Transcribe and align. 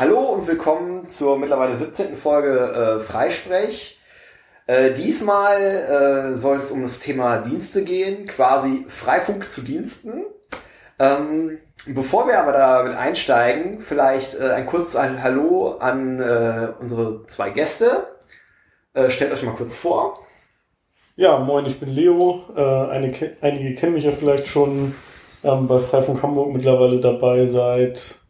Hallo 0.00 0.20
und 0.20 0.48
willkommen 0.48 1.06
zur 1.06 1.38
mittlerweile 1.38 1.76
17. 1.76 2.16
Folge 2.16 2.98
äh, 2.98 3.00
Freisprech. 3.00 4.00
Äh, 4.66 4.94
diesmal 4.94 5.60
äh, 6.34 6.38
soll 6.38 6.56
es 6.56 6.70
um 6.70 6.82
das 6.82 6.98
Thema 6.98 7.38
Dienste 7.38 7.84
gehen, 7.84 8.26
quasi 8.26 8.86
Freifunk 8.88 9.52
zu 9.52 9.60
Diensten. 9.60 10.24
Ähm, 10.98 11.58
bevor 11.86 12.26
wir 12.26 12.40
aber 12.40 12.52
damit 12.52 12.96
einsteigen, 12.96 13.80
vielleicht 13.80 14.34
äh, 14.34 14.52
ein 14.52 14.66
kurzes 14.66 14.98
Hallo 14.98 15.72
an 15.72 16.20
äh, 16.20 16.68
unsere 16.80 17.26
zwei 17.26 17.50
Gäste. 17.50 18.08
Äh, 18.94 19.10
stellt 19.10 19.32
euch 19.32 19.42
mal 19.42 19.54
kurz 19.54 19.76
vor. 19.76 20.26
Ja, 21.16 21.38
moin, 21.38 21.66
ich 21.66 21.78
bin 21.78 21.90
Leo. 21.90 22.46
Eine, 22.56 23.12
einige 23.42 23.74
kennen 23.74 23.92
mich 23.92 24.04
ja 24.04 24.12
vielleicht 24.12 24.48
schon 24.48 24.94
ähm, 25.44 25.68
bei 25.68 25.78
Freifunk 25.78 26.22
Hamburg 26.22 26.54
mittlerweile 26.54 26.98
dabei 26.98 27.46
seit, 27.46 28.21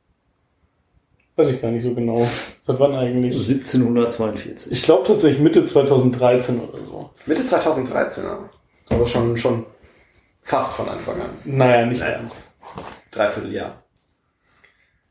weiß 1.37 1.51
ich 1.51 1.63
gar 1.63 1.71
nicht 1.71 1.83
so 1.83 1.95
genau. 1.95 2.27
Seit 2.61 2.79
wann 2.79 2.95
eigentlich? 2.95 3.35
1742. 3.35 4.73
Ich 4.73 4.83
glaube 4.83 5.07
tatsächlich 5.07 5.41
Mitte 5.41 5.65
2013 5.65 6.61
oder 6.61 6.85
so. 6.85 7.11
Mitte 7.27 7.45
2013, 7.47 8.25
ja. 8.25 8.39
Aber 8.91 9.07
schon, 9.07 9.37
schon 9.37 9.67
fast 10.43 10.73
von 10.73 10.89
Anfang 10.89 11.21
an. 11.21 11.31
Naja, 11.45 11.87
nicht 11.87 12.01
naja. 12.01 12.19
ganz. 12.19 12.49
Dreivierteljahr. 13.11 13.83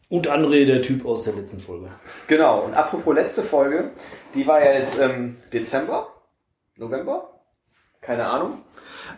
Und 0.09 0.29
André, 0.29 0.65
der 0.65 0.81
Typ 0.81 1.05
aus 1.05 1.23
der 1.23 1.33
letzten 1.33 1.59
Folge. 1.59 1.89
Genau, 2.27 2.65
und 2.65 2.73
apropos 2.73 3.15
letzte 3.15 3.43
Folge, 3.43 3.91
die 4.35 4.45
war 4.45 4.61
ja 4.63 4.73
jetzt 4.73 4.99
ähm, 4.99 5.37
Dezember, 5.53 6.07
November, 6.75 7.39
keine 8.01 8.25
Ahnung. 8.25 8.63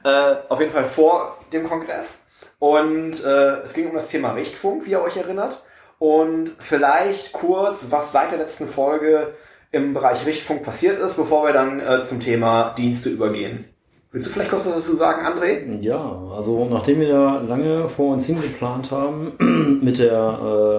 Äh, 0.03 0.35
auf 0.49 0.59
jeden 0.59 0.72
Fall 0.72 0.85
vor 0.85 1.39
dem 1.52 1.67
Kongress. 1.67 2.20
Und 2.59 3.23
äh, 3.23 3.61
es 3.61 3.73
ging 3.73 3.89
um 3.89 3.95
das 3.95 4.09
Thema 4.09 4.33
Richtfunk, 4.33 4.85
wie 4.85 4.91
ihr 4.91 5.02
euch 5.02 5.17
erinnert. 5.17 5.63
Und 5.99 6.52
vielleicht 6.59 7.33
kurz, 7.33 7.88
was 7.89 8.11
seit 8.11 8.31
der 8.31 8.39
letzten 8.39 8.67
Folge 8.67 9.33
im 9.71 9.93
Bereich 9.93 10.25
Richtfunk 10.25 10.63
passiert 10.63 11.00
ist, 11.00 11.16
bevor 11.16 11.45
wir 11.45 11.53
dann 11.53 11.80
äh, 11.80 12.02
zum 12.03 12.19
Thema 12.19 12.73
Dienste 12.77 13.09
übergehen. 13.09 13.66
Willst 14.11 14.27
du 14.27 14.31
vielleicht 14.31 14.52
kurz 14.52 14.67
was 14.67 14.75
dazu 14.75 14.95
sagen, 14.95 15.25
André? 15.25 15.81
Ja, 15.81 16.22
also 16.35 16.67
nachdem 16.69 17.00
wir 17.00 17.09
da 17.09 17.41
lange 17.41 17.88
vor 17.88 18.13
uns 18.13 18.27
hingeplant 18.27 18.91
haben 18.91 19.80
mit 19.81 19.97
der 19.97 20.13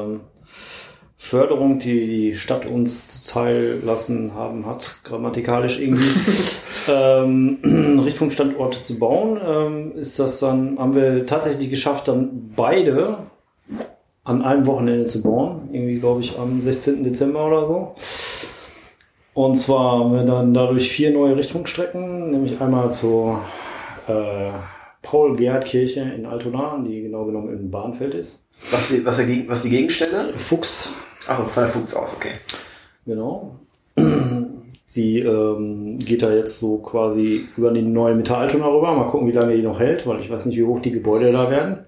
äh, 0.04 0.18
Förderung, 1.16 1.80
die 1.80 2.06
die 2.06 2.34
Stadt 2.36 2.66
uns 2.66 3.22
zuteil 3.22 3.80
lassen 3.82 4.34
haben 4.34 4.66
hat, 4.66 4.98
grammatikalisch 5.02 5.80
irgendwie, 5.80 6.06
ähm, 6.88 7.98
Richtfunkstandorte 8.04 8.84
zu 8.84 9.00
bauen, 9.00 9.40
ähm, 9.44 9.98
ist 9.98 10.20
das 10.20 10.38
dann, 10.38 10.78
haben 10.78 10.94
wir 10.94 11.26
tatsächlich 11.26 11.70
geschafft, 11.70 12.06
dann 12.06 12.52
beide 12.54 13.18
an 14.25 14.42
einem 14.42 14.67
Wochenende 14.67 15.05
zu 15.05 15.22
bauen. 15.22 15.69
Irgendwie, 15.72 16.00
glaube 16.00 16.22
ich, 16.22 16.39
am 16.39 16.61
16. 16.61 17.05
Dezember 17.05 17.47
oder 17.47 17.67
so. 17.67 17.94
Und 19.34 19.56
zwar 19.56 19.98
haben 19.98 20.14
wir 20.14 20.25
dann 20.25 20.55
dadurch 20.55 20.91
vier 20.91 21.12
neue 21.12 21.36
Richtfunkstrecken, 21.36 22.30
nämlich 22.30 22.61
einmal 22.61 22.92
zur 22.92 23.41
äh, 24.06 24.50
Paul-Gerd-Kirche 25.02 26.00
in 26.00 26.25
Altona, 26.25 26.83
die 26.86 27.02
genau 27.02 27.25
genommen 27.25 27.52
im 27.52 27.70
Bahnfeld 27.70 28.14
ist. 28.14 28.47
Was 28.70 28.89
die, 28.89 29.05
was, 29.05 29.17
die, 29.19 29.48
was 29.48 29.62
die 29.62 29.70
Gegenstelle? 29.70 30.33
Fuchs. 30.36 30.92
Achso, 31.27 31.45
von 31.45 31.62
der 31.64 31.72
Fuchs 31.72 31.95
aus, 31.95 32.14
okay. 32.14 32.33
Genau. 33.06 33.56
Die 34.97 35.19
ähm, 35.19 35.98
geht 35.98 36.22
da 36.22 36.33
jetzt 36.33 36.61
so 36.61 36.78
quasi 36.78 37.48
über 37.56 37.72
die 37.72 37.83
neue 37.83 38.14
Metallaltona 38.14 38.69
rüber. 38.69 38.95
Mal 38.95 39.08
gucken, 39.08 39.27
wie 39.27 39.33
lange 39.33 39.56
die 39.56 39.62
noch 39.62 39.80
hält, 39.80 40.06
weil 40.06 40.20
ich 40.20 40.30
weiß 40.30 40.47
nicht, 40.47 40.56
wie 40.56 40.62
hoch 40.62 40.78
die 40.78 40.92
Gebäude 40.92 41.33
da 41.33 41.50
werden. 41.50 41.78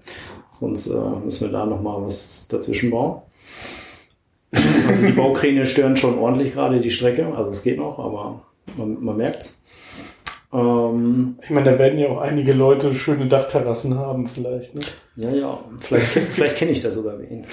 Sonst 0.59 0.87
äh, 0.87 0.99
müssen 1.23 1.47
wir 1.47 1.51
da 1.51 1.65
nochmal 1.65 2.01
was 2.03 2.45
dazwischen 2.47 2.89
bauen. 2.89 3.21
Also 4.87 5.05
die 5.05 5.13
Baukräne 5.13 5.65
stören 5.65 5.97
schon 5.97 6.17
ordentlich 6.17 6.53
gerade 6.53 6.79
die 6.79 6.89
Strecke. 6.89 7.27
Also 7.35 7.51
es 7.51 7.63
geht 7.63 7.77
noch, 7.77 7.99
aber 7.99 8.41
man, 8.77 9.03
man 9.03 9.17
merkt's. 9.17 9.59
Ähm, 10.53 11.37
ich 11.43 11.49
meine, 11.49 11.71
da 11.71 11.79
werden 11.79 11.99
ja 11.99 12.07
auch 12.07 12.21
einige 12.21 12.53
Leute 12.53 12.95
schöne 12.95 13.27
Dachterrassen 13.27 13.97
haben, 13.97 14.27
vielleicht. 14.27 14.73
Ne? 14.73 14.81
Ja, 15.15 15.29
ja. 15.29 15.59
Vielleicht, 15.79 16.05
vielleicht 16.05 16.55
kenne 16.57 16.71
ich 16.71 16.81
da 16.81 16.91
sogar 16.91 17.19
wen. 17.19 17.45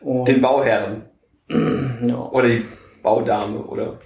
Und 0.00 0.28
Den 0.28 0.40
Bauherren. 0.40 1.02
ja. 1.48 2.30
Oder 2.30 2.48
die 2.48 2.64
Baudame, 3.02 3.62
oder? 3.62 3.98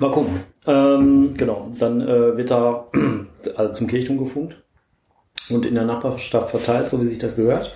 Mal 0.00 0.10
gucken. 0.10 0.40
Ähm, 0.66 1.34
genau, 1.36 1.70
dann 1.78 2.00
äh, 2.00 2.36
wird 2.36 2.50
da 2.50 2.88
also 3.56 3.72
zum 3.72 3.86
Kirchturm 3.86 4.18
gefunkt 4.18 4.63
und 5.50 5.66
in 5.66 5.74
der 5.74 5.84
Nachbarschaft 5.84 6.50
verteilt, 6.50 6.88
so 6.88 7.00
wie 7.00 7.06
sich 7.06 7.18
das 7.18 7.36
gehört 7.36 7.74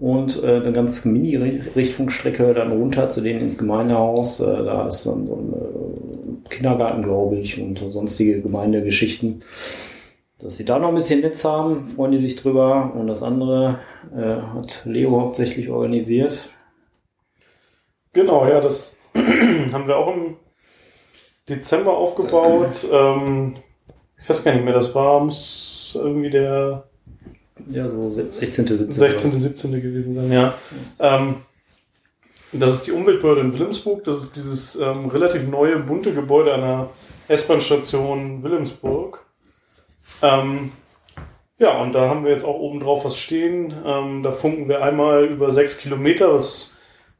und 0.00 0.42
äh, 0.42 0.56
eine 0.56 0.72
ganz 0.72 1.04
Mini-Richtfunkstrecke 1.04 2.54
dann 2.54 2.72
runter 2.72 3.08
zu 3.08 3.20
denen 3.20 3.40
ins 3.40 3.58
Gemeindehaus. 3.58 4.40
Äh, 4.40 4.64
da 4.64 4.86
ist 4.86 5.04
dann 5.06 5.26
so 5.26 5.34
ein 5.34 5.52
äh, 5.52 6.48
Kindergarten, 6.48 7.02
glaube 7.02 7.36
ich, 7.36 7.60
und 7.60 7.78
sonstige 7.78 8.40
Gemeindegeschichten. 8.40 9.42
Dass 10.38 10.56
sie 10.56 10.64
da 10.64 10.78
noch 10.78 10.88
ein 10.88 10.94
bisschen 10.94 11.20
Netz 11.20 11.44
haben, 11.44 11.88
freuen 11.88 12.12
die 12.12 12.20
sich 12.20 12.36
drüber. 12.36 12.92
Und 12.94 13.08
das 13.08 13.24
andere 13.24 13.80
äh, 14.16 14.40
hat 14.54 14.82
Leo 14.84 15.20
hauptsächlich 15.20 15.68
organisiert. 15.68 16.50
Genau, 18.12 18.46
ja, 18.46 18.60
das 18.60 18.96
haben 19.14 19.88
wir 19.88 19.96
auch 19.96 20.14
im 20.14 20.36
Dezember 21.48 21.96
aufgebaut. 21.96 22.86
ähm, 22.92 23.54
ich 24.20 24.28
weiß 24.28 24.44
gar 24.44 24.54
nicht 24.54 24.64
mehr, 24.64 24.74
das 24.74 24.94
war 24.94 25.20
muss 25.20 25.96
irgendwie 26.00 26.30
der 26.30 26.87
ja, 27.68 27.88
so 27.88 28.10
16., 28.10 28.66
17. 28.66 28.92
16., 28.92 29.38
17. 29.38 29.72
gewesen 29.72 30.14
sein, 30.14 30.32
ja. 30.32 30.54
Ähm, 30.98 31.36
das 32.52 32.74
ist 32.74 32.86
die 32.86 32.92
Umweltbehörde 32.92 33.42
in 33.42 33.52
Wilhelmsburg. 33.52 34.04
Das 34.04 34.18
ist 34.18 34.36
dieses 34.36 34.76
ähm, 34.76 35.06
relativ 35.06 35.46
neue, 35.48 35.78
bunte 35.78 36.14
Gebäude 36.14 36.54
einer 36.54 36.90
S-Bahn-Station 37.28 38.42
Wilhelmsburg. 38.42 39.26
Ähm, 40.22 40.72
ja, 41.58 41.80
und 41.80 41.92
da 41.92 42.08
haben 42.08 42.24
wir 42.24 42.30
jetzt 42.30 42.44
auch 42.44 42.58
oben 42.58 42.80
drauf 42.80 43.04
was 43.04 43.18
stehen. 43.18 43.74
Ähm, 43.84 44.22
da 44.22 44.32
funken 44.32 44.68
wir 44.68 44.82
einmal 44.82 45.26
über 45.26 45.50
sechs 45.50 45.76
Kilometer, 45.76 46.32
was 46.32 46.72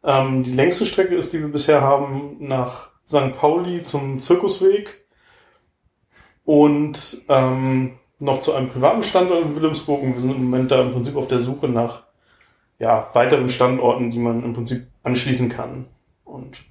ähm, 0.05 0.45
die 0.45 0.53
längste 0.53 0.87
Strecke 0.87 1.17
ist, 1.17 1.33
die 1.33 1.41
wir 1.41 1.49
bisher 1.49 1.83
haben, 1.83 2.37
nach 2.39 2.91
St. 3.07 3.33
Pauli 3.37 3.83
zum 3.83 4.21
Zirkusweg. 4.21 5.05
Und 6.45 7.23
ähm, 7.29 7.99
noch 8.19 8.41
zu 8.41 8.53
einem 8.53 8.69
privaten 8.69 9.03
Standort 9.03 9.43
in 9.43 9.57
Wilhelmsburg 9.57 10.03
und 10.03 10.15
wir 10.15 10.21
sind 10.21 10.35
im 10.35 10.45
Moment 10.45 10.71
da 10.71 10.81
im 10.83 10.93
Prinzip 10.93 11.17
auf 11.17 11.29
der 11.29 11.39
Suche 11.39 11.69
nach 11.69 12.05
ja, 12.79 13.11
weiteren 13.13 13.49
Standorten, 13.49 14.11
die 14.11 14.19
man 14.19 14.45
im 14.45 14.55
Prinzip 14.55 14.87
anschließen 15.03 15.49
kann. 15.49 15.87
Und 16.25 16.65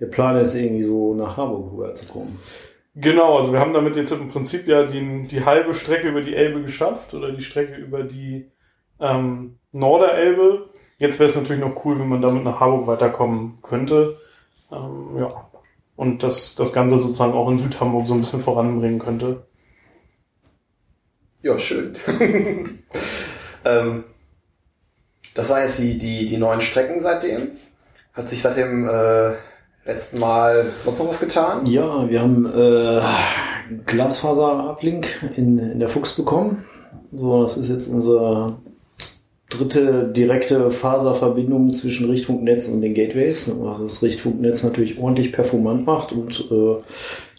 der 0.00 0.06
Plan 0.06 0.36
ist 0.36 0.54
irgendwie 0.54 0.84
so 0.84 1.14
nach 1.14 1.36
Harburg 1.36 1.72
rüber 1.72 1.94
zu 1.94 2.06
kommen. 2.06 2.38
Genau, 2.94 3.36
also 3.36 3.52
wir 3.52 3.60
haben 3.60 3.74
damit 3.74 3.94
jetzt 3.96 4.10
im 4.12 4.28
Prinzip 4.28 4.66
ja 4.66 4.84
die, 4.84 5.26
die 5.26 5.44
halbe 5.44 5.74
Strecke 5.74 6.08
über 6.08 6.22
die 6.22 6.34
Elbe 6.34 6.62
geschafft 6.62 7.12
oder 7.12 7.30
die 7.30 7.42
Strecke 7.42 7.74
über 7.74 8.02
die 8.02 8.50
ähm, 9.00 9.58
Norderelbe. 9.72 10.70
Jetzt 10.98 11.18
wäre 11.18 11.28
es 11.28 11.36
natürlich 11.36 11.60
noch 11.60 11.84
cool, 11.84 11.98
wenn 11.98 12.08
man 12.08 12.22
damit 12.22 12.44
nach 12.44 12.60
Harburg 12.60 12.86
weiterkommen 12.86 13.58
könnte. 13.62 14.16
Ähm, 14.72 15.18
ja. 15.18 15.46
Und 15.94 16.22
das, 16.22 16.54
das 16.54 16.72
Ganze 16.72 16.98
sozusagen 16.98 17.34
auch 17.34 17.50
in 17.50 17.58
Südhamburg 17.58 18.06
so 18.06 18.14
ein 18.14 18.20
bisschen 18.20 18.40
voranbringen 18.40 18.98
könnte. 18.98 19.45
Ja, 21.46 21.60
schön. 21.60 21.92
ähm, 23.64 24.02
das 25.32 25.48
waren 25.48 25.62
jetzt 25.62 25.78
die, 25.78 25.96
die, 25.96 26.26
die 26.26 26.38
neuen 26.38 26.60
Strecken 26.60 27.00
seitdem. 27.02 27.52
Hat 28.12 28.28
sich 28.28 28.42
seit 28.42 28.56
dem 28.56 28.88
äh, 28.88 29.34
letzten 29.84 30.18
Mal 30.18 30.72
sonst 30.84 30.98
noch 30.98 31.08
was 31.08 31.20
getan? 31.20 31.64
Ja, 31.66 32.10
wir 32.10 32.20
haben 32.20 32.46
äh, 32.46 33.00
Glasfaser-Uplink 33.86 35.06
in, 35.36 35.60
in 35.60 35.78
der 35.78 35.88
Fuchs 35.88 36.16
bekommen. 36.16 36.64
So, 37.12 37.44
das 37.44 37.56
ist 37.56 37.68
jetzt 37.68 37.86
unsere 37.86 38.56
dritte 39.48 40.08
direkte 40.08 40.72
Faserverbindung 40.72 41.72
zwischen 41.72 42.10
Richtfunknetz 42.10 42.66
und 42.66 42.80
den 42.80 42.94
Gateways, 42.94 43.52
was 43.60 43.78
das 43.80 44.02
Richtfunknetz 44.02 44.64
natürlich 44.64 44.98
ordentlich 44.98 45.30
performant 45.30 45.86
macht 45.86 46.10
und 46.10 46.50
äh, 46.50 46.82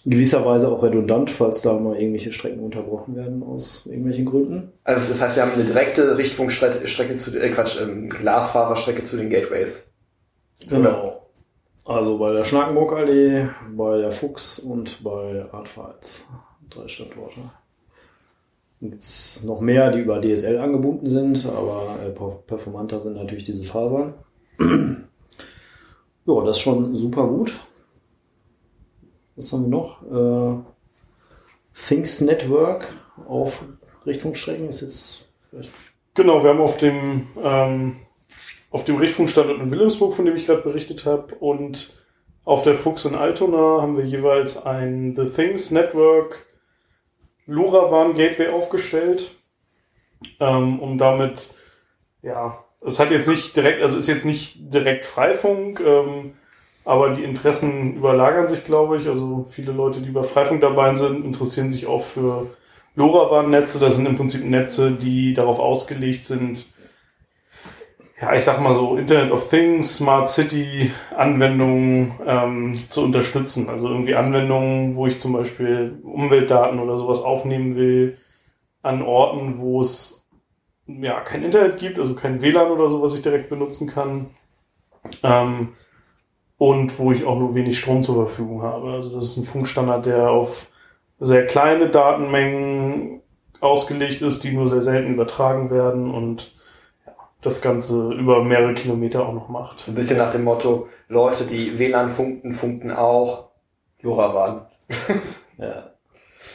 in 0.07 0.11
gewisser 0.11 0.45
Weise 0.45 0.69
auch 0.69 0.83
redundant, 0.83 1.29
falls 1.29 1.61
da 1.63 1.77
mal 1.77 1.97
irgendwelche 1.97 2.31
Strecken 2.31 2.61
unterbrochen 2.61 3.17
werden 3.17 3.43
aus 3.43 3.85
irgendwelchen 3.85 4.23
Gründen. 4.23 4.71
Also 4.85 5.11
das 5.11 5.21
heißt, 5.21 5.35
wir 5.35 5.43
haben 5.43 5.51
eine 5.51 5.65
direkte 5.65 6.17
Richtfunkstrecke 6.17 7.17
zu 7.17 7.37
äh, 7.37 7.49
Quatsch, 7.49 7.77
ähm, 7.81 8.07
Glasfaserstrecke 8.07 9.03
zu 9.03 9.17
den 9.17 9.29
Gateways. 9.29 9.91
Genau. 10.69 11.27
Also 11.83 12.19
bei 12.19 12.31
der 12.31 12.45
Schnackenburg-Allee, 12.45 13.49
bei 13.75 13.97
der 13.97 14.13
Fuchs 14.13 14.59
und 14.59 15.03
bei 15.03 15.43
Artfights. 15.51 16.25
Drei 16.69 16.87
Standorte. 16.87 17.41
Gibt 18.79 19.03
es 19.03 19.43
noch 19.43 19.59
mehr, 19.59 19.91
die 19.91 19.99
über 19.99 20.21
DSL 20.21 20.57
angebunden 20.59 21.07
sind, 21.07 21.45
aber 21.45 21.97
äh, 22.05 22.11
performanter 22.11 23.01
sind 23.01 23.17
natürlich 23.17 23.43
diese 23.43 23.63
Fasern. 23.63 24.13
ja, 24.59 26.45
das 26.45 26.55
ist 26.55 26.63
schon 26.63 26.95
super 26.95 27.27
gut. 27.27 27.59
Was 29.37 29.53
haben 29.53 29.63
wir 29.63 29.69
noch? 29.69 30.01
Äh, 30.03 30.63
Things 31.87 32.21
Network 32.21 32.91
auf 33.27 33.63
Richtungsstrecken 34.05 34.67
ist 34.67 34.81
jetzt 34.81 35.29
vielleicht. 35.49 35.71
Genau, 36.15 36.43
wir 36.43 36.49
haben 36.49 36.61
auf 36.61 36.77
dem 36.77 37.27
ähm, 37.41 37.97
auf 38.71 38.83
dem 38.83 38.97
Richtfunkstandort 38.97 39.59
in 39.59 39.71
Wilhelmsburg, 39.71 40.15
von 40.15 40.25
dem 40.25 40.35
ich 40.35 40.45
gerade 40.45 40.61
berichtet 40.61 41.05
habe, 41.05 41.35
und 41.35 41.93
auf 42.43 42.63
der 42.63 42.75
Fuchs 42.75 43.05
in 43.05 43.15
Altona 43.15 43.81
haben 43.81 43.97
wir 43.97 44.05
jeweils 44.05 44.63
ein 44.65 45.15
The 45.15 45.29
Things 45.29 45.71
Network 45.71 46.45
LoRaWAN 47.45 48.15
Gateway 48.15 48.49
aufgestellt, 48.49 49.31
ähm, 50.39 50.79
um 50.79 50.97
damit, 50.97 51.53
ja, 52.21 52.63
es 52.85 52.99
hat 52.99 53.11
jetzt 53.11 53.27
nicht 53.27 53.55
direkt, 53.55 53.81
also 53.81 53.97
ist 53.97 54.07
jetzt 54.07 54.25
nicht 54.25 54.73
direkt 54.73 55.05
Freifunk, 55.05 55.79
ähm, 55.79 56.33
aber 56.87 57.09
die 57.09 57.23
Interessen 57.23 57.97
überlagern 57.97 58.47
sich, 58.47 58.63
glaube 58.63 58.95
ich. 58.95 59.07
Also 59.07 59.45
viele 59.49 59.73
Leute, 59.73 59.99
die 59.99 60.09
bei 60.09 60.23
Freifunk 60.23 60.61
dabei 60.61 60.95
sind, 60.95 61.25
interessieren 61.25 61.69
sich 61.69 61.85
auch 61.85 62.03
für 62.03 62.47
LoRaWAN-Netze. 62.95 63.77
Das 63.77 63.97
sind 63.97 64.07
im 64.07 64.15
Prinzip 64.15 64.45
Netze, 64.45 64.91
die 64.91 65.33
darauf 65.33 65.59
ausgelegt 65.59 66.25
sind, 66.25 66.67
ja, 68.21 68.33
ich 68.33 68.45
sag 68.45 68.61
mal 68.61 68.73
so, 68.73 68.95
Internet 68.95 69.31
of 69.31 69.49
Things, 69.49 69.97
Smart 69.97 70.29
City 70.29 70.91
Anwendungen 71.15 72.13
ähm, 72.25 72.79
zu 72.87 73.03
unterstützen. 73.03 73.69
Also 73.69 73.89
irgendwie 73.89 74.15
Anwendungen, 74.15 74.95
wo 74.95 75.07
ich 75.07 75.19
zum 75.19 75.33
Beispiel 75.33 75.99
Umweltdaten 76.03 76.79
oder 76.79 76.95
sowas 76.95 77.21
aufnehmen 77.21 77.75
will, 77.75 78.17
an 78.81 79.01
Orten, 79.01 79.59
wo 79.59 79.81
es 79.81 80.25
ja 80.87 81.19
kein 81.19 81.43
Internet 81.43 81.79
gibt, 81.79 81.99
also 81.99 82.15
kein 82.15 82.41
WLAN 82.41 82.71
oder 82.71 82.87
so, 82.87 83.01
was 83.01 83.13
ich 83.13 83.21
direkt 83.21 83.49
benutzen 83.49 83.87
kann. 83.87 84.27
Ähm, 85.21 85.73
und 86.57 86.97
wo 86.97 87.11
ich 87.11 87.25
auch 87.25 87.37
nur 87.37 87.55
wenig 87.55 87.77
Strom 87.77 88.03
zur 88.03 88.27
Verfügung 88.27 88.63
habe. 88.63 88.91
Also 88.91 89.15
das 89.15 89.25
ist 89.25 89.37
ein 89.37 89.45
Funkstandard, 89.45 90.05
der 90.05 90.29
auf 90.29 90.67
sehr 91.19 91.45
kleine 91.45 91.89
Datenmengen 91.89 93.21
ausgelegt 93.59 94.21
ist, 94.21 94.43
die 94.43 94.51
nur 94.51 94.67
sehr 94.67 94.81
selten 94.81 95.13
übertragen 95.13 95.69
werden 95.69 96.11
und 96.11 96.53
das 97.41 97.61
Ganze 97.61 98.11
über 98.13 98.43
mehrere 98.43 98.73
Kilometer 98.73 99.27
auch 99.27 99.33
noch 99.33 99.49
macht. 99.49 99.79
So 99.79 99.91
ein 99.91 99.95
bisschen 99.95 100.17
nach 100.17 100.31
dem 100.31 100.43
Motto, 100.43 100.89
Leute, 101.07 101.45
die 101.45 101.77
WLAN 101.77 102.09
funkten, 102.09 102.51
funkten 102.51 102.91
auch 102.91 103.49
LoRaWAN. 104.01 104.61
ja. 105.57 105.91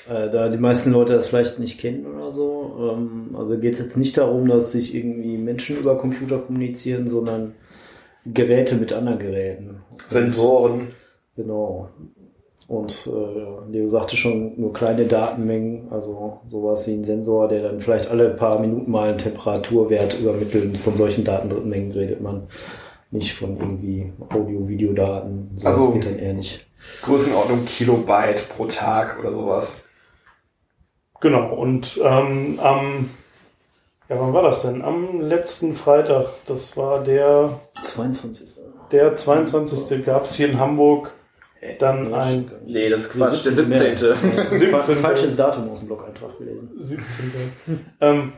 Äh, 0.08 0.30
da 0.30 0.48
die 0.48 0.58
meisten 0.58 0.90
Leute 0.90 1.12
das 1.12 1.28
vielleicht 1.28 1.58
nicht 1.58 1.80
kennen 1.80 2.06
oder 2.06 2.30
so. 2.30 2.92
Ähm, 2.92 3.36
also 3.36 3.58
geht 3.58 3.74
es 3.74 3.78
jetzt 3.78 3.96
nicht 3.96 4.16
darum, 4.16 4.48
dass 4.48 4.72
sich 4.72 4.94
irgendwie 4.94 5.36
Menschen 5.38 5.78
über 5.78 5.96
Computer 5.96 6.38
kommunizieren, 6.38 7.06
sondern 7.06 7.54
Geräte 8.26 8.76
mit 8.76 8.92
anderen 8.92 9.18
Geräten. 9.18 9.82
Sensoren. 10.08 10.92
Genau. 11.36 11.88
Und 12.68 13.06
äh, 13.06 13.70
Leo 13.70 13.88
sagte 13.88 14.16
schon, 14.16 14.58
nur 14.58 14.72
kleine 14.72 15.06
Datenmengen, 15.06 15.88
also 15.90 16.40
sowas 16.48 16.86
wie 16.86 16.92
ein 16.92 17.04
Sensor, 17.04 17.48
der 17.48 17.62
dann 17.62 17.80
vielleicht 17.80 18.10
alle 18.10 18.30
paar 18.30 18.60
Minuten 18.60 18.90
mal 18.90 19.10
einen 19.10 19.18
Temperaturwert 19.18 20.18
übermittelt. 20.18 20.78
Von 20.78 20.96
solchen 20.96 21.24
Datenmengen 21.24 21.92
redet 21.92 22.20
man 22.20 22.44
nicht 23.10 23.34
von 23.34 23.58
irgendwie 23.58 24.12
Audio-Videodaten. 24.32 25.50
So 25.58 25.68
also 25.68 25.92
geht 25.92 26.06
dann 26.06 26.18
eher 26.18 26.32
nicht. 26.32 26.66
Größenordnung 27.02 27.64
Kilobyte 27.66 28.48
pro 28.48 28.66
Tag 28.66 29.18
oder 29.20 29.32
sowas. 29.32 29.80
Genau, 31.20 31.54
und 31.54 32.00
ähm, 32.02 32.58
am, 32.60 33.10
ja, 34.12 34.20
wann 34.20 34.32
war 34.32 34.42
das 34.42 34.62
denn? 34.62 34.82
Am 34.82 35.20
letzten 35.20 35.74
Freitag, 35.74 36.26
das 36.46 36.76
war 36.76 37.02
der 37.02 37.60
22. 37.82 38.62
Der 38.90 39.14
22. 39.14 40.04
gab 40.04 40.26
es 40.26 40.34
hier 40.34 40.50
in 40.50 40.58
Hamburg 40.58 41.12
dann 41.78 42.12
ein. 42.12 42.50
Nee, 42.66 42.88
das 42.88 43.06
ist 43.06 43.12
Quatsch, 43.12 43.44
der 43.44 43.52
17. 43.52 43.96
17. 44.50 44.96
Falsches 44.96 45.36
Datum 45.36 45.70
aus 45.70 45.78
dem 45.78 45.86
Blog-Eintrag 45.86 46.36
gelesen. 46.38 46.70
17. 46.76 47.10
ähm, 48.00 48.32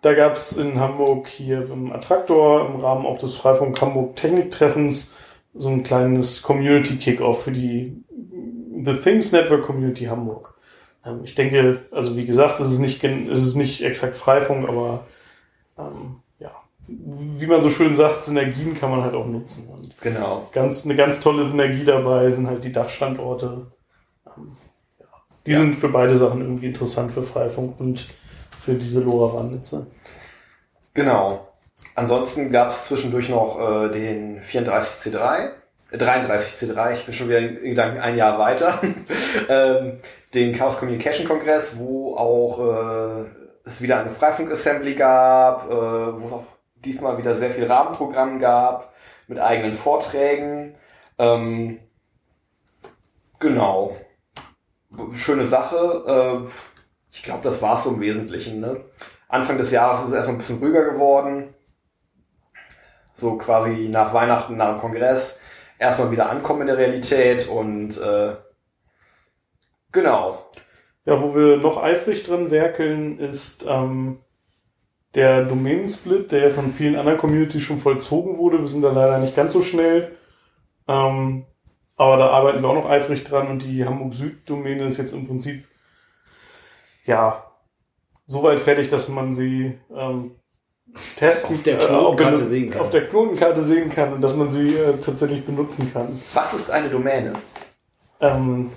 da 0.00 0.14
gab 0.14 0.34
es 0.34 0.56
in 0.56 0.80
Hamburg 0.80 1.28
hier 1.28 1.70
im 1.70 1.92
Attraktor 1.92 2.68
im 2.68 2.76
Rahmen 2.76 3.06
auch 3.06 3.18
des 3.18 3.34
Freifunk 3.34 3.80
Hamburg 3.80 4.16
Techniktreffens 4.16 5.14
so 5.52 5.68
ein 5.68 5.82
kleines 5.82 6.42
Community 6.42 6.96
Kickoff 6.96 7.44
für 7.44 7.52
die 7.52 8.02
The 8.82 8.94
Things 8.94 9.30
Network 9.30 9.62
Community 9.62 10.06
Hamburg. 10.06 10.53
Ähm, 11.04 11.20
ich 11.24 11.34
denke, 11.34 11.82
also 11.90 12.16
wie 12.16 12.26
gesagt, 12.26 12.60
es 12.60 12.70
ist 12.70 12.78
nicht, 12.78 13.02
es 13.04 13.44
ist 13.44 13.54
nicht 13.54 13.82
exakt 13.82 14.16
Freifunk, 14.16 14.68
aber 14.68 15.06
ähm, 15.78 16.22
wie 16.86 17.46
man 17.46 17.62
so 17.62 17.70
schön 17.70 17.94
sagt, 17.94 18.24
Synergien 18.24 18.78
kann 18.78 18.90
man 18.90 19.02
halt 19.02 19.14
auch 19.14 19.26
nutzen. 19.26 19.68
Und 19.68 19.98
genau. 20.00 20.48
Ganz, 20.52 20.84
eine 20.84 20.96
ganz 20.96 21.20
tolle 21.20 21.46
Synergie 21.46 21.84
dabei 21.84 22.30
sind 22.30 22.46
halt 22.46 22.64
die 22.64 22.72
Dachstandorte. 22.72 23.66
Ähm, 24.26 24.56
ja. 24.98 25.06
Die 25.46 25.52
ja. 25.52 25.58
sind 25.58 25.76
für 25.76 25.88
beide 25.88 26.16
Sachen 26.16 26.42
irgendwie 26.42 26.66
interessant 26.66 27.12
für 27.12 27.22
Freifunk 27.22 27.80
und 27.80 28.06
für 28.50 28.74
diese 28.74 29.00
LoRaWAN-Netze. 29.00 29.86
Genau. 30.92 31.48
Ansonsten 31.94 32.52
gab 32.52 32.68
es 32.68 32.84
zwischendurch 32.84 33.28
noch 33.28 33.58
äh, 33.60 33.88
den 33.90 34.42
34C3, 34.42 35.50
äh, 35.90 35.96
33C3, 35.96 36.92
ich 36.92 37.04
bin 37.04 37.14
schon 37.14 37.28
wieder 37.28 37.38
in 37.38 37.62
Gedanken 37.62 38.00
ein 38.00 38.16
Jahr 38.16 38.38
weiter, 38.38 38.80
ähm, 39.48 39.98
den 40.34 40.54
Chaos 40.56 40.78
Communication 40.78 41.26
Kongress, 41.26 41.78
wo 41.78 42.16
auch 42.16 42.58
äh, 42.58 43.26
es 43.64 43.80
wieder 43.80 44.00
eine 44.00 44.10
Freifunk-Assembly 44.10 44.94
gab, 44.94 45.70
äh, 45.70 46.20
wo 46.20 46.26
es 46.26 46.32
auch 46.32 46.44
diesmal 46.76 47.16
wieder 47.18 47.36
sehr 47.36 47.50
viel 47.50 47.64
Rahmenprogramm 47.64 48.40
gab 48.40 48.92
mit 49.26 49.38
eigenen 49.38 49.72
Vorträgen. 49.72 50.74
Ähm, 51.18 51.78
genau. 53.38 53.96
Schöne 55.14 55.46
Sache. 55.46 56.44
Äh, 56.44 56.48
ich 57.10 57.22
glaube, 57.22 57.42
das 57.42 57.62
war 57.62 57.78
es 57.78 57.84
so 57.84 57.90
im 57.90 58.00
Wesentlichen. 58.00 58.60
Ne? 58.60 58.84
Anfang 59.28 59.56
des 59.56 59.70
Jahres 59.70 60.00
ist 60.00 60.08
es 60.08 60.12
erstmal 60.12 60.34
ein 60.34 60.38
bisschen 60.38 60.58
ruhiger 60.58 60.84
geworden. 60.84 61.54
So 63.14 63.38
quasi 63.38 63.88
nach 63.88 64.12
Weihnachten, 64.12 64.56
nach 64.56 64.72
dem 64.72 64.80
Kongress. 64.80 65.38
Erstmal 65.78 66.10
wieder 66.10 66.28
ankommen 66.28 66.62
in 66.62 66.66
der 66.66 66.78
Realität 66.78 67.48
und 67.48 67.96
äh, 68.00 68.34
genau. 69.94 70.44
Ja, 71.06 71.22
wo 71.22 71.34
wir 71.34 71.56
noch 71.56 71.82
eifrig 71.82 72.22
drin 72.22 72.50
werkeln, 72.50 73.18
ist 73.18 73.64
ähm, 73.66 74.18
der 75.14 75.44
Domain-Split, 75.44 76.32
der 76.32 76.50
von 76.50 76.72
vielen 76.72 76.96
anderen 76.96 77.18
Communities 77.18 77.62
schon 77.62 77.78
vollzogen 77.78 78.36
wurde. 78.36 78.58
Wir 78.58 78.66
sind 78.66 78.82
da 78.82 78.92
leider 78.92 79.18
nicht 79.18 79.36
ganz 79.36 79.52
so 79.52 79.62
schnell. 79.62 80.12
Ähm, 80.86 81.46
aber 81.96 82.16
da 82.16 82.28
arbeiten 82.28 82.62
wir 82.62 82.68
auch 82.68 82.74
noch 82.74 82.90
eifrig 82.90 83.24
dran 83.24 83.48
und 83.48 83.62
die 83.62 83.84
Hamburg 83.84 84.14
Süd-Domäne 84.14 84.84
ist 84.84 84.98
jetzt 84.98 85.12
im 85.12 85.26
Prinzip 85.26 85.64
ja 87.04 87.44
soweit 88.26 88.58
fertig, 88.58 88.88
dass 88.88 89.08
man 89.08 89.32
sie 89.32 89.78
ähm, 89.94 90.32
testen 91.16 91.56
auf 91.56 91.62
der 91.62 91.80
äh, 91.80 91.86
Knotenkarte 91.86 92.40
äh, 92.40 92.44
sehen 92.44 92.70
kann. 92.70 92.80
Auf 92.80 92.90
der 92.90 93.06
Knotenkarte 93.06 93.62
sehen 93.62 93.90
kann 93.90 94.12
und 94.14 94.20
dass 94.20 94.34
man 94.34 94.50
sie 94.50 94.74
äh, 94.74 94.96
tatsächlich 95.00 95.44
benutzen 95.44 95.92
kann. 95.92 96.20
Was 96.32 96.54
ist 96.54 96.70
eine 96.70 96.88
Domäne? 96.88 97.34
Ähm, 98.24 98.70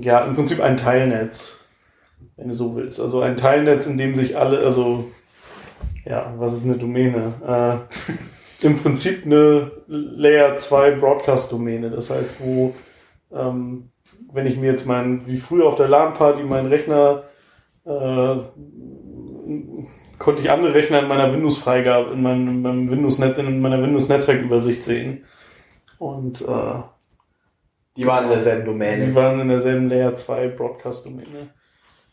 ja, 0.00 0.24
im 0.24 0.34
Prinzip 0.34 0.60
ein 0.60 0.76
Teilnetz, 0.76 1.64
wenn 2.36 2.48
du 2.48 2.54
so 2.54 2.76
willst. 2.76 3.00
Also 3.00 3.20
ein 3.20 3.36
Teilnetz, 3.36 3.86
in 3.86 3.96
dem 3.96 4.14
sich 4.14 4.36
alle, 4.36 4.58
also 4.60 5.10
ja, 6.04 6.34
was 6.36 6.52
ist 6.52 6.64
eine 6.64 6.76
Domäne? 6.76 7.28
Äh, 7.46 8.64
Im 8.66 8.78
Prinzip 8.78 9.24
eine 9.24 9.70
Layer 9.86 10.56
2 10.56 10.92
Broadcast-Domäne. 10.92 11.88
Das 11.90 12.10
heißt, 12.10 12.40
wo, 12.40 12.74
ähm, 13.32 13.90
wenn 14.32 14.46
ich 14.46 14.58
mir 14.58 14.70
jetzt 14.70 14.86
meinen, 14.86 15.26
wie 15.26 15.38
früher 15.38 15.66
auf 15.66 15.76
der 15.76 15.88
LAN-Party 15.88 16.42
meinen 16.42 16.68
Rechner, 16.68 17.22
äh, 17.86 18.36
konnte 20.18 20.42
ich 20.42 20.50
andere 20.50 20.74
Rechner 20.74 21.00
in 21.00 21.08
meiner 21.08 21.32
Windows-Freigabe, 21.32 22.12
in 22.12 22.22
meinem, 22.22 22.60
meinem 22.60 22.90
Windows-Netz, 22.90 23.38
in 23.38 23.62
meiner 23.62 23.82
Windows-Netzwerkübersicht 23.82 24.84
sehen. 24.84 25.24
Und, 25.98 26.42
äh, 26.42 26.82
die 27.96 28.06
waren 28.06 28.24
in 28.24 28.30
derselben 28.30 28.64
Domäne. 28.64 29.04
Die 29.04 29.14
waren 29.14 29.40
in 29.40 29.48
derselben 29.48 29.88
Layer 29.88 30.14
2 30.14 30.48
Broadcast-Domäne. 30.48 31.50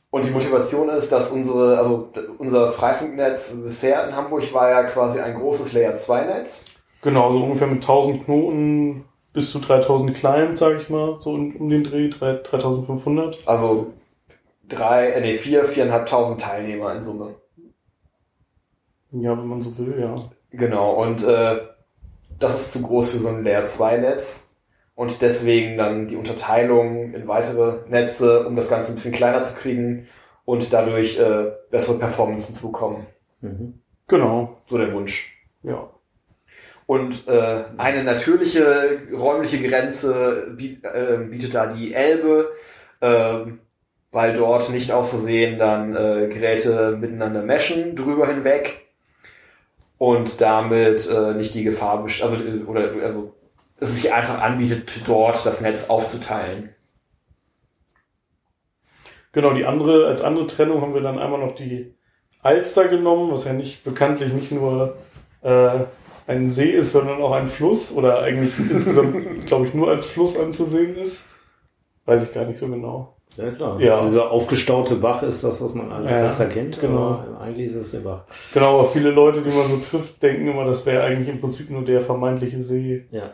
Und 0.10 0.26
die 0.26 0.32
Motivation 0.32 0.90
ist, 0.90 1.12
dass 1.12 1.30
unsere, 1.30 1.78
also 1.78 2.10
unser 2.38 2.70
Freifunknetz 2.70 3.54
bisher 3.64 4.08
in 4.08 4.16
Hamburg 4.16 4.54
war 4.54 4.70
ja 4.70 4.84
quasi 4.84 5.20
ein 5.20 5.36
großes 5.36 5.74
Layer 5.74 5.96
2 5.96 6.26
Netz. 6.26 6.66
Genau, 7.02 7.32
so 7.32 7.44
ungefähr 7.44 7.68
mit 7.68 7.84
1000 7.84 8.26
Knoten 8.26 9.06
bis 9.34 9.52
zu 9.52 9.60
3000 9.60 10.16
Clients, 10.16 10.60
sage 10.60 10.78
ich 10.78 10.90
mal, 10.90 11.20
so 11.20 11.32
um 11.32 11.70
den 11.70 11.84
Dreh, 11.84 12.10
3500. 12.10 13.48
Also 13.48 13.94
drei, 14.68 15.10
äh, 15.12 15.22
nee, 15.22 15.36
vier, 15.36 15.66
viereinhalbtausend 15.66 16.42
Teilnehmer 16.42 16.96
in 16.96 17.02
Summe. 17.02 17.36
Ja, 19.12 19.38
wenn 19.38 19.48
man 19.48 19.62
so 19.62 19.78
will, 19.78 20.00
ja. 20.00 20.16
Genau, 20.52 20.94
und 20.94 21.24
äh, 21.24 21.60
das 22.40 22.62
ist 22.62 22.74
zu 22.74 22.82
groß 22.82 23.12
für 23.12 23.18
so 23.18 23.28
ein 23.28 23.44
Layer 23.44 23.66
2 23.66 23.98
Netz 23.98 24.47
und 24.98 25.22
deswegen 25.22 25.78
dann 25.78 26.08
die 26.08 26.16
Unterteilung 26.16 27.14
in 27.14 27.28
weitere 27.28 27.88
Netze, 27.88 28.48
um 28.48 28.56
das 28.56 28.68
Ganze 28.68 28.92
ein 28.92 28.96
bisschen 28.96 29.14
kleiner 29.14 29.44
zu 29.44 29.54
kriegen 29.54 30.08
und 30.44 30.74
dadurch 30.74 31.20
äh, 31.20 31.52
bessere 31.70 32.00
Performances 32.00 32.56
zu 32.56 32.66
bekommen. 32.66 33.06
Mhm. 33.42 33.80
Genau. 34.08 34.58
So 34.66 34.80
der 34.80 34.92
Wunsch. 34.94 35.38
Ja. 35.62 35.88
Und 36.88 37.28
äh, 37.28 37.66
eine 37.78 38.04
natürliche 38.04 39.04
räumliche 39.14 39.62
Grenze 39.62 40.56
biet, 40.58 40.84
äh, 40.84 41.20
bietet 41.30 41.54
da 41.54 41.68
die 41.68 41.94
Elbe, 41.94 42.50
äh, 43.02 43.42
weil 44.12 44.34
dort 44.34 44.72
nicht 44.72 44.92
aus 44.92 45.12
Versehen 45.12 45.60
dann 45.60 45.96
äh, 45.96 46.28
Geräte 46.28 46.98
miteinander 47.00 47.44
meschen 47.44 47.96
drüber 47.96 48.26
hinweg. 48.26 48.88
und 49.98 50.42
damit 50.42 51.10
äh, 51.10 51.34
nicht 51.34 51.54
die 51.56 51.64
Gefahr, 51.64 52.02
also, 52.02 52.36
äh, 52.36 52.64
oder, 52.66 52.92
also, 53.04 53.34
es 53.80 53.96
sich 53.96 54.14
einfach 54.14 54.42
anbietet, 54.42 55.02
dort 55.06 55.46
das 55.46 55.62
Netz 55.62 55.90
aufzuteilen. 55.90 56.74
Genau, 59.32 59.54
die 59.54 59.66
andere, 59.66 60.08
als 60.08 60.22
andere 60.22 60.48
Trennung 60.48 60.82
haben 60.82 60.94
wir 60.94 61.02
dann 61.02 61.20
einmal 61.20 61.40
noch 61.40 61.54
die 61.54 61.94
Alster 62.42 62.88
genommen, 62.88 63.32
was 63.32 63.46
ja 63.46 63.54
nicht 63.54 63.84
bekanntlich 63.84 64.34
nicht 64.34 64.52
nur 64.52 64.98
äh, 65.42 65.82
ein 66.28 66.48
See 66.48 66.72
ist, 66.72 66.92
sondern 66.92 67.22
auch 67.22 67.34
ein 67.34 67.48
Fluss 67.48 67.92
oder 67.92 68.22
eigentlich 68.22 68.58
insgesamt, 68.58 69.46
glaube 69.46 69.68
ich, 69.68 69.74
nur 69.74 69.90
als 69.90 70.08
Fluss 70.08 70.38
anzusehen 70.40 70.96
ist. 70.96 71.28
Weiß 72.06 72.24
ich 72.24 72.34
gar 72.34 72.46
nicht 72.46 72.58
so 72.58 72.68
genau. 72.68 73.17
Ja, 73.36 73.52
klar. 73.52 73.80
Ja. 73.82 74.00
Dieser 74.02 74.32
aufgestaute 74.32 74.96
Bach 74.96 75.22
ist 75.22 75.44
das, 75.44 75.62
was 75.62 75.76
man 75.76 75.92
als 75.92 76.10
Ja, 76.10 76.24
Alster 76.24 76.48
kennt. 76.48 76.80
genau. 76.80 77.12
Aber 77.28 77.42
eigentlich 77.42 77.68
ist 77.68 77.76
es 77.76 77.92
der 77.92 78.00
Bach. 78.00 78.24
Genau, 78.54 78.80
aber 78.80 78.90
viele 78.90 79.12
Leute, 79.12 79.42
die 79.42 79.52
man 79.52 79.68
so 79.68 79.78
trifft, 79.78 80.24
denken 80.24 80.48
immer, 80.48 80.66
das 80.66 80.86
wäre 80.88 81.04
eigentlich 81.04 81.28
im 81.30 81.40
Prinzip 81.40 81.70
nur 81.70 81.84
der 81.86 82.02
vermeintliche 82.02 82.62
See. 82.64 83.06
Ja. 83.12 83.34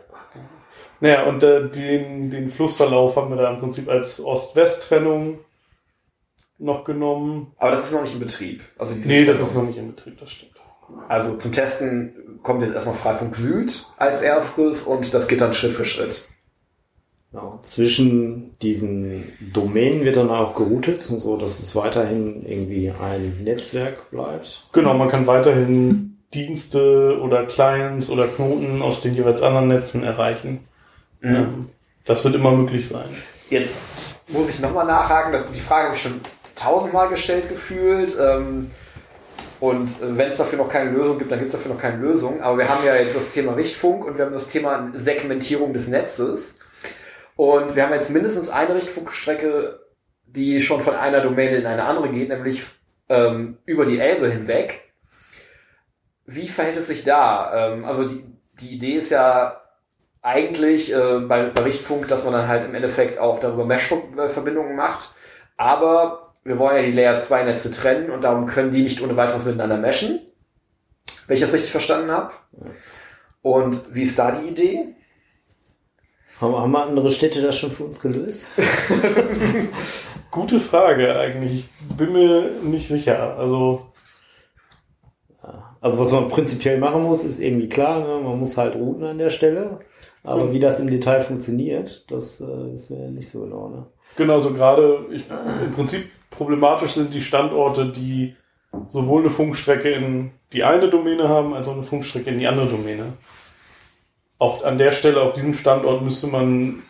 Naja, 1.00 1.24
und 1.26 1.42
äh, 1.42 1.68
den, 1.70 2.30
den 2.30 2.50
Flussverlauf 2.50 3.16
haben 3.16 3.30
wir 3.30 3.36
da 3.36 3.50
im 3.52 3.60
Prinzip 3.60 3.88
als 3.88 4.22
Ost-West-Trennung 4.22 5.38
noch 6.58 6.84
genommen. 6.84 7.52
Aber 7.58 7.70
das 7.72 7.84
ist 7.86 7.92
noch 7.92 8.02
nicht 8.02 8.14
in 8.14 8.20
Betrieb. 8.20 8.62
Also 8.78 8.94
Nee, 9.04 9.24
das 9.24 9.40
ist 9.40 9.54
noch 9.54 9.64
nicht 9.64 9.78
in 9.78 9.88
Betrieb, 9.88 10.18
das 10.20 10.30
stimmt. 10.30 10.52
Also 11.08 11.36
zum 11.36 11.50
Testen 11.50 12.38
kommt 12.42 12.62
jetzt 12.62 12.74
erstmal 12.74 12.94
Freifunk 12.94 13.34
Süd 13.34 13.86
als 13.96 14.20
erstes 14.20 14.82
und 14.82 15.12
das 15.14 15.26
geht 15.28 15.40
dann 15.40 15.52
Schritt 15.54 15.72
für 15.72 15.84
Schritt. 15.84 16.28
Genau. 17.34 17.58
Zwischen 17.62 18.56
diesen 18.60 19.32
Domänen 19.52 20.04
wird 20.04 20.16
dann 20.16 20.30
auch 20.30 20.54
geroutet, 20.54 21.02
so 21.02 21.36
dass 21.36 21.58
es 21.58 21.74
weiterhin 21.74 22.46
irgendwie 22.46 22.92
ein 22.92 23.42
Netzwerk 23.42 24.08
bleibt. 24.12 24.68
Genau, 24.72 24.94
man 24.94 25.08
kann 25.08 25.26
weiterhin 25.26 26.16
Dienste 26.32 27.18
oder 27.20 27.44
Clients 27.46 28.08
oder 28.08 28.28
Knoten 28.28 28.82
aus 28.82 29.00
den 29.00 29.14
jeweils 29.14 29.42
anderen 29.42 29.66
Netzen 29.66 30.04
erreichen. 30.04 30.60
Ähm, 31.24 31.58
Das 32.04 32.22
wird 32.22 32.36
immer 32.36 32.52
möglich 32.52 32.86
sein. 32.86 33.08
Jetzt 33.50 33.78
muss 34.28 34.48
ich 34.48 34.60
nochmal 34.60 34.86
nachhaken, 34.86 35.36
die 35.52 35.60
Frage 35.60 35.86
habe 35.86 35.96
ich 35.96 36.02
schon 36.02 36.20
tausendmal 36.54 37.08
gestellt 37.08 37.48
gefühlt. 37.48 38.16
Ähm, 38.20 38.70
und 39.58 39.88
äh, 39.88 40.16
wenn 40.16 40.28
es 40.28 40.36
dafür 40.36 40.58
noch 40.58 40.68
keine 40.68 40.90
Lösung 40.92 41.18
gibt, 41.18 41.32
dann 41.32 41.40
gibt 41.40 41.46
es 41.48 41.52
dafür 41.52 41.72
noch 41.74 41.80
keine 41.80 41.96
Lösung. 41.96 42.40
Aber 42.40 42.58
wir 42.58 42.68
haben 42.68 42.84
ja 42.86 42.94
jetzt 42.94 43.16
das 43.16 43.32
Thema 43.32 43.54
Richtfunk 43.54 44.04
und 44.04 44.18
wir 44.18 44.24
haben 44.24 44.34
das 44.34 44.46
Thema 44.46 44.92
Segmentierung 44.94 45.72
des 45.72 45.88
Netzes. 45.88 46.58
Und 47.36 47.74
wir 47.74 47.84
haben 47.84 47.92
jetzt 47.92 48.10
mindestens 48.10 48.48
eine 48.48 48.74
Richtfunkstrecke, 48.74 49.80
die 50.26 50.60
schon 50.60 50.80
von 50.80 50.94
einer 50.94 51.20
Domäne 51.20 51.56
in 51.56 51.66
eine 51.66 51.84
andere 51.84 52.08
geht, 52.08 52.28
nämlich 52.28 52.64
ähm, 53.08 53.58
über 53.64 53.86
die 53.86 53.98
Elbe 53.98 54.28
hinweg. 54.28 54.92
Wie 56.26 56.48
verhält 56.48 56.76
es 56.76 56.86
sich 56.86 57.04
da? 57.04 57.72
Ähm, 57.72 57.84
also 57.84 58.08
die, 58.08 58.24
die 58.60 58.74
Idee 58.74 58.94
ist 58.94 59.10
ja 59.10 59.60
eigentlich 60.22 60.92
äh, 60.92 61.18
bei, 61.20 61.50
bei 61.50 61.62
Richtfunk, 61.62 62.08
dass 62.08 62.24
man 62.24 62.32
dann 62.32 62.48
halt 62.48 62.64
im 62.64 62.74
Endeffekt 62.74 63.18
auch 63.18 63.40
darüber 63.40 63.66
Mesh-Verbindungen 63.66 64.74
macht. 64.74 65.10
Aber 65.56 66.32
wir 66.44 66.58
wollen 66.58 66.76
ja 66.76 66.82
die 66.82 66.92
Layer 66.92 67.18
2 67.18 67.44
Netze 67.44 67.70
trennen 67.70 68.10
und 68.10 68.22
darum 68.22 68.46
können 68.46 68.70
die 68.70 68.82
nicht 68.82 69.02
ohne 69.02 69.16
weiteres 69.16 69.44
miteinander 69.44 69.76
meshen. 69.76 70.20
Wenn 71.26 71.34
ich 71.34 71.40
das 71.42 71.52
richtig 71.52 71.70
verstanden 71.70 72.10
habe. 72.10 72.32
Und 73.42 73.94
wie 73.94 74.02
ist 74.02 74.18
da 74.18 74.30
die 74.30 74.48
Idee? 74.48 74.94
Haben, 76.52 76.76
andere 76.76 77.10
Städte 77.10 77.42
das 77.42 77.58
schon 77.58 77.70
für 77.70 77.84
uns 77.84 78.00
gelöst? 78.00 78.48
Gute 80.30 80.60
Frage 80.60 81.18
eigentlich. 81.18 81.68
Ich 81.90 81.96
bin 81.96 82.12
mir 82.12 82.50
nicht 82.62 82.88
sicher. 82.88 83.36
Also, 83.38 83.86
Also 85.80 85.98
was 85.98 86.12
man 86.12 86.30
prinzipiell 86.30 86.78
machen 86.78 87.02
muss, 87.02 87.24
ist 87.24 87.40
irgendwie 87.40 87.68
klar, 87.68 88.00
ne? 88.00 88.24
man 88.24 88.38
muss 88.38 88.56
halt 88.56 88.74
routen 88.74 89.04
an 89.04 89.18
der 89.18 89.28
Stelle. 89.28 89.78
Aber 90.22 90.50
wie 90.50 90.58
das 90.58 90.80
im 90.80 90.88
Detail 90.88 91.20
funktioniert, 91.20 92.10
das 92.10 92.40
äh, 92.40 92.72
ist 92.72 92.90
mir 92.90 93.10
nicht 93.10 93.28
so 93.28 93.42
genau. 93.42 93.68
Ne? 93.68 93.86
genau, 94.16 94.40
so 94.40 94.54
gerade, 94.54 95.04
ich, 95.12 95.24
im 95.62 95.70
Prinzip 95.72 96.06
problematisch 96.30 96.92
sind 96.92 97.12
die 97.12 97.20
Standorte, 97.20 97.92
die 97.92 98.34
sowohl 98.88 99.20
eine 99.20 99.30
Funkstrecke 99.30 99.90
in 99.90 100.30
die 100.54 100.64
eine 100.64 100.88
Domäne 100.88 101.28
haben, 101.28 101.52
als 101.52 101.68
auch 101.68 101.74
eine 101.74 101.82
Funkstrecke 101.82 102.30
in 102.30 102.38
die 102.38 102.46
andere 102.46 102.68
Domäne. 102.68 103.12
Auf, 104.44 104.64
an 104.64 104.78
der 104.78 104.92
Stelle, 104.92 105.20
auf 105.22 105.32
diesem 105.32 105.54
Standort 105.54 106.02
müsste 106.02 106.26
man 106.26 106.82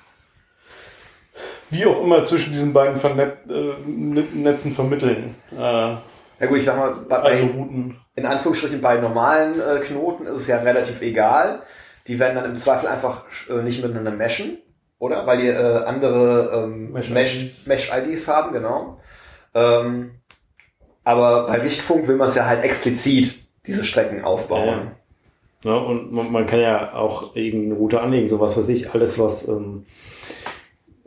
wie 1.71 1.87
auch 1.87 2.03
immer 2.03 2.25
zwischen 2.25 2.53
diesen 2.53 2.73
beiden 2.73 2.97
Vernet 2.97 3.39
äh, 3.49 3.75
Netzen 3.89 4.75
vermitteln. 4.75 5.35
Äh, 5.53 5.57
Ja 5.61 6.47
gut, 6.49 6.59
ich 6.59 6.65
sag 6.65 6.77
mal, 6.77 6.95
bei, 7.09 7.17
also 7.17 7.45
Routen. 7.47 7.97
in 8.17 8.27
Anführungsstrichen 8.27 8.81
bei 8.81 8.97
normalen 8.97 9.61
äh, 9.61 9.81
Knoten 9.81 10.27
ist 10.27 10.43
es 10.43 10.47
ja 10.49 10.59
relativ 10.59 11.01
egal. 11.03 11.63
Die 12.07 12.19
werden 12.19 12.35
dann 12.37 12.45
im 12.45 12.57
Zweifel 12.57 12.89
einfach 12.89 13.25
äh, 13.49 13.63
nicht 13.63 13.81
miteinander 13.83 14.11
meshen, 14.11 14.59
oder? 14.99 15.27
Weil 15.27 15.39
die 15.39 15.49
äh, 15.49 15.85
andere 15.85 16.65
ähm, 16.65 16.93
Mesh-IDs. 16.93 17.67
Mesh- 17.67 18.27
haben, 18.29 18.53
genau. 18.53 19.01
Ähm, 19.55 20.17
aber 21.03 21.47
bei 21.47 21.61
Richtfunk 21.61 22.09
will 22.09 22.17
man 22.17 22.29
es 22.29 22.35
ja 22.35 22.47
halt 22.47 22.63
explizit 22.63 23.45
diese 23.67 23.85
Strecken 23.85 24.25
aufbauen. 24.25 24.67
Ja, 24.69 24.93
und 25.73 26.13
man, 26.13 26.31
man 26.31 26.47
kann 26.47 26.61
ja 26.61 26.95
auch 26.95 27.35
irgendeine 27.35 27.75
Route 27.75 28.01
anlegen, 28.01 28.29
so 28.29 28.41
was 28.41 28.57
weiß 28.57 28.69
ich, 28.69 28.91
alles 28.91 29.19
was, 29.19 29.49
ähm, 29.49 29.85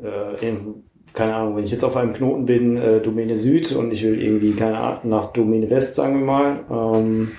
äh, 0.01 0.47
in, 0.47 0.83
keine 1.13 1.35
Ahnung, 1.35 1.55
wenn 1.55 1.63
ich 1.63 1.71
jetzt 1.71 1.83
auf 1.83 1.97
einem 1.97 2.13
Knoten 2.13 2.45
bin, 2.45 2.77
äh, 2.77 2.99
Domäne 2.99 3.37
Süd 3.37 3.71
und 3.75 3.91
ich 3.91 4.03
will 4.03 4.21
irgendwie, 4.21 4.53
keine 4.53 4.77
Ahnung, 4.79 5.09
nach 5.09 5.27
Domäne 5.27 5.69
West, 5.69 5.95
sagen 5.95 6.19
wir 6.19 6.25
mal, 6.25 6.59
ähm, 6.69 7.31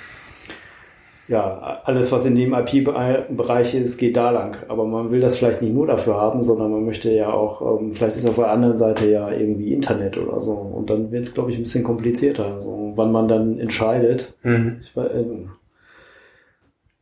ja, 1.28 1.80
alles 1.84 2.10
was 2.10 2.24
in 2.24 2.34
dem 2.34 2.54
IP-Bereich 2.54 3.74
ist, 3.74 3.98
geht 3.98 4.16
da 4.16 4.30
lang. 4.30 4.56
Aber 4.68 4.86
man 4.86 5.10
will 5.10 5.20
das 5.20 5.36
vielleicht 5.36 5.60
nicht 5.60 5.74
nur 5.74 5.86
dafür 5.86 6.14
haben, 6.14 6.42
sondern 6.42 6.70
man 6.70 6.86
möchte 6.86 7.12
ja 7.12 7.30
auch, 7.30 7.80
ähm, 7.80 7.92
vielleicht 7.92 8.16
ist 8.16 8.26
auf 8.26 8.36
der 8.36 8.50
anderen 8.50 8.78
Seite 8.78 9.10
ja 9.10 9.30
irgendwie 9.30 9.74
Internet 9.74 10.16
oder 10.16 10.40
so. 10.40 10.52
Und 10.52 10.88
dann 10.88 11.12
wird 11.12 11.24
es, 11.24 11.34
glaube 11.34 11.50
ich, 11.50 11.58
ein 11.58 11.64
bisschen 11.64 11.84
komplizierter. 11.84 12.58
So, 12.60 12.94
wann 12.96 13.12
man 13.12 13.28
dann 13.28 13.60
entscheidet. 13.60 14.32
Mhm. 14.42 14.78
Ich, 14.80 14.96
ähm, 14.96 15.50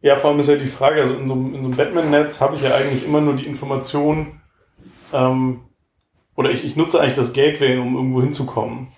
Ja, 0.06 0.14
vor 0.14 0.30
allem 0.30 0.38
ist 0.38 0.48
ja 0.48 0.54
die 0.54 0.66
Frage, 0.66 1.00
also 1.00 1.14
in 1.16 1.26
so, 1.26 1.32
einem- 1.32 1.52
in 1.54 1.62
so 1.62 1.66
einem 1.68 1.76
Batman-Netz 1.76 2.40
habe 2.40 2.54
ich 2.54 2.62
ja 2.62 2.74
eigentlich 2.76 3.04
immer 3.04 3.20
nur 3.20 3.34
die 3.34 3.44
Information, 3.46 4.40
ähm, 5.12 5.62
oder 6.36 6.50
ich, 6.50 6.64
ich 6.64 6.76
nutze 6.76 7.00
eigentlich 7.00 7.14
das 7.14 7.32
Gateway, 7.32 7.76
um 7.78 7.96
irgendwo 7.96 8.20
hinzukommen. 8.22 8.88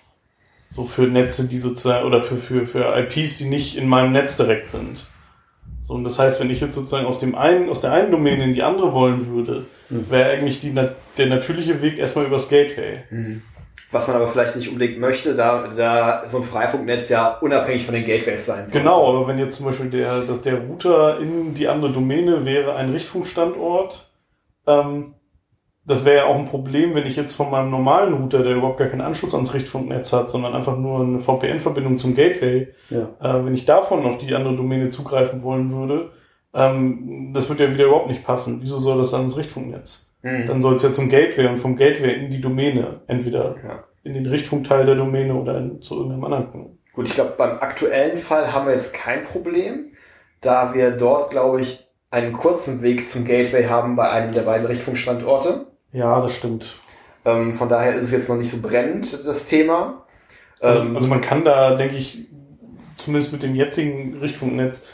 So 0.69 0.85
für 0.85 1.07
Netze, 1.07 1.47
die 1.47 1.57
sozusagen, 1.57 2.05
oder 2.05 2.21
für, 2.21 2.37
für, 2.37 2.67
für 2.67 2.95
IPs, 2.95 3.39
die 3.39 3.45
nicht 3.49 3.75
in 3.75 3.87
meinem 3.87 4.11
Netz 4.11 4.37
direkt 4.37 4.67
sind. 4.67 5.07
So, 5.81 5.95
und 5.95 6.03
das 6.03 6.19
heißt, 6.19 6.39
wenn 6.39 6.51
ich 6.51 6.59
jetzt 6.61 6.75
sozusagen 6.75 7.07
aus 7.07 7.19
dem 7.19 7.33
einen, 7.33 7.69
aus 7.69 7.81
der 7.81 7.91
einen 7.91 8.11
Domäne 8.11 8.43
in 8.43 8.53
die 8.53 8.61
andere 8.61 8.93
wollen 8.93 9.25
würde, 9.33 9.65
wäre 9.89 10.29
eigentlich 10.29 10.59
die, 10.59 10.71
der 11.17 11.25
natürliche 11.25 11.81
Weg 11.81 11.97
erstmal 11.97 12.25
übers 12.27 12.49
Gateway. 12.49 12.99
Was 13.91 14.07
man 14.07 14.17
aber 14.17 14.27
vielleicht 14.27 14.55
nicht 14.55 14.69
unbedingt 14.69 14.99
möchte, 14.99 15.33
da, 15.33 15.67
da 15.75 16.23
so 16.27 16.37
ein 16.37 16.43
Freifunknetz 16.43 17.09
ja 17.09 17.37
unabhängig 17.41 17.85
von 17.85 17.95
den 17.95 18.05
Gateways 18.05 18.45
sein 18.45 18.67
sollte. 18.67 18.79
Genau, 18.79 19.09
aber 19.09 19.27
wenn 19.27 19.39
jetzt 19.39 19.57
zum 19.57 19.65
Beispiel 19.65 19.89
der, 19.89 20.21
dass 20.21 20.41
der 20.41 20.59
Router 20.59 21.19
in 21.19 21.55
die 21.55 21.67
andere 21.67 21.91
Domäne 21.91 22.45
wäre 22.45 22.75
ein 22.75 22.91
Richtfunkstandort, 22.91 24.11
ähm, 24.67 25.15
das 25.85 26.05
wäre 26.05 26.17
ja 26.17 26.25
auch 26.25 26.37
ein 26.37 26.45
Problem, 26.45 26.93
wenn 26.93 27.07
ich 27.07 27.15
jetzt 27.15 27.33
von 27.33 27.49
meinem 27.49 27.71
normalen 27.71 28.13
Router, 28.13 28.43
der 28.43 28.55
überhaupt 28.55 28.77
gar 28.77 28.89
keinen 28.89 29.01
Anschluss 29.01 29.33
ans 29.33 29.55
Richtfunknetz 29.55 30.13
hat, 30.13 30.29
sondern 30.29 30.53
einfach 30.53 30.77
nur 30.77 31.01
eine 31.01 31.19
VPN-Verbindung 31.19 31.97
zum 31.97 32.13
Gateway, 32.13 32.67
ja. 32.91 33.09
äh, 33.19 33.43
wenn 33.43 33.55
ich 33.55 33.65
davon 33.65 34.05
auf 34.05 34.19
die 34.19 34.35
andere 34.35 34.55
Domäne 34.55 34.89
zugreifen 34.89 35.41
wollen 35.41 35.71
würde, 35.71 36.11
ähm, 36.53 37.31
das 37.33 37.49
wird 37.49 37.59
ja 37.59 37.73
wieder 37.73 37.85
überhaupt 37.85 38.09
nicht 38.09 38.23
passen. 38.23 38.59
Wieso 38.61 38.77
soll 38.77 38.99
das 38.99 39.09
dann 39.09 39.23
ins 39.23 39.37
Richtfunknetz? 39.37 40.08
Mhm. 40.21 40.47
Dann 40.47 40.61
soll 40.61 40.75
es 40.75 40.83
ja 40.83 40.91
zum 40.91 41.09
Gateway 41.09 41.47
und 41.47 41.59
vom 41.59 41.75
Gateway 41.75 42.13
in 42.13 42.29
die 42.31 42.41
Domäne, 42.41 43.01
entweder 43.07 43.55
Ja. 43.63 43.83
in 44.03 44.13
den 44.15 44.25
Richtfunkteil 44.25 44.85
der 44.85 44.95
Domäne 44.95 45.33
oder 45.35 45.57
in, 45.57 45.81
zu 45.81 45.95
irgendeinem 45.95 46.23
anderen 46.25 46.51
Knoten. 46.51 46.79
Gut, 46.93 47.07
ich 47.07 47.13
glaube, 47.15 47.35
beim 47.37 47.59
aktuellen 47.59 48.17
Fall 48.17 48.51
haben 48.51 48.65
wir 48.65 48.73
jetzt 48.73 48.93
kein 48.93 49.23
Problem, 49.23 49.93
da 50.41 50.73
wir 50.73 50.91
dort, 50.91 51.29
glaube 51.31 51.61
ich, 51.61 51.87
einen 52.11 52.33
kurzen 52.33 52.81
Weg 52.81 53.07
zum 53.09 53.23
Gateway 53.23 53.65
haben 53.65 53.95
bei 53.95 54.09
einem 54.09 54.33
der 54.33 54.41
beiden 54.41 54.65
Richtfunkstandorte. 54.65 55.67
Ja, 55.91 56.19
das 56.21 56.35
stimmt. 56.35 56.77
Ähm, 57.25 57.53
von 57.53 57.69
daher 57.69 57.93
ist 57.95 58.03
es 58.05 58.11
jetzt 58.11 58.29
noch 58.29 58.37
nicht 58.37 58.49
so 58.49 58.61
brennend, 58.61 59.11
das 59.13 59.45
Thema. 59.45 60.05
Also, 60.59 60.81
Ähm, 60.81 60.95
also 60.95 61.07
man 61.07 61.21
kann 61.21 61.43
da, 61.45 61.75
denke 61.75 61.95
ich, 61.95 62.25
zumindest 62.97 63.31
mit 63.31 63.43
dem 63.43 63.55
jetzigen 63.55 64.17
Richtfunknetz 64.17 64.85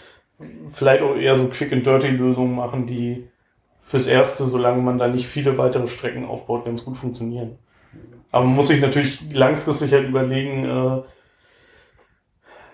vielleicht 0.71 1.01
auch 1.01 1.15
eher 1.15 1.35
so 1.35 1.47
Quick-and-Dirty-Lösungen 1.47 2.53
machen, 2.53 2.85
die 2.85 3.27
fürs 3.85 4.07
Erste, 4.07 4.45
solange 4.45 4.81
man 4.81 4.97
da 4.97 5.07
nicht 5.07 5.27
viele 5.27 5.57
weitere 5.57 5.87
Strecken 5.87 6.25
aufbaut, 6.25 6.65
ganz 6.65 6.83
gut 6.83 6.97
funktionieren. 6.97 7.59
Aber 8.31 8.45
man 8.45 8.55
muss 8.55 8.67
sich 8.67 8.81
natürlich 8.81 9.21
langfristig 9.31 9.93
halt 9.93 10.09
überlegen, 10.09 10.65
äh, 10.65 11.01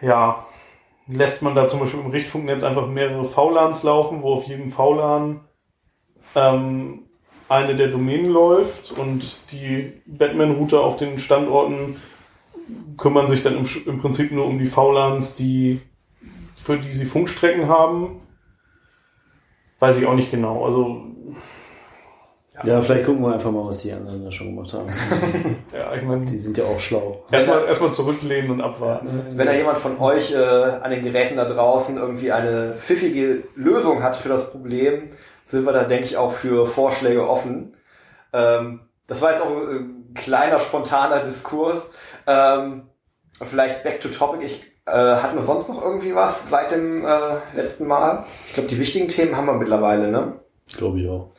ja, 0.06 0.46
lässt 1.08 1.44
man 1.44 1.54
da 1.54 1.68
zum 1.68 1.82
Beispiel 1.82 2.00
im 2.00 2.10
Richtfunknetz 2.10 2.64
einfach 2.64 2.88
mehrere 2.88 3.26
VLANs 3.26 3.84
laufen, 3.84 4.24
wo 4.24 4.34
auf 4.34 4.46
jedem 4.46 4.70
VLAN 4.70 5.42
ähm, 6.36 7.04
eine 7.50 7.76
der 7.76 7.90
Domänen 7.90 8.32
läuft 8.32 8.92
und 8.92 9.38
die 9.52 9.92
Batman-Router 10.06 10.82
auf 10.82 10.96
den 10.96 11.20
Standorten 11.20 11.98
kümmern 12.98 13.28
sich 13.28 13.44
dann 13.44 13.58
im, 13.58 13.66
im 13.86 14.00
Prinzip 14.00 14.32
nur 14.32 14.46
um 14.46 14.58
die 14.58 14.68
VLANs, 14.68 15.36
die 15.36 15.82
für 16.56 16.78
die 16.78 16.94
sie 16.94 17.06
Funkstrecken 17.06 17.68
haben, 17.68 18.22
weiß 19.82 19.98
ich 19.98 20.06
auch 20.06 20.14
nicht 20.16 20.32
genau. 20.32 20.64
Also 20.66 21.02
Ja, 22.64 22.80
vielleicht 22.82 23.06
gucken 23.06 23.24
wir 23.24 23.34
einfach 23.34 23.52
mal, 23.52 23.66
was 23.66 23.80
die 23.80 23.92
anderen 23.92 24.24
da 24.24 24.32
schon 24.32 24.56
gemacht 24.56 24.72
haben. 24.74 24.88
ja, 25.74 25.96
ich 25.96 26.04
meine, 26.04 26.26
Die 26.26 26.38
sind 26.38 26.58
ja 26.58 26.66
auch 26.66 26.80
schlau. 26.80 27.24
erstmal 27.32 27.66
erstmal 27.66 27.92
zurücklehnen 27.92 28.52
und 28.52 28.62
abwarten. 28.62 29.24
Wenn 29.32 29.48
da 29.48 29.54
jemand 29.54 29.80
von 29.80 30.00
euch 30.00 30.32
äh, 30.34 30.38
an 30.38 30.92
den 30.92 31.04
Geräten 31.04 31.38
da 31.38 31.46
draußen 31.46 31.98
irgendwie 31.98 32.32
eine 32.32 32.76
pfiffige 32.78 33.44
Lösung 33.56 34.04
hat 34.04 34.16
für 34.16 34.30
das 34.30 34.52
Problem, 34.52 35.06
sind 35.46 35.66
wir 35.66 35.74
da, 35.74 35.84
denke 35.86 36.06
ich, 36.06 36.18
auch 36.18 36.32
für 36.32 36.66
Vorschläge 36.68 37.28
offen. 37.28 37.76
Ähm, 38.34 38.82
das 39.08 39.22
war 39.22 39.32
jetzt 39.32 39.42
auch 39.42 39.50
ein 39.50 40.14
kleiner, 40.14 40.60
spontaner 40.60 41.20
Diskurs. 41.20 41.90
Ähm, 42.28 42.84
vielleicht 43.44 43.84
back 43.84 44.00
to 44.02 44.10
topic. 44.10 44.46
Ich, 44.46 44.64
äh, 44.92 45.22
hatten 45.22 45.38
wir 45.38 45.44
sonst 45.44 45.70
noch 45.70 45.82
irgendwie 45.82 46.14
was 46.14 46.50
seit 46.50 46.72
dem 46.72 47.06
äh, 47.06 47.38
letzten 47.54 47.88
Mal? 47.88 48.26
Ich 48.48 48.54
glaube, 48.54 48.70
die 48.70 48.80
wichtigen 48.80 49.08
Themen 49.08 49.38
haben 49.38 49.46
wir 49.46 49.54
mittlerweile, 49.54 50.10
ne? 50.10 50.40
Glaube 50.78 51.00
ich 51.00 51.10
auch. 51.10 51.32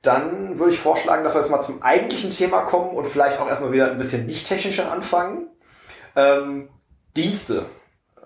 Dann 0.00 0.58
würde 0.58 0.72
ich 0.72 0.80
vorschlagen, 0.80 1.22
dass 1.22 1.34
wir 1.34 1.42
jetzt 1.42 1.50
mal 1.50 1.60
zum 1.60 1.82
eigentlichen 1.82 2.30
Thema 2.30 2.62
kommen 2.62 2.90
und 2.90 3.06
vielleicht 3.06 3.38
auch 3.38 3.46
erstmal 3.46 3.72
wieder 3.72 3.90
ein 3.90 3.98
bisschen 3.98 4.26
nicht 4.26 4.48
technischer 4.48 4.90
anfangen. 4.90 5.48
Ähm, 6.16 6.70
Dienste. 7.16 7.66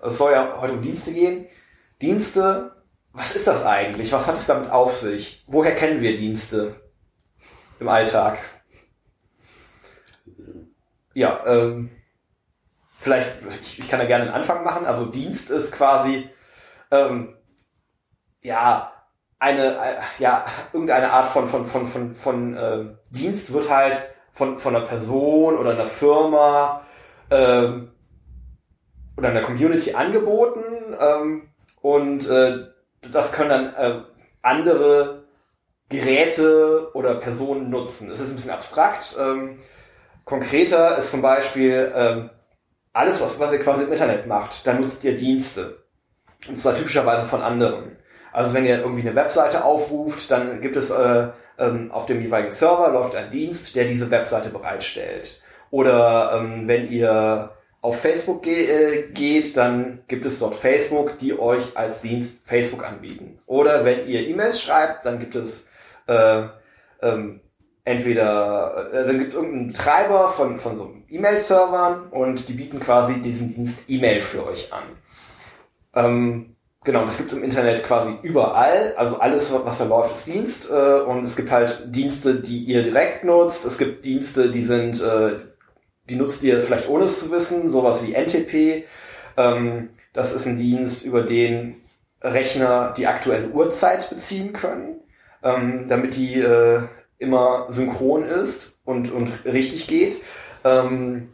Es 0.01 0.17
soll 0.17 0.31
ja 0.31 0.57
heute 0.61 0.73
um 0.73 0.81
Dienste 0.81 1.11
gehen. 1.11 1.45
Dienste, 2.01 2.71
was 3.11 3.35
ist 3.35 3.47
das 3.47 3.65
eigentlich? 3.65 4.11
Was 4.11 4.27
hat 4.27 4.37
es 4.37 4.45
damit 4.45 4.71
auf 4.71 4.95
sich? 4.95 5.43
Woher 5.47 5.75
kennen 5.75 6.01
wir 6.01 6.17
Dienste 6.17 6.75
im 7.79 7.89
Alltag? 7.89 8.39
Ja, 11.13 11.43
ähm, 11.45 11.89
vielleicht, 12.97 13.37
ich, 13.61 13.79
ich 13.79 13.89
kann 13.89 13.99
da 13.99 14.05
gerne 14.05 14.25
einen 14.25 14.33
Anfang 14.33 14.63
machen. 14.63 14.85
Also 14.85 15.05
Dienst 15.05 15.49
ist 15.49 15.71
quasi, 15.71 16.29
ähm, 16.91 17.35
ja, 18.41 18.91
eine, 19.39 19.75
äh, 19.75 19.95
ja, 20.19 20.45
irgendeine 20.73 21.11
Art 21.11 21.27
von, 21.27 21.47
von, 21.47 21.65
von, 21.65 21.85
von, 21.85 22.15
von 22.15 22.57
äh, 22.57 22.85
Dienst 23.11 23.53
wird 23.53 23.69
halt 23.69 24.01
von, 24.31 24.59
von 24.59 24.75
einer 24.75 24.85
Person 24.85 25.57
oder 25.57 25.71
einer 25.71 25.85
Firma 25.85 26.85
ähm, 27.29 27.91
oder 29.15 29.29
einer 29.29 29.41
Community 29.41 29.93
angeboten 29.93 30.63
ähm, 30.99 31.49
und 31.81 32.27
äh, 32.29 32.67
das 33.11 33.31
können 33.31 33.49
dann 33.49 33.75
äh, 33.75 34.01
andere 34.41 35.25
Geräte 35.89 36.89
oder 36.93 37.15
Personen 37.15 37.69
nutzen. 37.69 38.11
Es 38.11 38.19
ist 38.19 38.31
ein 38.31 38.35
bisschen 38.35 38.51
abstrakt. 38.51 39.15
Ähm, 39.19 39.59
konkreter 40.25 40.97
ist 40.97 41.11
zum 41.11 41.21
Beispiel 41.21 41.91
ähm, 41.95 42.29
alles, 42.97 43.21
was, 43.21 43.39
was 43.39 43.53
ihr 43.53 43.59
quasi 43.59 43.83
im 43.83 43.91
Internet 43.91 44.27
macht, 44.27 44.65
dann 44.65 44.81
nutzt 44.81 45.03
ihr 45.03 45.15
Dienste. 45.15 45.83
Und 46.47 46.57
zwar 46.57 46.75
typischerweise 46.75 47.25
von 47.25 47.41
anderen. 47.41 47.97
Also 48.31 48.53
wenn 48.53 48.65
ihr 48.65 48.79
irgendwie 48.79 49.01
eine 49.01 49.15
Webseite 49.15 49.63
aufruft, 49.63 50.29
dann 50.31 50.61
gibt 50.61 50.75
es 50.75 50.89
äh, 50.89 51.27
ähm, 51.57 51.91
auf 51.91 52.05
dem 52.05 52.21
jeweiligen 52.21 52.51
Server 52.51 52.91
läuft 52.91 53.15
ein 53.15 53.31
Dienst, 53.31 53.75
der 53.75 53.85
diese 53.85 54.11
Webseite 54.11 54.49
bereitstellt. 54.49 55.41
Oder 55.71 56.33
ähm, 56.35 56.67
wenn 56.67 56.89
ihr 56.91 57.51
auf 57.81 58.01
Facebook 58.01 58.43
ge 58.43 58.65
äh, 58.65 59.11
geht, 59.11 59.57
dann 59.57 60.03
gibt 60.07 60.25
es 60.25 60.39
dort 60.39 60.55
Facebook, 60.55 61.17
die 61.17 61.37
euch 61.37 61.75
als 61.75 62.01
Dienst 62.01 62.39
Facebook 62.45 62.83
anbieten. 62.83 63.39
Oder 63.45 63.85
wenn 63.85 64.07
ihr 64.07 64.27
E-Mails 64.27 64.61
schreibt, 64.61 65.05
dann 65.05 65.19
gibt 65.19 65.35
es 65.35 65.67
äh, 66.07 66.43
ähm, 67.01 67.41
entweder, 67.87 68.89
dann 68.91 69.19
gibt 69.19 69.33
irgendeinen 69.33 69.67
Betreiber 69.67 70.29
von, 70.29 70.57
von 70.57 70.75
so 70.75 70.93
E-Mail-Servern 71.09 72.09
und 72.11 72.49
die 72.49 72.53
bieten 72.53 72.79
quasi 72.79 73.21
diesen 73.21 73.47
Dienst 73.47 73.85
E-Mail 73.87 74.21
für 74.21 74.45
euch 74.45 74.71
an. 74.73 74.83
Ähm, 75.95 76.57
Genau, 76.83 77.03
das 77.03 77.17
gibt 77.17 77.33
es 77.33 77.37
im 77.37 77.43
Internet 77.43 77.83
quasi 77.83 78.13
überall. 78.21 78.93
Also 78.95 79.17
alles, 79.19 79.51
was 79.51 79.77
da 79.77 79.83
läuft, 79.83 80.15
ist 80.15 80.27
Dienst. 80.27 80.69
Äh, 80.69 81.01
und 81.01 81.25
es 81.25 81.35
gibt 81.35 81.51
halt 81.51 81.93
Dienste, 81.93 82.35
die 82.35 82.59
ihr 82.59 82.81
direkt 82.81 83.25
nutzt. 83.25 83.65
Es 83.65 83.77
gibt 83.77 84.05
Dienste, 84.05 84.49
die 84.49 84.63
sind, 84.63 85.01
äh, 85.01 85.31
die 86.09 86.15
nutzt 86.15 86.43
ihr 86.43 86.61
vielleicht 86.61 86.87
ohne 86.87 87.05
es 87.05 87.19
zu 87.19 87.29
wissen, 87.29 87.69
sowas 87.69 88.07
wie 88.07 88.13
NTP. 88.13 88.85
Ähm, 89.35 89.89
das 90.13 90.31
ist 90.31 90.45
ein 90.45 90.55
Dienst, 90.55 91.03
über 91.03 91.23
den 91.23 91.75
Rechner 92.21 92.93
die 92.95 93.07
aktuelle 93.07 93.49
Uhrzeit 93.49 94.09
beziehen 94.09 94.53
können, 94.53 95.01
ähm, 95.43 95.87
damit 95.89 96.15
die 96.15 96.39
äh, 96.39 96.83
immer 97.19 97.65
synchron 97.69 98.23
ist 98.23 98.79
und, 98.85 99.11
und 99.11 99.31
richtig 99.45 99.87
geht. 99.87 100.21
Ähm, 100.63 101.29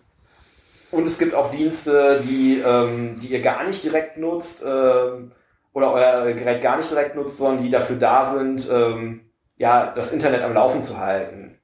und 0.91 1.08
es 1.08 1.17
gibt 1.17 1.34
auch 1.34 1.50
Dienste, 1.50 2.22
die, 2.24 2.60
ähm, 2.60 3.17
die 3.19 3.28
ihr 3.28 3.41
gar 3.41 3.63
nicht 3.63 3.84
direkt 3.84 4.17
nutzt 4.17 4.63
ähm, 4.65 5.32
oder 5.74 5.91
euer 5.91 6.34
Gerät 6.34 6.62
gar 6.62 6.78
nicht 6.78 6.91
direkt 6.91 7.15
nutzt, 7.15 7.38
sondern 7.38 7.63
die 7.63 7.72
dafür 7.72 7.96
da 7.96 8.36
sind, 8.38 8.69
ähm, 8.72 9.22
ja, 9.58 9.91
das 9.96 10.12
Internet 10.12 10.43
am 10.43 10.54
Laufen 10.54 10.84
zu 10.84 11.00
halten. 11.00 11.58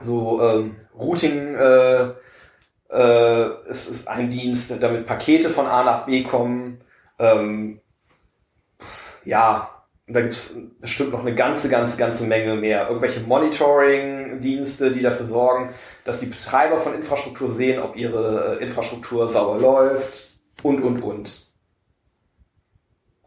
So 0.00 0.40
ähm, 0.42 0.76
Routing 0.96 1.54
äh, 1.56 2.10
äh, 2.90 3.68
ist, 3.68 3.88
ist 3.88 4.08
ein 4.08 4.30
Dienst, 4.30 4.72
damit 4.80 5.06
Pakete 5.06 5.50
von 5.50 5.66
A 5.66 5.82
nach 5.82 6.06
B 6.06 6.22
kommen. 6.22 6.80
Ähm, 7.18 7.80
ja, 9.24 9.81
da 10.08 10.20
gibt 10.20 10.32
es 10.32 10.56
bestimmt 10.80 11.12
noch 11.12 11.20
eine 11.20 11.34
ganze, 11.34 11.68
ganze, 11.68 11.96
ganze 11.96 12.24
Menge 12.24 12.56
mehr. 12.56 12.88
Irgendwelche 12.88 13.20
Monitoring-Dienste, 13.20 14.90
die 14.90 15.00
dafür 15.00 15.26
sorgen, 15.26 15.70
dass 16.04 16.18
die 16.18 16.26
Betreiber 16.26 16.78
von 16.78 16.94
Infrastruktur 16.94 17.50
sehen, 17.50 17.80
ob 17.80 17.96
ihre 17.96 18.58
äh, 18.58 18.62
Infrastruktur 18.62 19.28
sauber 19.28 19.60
läuft 19.60 20.30
und, 20.62 20.82
und, 20.82 21.00
und. 21.02 21.46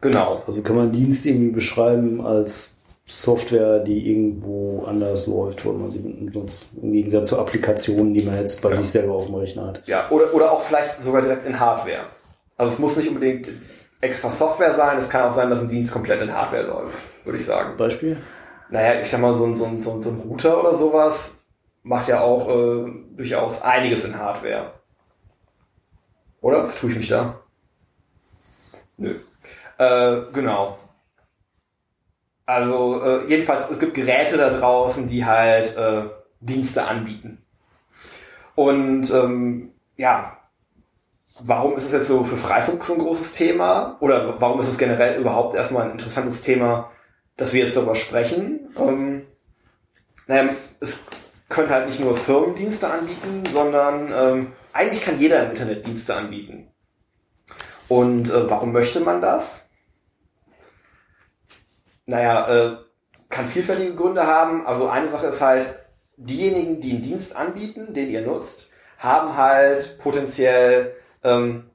Genau. 0.02 0.42
Also 0.46 0.62
kann 0.62 0.76
man 0.76 0.92
Dienst 0.92 1.24
irgendwie 1.24 1.50
beschreiben 1.50 2.24
als 2.24 2.76
Software, 3.08 3.78
die 3.80 4.10
irgendwo 4.10 4.84
anders 4.84 5.26
läuft, 5.26 5.64
wo 5.64 5.72
man 5.72 5.90
sie 5.90 6.00
nutzt. 6.00 6.72
Im 6.82 6.92
Gegensatz 6.92 7.28
zu 7.28 7.38
Applikationen, 7.38 8.12
die 8.12 8.24
man 8.24 8.36
jetzt 8.36 8.60
bei 8.62 8.70
Ja. 8.70 8.74
sich 8.76 8.90
selber 8.90 9.14
auf 9.14 9.26
dem 9.26 9.36
Rechner 9.36 9.68
hat. 9.68 9.82
Ja, 9.86 10.06
oder, 10.10 10.34
oder 10.34 10.52
auch 10.52 10.60
vielleicht 10.60 11.00
sogar 11.00 11.22
direkt 11.22 11.46
in 11.46 11.58
Hardware. 11.58 12.06
Also 12.56 12.72
es 12.72 12.78
muss 12.78 12.96
nicht 12.96 13.08
unbedingt 13.08 13.48
extra 14.06 14.30
Software 14.30 14.72
sein, 14.72 14.98
es 14.98 15.08
kann 15.08 15.22
auch 15.30 15.34
sein, 15.34 15.50
dass 15.50 15.60
ein 15.60 15.68
Dienst 15.68 15.92
komplett 15.92 16.20
in 16.20 16.32
Hardware 16.32 16.64
läuft, 16.64 16.98
würde 17.24 17.38
ich 17.38 17.44
sagen. 17.44 17.76
Beispiel? 17.76 18.16
Naja, 18.70 19.00
ich 19.00 19.08
sag 19.08 19.20
mal, 19.20 19.34
so 19.34 19.44
ein, 19.44 19.54
so 19.54 19.66
ein, 19.66 19.78
so 19.78 19.92
ein, 19.92 20.02
so 20.02 20.10
ein 20.10 20.20
Router 20.20 20.58
oder 20.60 20.74
sowas 20.74 21.30
macht 21.82 22.08
ja 22.08 22.20
auch 22.20 22.48
äh, 22.48 22.90
durchaus 23.16 23.62
einiges 23.62 24.04
in 24.04 24.18
Hardware. 24.18 24.72
Oder? 26.40 26.64
Vertue 26.64 26.90
ich 26.90 26.96
mich 26.96 27.08
da? 27.08 27.40
Nö. 28.96 29.16
Äh, 29.78 30.22
genau. 30.32 30.78
Also 32.44 33.02
äh, 33.02 33.26
jedenfalls, 33.28 33.70
es 33.70 33.78
gibt 33.78 33.94
Geräte 33.94 34.36
da 34.36 34.50
draußen, 34.50 35.08
die 35.08 35.24
halt 35.24 35.76
äh, 35.76 36.04
Dienste 36.40 36.84
anbieten. 36.84 37.44
Und 38.54 39.12
ähm, 39.12 39.72
ja, 39.96 40.35
warum 41.40 41.76
ist 41.76 41.84
es 41.84 41.92
jetzt 41.92 42.08
so 42.08 42.24
für 42.24 42.36
Freifunk 42.36 42.82
so 42.84 42.94
ein 42.94 42.98
großes 42.98 43.32
Thema? 43.32 43.96
Oder 44.00 44.40
warum 44.40 44.60
ist 44.60 44.68
es 44.68 44.78
generell 44.78 45.20
überhaupt 45.20 45.54
erstmal 45.54 45.84
ein 45.84 45.92
interessantes 45.92 46.42
Thema, 46.42 46.90
dass 47.36 47.52
wir 47.52 47.62
jetzt 47.62 47.76
darüber 47.76 47.96
sprechen? 47.96 48.68
Ähm, 48.78 49.26
naja, 50.26 50.50
es 50.80 51.00
können 51.48 51.70
halt 51.70 51.86
nicht 51.86 52.00
nur 52.00 52.16
Firmen 52.16 52.54
Dienste 52.54 52.88
anbieten, 52.88 53.44
sondern 53.50 54.12
ähm, 54.12 54.52
eigentlich 54.72 55.02
kann 55.02 55.20
jeder 55.20 55.44
im 55.44 55.50
Internet 55.50 55.86
Dienste 55.86 56.14
anbieten. 56.14 56.72
Und 57.88 58.30
äh, 58.30 58.50
warum 58.50 58.72
möchte 58.72 59.00
man 59.00 59.20
das? 59.20 59.68
Naja, 62.06 62.48
äh, 62.48 62.76
kann 63.28 63.46
vielfältige 63.46 63.94
Gründe 63.94 64.26
haben. 64.26 64.66
Also 64.66 64.88
eine 64.88 65.08
Sache 65.08 65.26
ist 65.26 65.40
halt, 65.40 65.68
diejenigen, 66.16 66.80
die 66.80 66.92
einen 66.92 67.02
Dienst 67.02 67.36
anbieten, 67.36 67.92
den 67.92 68.10
ihr 68.10 68.22
nutzt, 68.22 68.70
haben 68.98 69.36
halt 69.36 69.98
potenziell 69.98 70.94
ähm, 71.26 71.70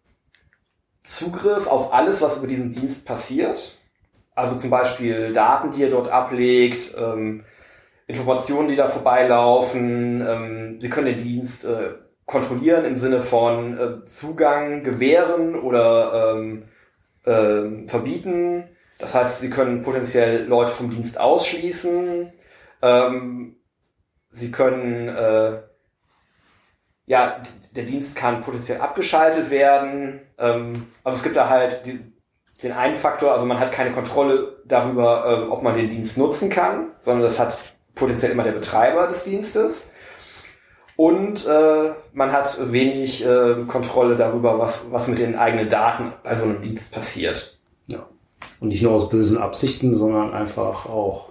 Zugriff 1.04 1.68
auf 1.68 1.94
alles, 1.94 2.22
was 2.22 2.38
über 2.38 2.48
diesen 2.48 2.72
Dienst 2.72 3.06
passiert. 3.06 3.78
Also 4.34 4.58
zum 4.58 4.70
Beispiel 4.70 5.34
Daten, 5.34 5.72
die 5.72 5.82
ihr 5.82 5.90
dort 5.90 6.10
ablegt, 6.10 6.96
ähm, 6.98 7.44
Informationen, 8.08 8.70
die 8.70 8.76
da 8.76 8.88
vorbeilaufen. 8.88 10.26
Ähm, 10.26 10.82
sie 10.82 10.90
können 10.90 11.08
den 11.08 11.18
Dienst 11.18 11.66
äh, 11.66 11.96
kontrollieren 12.26 12.86
im 12.86 12.98
Sinne 12.98 13.20
von 13.20 13.78
äh, 13.78 14.06
Zugang 14.06 14.84
gewähren 14.84 15.56
oder 15.56 16.34
ähm, 16.36 16.64
ähm, 17.26 17.88
verbieten. 17.90 18.70
Das 19.00 19.16
heißt, 19.16 19.42
sie 19.42 19.50
können 19.50 19.82
potenziell 19.82 20.46
Leute 20.46 20.72
vom 20.72 20.90
Dienst 20.90 21.20
ausschließen. 21.20 22.32
Ähm, 22.82 23.56
sie 24.30 24.52
können, 24.52 25.10
äh, 25.10 25.62
ja, 27.06 27.42
der 27.76 27.84
Dienst 27.84 28.16
kann 28.16 28.42
potenziell 28.42 28.80
abgeschaltet 28.80 29.50
werden. 29.50 30.22
Ähm, 30.38 30.88
also 31.04 31.18
es 31.18 31.24
gibt 31.24 31.36
da 31.36 31.50
halt 31.50 31.86
die, 31.86 32.00
den 32.64 32.72
einen 32.72 32.96
Faktor, 32.96 33.34
also 33.34 33.46
man 33.46 33.60
hat 33.60 33.72
keine 33.72 33.92
Kontrolle 33.92 34.62
darüber, 34.66 35.26
äh, 35.26 35.50
ob 35.50 35.64
man 35.64 35.76
den 35.76 35.90
Dienst 35.90 36.18
nutzen 36.18 36.50
kann, 36.50 36.92
sondern 37.00 37.24
das 37.24 37.40
hat 37.40 37.58
potenziell 37.96 38.32
immer 38.32 38.44
der 38.44 38.52
Betreiber 38.52 39.08
des 39.08 39.24
Dienstes. 39.24 39.90
Und 40.96 41.48
äh, 41.48 41.94
man 42.14 42.32
hat 42.32 42.72
wenig 42.72 43.26
äh, 43.26 43.64
Kontrolle 43.68 44.16
darüber, 44.16 44.60
was, 44.60 44.92
was 44.92 45.08
mit 45.08 45.20
den 45.20 45.36
eigenen 45.36 45.68
Daten 45.68 46.14
bei 46.24 46.36
so 46.36 46.44
einem 46.44 46.62
Dienst 46.62 46.94
passiert. 46.94 47.60
Ja. 47.88 48.06
Und 48.60 48.68
nicht 48.68 48.84
nur 48.84 48.92
aus 48.92 49.10
bösen 49.10 49.40
Absichten, 49.40 49.94
sondern 49.94 50.34
einfach 50.34 50.86
auch, 50.86 51.30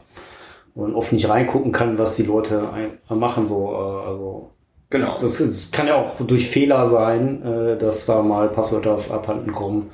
wo 0.75 0.83
man 0.83 0.95
oft 0.95 1.13
nicht 1.13 1.29
reingucken 1.29 1.71
kann, 1.71 1.99
was 1.99 2.17
die 2.17 2.25
Leute 2.25 2.69
machen. 3.09 3.47
So, 3.47 3.73
äh, 3.73 4.09
also 4.09 4.51
Genau. 4.91 5.17
das 5.21 5.41
kann 5.71 5.87
ja 5.87 5.95
auch 5.95 6.17
durch 6.19 6.51
Fehler 6.51 6.85
sein, 6.87 7.43
äh, 7.45 7.79
dass 7.79 8.07
da 8.07 8.23
mal 8.23 8.49
Passwörter 8.49 8.99
abhanden 9.11 9.53
kommen, 9.53 9.93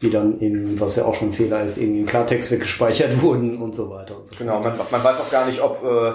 die 0.00 0.10
dann 0.10 0.40
eben, 0.40 0.78
was 0.78 0.94
ja 0.94 1.04
auch 1.04 1.16
schon 1.16 1.30
ein 1.30 1.32
Fehler 1.32 1.62
ist, 1.64 1.76
irgendwie 1.76 2.00
im 2.00 2.06
Klartext 2.06 2.52
weggespeichert 2.52 3.20
wurden 3.22 3.60
und 3.60 3.74
so 3.74 3.90
weiter 3.90 4.16
und 4.16 4.28
so 4.28 4.36
Genau, 4.36 4.60
man, 4.60 4.78
man 4.78 5.04
weiß 5.04 5.20
auch 5.20 5.30
gar 5.30 5.44
nicht, 5.46 5.60
ob 5.60 5.82
äh, 5.84 6.12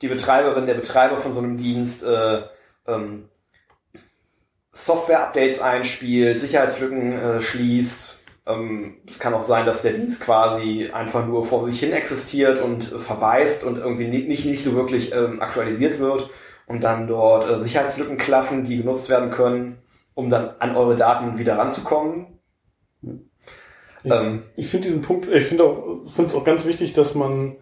die 0.00 0.08
Betreiberin, 0.08 0.64
der 0.64 0.74
Betreiber 0.74 1.18
von 1.18 1.34
so 1.34 1.40
einem 1.40 1.58
Dienst 1.58 2.02
äh, 2.02 2.40
ähm, 2.86 3.28
Software-Updates 4.72 5.60
einspielt, 5.60 6.40
Sicherheitslücken 6.40 7.12
äh, 7.12 7.40
schließt. 7.42 8.18
Ähm, 8.46 8.98
es 9.06 9.18
kann 9.18 9.34
auch 9.34 9.42
sein, 9.42 9.66
dass 9.66 9.82
der 9.82 9.92
Dienst 9.92 10.22
quasi 10.22 10.88
einfach 10.92 11.26
nur 11.26 11.44
vor 11.44 11.66
sich 11.66 11.80
hin 11.80 11.92
existiert 11.92 12.62
und 12.62 12.90
äh, 12.90 12.98
verweist 12.98 13.64
und 13.64 13.76
irgendwie 13.76 14.06
nicht, 14.06 14.28
nicht, 14.28 14.46
nicht 14.46 14.64
so 14.64 14.74
wirklich 14.74 15.12
ähm, 15.12 15.42
aktualisiert 15.42 15.98
wird 15.98 16.30
und 16.66 16.82
dann 16.84 17.06
dort 17.06 17.48
äh, 17.48 17.60
Sicherheitslücken 17.60 18.16
klaffen, 18.16 18.64
die 18.64 18.78
genutzt 18.78 19.08
werden 19.08 19.30
können, 19.30 19.78
um 20.14 20.28
dann 20.28 20.50
an 20.58 20.76
eure 20.76 20.96
Daten 20.96 21.38
wieder 21.38 21.58
ranzukommen. 21.58 22.38
Ähm, 24.04 24.42
Ich 24.56 24.68
finde 24.68 24.88
diesen 24.88 25.02
Punkt, 25.02 25.28
ich 25.28 25.44
finde 25.46 25.64
auch, 25.64 26.06
finde 26.14 26.30
es 26.30 26.34
auch 26.34 26.44
ganz 26.44 26.64
wichtig, 26.64 26.92
dass 26.92 27.14
man, 27.14 27.56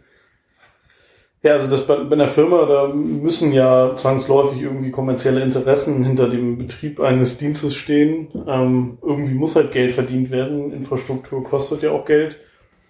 ja, 1.43 1.53
also 1.53 1.69
dass 1.69 1.87
bei, 1.87 1.97
bei 1.97 2.15
einer 2.15 2.29
Firma, 2.29 2.65
da 2.67 2.89
müssen 2.89 3.53
ja 3.53 3.95
zwangsläufig 3.97 4.61
irgendwie 4.61 4.91
kommerzielle 4.91 5.43
Interessen 5.43 6.05
hinter 6.05 6.29
dem 6.29 6.57
Betrieb 6.57 7.01
eines 7.01 7.39
Dienstes 7.39 7.75
stehen. 7.75 8.29
Ähm, 8.47 8.99
irgendwie 9.03 9.35
muss 9.35 9.57
halt 9.57 9.73
Geld 9.73 9.93
verdient 9.93 10.31
werden. 10.31 10.73
Infrastruktur 10.73 11.45
kostet 11.45 11.83
ja 11.83 11.91
auch 11.91 12.07
Geld. 12.07 12.39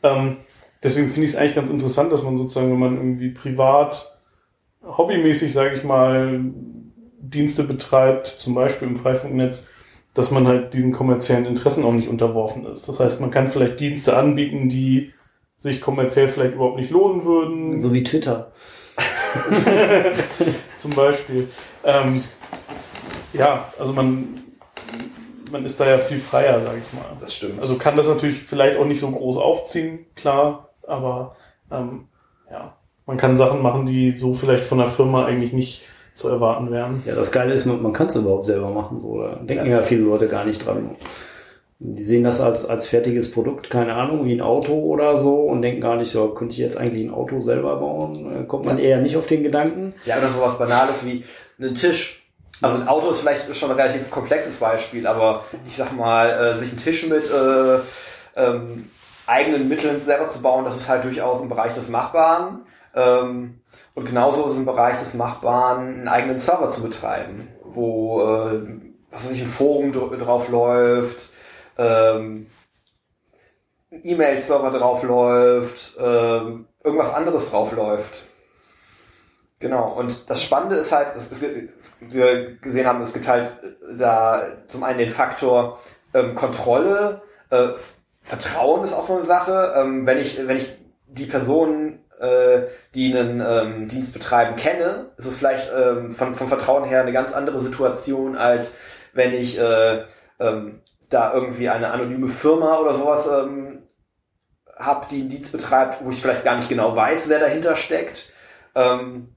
Ähm, 0.05 0.37
deswegen 0.83 1.09
finde 1.09 1.27
ich 1.27 1.33
es 1.33 1.37
eigentlich 1.37 1.57
ganz 1.57 1.71
interessant, 1.71 2.13
dass 2.13 2.23
man 2.23 2.37
sozusagen, 2.37 2.71
wenn 2.71 2.79
man 2.79 2.97
irgendwie 2.97 3.31
privat, 3.31 4.14
hobbymäßig, 4.87 5.53
sage 5.53 5.75
ich 5.77 5.85
mal, 5.85 6.41
Dienste 7.21 7.65
betreibt, 7.65 8.27
zum 8.27 8.55
Beispiel 8.55 8.89
im 8.89 8.97
Freifunknetz, 8.97 9.67
dass 10.13 10.31
man 10.31 10.47
halt 10.47 10.75
diesen 10.75 10.93
kommerziellen 10.93 11.47
Interessen 11.47 11.85
auch 11.85 11.93
nicht 11.93 12.09
unterworfen 12.09 12.67
ist. 12.67 12.89
Das 12.89 13.01
heißt, 13.01 13.21
man 13.21 13.31
kann 13.31 13.51
vielleicht 13.51 13.81
Dienste 13.81 14.17
anbieten, 14.17 14.69
die 14.69 15.13
sich 15.57 15.81
kommerziell 15.81 16.29
vielleicht 16.29 16.55
überhaupt 16.55 16.77
nicht 16.77 16.91
lohnen 16.91 17.25
würden, 17.25 17.81
So 17.81 17.93
wie 17.95 18.05
Twitter. 18.05 18.53
zum 20.77 20.93
Beispiel. 20.93 21.49
Ähm, 21.85 22.23
ja, 23.33 23.73
also 23.79 23.93
man, 23.93 24.29
man 25.51 25.65
ist 25.65 25.81
da 25.81 25.89
ja 25.89 25.99
viel 25.99 26.21
freier, 26.21 26.61
sage 26.65 26.79
ich 26.87 26.99
mal. 26.99 27.17
das 27.21 27.35
stimmt. 27.35 27.61
Also 27.61 27.77
kann 27.77 27.97
das 27.97 28.07
natürlich 28.07 28.43
vielleicht 28.43 28.79
auch 28.79 28.85
nicht 28.85 29.01
so 29.01 29.11
groß 29.11 29.37
aufziehen, 29.39 30.07
klar, 30.15 30.71
aber 30.87 31.37
ähm, 31.71 32.09
ja, 32.51 32.77
man 33.07 33.17
kann 33.17 33.37
Sachen 33.37 33.63
machen, 33.63 33.87
die 33.87 34.13
so 34.13 34.35
vielleicht 34.35 34.65
von 34.65 34.79
der 34.79 34.89
Firma 34.89 35.27
eigentlich 35.27 35.53
nicht 35.53 35.83
zu 36.15 36.29
erwarten 36.29 36.71
wären. 36.71 37.03
Ja, 37.07 37.15
das 37.15 37.33
Geile 37.33 37.53
ist, 37.53 37.67
man, 37.67 37.83
man 37.83 37.93
kann 37.93 38.07
es 38.07 38.15
überhaupt 38.15 38.47
selber 38.47 38.71
machen. 38.71 39.01
So. 39.01 39.21
Da 39.21 39.35
denken 39.37 39.67
ja. 39.67 39.83
viele 39.83 40.03
Leute 40.03 40.29
gar 40.29 40.45
nicht 40.45 40.65
dran. 40.65 40.97
Die 41.81 42.07
sehen 42.07 42.23
das 42.23 42.41
als, 42.41 42.65
als 42.65 42.87
fertiges 42.87 43.31
Produkt, 43.33 43.69
keine 43.69 43.95
Ahnung, 43.95 44.25
wie 44.25 44.33
ein 44.33 44.41
Auto 44.41 44.75
oder 44.75 45.17
so 45.17 45.41
und 45.41 45.61
denken 45.61 45.81
gar 45.81 45.97
nicht, 45.97 46.11
so, 46.11 46.29
könnte 46.29 46.53
ich 46.53 46.59
jetzt 46.59 46.77
eigentlich 46.79 47.05
ein 47.05 47.13
Auto 47.13 47.41
selber 47.41 47.77
bauen? 47.77 48.43
Äh, 48.43 48.45
Kommt 48.45 48.65
man 48.65 48.79
eher 48.79 49.01
nicht 49.01 49.17
auf 49.17 49.27
den 49.27 49.43
Gedanken. 49.43 49.93
Ja, 50.07 50.19
oder 50.19 50.29
sowas 50.29 50.57
Banales 50.57 51.05
wie 51.05 51.25
einen 51.59 51.75
Tisch. 51.75 52.23
Also 52.63 52.81
ein 52.81 52.89
Auto 52.89 53.11
ist 53.11 53.19
vielleicht 53.19 53.55
schon 53.57 53.71
ein 53.71 53.77
relativ 53.77 54.11
komplexes 54.11 54.57
Beispiel, 54.57 55.07
aber 55.07 55.45
ich 55.67 55.77
sag 55.77 55.95
mal, 55.95 56.31
äh, 56.31 56.57
sich 56.57 56.69
einen 56.71 56.79
Tisch 56.79 57.09
mit 57.09 57.31
äh, 57.31 57.79
ähm, 58.37 58.89
eigenen 59.27 59.69
Mitteln 59.69 60.01
selber 60.01 60.29
zu 60.29 60.41
bauen, 60.41 60.65
das 60.65 60.77
ist 60.77 60.89
halt 60.89 61.05
durchaus 61.05 61.43
im 61.43 61.49
Bereich 61.49 61.75
des 61.75 61.89
Machbaren. 61.89 62.61
Ähm, 62.95 63.61
und 63.95 64.07
genauso 64.07 64.45
ist 64.45 64.53
es 64.53 64.59
im 64.59 64.67
Bereich 64.67 64.99
des 65.01 65.15
Machbaren, 65.15 65.89
einen 65.89 66.09
eigenen 66.09 66.39
Server 66.39 66.71
zu 66.71 66.83
betreiben, 66.83 67.49
wo 67.63 68.23
äh, 68.23 68.81
was 69.11 69.25
weiß 69.25 69.33
ich, 69.33 69.43
ein 69.43 69.47
Forum 69.47 69.93
dr- 69.93 70.17
drauf 70.17 70.49
läuft, 70.49 71.31
ähm, 71.79 72.47
ein 73.93 74.01
E-Mail-Server 74.03 74.71
drauf 74.71 75.03
läuft, 75.03 75.97
ähm, 75.99 76.67
irgendwas 76.83 77.15
anderes 77.15 77.51
drauf 77.51 77.73
läuft. 77.73 78.27
Genau, 79.61 79.93
und 79.93 80.29
das 80.29 80.43
Spannende 80.43 80.77
ist 80.77 80.93
halt, 80.93 81.17
es, 81.17 81.31
es, 81.31 81.43
wir 82.01 82.57
gesehen 82.57 82.87
haben, 82.87 83.01
es 83.03 83.13
gibt 83.13 83.27
halt 83.29 83.47
äh, 83.63 83.97
da 83.97 84.43
zum 84.67 84.83
einen 84.85 84.99
den 84.99 85.11
Faktor 85.11 85.81
ähm, 86.13 86.35
Kontrolle, 86.35 87.23
äh, 87.51 87.69
Vertrauen 88.21 88.85
ist 88.85 88.93
auch 88.93 89.07
so 89.07 89.17
eine 89.17 89.25
Sache. 89.25 89.75
Ähm, 89.77 90.07
wenn 90.07 90.19
ich, 90.19 90.39
wenn 90.47 90.57
ich 90.57 90.75
die 91.07 91.27
Personen, 91.27 91.93
äh, 91.93 92.04
die 92.95 93.17
einen 93.17 93.41
ähm, 93.41 93.89
Dienst 93.89 94.13
betreiben, 94.13 94.57
kenne, 94.57 95.11
ist 95.17 95.27
es 95.27 95.37
vielleicht 95.37 95.71
ähm, 95.77 96.13
von, 96.13 96.35
vom 96.35 96.49
Vertrauen 96.49 96.85
her 96.85 97.03
eine 97.03 97.13
ganz 97.13 97.33
andere 97.33 97.61
Situation, 97.61 98.37
als 98.37 98.73
wenn 99.13 99.35
ich 99.35 99.59
äh, 99.59 100.05
ähm, 100.39 100.81
da 101.11 101.33
irgendwie 101.33 101.69
eine 101.69 101.91
anonyme 101.91 102.29
Firma 102.29 102.79
oder 102.79 102.95
sowas 102.95 103.27
ähm, 103.27 103.83
habe, 104.77 105.07
die 105.11 105.21
einen 105.21 105.29
Dienst 105.29 105.53
betreibt, 105.53 106.05
wo 106.05 106.11
ich 106.11 106.21
vielleicht 106.21 106.45
gar 106.45 106.57
nicht 106.57 106.69
genau 106.69 106.95
weiß, 106.95 107.29
wer 107.29 107.39
dahinter 107.39 107.77
steckt. 107.77 108.33
Ähm, 108.75 109.35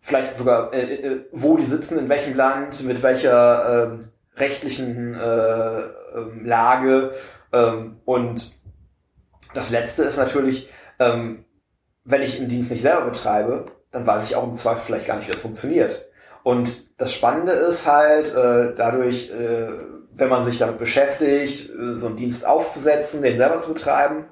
vielleicht 0.00 0.38
sogar, 0.38 0.72
äh, 0.72 0.94
äh, 0.94 1.26
wo 1.32 1.56
die 1.56 1.64
sitzen, 1.64 1.98
in 1.98 2.08
welchem 2.08 2.34
Land, 2.34 2.82
mit 2.84 3.02
welcher 3.02 3.92
ähm, 3.92 4.10
rechtlichen 4.36 5.14
äh, 5.14 5.80
ähm, 5.80 6.44
Lage. 6.44 7.12
Ähm, 7.52 8.00
und 8.04 8.50
das 9.54 9.70
Letzte 9.70 10.04
ist 10.04 10.16
natürlich, 10.16 10.70
ähm, 10.98 11.44
wenn 12.04 12.22
ich 12.22 12.38
einen 12.38 12.48
Dienst 12.48 12.70
nicht 12.70 12.82
selber 12.82 13.06
betreibe, 13.06 13.66
dann 13.90 14.06
weiß 14.06 14.24
ich 14.24 14.36
auch 14.36 14.44
im 14.44 14.54
Zweifel 14.54 14.82
vielleicht 14.86 15.06
gar 15.06 15.16
nicht, 15.16 15.28
wie 15.28 15.32
das 15.32 15.40
funktioniert. 15.40 16.06
Und 16.42 16.98
das 16.98 17.12
Spannende 17.12 17.52
ist 17.52 17.86
halt, 17.86 18.34
äh, 18.34 18.74
dadurch, 18.74 19.30
äh, 19.30 19.68
wenn 20.14 20.28
man 20.28 20.42
sich 20.42 20.58
damit 20.58 20.78
beschäftigt, 20.78 21.70
äh, 21.70 21.94
so 21.94 22.08
einen 22.08 22.16
Dienst 22.16 22.46
aufzusetzen, 22.46 23.22
den 23.22 23.36
selber 23.36 23.60
zu 23.60 23.72
betreiben, 23.72 24.26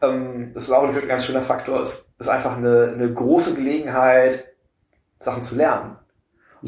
ähm, 0.00 0.52
das 0.54 0.64
ist 0.64 0.70
auch 0.70 0.84
ein 0.84 1.08
ganz 1.08 1.26
schöner 1.26 1.42
Faktor, 1.42 1.82
es 1.82 2.06
ist 2.18 2.28
einfach 2.28 2.56
eine, 2.56 2.92
eine 2.94 3.12
große 3.12 3.54
Gelegenheit, 3.54 4.44
Sachen 5.20 5.42
zu 5.42 5.56
lernen 5.56 5.96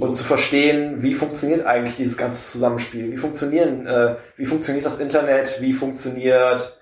und 0.00 0.14
zu 0.14 0.24
verstehen, 0.24 1.02
wie 1.02 1.14
funktioniert 1.14 1.66
eigentlich 1.66 1.96
dieses 1.96 2.16
ganze 2.16 2.50
Zusammenspiel, 2.50 3.12
wie 3.12 3.16
funktionieren, 3.16 3.86
äh, 3.86 4.16
wie 4.36 4.46
funktioniert 4.46 4.86
das 4.86 4.98
Internet, 4.98 5.60
wie 5.60 5.72
funktioniert 5.72 6.78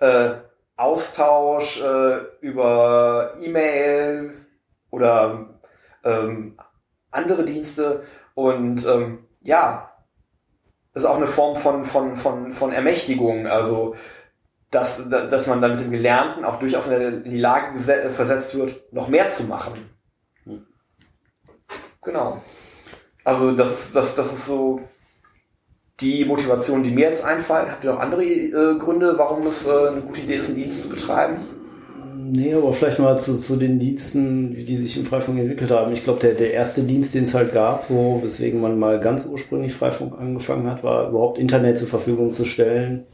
äh, 0.00 0.30
Austausch 0.78 1.80
äh, 1.82 2.18
über 2.40 3.34
E-Mail 3.40 4.46
oder 4.90 5.60
ähm, 6.04 6.56
andere 7.10 7.44
Dienste 7.44 8.04
und 8.34 8.86
ähm, 8.86 9.26
ja, 9.42 9.90
ist 10.94 11.04
auch 11.04 11.16
eine 11.16 11.26
Form 11.26 11.56
von, 11.56 11.84
von, 11.84 12.16
von, 12.16 12.52
von 12.52 12.72
Ermächtigung, 12.72 13.46
also 13.46 13.94
dass, 14.70 15.08
dass 15.08 15.46
man 15.46 15.62
dann 15.62 15.72
mit 15.72 15.80
dem 15.80 15.90
Gelernten 15.90 16.44
auch 16.44 16.58
durchaus 16.58 16.86
in, 16.88 17.24
die 17.24 17.38
Lage 17.38 17.78
versetzt 17.78 18.56
wird, 18.56 18.92
noch 18.92 19.08
mehr 19.08 19.30
zu 19.30 19.44
machen. 19.44 19.90
Genau. 22.02 22.42
Also 23.24 23.52
das, 23.52 23.92
das, 23.92 24.14
das 24.14 24.32
ist 24.32 24.46
so 24.46 24.80
die 26.00 26.24
Motivation, 26.24 26.82
die 26.82 26.90
mir 26.90 27.08
jetzt 27.08 27.24
einfallen. 27.24 27.70
Habt 27.70 27.84
ihr 27.84 27.92
noch 27.92 28.00
andere 28.00 28.24
äh, 28.24 28.78
Gründe, 28.78 29.14
warum 29.16 29.46
es 29.46 29.66
äh, 29.66 29.88
eine 29.90 30.00
gute 30.02 30.20
Idee 30.20 30.36
ist, 30.36 30.48
einen 30.48 30.56
Dienst 30.56 30.82
zu 30.82 30.88
betreiben? 30.90 31.36
Nee, 32.30 32.54
aber 32.54 32.72
vielleicht 32.72 32.98
mal 32.98 33.18
zu, 33.18 33.38
zu 33.38 33.56
den 33.56 33.78
Diensten, 33.78 34.54
wie 34.54 34.64
die 34.64 34.76
sich 34.76 34.96
im 34.96 35.06
Freifunk 35.06 35.38
entwickelt 35.38 35.70
haben. 35.70 35.92
Ich 35.92 36.04
glaube, 36.04 36.20
der, 36.20 36.34
der 36.34 36.52
erste 36.52 36.82
Dienst, 36.82 37.14
den 37.14 37.24
es 37.24 37.34
halt 37.34 37.52
gab, 37.52 37.86
so, 37.88 38.20
weswegen 38.22 38.60
man 38.60 38.78
mal 38.78 39.00
ganz 39.00 39.24
ursprünglich 39.24 39.72
Freifunk 39.72 40.18
angefangen 40.18 40.70
hat, 40.70 40.84
war 40.84 41.08
überhaupt 41.08 41.38
Internet 41.38 41.78
zur 41.78 41.88
Verfügung 41.88 42.32
zu 42.32 42.44
stellen. 42.44 43.04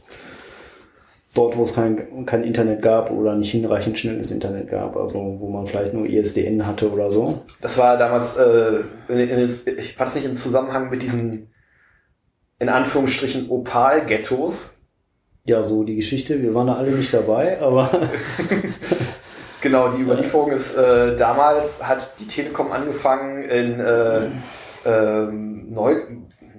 Dort, 1.33 1.57
wo 1.57 1.63
es 1.63 1.73
kein, 1.73 2.25
kein 2.25 2.43
Internet 2.43 2.81
gab 2.81 3.11
oder 3.11 3.35
nicht 3.35 3.51
hinreichend 3.51 3.97
schnelles 3.97 4.31
Internet 4.31 4.69
gab, 4.69 4.95
also 4.95 5.37
wo 5.39 5.49
man 5.49 5.67
vielleicht 5.67 5.93
nur 5.93 6.05
ISDN 6.05 6.65
hatte 6.65 6.91
oder 6.91 7.09
so. 7.09 7.41
Das 7.61 7.77
war 7.77 7.97
damals, 7.97 8.37
äh, 8.37 8.81
in, 9.07 9.17
in, 9.17 9.49
ich 9.77 9.99
war 9.99 10.05
das 10.05 10.15
nicht 10.15 10.25
im 10.25 10.35
Zusammenhang 10.35 10.89
mit 10.89 11.01
diesen, 11.01 11.47
in 12.59 12.69
Anführungsstrichen, 12.69 13.49
Opal-Ghettos. 13.49 14.73
Ja, 15.45 15.63
so 15.63 15.83
die 15.83 15.95
Geschichte, 15.95 16.41
wir 16.41 16.53
waren 16.55 16.67
da 16.67 16.75
alle 16.75 16.91
nicht 16.91 17.13
dabei, 17.13 17.61
aber 17.61 17.89
Genau, 19.61 19.89
die 19.89 20.01
Überlieferung 20.01 20.51
ist, 20.51 20.75
äh, 20.75 21.15
damals 21.15 21.81
hat 21.81 22.11
die 22.19 22.27
Telekom 22.27 22.71
angefangen 22.71 23.41
in 23.43 23.79
äh, 23.79 24.27
ähm, 24.85 25.73
Neu 25.73 25.95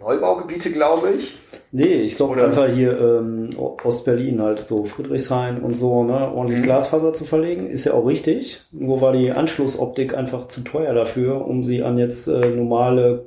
Neubaugebiete, 0.01 0.73
glaube 0.73 1.11
ich. 1.11 1.37
Nee, 1.71 2.03
ich 2.03 2.17
glaube 2.17 2.43
einfach 2.43 2.69
hier 2.69 2.99
ähm, 2.99 3.51
Ostberlin 3.57 4.41
halt 4.43 4.61
so 4.61 4.85
Friedrichshain 4.85 5.61
und 5.61 5.75
so, 5.75 6.03
ne, 6.03 6.33
ordentlich 6.33 6.61
Mhm. 6.61 6.65
Glasfaser 6.65 7.13
zu 7.13 7.25
verlegen, 7.25 7.69
ist 7.69 7.85
ja 7.85 7.93
auch 7.93 8.07
richtig. 8.07 8.63
Nur 8.73 9.01
war 9.01 9.13
die 9.13 9.31
Anschlussoptik 9.31 10.17
einfach 10.17 10.49
zu 10.49 10.63
teuer 10.63 10.93
dafür, 10.93 11.47
um 11.47 11.63
sie 11.63 11.85
an 11.85 11.99
jetzt 11.99 12.27
äh, 12.27 12.51
normale 12.51 13.27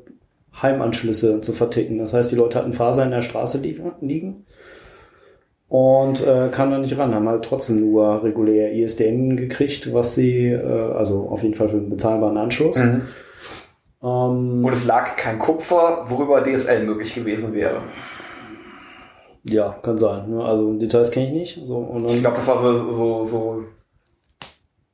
Heimanschlüsse 0.62 1.42
zu 1.42 1.54
verticken. 1.54 1.98
Das 2.00 2.14
heißt, 2.14 2.32
die 2.32 2.36
Leute 2.36 2.58
hatten 2.60 2.74
Faser 2.74 3.04
in 3.04 3.12
der 3.12 3.22
Straße 3.22 3.60
li- 3.60 3.82
liegen 4.02 4.46
und 5.68 6.26
äh, 6.26 6.50
kamen 6.52 6.72
da 6.72 6.78
nicht 6.80 6.98
ran, 6.98 7.14
haben 7.14 7.30
halt 7.30 7.46
trotzdem 7.46 7.80
nur 7.92 8.24
regulär 8.24 8.74
ISDN 8.74 9.38
gekriegt, 9.38 9.94
was 9.94 10.16
sie, 10.16 10.48
äh, 10.48 10.62
also 10.94 11.30
auf 11.30 11.44
jeden 11.44 11.56
Fall 11.56 11.70
für 11.70 11.78
einen 11.78 11.90
bezahlbaren 11.90 12.38
Anschluss. 12.38 12.78
Mhm. 12.78 13.04
Ähm, 14.02 14.66
Und 14.66 14.72
es 14.74 14.86
lag 14.86 15.16
kein 15.16 15.38
Kupfer, 15.40 16.06
worüber 16.08 16.42
DSL 16.42 16.86
möglich 16.86 17.14
gewesen 17.14 17.54
wäre. 17.54 17.82
ja, 19.44 19.78
kann 19.84 19.98
sein. 19.98 20.30
Ne? 20.30 20.44
Also 20.44 20.74
Details 20.74 21.12
kenne 21.12 21.28
ich 21.28 21.34
nicht. 21.34 21.66
So, 21.68 21.78
und 21.78 22.04
dann, 22.04 22.14
Ich 22.16 22.22
glaube, 22.22 22.38
das 22.38 22.48
war 22.48 22.62
so, 22.62 22.94
so, 22.94 23.26
so 23.26 23.64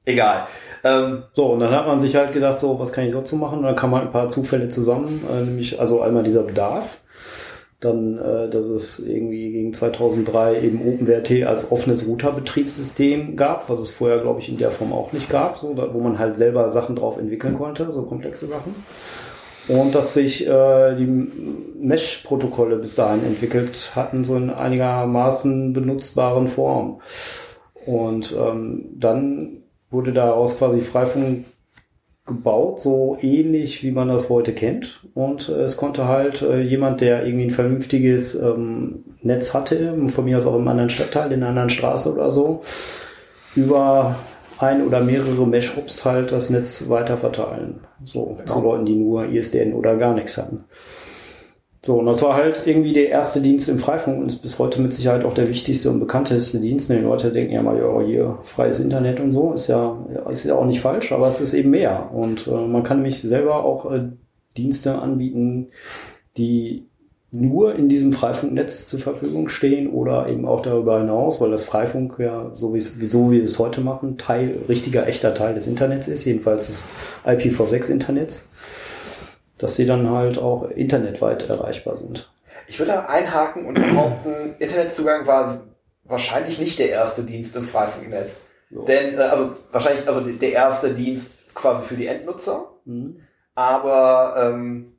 egal. 0.05 0.47
Ähm, 0.85 1.23
So, 1.33 1.47
und 1.47 1.59
dann 1.59 1.73
hat 1.73 1.87
man 1.87 1.99
sich 1.99 2.15
halt 2.15 2.31
gedacht, 2.31 2.59
so, 2.59 2.79
was 2.79 2.93
kann 2.93 3.07
ich 3.07 3.15
so 3.25 3.35
machen? 3.37 3.59
Und 3.59 3.65
dann 3.65 3.75
kam 3.75 3.95
halt 3.95 4.05
ein 4.05 4.11
paar 4.11 4.29
Zufälle 4.29 4.69
zusammen, 4.69 5.23
äh, 5.29 5.41
nämlich 5.41 5.79
also 5.79 6.01
einmal 6.01 6.23
dieser 6.23 6.43
Bedarf, 6.43 6.99
dann, 7.79 8.19
äh, 8.19 8.49
dass 8.49 8.67
es 8.67 8.99
irgendwie 8.99 9.51
gegen 9.51 9.73
2003 9.73 10.61
eben 10.61 10.87
OpenWrt 10.87 11.47
als 11.47 11.71
offenes 11.71 12.07
Router-Betriebssystem 12.07 13.35
gab, 13.35 13.67
was 13.67 13.79
es 13.79 13.89
vorher, 13.89 14.19
glaube 14.19 14.39
ich, 14.41 14.47
in 14.49 14.57
der 14.57 14.69
Form 14.69 14.93
auch 14.93 15.11
nicht 15.11 15.27
gab, 15.27 15.57
so, 15.57 15.73
da, 15.73 15.91
wo 15.91 15.99
man 15.99 16.19
halt 16.19 16.37
selber 16.37 16.69
Sachen 16.69 16.95
drauf 16.95 17.17
entwickeln 17.17 17.55
konnte, 17.55 17.91
so 17.91 18.03
komplexe 18.03 18.45
Sachen. 18.45 18.75
Und 19.67 19.95
dass 19.95 20.13
sich 20.13 20.47
äh, 20.47 20.95
die 20.95 21.07
Mesh-Protokolle 21.07 22.75
bis 22.75 22.93
dahin 22.93 23.25
entwickelt 23.25 23.93
hatten, 23.95 24.23
so 24.23 24.35
in 24.35 24.51
einigermaßen 24.51 25.73
benutzbaren 25.73 26.47
Form. 26.47 27.01
Und 27.87 28.35
ähm, 28.39 28.85
dann 28.95 29.63
wurde 29.95 30.11
daraus 30.11 30.57
quasi 30.57 30.81
Freifunk 30.81 31.45
gebaut, 32.25 32.81
so 32.81 33.17
ähnlich 33.21 33.83
wie 33.83 33.91
man 33.91 34.07
das 34.07 34.29
heute 34.29 34.53
kennt. 34.53 35.01
Und 35.13 35.49
äh, 35.49 35.61
es 35.63 35.77
konnte 35.77 36.07
halt 36.07 36.41
äh, 36.41 36.61
jemand, 36.61 37.01
der 37.01 37.25
irgendwie 37.25 37.45
ein 37.45 37.51
vernünftiges 37.51 38.35
ähm, 38.35 39.03
Netz 39.21 39.53
hatte, 39.53 39.95
von 40.07 40.25
mir 40.25 40.37
aus 40.37 40.47
auch 40.47 40.55
im 40.55 40.67
anderen 40.67 40.89
Stadtteil, 40.89 41.31
in 41.31 41.41
einer 41.41 41.49
anderen 41.49 41.69
Straße 41.69 42.11
oder 42.11 42.31
so, 42.31 42.63
über 43.55 44.15
ein 44.57 44.85
oder 44.85 45.01
mehrere 45.01 45.45
Mesh-Hubs 45.45 46.05
halt 46.05 46.31
das 46.31 46.49
Netz 46.49 46.89
weiter 46.89 47.17
verteilen. 47.17 47.81
So, 48.03 48.37
zu 48.45 48.55
Genau. 48.55 48.71
Leuten, 48.71 48.85
die 48.85 48.95
nur 48.95 49.25
ISDN 49.25 49.73
oder 49.73 49.97
gar 49.97 50.13
nichts 50.13 50.37
hatten. 50.37 50.63
So, 51.85 51.99
und 51.99 52.07
das 52.07 52.23
war 52.23 52.33
halt 52.33 52.63
irgendwie 52.65 52.93
der 52.93 53.09
erste 53.09 53.41
Dienst 53.41 53.69
im 53.69 53.77
Freifunk 53.77 54.19
und 54.19 54.25
ist 54.25 54.41
bis 54.41 54.57
heute 54.57 54.81
mit 54.81 54.91
Sicherheit 54.91 55.23
auch 55.23 55.35
der 55.35 55.49
wichtigste 55.49 55.91
und 55.91 55.99
bekannteste 55.99 56.59
Dienst. 56.59 56.89
Die 56.89 56.95
Leute 56.95 57.31
denken 57.31 57.53
ja 57.53 57.61
mal, 57.61 57.77
ja, 57.77 58.01
hier 58.01 58.39
freies 58.43 58.79
Internet 58.79 59.19
und 59.19 59.29
so, 59.29 59.53
ist 59.53 59.67
ja, 59.67 59.95
ist 60.27 60.45
ja 60.45 60.55
auch 60.55 60.65
nicht 60.65 60.81
falsch, 60.81 61.11
aber 61.11 61.27
es 61.27 61.39
ist 61.41 61.53
eben 61.53 61.69
mehr. 61.69 62.09
Und 62.11 62.47
äh, 62.47 62.49
man 62.49 62.81
kann 62.81 62.97
nämlich 62.97 63.21
selber 63.21 63.63
auch 63.63 63.91
äh, 63.91 64.05
Dienste 64.57 64.97
anbieten, 64.97 65.67
die 66.37 66.87
nur 67.29 67.75
in 67.75 67.87
diesem 67.87 68.13
Freifunknetz 68.13 68.87
zur 68.87 68.99
Verfügung 68.99 69.47
stehen 69.47 69.87
oder 69.87 70.27
eben 70.27 70.47
auch 70.47 70.61
darüber 70.61 70.97
hinaus, 70.97 71.39
weil 71.39 71.51
das 71.51 71.65
Freifunk 71.65 72.15
ja, 72.17 72.49
so 72.53 72.73
wie 72.73 72.79
so 72.79 73.29
wie 73.29 73.37
wir 73.37 73.43
es 73.43 73.59
heute 73.59 73.81
machen, 73.81 74.17
Teil, 74.17 74.57
richtiger, 74.67 75.05
echter 75.07 75.35
Teil 75.35 75.53
des 75.53 75.67
Internets 75.67 76.07
ist, 76.07 76.25
jedenfalls 76.25 76.65
des 76.65 76.85
IPv6-Internets, 77.25 78.47
dass 79.57 79.75
sie 79.75 79.85
dann 79.85 80.09
halt 80.09 80.37
auch 80.37 80.69
internetweit 80.69 81.49
erreichbar 81.49 81.95
sind. 81.95 82.31
ich 82.67 82.79
würde 82.79 82.93
da 82.93 83.05
einhaken 83.05 83.65
und 83.65 83.75
behaupten, 83.75 84.55
Internetzugang 84.59 85.27
war 85.27 85.61
wahrscheinlich 86.03 86.59
nicht 86.59 86.79
der 86.79 86.89
erste 86.89 87.23
Dienst 87.23 87.55
im 87.55 87.65
Freifunknetz. 87.65 88.41
So. 88.71 88.83
Denn, 88.83 89.17
äh, 89.17 89.21
also 89.21 89.55
wahrscheinlich 89.71 90.07
also 90.07 90.21
der 90.21 90.51
erste 90.51 90.93
Dienst 90.93 91.37
quasi 91.53 91.85
für 91.85 91.95
die 91.95 92.07
Endnutzer. 92.07 92.71
Mhm. 92.85 93.21
Aber 93.53 94.35
ähm, 94.37 94.94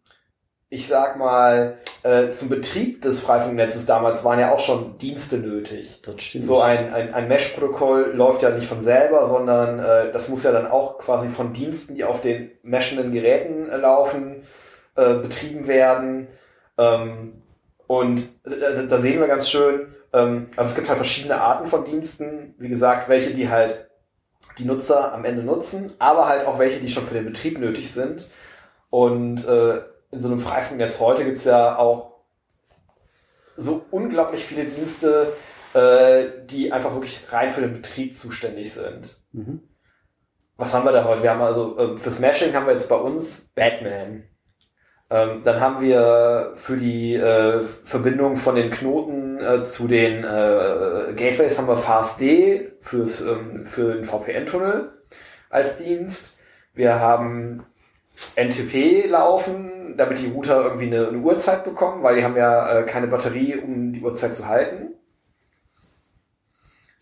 ich 0.68 0.88
sag 0.88 1.16
mal, 1.16 1.78
äh, 2.02 2.30
zum 2.30 2.48
Betrieb 2.48 3.02
des 3.02 3.20
Freifunknetzes 3.20 3.86
damals 3.86 4.24
waren 4.24 4.40
ja 4.40 4.52
auch 4.52 4.60
schon 4.60 4.98
Dienste 4.98 5.38
nötig. 5.38 6.00
Das 6.02 6.22
stimmt. 6.22 6.44
So 6.44 6.60
ein, 6.60 6.92
ein, 6.92 7.14
ein 7.14 7.28
Mesh-Protokoll 7.28 8.12
läuft 8.14 8.42
ja 8.42 8.50
nicht 8.50 8.66
von 8.66 8.80
selber, 8.80 9.26
sondern 9.28 9.78
äh, 9.78 10.12
das 10.12 10.28
muss 10.28 10.42
ja 10.42 10.52
dann 10.52 10.66
auch 10.66 10.98
quasi 10.98 11.28
von 11.28 11.52
Diensten, 11.52 11.94
die 11.94 12.04
auf 12.04 12.20
den 12.20 12.50
meshenden 12.62 13.12
Geräten 13.12 13.68
äh, 13.68 13.76
laufen, 13.76 14.42
äh, 14.96 15.14
betrieben 15.14 15.66
werden. 15.68 16.28
Ähm, 16.78 17.42
und 17.86 18.20
äh, 18.44 18.86
da 18.88 18.98
sehen 18.98 19.20
wir 19.20 19.28
ganz 19.28 19.48
schön, 19.48 19.94
ähm, 20.12 20.48
also 20.56 20.70
es 20.70 20.74
gibt 20.74 20.88
halt 20.88 20.98
verschiedene 20.98 21.40
Arten 21.40 21.66
von 21.66 21.84
Diensten, 21.84 22.56
wie 22.58 22.68
gesagt, 22.68 23.08
welche, 23.08 23.34
die 23.34 23.48
halt 23.48 23.88
die 24.58 24.64
Nutzer 24.64 25.12
am 25.12 25.24
Ende 25.24 25.42
nutzen, 25.42 25.92
aber 25.98 26.28
halt 26.28 26.46
auch 26.46 26.58
welche, 26.58 26.80
die 26.80 26.88
schon 26.88 27.04
für 27.04 27.14
den 27.14 27.26
Betrieb 27.26 27.58
nötig 27.58 27.92
sind. 27.92 28.26
Und 28.90 29.46
äh, 29.46 29.80
in 30.16 30.20
so 30.20 30.28
einem 30.28 30.40
Freifunknetz 30.40 30.98
heute 30.98 31.26
gibt's 31.26 31.44
ja 31.44 31.76
auch 31.76 32.20
so 33.54 33.84
unglaublich 33.90 34.42
viele 34.42 34.64
Dienste, 34.64 35.34
äh, 35.74 36.46
die 36.46 36.72
einfach 36.72 36.94
wirklich 36.94 37.20
rein 37.30 37.52
für 37.52 37.60
den 37.60 37.74
Betrieb 37.74 38.16
zuständig 38.16 38.72
sind. 38.72 39.14
Mhm. 39.32 39.62
Was 40.56 40.72
haben 40.72 40.86
wir 40.86 40.92
da 40.92 41.04
heute? 41.04 41.22
Wir 41.22 41.32
haben 41.32 41.42
also 41.42 41.78
ähm, 41.78 41.98
fürs 41.98 42.18
Meshing 42.18 42.54
haben 42.54 42.64
wir 42.64 42.72
jetzt 42.72 42.88
bei 42.88 42.96
uns 42.96 43.50
Batman. 43.54 44.24
Ähm, 45.10 45.42
dann 45.44 45.60
haben 45.60 45.82
wir 45.82 46.52
für 46.54 46.78
die 46.78 47.14
äh, 47.14 47.64
Verbindung 47.84 48.38
von 48.38 48.54
den 48.54 48.70
Knoten 48.70 49.38
äh, 49.38 49.64
zu 49.64 49.86
den 49.86 50.24
äh, 50.24 51.12
Gateways 51.14 51.58
haben 51.58 51.68
wir 51.68 51.76
FastD 51.76 52.72
fürs, 52.80 53.20
ähm, 53.20 53.66
für 53.66 53.92
den 53.94 54.04
VPN-Tunnel 54.06 54.92
als 55.50 55.76
Dienst. 55.76 56.38
Wir 56.72 57.00
haben 57.00 57.66
NTP 58.36 59.06
laufen, 59.08 59.94
damit 59.96 60.18
die 60.20 60.28
Router 60.28 60.64
irgendwie 60.64 60.86
eine, 60.86 61.08
eine 61.08 61.18
Uhrzeit 61.18 61.64
bekommen, 61.64 62.02
weil 62.02 62.16
die 62.16 62.24
haben 62.24 62.36
ja 62.36 62.80
äh, 62.80 62.82
keine 62.84 63.06
Batterie, 63.06 63.56
um 63.56 63.92
die 63.92 64.02
Uhrzeit 64.02 64.34
zu 64.34 64.46
halten. 64.46 64.94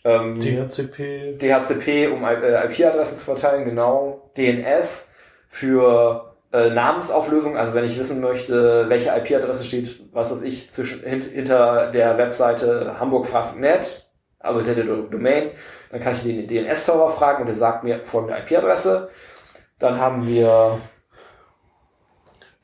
Ähm, 0.04 0.38
DHCP. 0.38 1.38
DHCP, 1.38 2.08
um 2.12 2.24
äh, 2.24 2.64
IP-Adressen 2.66 3.16
zu 3.16 3.24
verteilen, 3.24 3.64
genau. 3.64 4.30
DNS 4.36 5.08
für 5.48 6.34
äh, 6.52 6.70
Namensauflösung, 6.70 7.56
also 7.56 7.74
wenn 7.74 7.84
ich 7.84 7.98
wissen 7.98 8.20
möchte, 8.20 8.86
welche 8.88 9.10
IP-Adresse 9.10 9.64
steht, 9.64 10.00
was 10.12 10.30
weiß 10.30 10.42
ich, 10.42 10.70
zwischen, 10.70 11.02
hin, 11.02 11.22
hinter 11.22 11.90
der 11.90 12.18
Webseite 12.18 12.96
hamburgfragen.net, 13.00 14.06
also 14.40 14.60
hinter 14.60 14.74
der 14.74 14.84
Do- 14.84 15.02
Domain, 15.08 15.50
dann 15.90 16.00
kann 16.00 16.14
ich 16.14 16.22
den 16.22 16.46
DNS-Server 16.46 17.10
fragen 17.10 17.42
und 17.42 17.46
der 17.48 17.56
sagt 17.56 17.82
mir 17.84 18.04
folgende 18.04 18.36
IP-Adresse. 18.38 19.08
Dann 19.78 19.98
haben 19.98 20.26
wir 20.26 20.80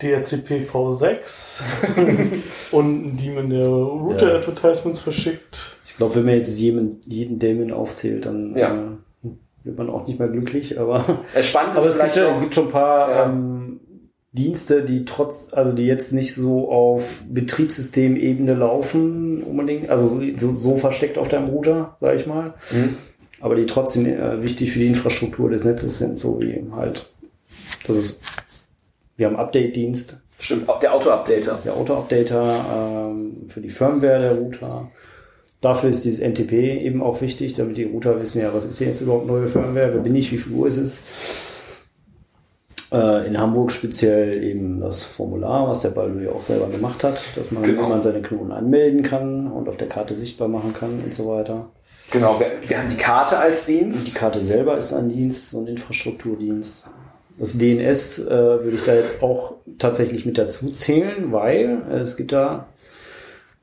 DHCP 0.02 0.62
V6 0.70 1.60
und 2.72 3.06
ein 3.06 3.16
Daemon, 3.16 3.50
der 3.50 3.68
Router-Advertisements 3.68 5.00
verschickt. 5.00 5.76
Ich 5.84 5.96
glaube, 5.96 6.14
wenn 6.16 6.24
man 6.24 6.34
jetzt 6.36 6.58
jeden, 6.58 7.00
jeden 7.06 7.38
Daemon 7.38 7.72
aufzählt, 7.72 8.26
dann 8.26 8.56
Ja. 8.56 8.74
äh, 8.74 9.28
wird 9.64 9.76
man 9.78 9.90
auch 9.90 10.06
nicht 10.06 10.18
mehr 10.18 10.28
glücklich, 10.28 10.78
aber 10.80 11.04
spannend 11.40 11.76
Aber 11.76 11.86
ist 11.86 11.96
es 11.96 12.02
gibt, 12.02 12.16
ja- 12.16 12.32
noch, 12.32 12.40
gibt 12.40 12.54
schon 12.54 12.66
ein 12.66 12.72
paar 12.72 13.10
Ja. 13.10 13.26
ähm, 13.26 13.80
Dienste, 14.32 14.82
die 14.84 15.04
trotz, 15.04 15.48
also 15.52 15.72
die 15.72 15.86
jetzt 15.86 16.12
nicht 16.12 16.34
so 16.36 16.70
auf 16.70 17.02
Betriebssystemebene 17.28 18.54
laufen 18.54 19.42
unbedingt, 19.42 19.90
also 19.90 20.20
so, 20.36 20.52
so, 20.52 20.76
versteckt 20.76 21.18
auf 21.18 21.26
deinem 21.28 21.48
Router, 21.48 21.96
sag 21.98 22.14
ich 22.14 22.26
mal, 22.28 22.54
Mhm. 22.70 22.96
aber 23.40 23.56
die 23.56 23.66
trotzdem 23.66 24.06
äh, 24.06 24.40
wichtig 24.40 24.70
für 24.72 24.78
die 24.78 24.86
Infrastruktur 24.86 25.50
des 25.50 25.64
Netzes 25.64 25.98
sind, 25.98 26.20
so 26.20 26.40
wie 26.40 26.64
halt, 26.74 27.06
das 27.88 27.96
ist, 27.96 28.20
wir 29.20 29.26
haben 29.28 29.36
Update-Dienst, 29.36 30.16
stimmt, 30.38 30.68
der 30.82 30.92
Auto-Updater. 30.94 31.58
der 31.64 31.74
Auto-Updater 31.74 32.64
ähm, 33.10 33.44
für 33.48 33.60
die 33.60 33.68
Firmware 33.70 34.18
der 34.20 34.32
Router. 34.34 34.90
Dafür 35.60 35.90
ist 35.90 36.04
dieses 36.06 36.20
NTP 36.20 36.52
eben 36.82 37.02
auch 37.02 37.20
wichtig, 37.20 37.52
damit 37.52 37.76
die 37.76 37.84
Router 37.84 38.18
wissen, 38.18 38.40
ja, 38.40 38.52
was 38.54 38.64
ist 38.64 38.78
hier 38.78 38.88
jetzt 38.88 39.02
überhaupt 39.02 39.26
neue 39.26 39.46
Firmware, 39.46 39.92
wer 39.92 40.00
bin 40.00 40.16
ich, 40.16 40.32
wie 40.32 40.38
viel 40.38 40.52
Uhr 40.54 40.66
ist 40.66 40.78
es. 40.78 41.02
Äh, 42.92 43.26
in 43.28 43.38
Hamburg 43.38 43.70
speziell 43.70 44.42
eben 44.42 44.80
das 44.80 45.04
Formular, 45.04 45.68
was 45.68 45.82
der 45.82 45.90
Baldu 45.90 46.18
ja 46.20 46.30
auch 46.32 46.42
selber 46.42 46.68
gemacht 46.68 47.04
hat, 47.04 47.22
dass 47.36 47.50
man, 47.52 47.62
Genau. 47.62 47.88
man 47.88 48.00
seine 48.02 48.22
Knoten 48.22 48.50
anmelden 48.52 49.02
kann 49.02 49.46
und 49.52 49.68
auf 49.68 49.76
der 49.76 49.88
Karte 49.88 50.16
sichtbar 50.16 50.48
machen 50.48 50.72
kann 50.72 51.00
und 51.04 51.12
so 51.14 51.28
weiter. 51.28 51.68
Genau, 52.10 52.40
wir, 52.40 52.46
wir 52.66 52.78
haben 52.78 52.88
die 52.90 52.96
Karte 52.96 53.38
als 53.38 53.60
Und 53.60 53.66
die 53.68 53.78
Dienst. 53.84 54.14
Karte 54.14 54.40
selber 54.40 54.76
ist 54.78 54.92
ein 54.92 55.08
Dienst, 55.10 55.50
so 55.50 55.60
ein 55.60 55.66
Infrastrukturdienst. 55.68 56.84
Das 57.40 57.56
DNS 57.56 58.18
äh, 58.18 58.30
würde 58.30 58.72
ich 58.74 58.82
da 58.82 58.94
jetzt 58.94 59.22
auch 59.22 59.54
tatsächlich 59.78 60.26
mit 60.26 60.36
dazu 60.36 60.70
zählen, 60.72 61.32
weil 61.32 61.80
äh, 61.90 62.00
es 62.00 62.18
gibt 62.18 62.32
da 62.32 62.66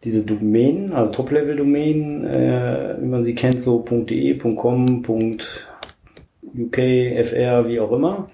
diese 0.03 0.23
Domänen, 0.23 0.93
also 0.93 1.11
Top-Level-Domänen, 1.11 2.25
äh, 2.25 2.95
wie 2.99 3.05
man 3.05 3.21
sie 3.21 3.35
kennt, 3.35 3.59
so 3.59 3.85
.de, 3.87 4.35
.com, 4.35 5.03
.uk, 5.07 6.75
fr, 6.75 7.67
wie 7.67 7.79
auch 7.79 7.91
immer. 7.91 8.27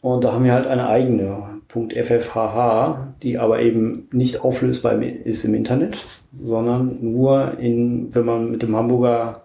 Und 0.00 0.24
da 0.24 0.32
haben 0.32 0.44
wir 0.44 0.54
halt 0.54 0.66
eine 0.66 0.88
eigene 0.88 1.60
.ffhh, 1.68 2.96
die 3.22 3.36
aber 3.36 3.60
eben 3.60 4.08
nicht 4.10 4.42
auflösbar 4.42 5.02
ist 5.02 5.44
im 5.44 5.52
Internet, 5.54 6.02
sondern 6.42 6.96
nur 7.02 7.58
in, 7.58 8.08
wenn 8.14 8.24
man 8.24 8.50
mit 8.50 8.62
dem 8.62 8.74
Hamburger 8.74 9.42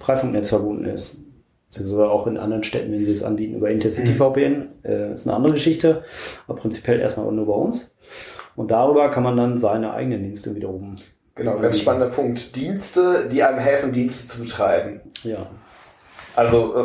Freifunknetz 0.00 0.48
verbunden 0.48 0.86
ist. 0.86 1.21
Beziehungsweise 1.72 2.10
auch 2.10 2.26
in 2.26 2.36
anderen 2.36 2.64
Städten, 2.64 2.92
wenn 2.92 3.02
sie 3.02 3.10
es 3.10 3.22
anbieten 3.22 3.56
über 3.56 3.70
Intercity 3.70 4.12
VPN, 4.12 4.68
äh, 4.84 5.14
ist 5.14 5.26
eine 5.26 5.34
andere 5.34 5.54
Geschichte, 5.54 6.04
aber 6.46 6.58
prinzipiell 6.58 7.00
erstmal 7.00 7.32
nur 7.32 7.46
bei 7.46 7.54
uns. 7.54 7.96
Und 8.56 8.70
darüber 8.70 9.10
kann 9.10 9.22
man 9.22 9.38
dann 9.38 9.56
seine 9.56 9.94
eigenen 9.94 10.22
Dienste 10.22 10.54
wiederum. 10.54 10.96
Genau, 11.34 11.58
ganz 11.58 11.80
spannender 11.80 12.14
Punkt. 12.14 12.56
Dienste, 12.56 13.26
die 13.32 13.42
einem 13.42 13.58
helfen, 13.58 13.90
Dienste 13.90 14.28
zu 14.28 14.40
betreiben. 14.40 15.00
Ja. 15.22 15.46
Also, 16.36 16.76
äh, 16.76 16.84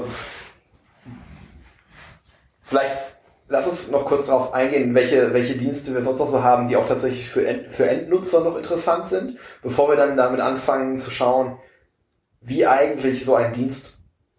vielleicht 2.62 2.98
lass 3.50 3.68
uns 3.68 3.90
noch 3.90 4.06
kurz 4.06 4.28
darauf 4.28 4.54
eingehen, 4.54 4.96
welche, 4.96 5.34
welche 5.34 5.58
Dienste 5.58 5.94
wir 5.94 6.02
sonst 6.02 6.20
noch 6.20 6.32
so 6.32 6.44
haben, 6.44 6.70
die 6.70 6.78
auch 6.78 6.86
tatsächlich 6.86 7.30
für, 7.30 7.46
End, 7.46 7.74
für 7.74 7.90
Endnutzer 7.90 8.40
noch 8.42 8.56
interessant 8.56 9.06
sind, 9.06 9.38
bevor 9.62 9.90
wir 9.90 9.98
dann 9.98 10.16
damit 10.16 10.40
anfangen 10.40 10.98
zu 10.98 11.12
schauen, 11.12 11.58
wie 12.40 12.66
eigentlich 12.66 13.26
so 13.26 13.36
ein 13.36 13.52
Dienst 13.52 13.97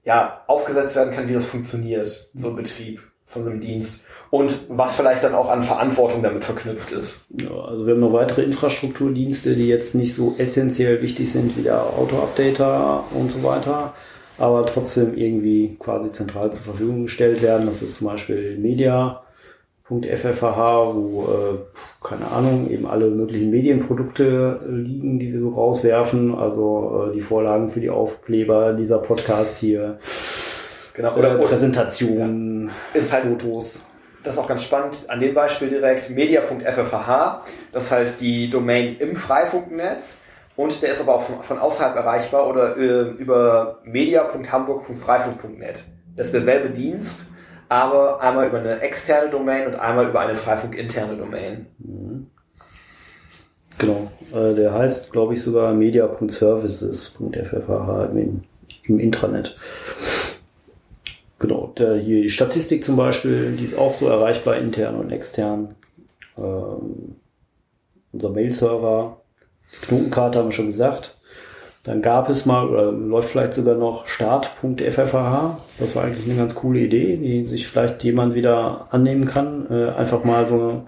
ja, 0.09 0.42
aufgesetzt 0.47 0.97
werden 0.97 1.14
kann, 1.14 1.29
wie 1.29 1.35
das 1.35 1.47
funktioniert, 1.47 2.31
so 2.35 2.49
ein 2.49 2.57
Betrieb 2.57 3.03
von 3.25 3.44
so 3.44 3.51
einem 3.51 3.61
Dienst 3.61 4.05
und 4.31 4.53
was 4.68 4.97
vielleicht 4.97 5.23
dann 5.23 5.35
auch 5.35 5.51
an 5.51 5.62
Verantwortung 5.62 6.23
damit 6.23 6.44
verknüpft 6.44 6.90
ist. 6.92 7.27
Ja, 7.31 7.51
also 7.51 7.87
wir 7.87 7.92
haben 7.92 8.01
noch 8.01 8.12
weitere 8.12 8.42
Infrastrukturdienste, 8.42 9.55
die 9.55 9.68
jetzt 9.68 9.94
nicht 9.94 10.14
so 10.14 10.35
essentiell 10.38 11.03
wichtig 11.03 11.31
sind 11.31 11.57
wie 11.57 11.62
der 11.62 11.83
Auto-Updater 11.83 13.05
und 13.14 13.31
so 13.31 13.42
weiter 13.42 13.94
aber 14.38 14.64
trotzdem 14.66 15.16
irgendwie 15.16 15.77
quasi 15.79 16.12
zentral 16.12 16.53
zur 16.53 16.64
Verfügung 16.64 17.03
gestellt 17.03 17.42
werden. 17.42 17.66
Das 17.66 17.83
ist 17.83 17.97
zum 17.97 18.07
Beispiel 18.07 18.57
media.ffh, 19.90 20.42
wo, 20.42 21.24
äh, 21.24 22.07
keine 22.07 22.31
Ahnung, 22.31 22.70
eben 22.70 22.87
alle 22.87 23.09
möglichen 23.09 23.51
Medienprodukte 23.51 24.61
liegen, 24.68 25.18
die 25.18 25.33
wir 25.33 25.40
so 25.40 25.51
rauswerfen. 25.51 26.35
Also 26.35 27.09
äh, 27.11 27.14
die 27.14 27.22
Vorlagen 27.22 27.70
für 27.70 27.81
die 27.81 27.90
Aufkleber, 27.90 28.74
dieser 28.74 28.98
Podcast 28.98 29.59
hier. 29.59 29.98
Genau, 30.94 31.16
oder, 31.16 31.35
oder 31.35 31.46
Präsentationen, 31.46 32.66
ja. 32.66 32.98
ist 32.98 33.12
halt, 33.12 33.24
Fotos. 33.24 33.87
Das 34.24 34.35
ist 34.35 34.40
auch 34.40 34.48
ganz 34.48 34.64
spannend. 34.64 34.98
An 35.09 35.20
dem 35.20 35.33
Beispiel 35.33 35.68
direkt 35.68 36.11
media.ffh, 36.11 37.40
das 37.72 37.85
ist 37.85 37.90
halt 37.90 38.20
die 38.20 38.51
Domain 38.51 38.96
im 38.98 39.14
Freifunknetz 39.14 40.18
und 40.57 40.83
der 40.83 40.90
ist 40.90 41.01
aber 41.01 41.14
auch 41.14 41.22
von, 41.22 41.42
von 41.42 41.59
außerhalb 41.59 41.94
erreichbar 41.94 42.48
oder 42.48 42.77
äh, 42.77 43.12
über 43.12 43.79
media.hamburg.freifunk.net. 43.85 45.85
Das 46.16 46.27
ist 46.27 46.35
derselbe 46.35 46.70
Dienst, 46.70 47.29
aber 47.69 48.21
einmal 48.21 48.49
über 48.49 48.59
eine 48.59 48.81
externe 48.81 49.31
Domain 49.31 49.67
und 49.67 49.75
einmal 49.75 50.09
über 50.09 50.21
eine 50.21 50.35
Freifunk-interne 50.35 51.17
Domain. 51.17 51.67
Mhm. 51.79 52.27
Genau. 53.79 54.11
Äh, 54.33 54.55
der 54.55 54.73
heißt, 54.73 55.13
glaube 55.13 55.35
ich, 55.35 55.43
sogar 55.43 55.73
media.services.ffh 55.73 58.11
im, 58.15 58.43
Intranet. 58.99 59.57
Genau, 61.39 61.73
der, 61.79 61.97
hier 61.97 62.23
die 62.23 62.31
Statistik 62.31 62.85
zum 62.85 62.97
Beispiel, 62.97 63.53
die 63.53 63.67
ist 63.67 63.79
auch 63.79 63.95
so 63.95 64.09
erreichbar 64.09 64.57
intern 64.57 64.97
und 64.97 65.13
extern. 65.13 65.77
Ähm, 66.37 67.17
unser 68.13 68.31
Mail-Server 68.31 69.19
die 69.73 69.87
Knotenkarte 69.87 70.39
haben 70.39 70.47
wir 70.47 70.53
schon 70.53 70.67
gesagt. 70.67 71.18
Dann 71.88 72.03
gab 72.03 72.29
es 72.29 72.44
mal, 72.44 72.68
oder 72.68 72.92
läuft 72.92 73.31
vielleicht 73.31 73.55
sogar 73.55 73.74
noch 73.74 74.07
start.ffh. 74.07 75.57
Das 75.79 75.96
war 75.96 76.05
eigentlich 76.05 76.27
eine 76.27 76.37
ganz 76.37 76.55
coole 76.55 76.81
Idee, 76.81 77.16
die 77.16 77.46
sich 77.46 77.66
vielleicht 77.66 78.05
jemand 78.05 78.35
wieder 78.35 78.88
annehmen 78.90 79.24
kann. 79.24 79.66
Äh, 79.70 79.92
einfach 79.92 80.22
mal 80.22 80.46
so 80.46 80.55
eine 80.55 80.83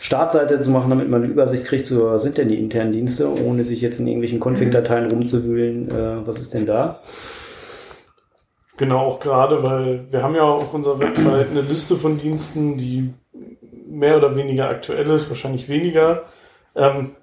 Startseite 0.00 0.60
zu 0.60 0.70
machen, 0.70 0.90
damit 0.90 1.10
man 1.10 1.24
eine 1.24 1.32
Übersicht 1.32 1.64
kriegt, 1.64 1.86
so 1.86 2.12
was 2.12 2.22
sind 2.22 2.38
denn 2.38 2.48
die 2.48 2.60
internen 2.60 2.92
Dienste, 2.92 3.28
ohne 3.42 3.64
sich 3.64 3.80
jetzt 3.80 3.98
in 3.98 4.06
irgendwelchen 4.06 4.38
Config-Dateien 4.38 5.10
rumzuwühlen, 5.10 5.90
äh, 5.90 6.24
was 6.24 6.38
ist 6.38 6.54
denn 6.54 6.66
da. 6.66 7.00
Genau, 8.76 9.00
auch 9.00 9.18
gerade, 9.18 9.60
weil 9.64 10.06
wir 10.12 10.22
haben 10.22 10.36
ja 10.36 10.42
auf 10.42 10.72
unserer 10.72 11.00
Website 11.00 11.50
eine 11.50 11.62
Liste 11.62 11.96
von 11.96 12.16
Diensten, 12.16 12.76
die 12.76 13.12
mehr 13.88 14.18
oder 14.18 14.36
weniger 14.36 14.68
aktuell 14.68 15.10
ist, 15.10 15.30
wahrscheinlich 15.30 15.68
weniger. 15.68 16.22
Ähm, 16.76 17.16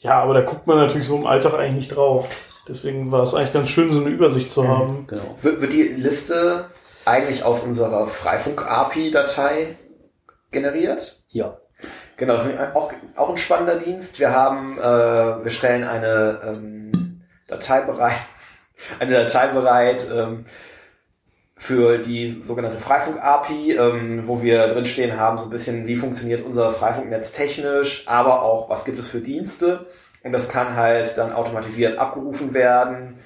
ja, 0.00 0.20
aber 0.20 0.34
da 0.34 0.40
guckt 0.40 0.66
man 0.66 0.78
natürlich 0.78 1.06
so 1.06 1.16
im 1.16 1.26
Alltag 1.26 1.54
eigentlich 1.54 1.76
nicht 1.76 1.96
drauf. 1.96 2.51
Deswegen 2.68 3.10
war 3.10 3.22
es 3.22 3.34
eigentlich 3.34 3.52
ganz 3.52 3.68
schön, 3.68 3.92
so 3.92 4.00
eine 4.00 4.10
Übersicht 4.10 4.50
zu 4.50 4.62
mhm, 4.62 4.68
haben. 4.68 5.06
Genau. 5.08 5.36
Wird, 5.40 5.60
wird 5.60 5.72
die 5.72 5.82
Liste 5.82 6.66
eigentlich 7.04 7.42
aus 7.44 7.62
unserer 7.62 8.06
Freifunk-API-Datei 8.06 9.76
generiert? 10.50 11.22
Ja. 11.28 11.58
Genau, 12.16 12.36
das 12.36 12.46
ist 12.46 12.58
auch, 12.74 12.92
auch 13.16 13.30
ein 13.30 13.38
spannender 13.38 13.76
Dienst. 13.76 14.18
Wir 14.20 14.30
haben, 14.30 14.78
äh, 14.78 14.82
wir 15.44 15.50
stellen 15.50 15.82
eine 15.82 16.40
ähm, 16.44 17.22
Datei 17.48 17.80
bereit, 17.80 18.12
eine 19.00 19.12
Datei 19.12 19.48
bereit, 19.48 20.06
ähm, 20.14 20.44
für 21.62 21.98
die 21.98 22.40
sogenannte 22.40 22.78
Freifunk-API, 22.78 23.76
ähm, 23.76 24.22
wo 24.26 24.42
wir 24.42 24.66
drinstehen 24.66 25.16
haben, 25.16 25.38
so 25.38 25.44
ein 25.44 25.50
bisschen, 25.50 25.86
wie 25.86 25.94
funktioniert 25.94 26.44
unser 26.44 26.72
Freifunknetz 26.72 27.30
technisch, 27.30 28.02
aber 28.08 28.42
auch, 28.42 28.68
was 28.68 28.84
gibt 28.84 28.98
es 28.98 29.06
für 29.06 29.20
Dienste. 29.20 29.86
Und 30.24 30.32
das 30.32 30.48
kann 30.48 30.76
halt 30.76 31.18
dann 31.18 31.32
automatisiert 31.32 31.98
abgerufen 31.98 32.54
werden 32.54 33.18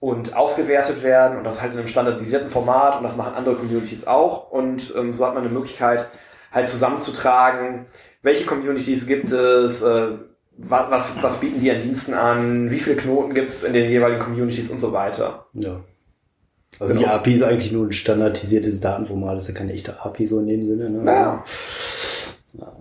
und 0.00 0.36
ausgewertet 0.36 1.02
werden 1.02 1.38
und 1.38 1.44
das 1.44 1.62
halt 1.62 1.72
in 1.72 1.78
einem 1.78 1.88
standardisierten 1.88 2.50
Format 2.50 2.98
und 2.98 3.04
das 3.04 3.16
machen 3.16 3.34
andere 3.34 3.56
Communities 3.56 4.06
auch. 4.06 4.50
Und 4.50 4.94
ähm, 4.96 5.12
so 5.12 5.26
hat 5.26 5.34
man 5.34 5.44
eine 5.44 5.52
Möglichkeit, 5.52 6.08
halt 6.52 6.68
zusammenzutragen, 6.68 7.86
welche 8.22 8.44
Communities 8.44 9.06
gibt 9.06 9.30
es, 9.32 9.82
äh, 9.82 10.08
was, 10.56 10.90
was, 10.90 11.22
was 11.22 11.40
bieten 11.40 11.60
die 11.60 11.70
an 11.70 11.80
Diensten 11.80 12.14
an, 12.14 12.70
wie 12.70 12.78
viele 12.78 12.96
Knoten 12.96 13.34
gibt 13.34 13.50
es 13.50 13.64
in 13.64 13.72
den 13.72 13.90
jeweiligen 13.90 14.20
Communities 14.20 14.70
und 14.70 14.78
so 14.78 14.92
weiter. 14.92 15.46
Ja. 15.54 15.80
Also 16.78 16.94
genau. 16.94 17.06
die 17.06 17.12
API 17.12 17.34
ist 17.34 17.42
eigentlich 17.42 17.72
nur 17.72 17.86
ein 17.86 17.92
standardisiertes 17.92 18.80
Datenformat, 18.80 19.36
das 19.36 19.44
ist 19.44 19.48
ja 19.48 19.54
keine 19.54 19.72
echte 19.72 20.04
API 20.04 20.26
so 20.26 20.40
in 20.40 20.46
dem 20.46 20.64
Sinne. 20.64 20.90
Ne? 20.90 21.02
Ja. 21.04 21.44
ja. 22.54 22.72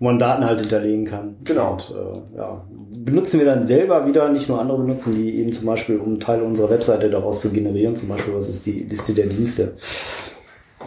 Wo 0.00 0.06
man 0.06 0.18
Daten 0.18 0.44
halt 0.44 0.60
hinterlegen 0.60 1.04
kann. 1.04 1.36
Genau. 1.44 1.74
Und, 1.74 1.94
äh, 1.94 2.38
ja. 2.38 2.64
Benutzen 2.92 3.38
wir 3.38 3.46
dann 3.46 3.64
selber 3.64 4.06
wieder, 4.06 4.28
nicht 4.30 4.48
nur 4.48 4.60
andere 4.60 4.78
benutzen, 4.78 5.14
die 5.14 5.36
eben 5.36 5.52
zum 5.52 5.66
Beispiel, 5.66 5.98
um 5.98 6.18
Teile 6.18 6.42
unserer 6.42 6.70
Webseite 6.70 7.08
daraus 7.08 7.40
zu 7.40 7.52
generieren, 7.52 7.94
zum 7.94 8.08
Beispiel, 8.08 8.34
was 8.34 8.48
ist 8.48 8.66
die 8.66 8.82
Liste 8.82 9.14
der 9.14 9.26
Dienste. 9.26 9.76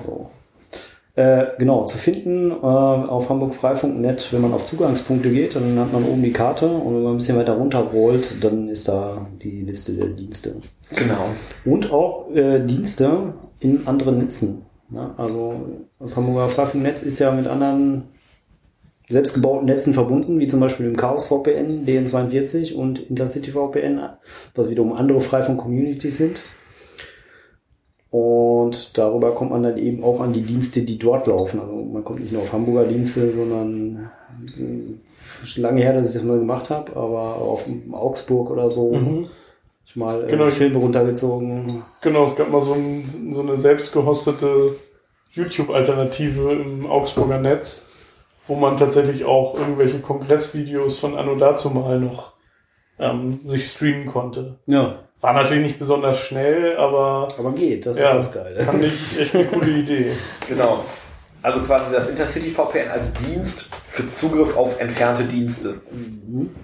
So. 0.06 0.30
Äh, 1.16 1.46
genau, 1.60 1.86
zu 1.86 1.98
finden 1.98 2.50
äh, 2.50 2.56
auf 2.66 3.30
hamburgfreifunk.net, 3.30 4.34
wenn 4.34 4.42
man 4.42 4.54
auf 4.54 4.66
Zugangspunkte 4.66 5.30
geht, 5.30 5.56
dann 5.56 5.78
hat 5.78 5.94
man 5.94 6.04
oben 6.06 6.24
die 6.24 6.34
Karte 6.34 6.68
und 6.68 6.96
wenn 6.96 7.04
man 7.04 7.14
ein 7.14 7.18
bisschen 7.18 7.38
weiter 7.38 7.54
runter 7.54 7.80
rollt, 7.80 8.44
dann 8.44 8.68
ist 8.68 8.88
da 8.88 9.28
die 9.44 9.62
Liste 9.62 9.94
der 9.94 10.08
Dienste. 10.10 10.56
Genau. 10.90 11.26
Und 11.66 11.92
auch 11.92 12.32
äh, 12.34 12.66
Dienste 12.66 13.34
in 13.60 13.86
anderen 13.86 14.18
Netzen. 14.18 14.66
Ja, 14.90 15.14
also 15.18 15.54
das 16.00 16.18
Hamburger 16.18 16.50
Freifunknetz 16.50 17.04
ist 17.04 17.20
ja 17.20 17.32
mit 17.32 17.48
anderen 17.48 18.06
selbstgebauten 19.14 19.66
Netzen 19.66 19.94
verbunden, 19.94 20.40
wie 20.40 20.48
zum 20.48 20.60
Beispiel 20.60 20.86
dem 20.86 20.98
Chaos 20.98 21.28
VPN, 21.28 21.86
DN42 21.86 22.74
und 22.74 23.10
Intercity 23.10 23.52
VPN, 23.52 24.02
was 24.56 24.70
wiederum 24.70 24.94
andere 24.94 25.22
Freifunk-Communities 25.22 26.18
sind. 26.18 26.42
Und 28.10 28.98
darüber 28.98 29.34
kommt 29.34 29.52
man 29.52 29.64
dann 29.64 29.78
eben 29.78 30.04
auch 30.04 30.22
an 30.22 30.34
die 30.34 30.44
Dienste, 30.44 30.84
die 30.84 31.00
dort 31.00 31.26
laufen. 31.26 31.60
Also 31.60 31.74
man 31.74 32.04
kommt 32.04 32.20
nicht 32.20 32.32
nur 32.32 32.44
auf 32.44 32.54
Hamburger 32.54 32.86
Dienste, 32.86 33.32
sondern 33.32 34.12
äh, 34.56 35.60
lange 35.60 35.82
her, 35.82 35.94
dass 35.94 36.10
ich 36.10 36.14
das 36.14 36.24
mal 36.24 36.38
gemacht 36.38 36.70
habe, 36.70 36.92
aber 36.96 37.38
auf 37.38 37.66
Augsburg 37.92 38.52
oder 38.52 38.70
so. 38.70 38.94
Mhm. 38.94 39.28
Ich 39.86 39.96
mal 39.96 40.24
äh, 40.24 40.32
genau, 40.32 40.48
Filme 40.48 40.78
runtergezogen. 40.78 41.84
Genau, 42.02 42.26
es 42.26 42.36
gab 42.36 42.52
mal 42.52 42.62
so, 42.62 42.74
ein, 42.74 43.04
so 43.34 43.42
eine 43.42 43.58
selbstgehostete 43.58 44.76
YouTube-Alternative 45.34 46.52
im 46.52 46.86
Augsburger 46.86 47.40
Netz, 47.40 47.88
wo 48.48 48.56
man 48.56 48.78
tatsächlich 48.78 49.26
auch 49.26 49.58
irgendwelche 49.58 50.00
Kongressvideos 50.00 51.00
von 51.00 51.18
Anno 51.18 51.36
dazu 51.36 51.70
mal 51.70 52.00
noch 52.00 52.34
ähm, 53.00 53.42
sich 53.46 53.68
streamen 53.68 54.08
konnte. 54.08 54.60
Ja. 54.66 55.00
War 55.22 55.34
natürlich 55.34 55.64
nicht 55.64 55.80
besonders 55.80 56.20
schnell, 56.20 56.76
aber. 56.78 57.30
Aber 57.38 57.54
geht, 57.54 57.86
das 57.86 57.98
ja, 57.98 58.10
ist 58.10 58.16
das 58.16 58.32
Geile. 58.34 58.62
Fand 58.64 58.84
ich 58.84 59.20
echt 59.20 59.34
eine 59.34 59.46
coole 59.46 59.72
Idee. 59.72 60.12
Genau. 60.50 60.84
Also 61.42 61.60
quasi 61.60 61.94
das 61.94 62.10
Intercity 62.10 62.50
VPN 62.50 62.90
als 62.90 63.12
Dienst 63.14 63.70
für 63.86 64.08
Zugriff 64.08 64.56
auf 64.56 64.80
entfernte 64.80 65.26
Dienste. 65.26 65.82
Mhm. 65.92 66.56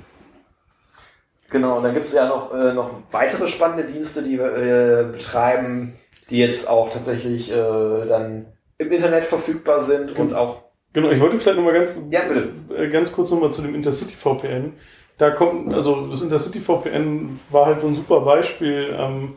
Genau, 1.49 1.77
und 1.77 1.83
dann 1.83 1.93
gibt 1.93 2.05
es 2.05 2.13
ja 2.13 2.27
noch, 2.27 2.53
äh, 2.53 2.73
noch 2.73 2.91
weitere 3.11 3.47
spannende 3.47 3.91
Dienste, 3.91 4.23
die 4.23 4.37
wir 4.37 4.55
äh, 4.55 5.03
betreiben, 5.11 5.95
die 6.29 6.37
jetzt 6.37 6.67
auch 6.67 6.89
tatsächlich 6.89 7.51
äh, 7.51 7.55
dann 7.55 8.45
im 8.77 8.91
Internet 8.91 9.25
verfügbar 9.25 9.81
sind 9.81 10.15
genau. 10.15 10.21
und 10.21 10.33
auch. 10.33 10.68
Genau, 10.93 11.09
ich 11.09 11.19
wollte 11.19 11.37
vielleicht 11.37 11.57
nochmal 11.57 11.73
ganz, 11.73 11.99
ja, 12.09 12.21
bitte. 12.27 12.49
Äh, 12.75 12.89
ganz 12.89 13.11
kurz 13.11 13.29
nochmal 13.31 13.51
zu 13.51 13.61
dem 13.61 13.75
Intercity 13.75 14.15
VPN 14.15 14.73
da 15.19 15.31
kommt, 15.31 15.73
also 15.73 16.07
das 16.07 16.21
Intercity 16.21 16.61
VPN 16.61 17.39
war 17.51 17.65
halt 17.65 17.81
so 17.81 17.87
ein 17.87 17.95
super 17.95 18.21
Beispiel 18.21 18.95
ähm, 18.97 19.33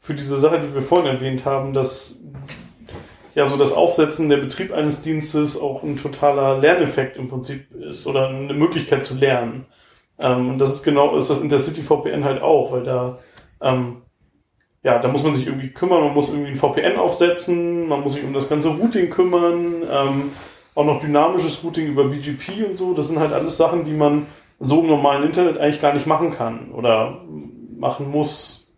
für 0.00 0.14
diese 0.14 0.38
Sache, 0.38 0.58
die 0.58 0.74
wir 0.74 0.82
vorhin 0.82 1.06
erwähnt 1.06 1.44
haben, 1.44 1.72
dass 1.72 2.20
ja 3.36 3.46
so 3.46 3.56
das 3.56 3.72
Aufsetzen 3.72 4.28
der 4.28 4.38
Betrieb 4.38 4.72
eines 4.72 5.02
Dienstes 5.02 5.58
auch 5.58 5.84
ein 5.84 5.96
totaler 5.96 6.58
Lerneffekt 6.58 7.16
im 7.16 7.28
Prinzip 7.28 7.72
ist 7.72 8.08
oder 8.08 8.28
eine 8.28 8.54
Möglichkeit 8.54 9.04
zu 9.04 9.14
lernen. 9.14 9.66
Ähm, 10.18 10.50
und 10.50 10.58
das 10.58 10.72
ist 10.72 10.82
genau, 10.82 11.16
ist 11.16 11.30
das 11.30 11.40
Intercity 11.40 11.82
VPN 11.82 12.24
halt 12.24 12.42
auch, 12.42 12.72
weil 12.72 12.82
da, 12.82 13.20
ähm, 13.62 14.02
ja, 14.82 14.98
da 14.98 15.06
muss 15.06 15.22
man 15.22 15.34
sich 15.34 15.46
irgendwie 15.46 15.70
kümmern, 15.70 16.02
man 16.02 16.14
muss 16.14 16.28
irgendwie 16.28 16.50
ein 16.50 16.56
VPN 16.56 16.96
aufsetzen, 16.96 17.86
man 17.86 18.00
muss 18.00 18.14
sich 18.14 18.24
um 18.24 18.34
das 18.34 18.48
ganze 18.48 18.70
Routing 18.70 19.10
kümmern, 19.10 19.84
ähm, 19.88 20.32
auch 20.80 20.84
noch 20.84 21.00
dynamisches 21.00 21.62
Routing 21.62 21.88
über 21.88 22.04
BGP 22.04 22.66
und 22.68 22.76
so. 22.76 22.94
Das 22.94 23.08
sind 23.08 23.18
halt 23.18 23.32
alles 23.32 23.56
Sachen, 23.56 23.84
die 23.84 23.92
man 23.92 24.26
so 24.58 24.80
im 24.80 24.88
normalen 24.88 25.24
Internet 25.24 25.58
eigentlich 25.58 25.80
gar 25.80 25.94
nicht 25.94 26.06
machen 26.06 26.32
kann 26.32 26.72
oder 26.72 27.22
machen 27.76 28.10
muss 28.10 28.72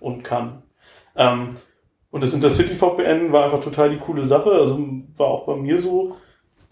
und 0.00 0.24
kann. 0.24 0.62
Ähm, 1.14 1.56
und 2.10 2.22
das 2.22 2.32
Intercity 2.32 2.74
VPN 2.74 3.32
war 3.32 3.44
einfach 3.44 3.60
total 3.60 3.90
die 3.90 3.98
coole 3.98 4.24
Sache. 4.24 4.50
Also 4.50 4.78
war 5.16 5.26
auch 5.26 5.46
bei 5.46 5.56
mir 5.56 5.80
so, 5.80 6.16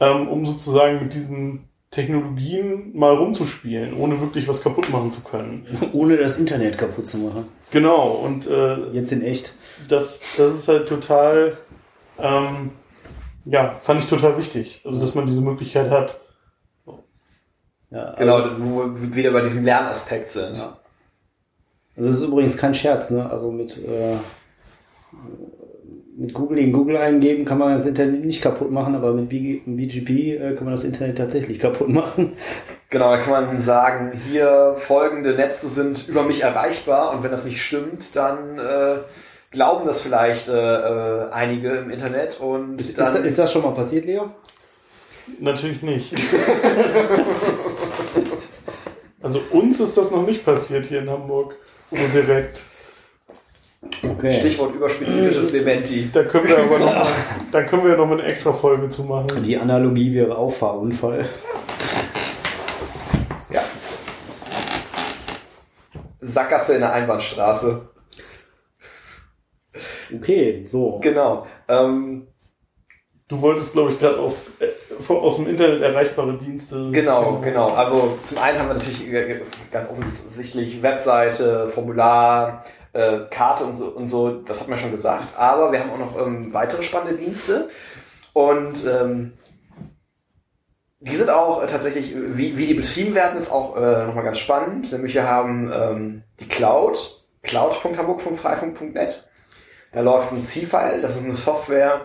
ähm, 0.00 0.28
um 0.28 0.46
sozusagen 0.46 1.00
mit 1.00 1.14
diesen 1.14 1.68
Technologien 1.90 2.96
mal 2.96 3.14
rumzuspielen, 3.14 3.94
ohne 3.94 4.20
wirklich 4.20 4.48
was 4.48 4.62
kaputt 4.62 4.90
machen 4.90 5.12
zu 5.12 5.20
können. 5.20 5.64
Ohne 5.92 6.16
das 6.16 6.38
Internet 6.38 6.76
kaputt 6.76 7.06
zu 7.06 7.18
machen. 7.18 7.44
Genau, 7.70 8.08
und 8.24 8.48
äh, 8.48 8.90
Jetzt 8.92 9.12
in 9.12 9.22
echt. 9.22 9.54
das, 9.88 10.20
das 10.36 10.54
ist 10.54 10.66
halt 10.66 10.88
total, 10.88 11.56
ähm, 12.18 12.70
ja, 13.44 13.78
fand 13.82 14.00
ich 14.00 14.08
total 14.08 14.36
wichtig. 14.38 14.82
Also, 14.84 15.00
dass 15.00 15.14
man 15.14 15.26
diese 15.26 15.42
Möglichkeit 15.42 15.90
hat. 15.90 16.18
Ja, 17.90 18.14
Genau, 18.18 18.36
Also, 18.36 18.50
wo 18.58 18.84
wir 18.96 19.14
wieder 19.14 19.30
bei 19.30 19.42
diesem 19.42 19.64
Lernaspekt 19.64 20.30
sind. 20.30 20.58
Ja. 20.58 20.76
also 21.96 22.08
das 22.08 22.20
ist 22.20 22.26
übrigens 22.26 22.56
kein 22.56 22.74
Scherz, 22.74 23.10
ne? 23.10 23.28
Also 23.30 23.52
mit, 23.52 23.78
äh, 23.84 24.16
mit 26.16 26.32
Google 26.34 26.58
in 26.58 26.72
Google 26.72 26.96
eingeben 26.96 27.44
kann 27.44 27.58
man 27.58 27.72
das 27.72 27.86
Internet 27.86 28.24
nicht 28.24 28.42
kaputt 28.42 28.70
machen, 28.70 28.94
aber 28.94 29.12
mit 29.12 29.28
BG 29.28 29.62
BGP 29.66 30.10
äh, 30.10 30.54
kann 30.54 30.64
man 30.64 30.74
das 30.74 30.84
Internet 30.84 31.18
tatsächlich 31.18 31.58
kaputt 31.58 31.88
machen. 31.88 32.32
Genau, 32.90 33.10
da 33.10 33.16
kann 33.16 33.32
man 33.46 33.58
sagen, 33.58 34.20
hier 34.30 34.76
folgende 34.78 35.34
Netze 35.34 35.66
sind 35.66 36.06
über 36.06 36.22
mich 36.22 36.44
erreichbar 36.44 37.12
und 37.12 37.24
wenn 37.24 37.32
das 37.32 37.44
nicht 37.44 37.60
stimmt, 37.60 38.14
dann 38.14 38.56
äh, 38.56 38.98
glauben 39.54 39.86
das 39.86 40.02
vielleicht 40.02 40.48
äh, 40.48 40.52
äh, 40.52 41.30
einige 41.30 41.70
im 41.70 41.90
Internet 41.90 42.38
und 42.40 42.78
Ist, 42.78 42.98
dann, 42.98 43.16
ist, 43.16 43.24
ist 43.24 43.38
das 43.38 43.50
schon 43.50 43.62
mal 43.62 43.72
passiert, 43.72 44.04
Leo? 44.04 44.30
Natürlich 45.40 45.80
nicht. 45.80 46.14
also, 49.22 49.40
uns 49.52 49.80
ist 49.80 49.96
das 49.96 50.10
noch 50.10 50.26
nicht 50.26 50.44
passiert 50.44 50.84
hier 50.86 50.98
in 51.00 51.08
Hamburg. 51.08 51.56
So 51.90 51.96
direkt. 52.12 52.60
Okay. 54.02 54.32
Stichwort 54.32 54.74
überspezifisches 54.74 55.52
Dementi. 55.52 56.10
Da 56.12 56.24
können 56.24 56.48
wir 56.48 56.58
aber 56.58 56.78
noch 56.78 56.94
mal, 56.94 57.06
da 57.52 57.62
können 57.62 57.84
wir 57.86 57.96
noch 57.96 58.10
eine 58.10 58.22
extra 58.24 58.52
Folge 58.52 58.88
zu 58.88 59.04
machen. 59.04 59.42
Die 59.42 59.56
Analogie 59.56 60.12
wäre 60.14 60.36
Auffahrunfall. 60.36 61.26
Ja. 63.50 63.62
Sackgasse 66.20 66.74
in 66.74 66.80
der 66.80 66.92
Einbahnstraße. 66.92 67.93
Okay, 70.18 70.64
so. 70.64 71.00
Genau. 71.00 71.46
Ähm, 71.68 72.28
Du 73.26 73.40
wolltest, 73.40 73.72
glaube 73.72 73.92
ich, 73.92 73.98
gerade 73.98 74.18
auf 74.18 74.50
äh, 74.60 75.12
aus 75.12 75.36
dem 75.36 75.48
Internet 75.48 75.80
erreichbare 75.82 76.36
Dienste. 76.36 76.90
Genau, 76.92 77.40
genau. 77.42 77.68
Also 77.68 78.18
zum 78.22 78.38
einen 78.38 78.58
haben 78.58 78.68
wir 78.68 78.74
natürlich 78.74 79.10
äh, 79.10 79.40
ganz 79.72 79.88
offensichtlich 79.88 80.82
Webseite, 80.82 81.68
Formular, 81.68 82.64
äh, 82.92 83.20
Karte 83.30 83.64
und 83.64 83.76
so, 83.76 83.86
und 83.86 84.08
so, 84.08 84.42
das 84.42 84.60
hat 84.60 84.68
man 84.68 84.78
schon 84.78 84.90
gesagt. 84.90 85.24
Aber 85.38 85.72
wir 85.72 85.80
haben 85.80 85.90
auch 85.90 85.98
noch 85.98 86.18
ähm, 86.26 86.52
weitere 86.52 86.82
spannende 86.82 87.16
Dienste. 87.16 87.70
Und 88.34 88.86
ähm, 88.86 89.32
die 91.00 91.16
sind 91.16 91.30
auch 91.30 91.62
äh, 91.62 91.66
tatsächlich, 91.66 92.14
wie, 92.14 92.58
wie 92.58 92.66
die 92.66 92.74
betrieben 92.74 93.14
werden, 93.14 93.40
ist 93.40 93.50
auch 93.50 93.74
äh, 93.76 94.06
nochmal 94.06 94.24
ganz 94.24 94.38
spannend. 94.38 94.92
Nämlich 94.92 95.14
wir 95.14 95.26
haben 95.26 95.72
ähm, 95.72 96.22
die 96.40 96.48
Cloud, 96.48 97.24
cloud.hamburg 97.42 98.20
vom 98.20 98.34
Freifunk.net. 98.34 99.26
Da 99.94 100.00
läuft 100.00 100.32
ein 100.32 100.40
C-File, 100.40 101.00
das 101.00 101.16
ist 101.16 101.24
eine 101.24 101.34
Software, 101.34 102.00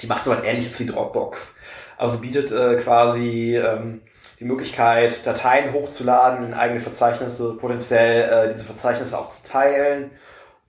die 0.00 0.06
macht 0.06 0.24
so 0.24 0.30
was 0.30 0.44
ähnliches 0.44 0.78
wie 0.80 0.86
Dropbox. 0.86 1.56
Also 1.98 2.18
bietet 2.18 2.52
äh, 2.52 2.76
quasi 2.76 3.56
ähm, 3.56 4.02
die 4.38 4.44
Möglichkeit, 4.44 5.26
Dateien 5.26 5.72
hochzuladen 5.72 6.46
in 6.46 6.54
eigene 6.54 6.80
Verzeichnisse, 6.80 7.54
potenziell 7.54 8.48
äh, 8.48 8.52
diese 8.52 8.64
Verzeichnisse 8.64 9.18
auch 9.18 9.30
zu 9.30 9.42
teilen. 9.42 10.12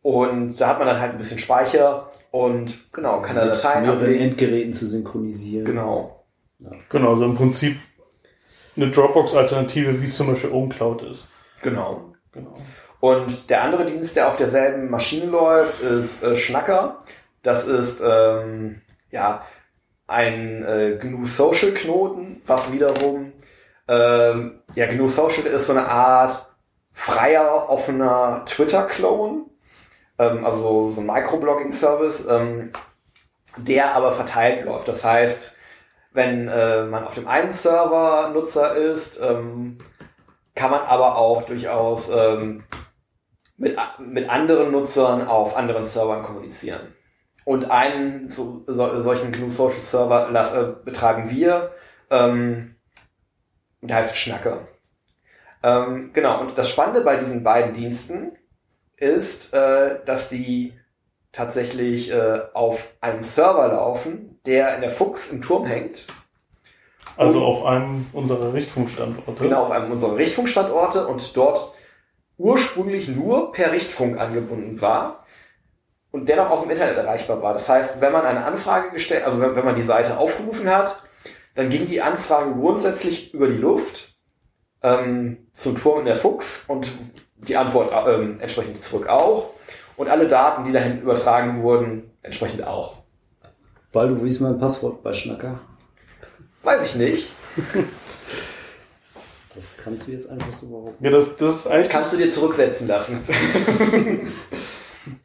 Und 0.02 0.60
da 0.60 0.70
hat 0.70 0.80
man 0.80 0.88
dann 0.88 1.00
halt 1.00 1.12
ein 1.12 1.18
bisschen 1.18 1.40
Speicher 1.40 2.10
und 2.32 2.92
genau, 2.92 3.22
kann 3.22 3.36
da 3.36 3.46
mit 3.46 3.56
Dateien 3.56 3.84
mehreren 3.84 4.00
ablegen. 4.00 4.24
Endgeräten 4.24 4.74
zu 4.74 4.86
synchronisieren. 4.88 5.66
Genau. 5.66 6.24
Genau, 6.90 7.12
also 7.12 7.26
im 7.26 7.36
Prinzip 7.36 7.78
eine 8.76 8.90
Dropbox-Alternative, 8.90 10.02
wie 10.02 10.06
es 10.06 10.18
zum 10.18 10.28
Beispiel 10.28 10.52
OwnCloud 10.52 11.04
ist. 11.04 11.32
Genau. 11.62 12.14
Genau. 12.32 12.52
Und 13.04 13.50
der 13.50 13.64
andere 13.64 13.86
Dienst, 13.86 14.16
der 14.16 14.30
auf 14.30 14.38
derselben 14.38 14.90
Maschine 14.90 15.26
läuft, 15.26 15.82
ist 15.82 16.24
äh, 16.24 16.38
Schnacker. 16.38 17.04
Das 17.42 17.66
ist 17.66 18.02
ähm, 18.02 18.82
ja 19.12 19.46
ein 20.08 20.64
äh, 20.64 20.98
GNU 21.02 21.26
Social 21.26 21.72
Knoten, 21.72 22.42
was 22.48 22.72
wiederum 22.72 23.34
ähm, 23.90 24.62
ja 24.76 24.86
GNU 24.86 25.10
Social 25.10 25.46
ist 25.48 25.68
so 25.68 25.74
eine 25.74 25.86
Art 25.86 26.48
freier, 26.94 27.68
offener 27.68 28.44
Twitter-Clone, 28.46 29.48
ähm, 30.18 30.46
also 30.46 30.94
so 30.94 31.02
ein 31.02 31.06
Microblogging-Service, 31.06 32.26
ähm, 32.30 32.72
der 33.58 33.96
aber 33.96 34.14
verteilt 34.14 34.64
läuft. 34.64 34.88
Das 34.88 35.04
heißt, 35.04 35.58
wenn 36.14 36.48
äh, 36.48 36.86
man 36.86 37.04
auf 37.04 37.16
dem 37.16 37.28
einen 37.28 37.52
Server 37.52 38.30
Nutzer 38.34 38.78
ist, 38.78 39.20
ähm, 39.22 39.78
kann 40.56 40.72
man 40.72 40.84
aber 40.84 41.18
auch 41.18 41.42
durchaus 41.42 42.10
ähm, 42.10 42.64
mit, 43.64 43.78
mit 44.00 44.30
anderen 44.30 44.72
Nutzern 44.72 45.28
auf 45.28 45.56
anderen 45.56 45.86
Servern 45.86 46.24
kommunizieren. 46.24 46.94
Und 47.46 47.72
einen 47.72 48.30
so, 48.30 48.64
so, 48.68 49.02
solchen 49.02 49.32
GNU 49.32 49.50
Social 49.50 49.82
Server 49.82 50.30
äh, 50.30 50.86
betreiben 50.86 51.30
wir. 51.30 51.72
Ähm, 52.10 52.76
der 53.82 53.98
heißt 53.98 54.16
Schnacker. 54.16 54.68
Ähm, 55.62 56.12
genau, 56.14 56.42
und 56.42 56.58
das 56.58 56.70
Spannende 56.70 57.02
bei 57.02 57.18
diesen 57.18 57.44
beiden 57.44 57.74
Diensten 57.74 58.38
ist, 58.98 59.54
äh, 59.54 60.00
dass 60.06 60.30
die 60.30 60.74
tatsächlich 61.32 62.12
äh, 62.12 62.42
auf 62.54 62.94
einem 63.02 63.24
Server 63.24 63.68
laufen, 63.70 64.40
der 64.46 64.76
in 64.76 64.82
der 64.82 64.92
Fuchs 64.92 65.30
im 65.32 65.42
Turm 65.42 65.66
hängt. 65.66 66.08
Also 67.18 67.44
auf 67.44 67.66
einem 67.66 68.06
unserer 68.14 68.54
Richtfunkstandorte. 68.54 69.44
Genau, 69.44 69.64
auf 69.64 69.72
einem 69.72 69.92
unserer 69.92 70.16
Richtfunkstandorte 70.16 71.08
und 71.08 71.36
dort 71.36 71.74
ursprünglich 72.38 73.08
nur 73.08 73.52
per 73.52 73.72
Richtfunk 73.72 74.20
angebunden 74.20 74.82
war 74.82 75.26
und 76.12 76.30
dennoch 76.30 76.50
auch 76.50 76.64
im 76.64 76.70
Internet 76.70 76.98
erreichbar 76.98 77.42
war. 77.42 77.54
Das 77.54 77.68
heißt, 77.70 78.02
wenn 78.02 78.12
man 78.12 78.26
eine 78.26 78.46
Anfrage 78.46 78.92
gestellt, 78.92 79.26
also 79.26 79.40
wenn, 79.40 79.56
wenn 79.56 79.66
man 79.66 79.76
die 79.76 79.82
Seite 79.82 80.18
aufgerufen 80.18 80.70
hat, 80.70 81.04
dann 81.56 81.70
ging 81.70 81.88
die 81.88 82.02
Anfrage 82.02 82.54
grundsätzlich 82.54 83.34
über 83.34 83.48
die 83.48 83.58
Luft 83.58 84.16
ähm, 84.82 85.48
zum 85.54 85.78
Turm 85.78 86.00
in 86.00 86.06
der 86.06 86.16
Fuchs 86.16 86.64
und 86.68 86.92
die 87.38 87.58
Antwort 87.58 87.94
ähm, 88.08 88.40
entsprechend 88.40 88.82
zurück 88.82 89.08
auch. 89.08 89.52
Und 89.96 90.10
alle 90.10 90.28
Daten, 90.28 90.64
die 90.64 90.72
dahin 90.72 91.02
übertragen 91.02 91.62
wurden, 91.62 92.12
entsprechend 92.24 92.66
auch. 92.66 93.04
Baldu, 93.92 94.24
wie 94.24 94.28
ist 94.28 94.40
mein 94.40 94.58
Passwort 94.58 95.04
bei 95.04 95.14
Schnacker? 95.14 95.60
Weiß 96.64 96.84
ich 96.84 96.96
nicht. 96.96 97.30
Das 99.56 99.76
kannst 99.84 100.08
du 100.08 100.12
jetzt 100.12 100.30
einfach 100.30 100.52
so 100.52 100.70
behaupten. 100.70 101.04
Ja, 101.04 101.12
das, 101.12 101.36
das 101.36 101.56
ist 101.56 101.68
eigentlich 101.68 101.90
Kannst 101.90 102.14
du 102.14 102.18
dir 102.18 102.32
zurücksetzen 102.32 102.88
lassen. 102.88 103.22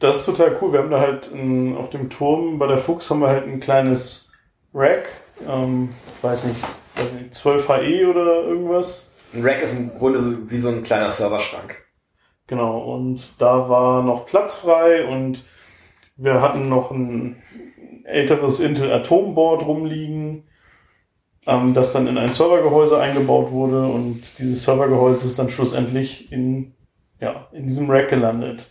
Das 0.01 0.18
ist 0.18 0.26
total 0.26 0.57
cool. 0.61 0.72
Wir 0.72 0.81
haben 0.81 0.91
da 0.91 1.01
halt 1.01 1.33
ein, 1.33 1.76
auf 1.76 1.91
dem 1.91 2.11
Turm 2.11 2.59
bei 2.59 2.66
der 2.66 2.79
Fuchs 2.79 3.11
haben 3.11 3.20
wir 3.20 3.29
halt 3.29 3.47
ein 3.47 3.61
kleines 3.61 4.31
Rack, 4.74 5.09
ähm, 5.47 5.91
ich 6.16 6.24
weiß 6.24 6.45
nicht, 6.45 6.61
weiß 6.97 7.12
nicht, 7.12 7.35
12 7.35 7.68
HE 7.68 8.11
oder 8.11 8.43
irgendwas. 8.43 9.11
Ein 9.33 9.43
Rack 9.43 9.62
ist 9.62 9.74
im 9.74 9.95
Grunde 9.95 10.22
so 10.22 10.51
wie 10.51 10.59
so 10.59 10.68
ein 10.68 10.83
kleiner 10.83 11.11
Serverschrank. 11.11 11.76
Genau, 12.47 12.95
und 12.95 13.41
da 13.41 13.68
war 13.68 14.03
noch 14.03 14.26
Platz 14.26 14.55
frei 14.55 15.07
und 15.07 15.45
wir 16.16 16.41
hatten 16.41 16.68
noch 16.68 16.91
ein 16.91 17.43
älteres 18.05 18.59
Intel 18.61 18.91
Atomboard 18.91 19.66
rumliegen, 19.66 20.47
ähm, 21.49 21.72
das 21.72 21.92
dann 21.92 22.07
in 22.07 22.18
ein 22.18 22.30
Servergehäuse 22.30 23.01
eingebaut 23.01 23.51
wurde 23.51 23.86
und 23.86 24.38
dieses 24.38 24.62
Servergehäuse 24.62 25.26
ist 25.26 25.38
dann 25.38 25.49
schlussendlich 25.49 26.30
in, 26.30 26.74
ja, 27.20 27.49
in 27.53 27.66
diesem 27.66 27.90
Rack 27.90 28.11
gelandet. 28.11 28.68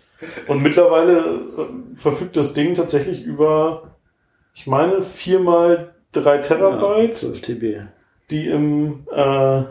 Und 0.48 0.62
mittlerweile 0.62 1.18
äh, 1.18 1.96
verfügt 1.96 2.38
das 2.38 2.54
Ding 2.54 2.76
tatsächlich 2.76 3.24
über, 3.24 3.96
ich 4.54 4.68
meine, 4.68 5.02
viermal 5.02 5.96
drei 6.12 6.38
Terabyte, 6.38 7.16
12 7.16 7.42
TB. 7.42 7.64
die 8.30 8.48
im, 8.48 9.08
äh, 9.12 9.64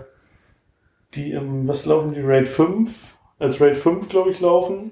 die 1.15 1.31
im, 1.31 1.69
was 1.69 1.87
laufen 1.87 2.13
die, 2.13 2.21
RAID 2.21 2.49
5, 2.49 3.17
als 3.39 3.61
RAID 3.61 3.77
5, 3.77 4.09
glaube 4.09 4.33
ich, 4.33 4.41
laufen. 4.41 4.91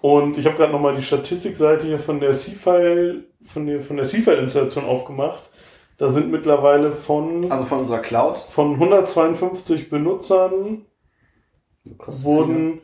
Und 0.00 0.38
ich 0.38 0.46
habe 0.46 0.56
gerade 0.56 0.72
nochmal 0.72 0.96
die 0.96 1.02
Statistikseite 1.02 1.86
hier 1.86 1.98
von 1.98 2.20
der 2.20 2.32
C-File, 2.32 3.24
von 3.46 3.66
der, 3.66 3.82
von 3.82 3.96
der 3.96 4.06
C-File-Installation 4.06 4.84
aufgemacht. 4.84 5.50
Da 5.98 6.08
sind 6.08 6.30
mittlerweile 6.30 6.92
von, 6.92 7.50
Also 7.50 7.64
von 7.64 7.78
unserer 7.80 7.98
Cloud. 8.00 8.38
von 8.48 8.74
152 8.74 9.90
Benutzern 9.90 10.84
wurden 12.06 12.80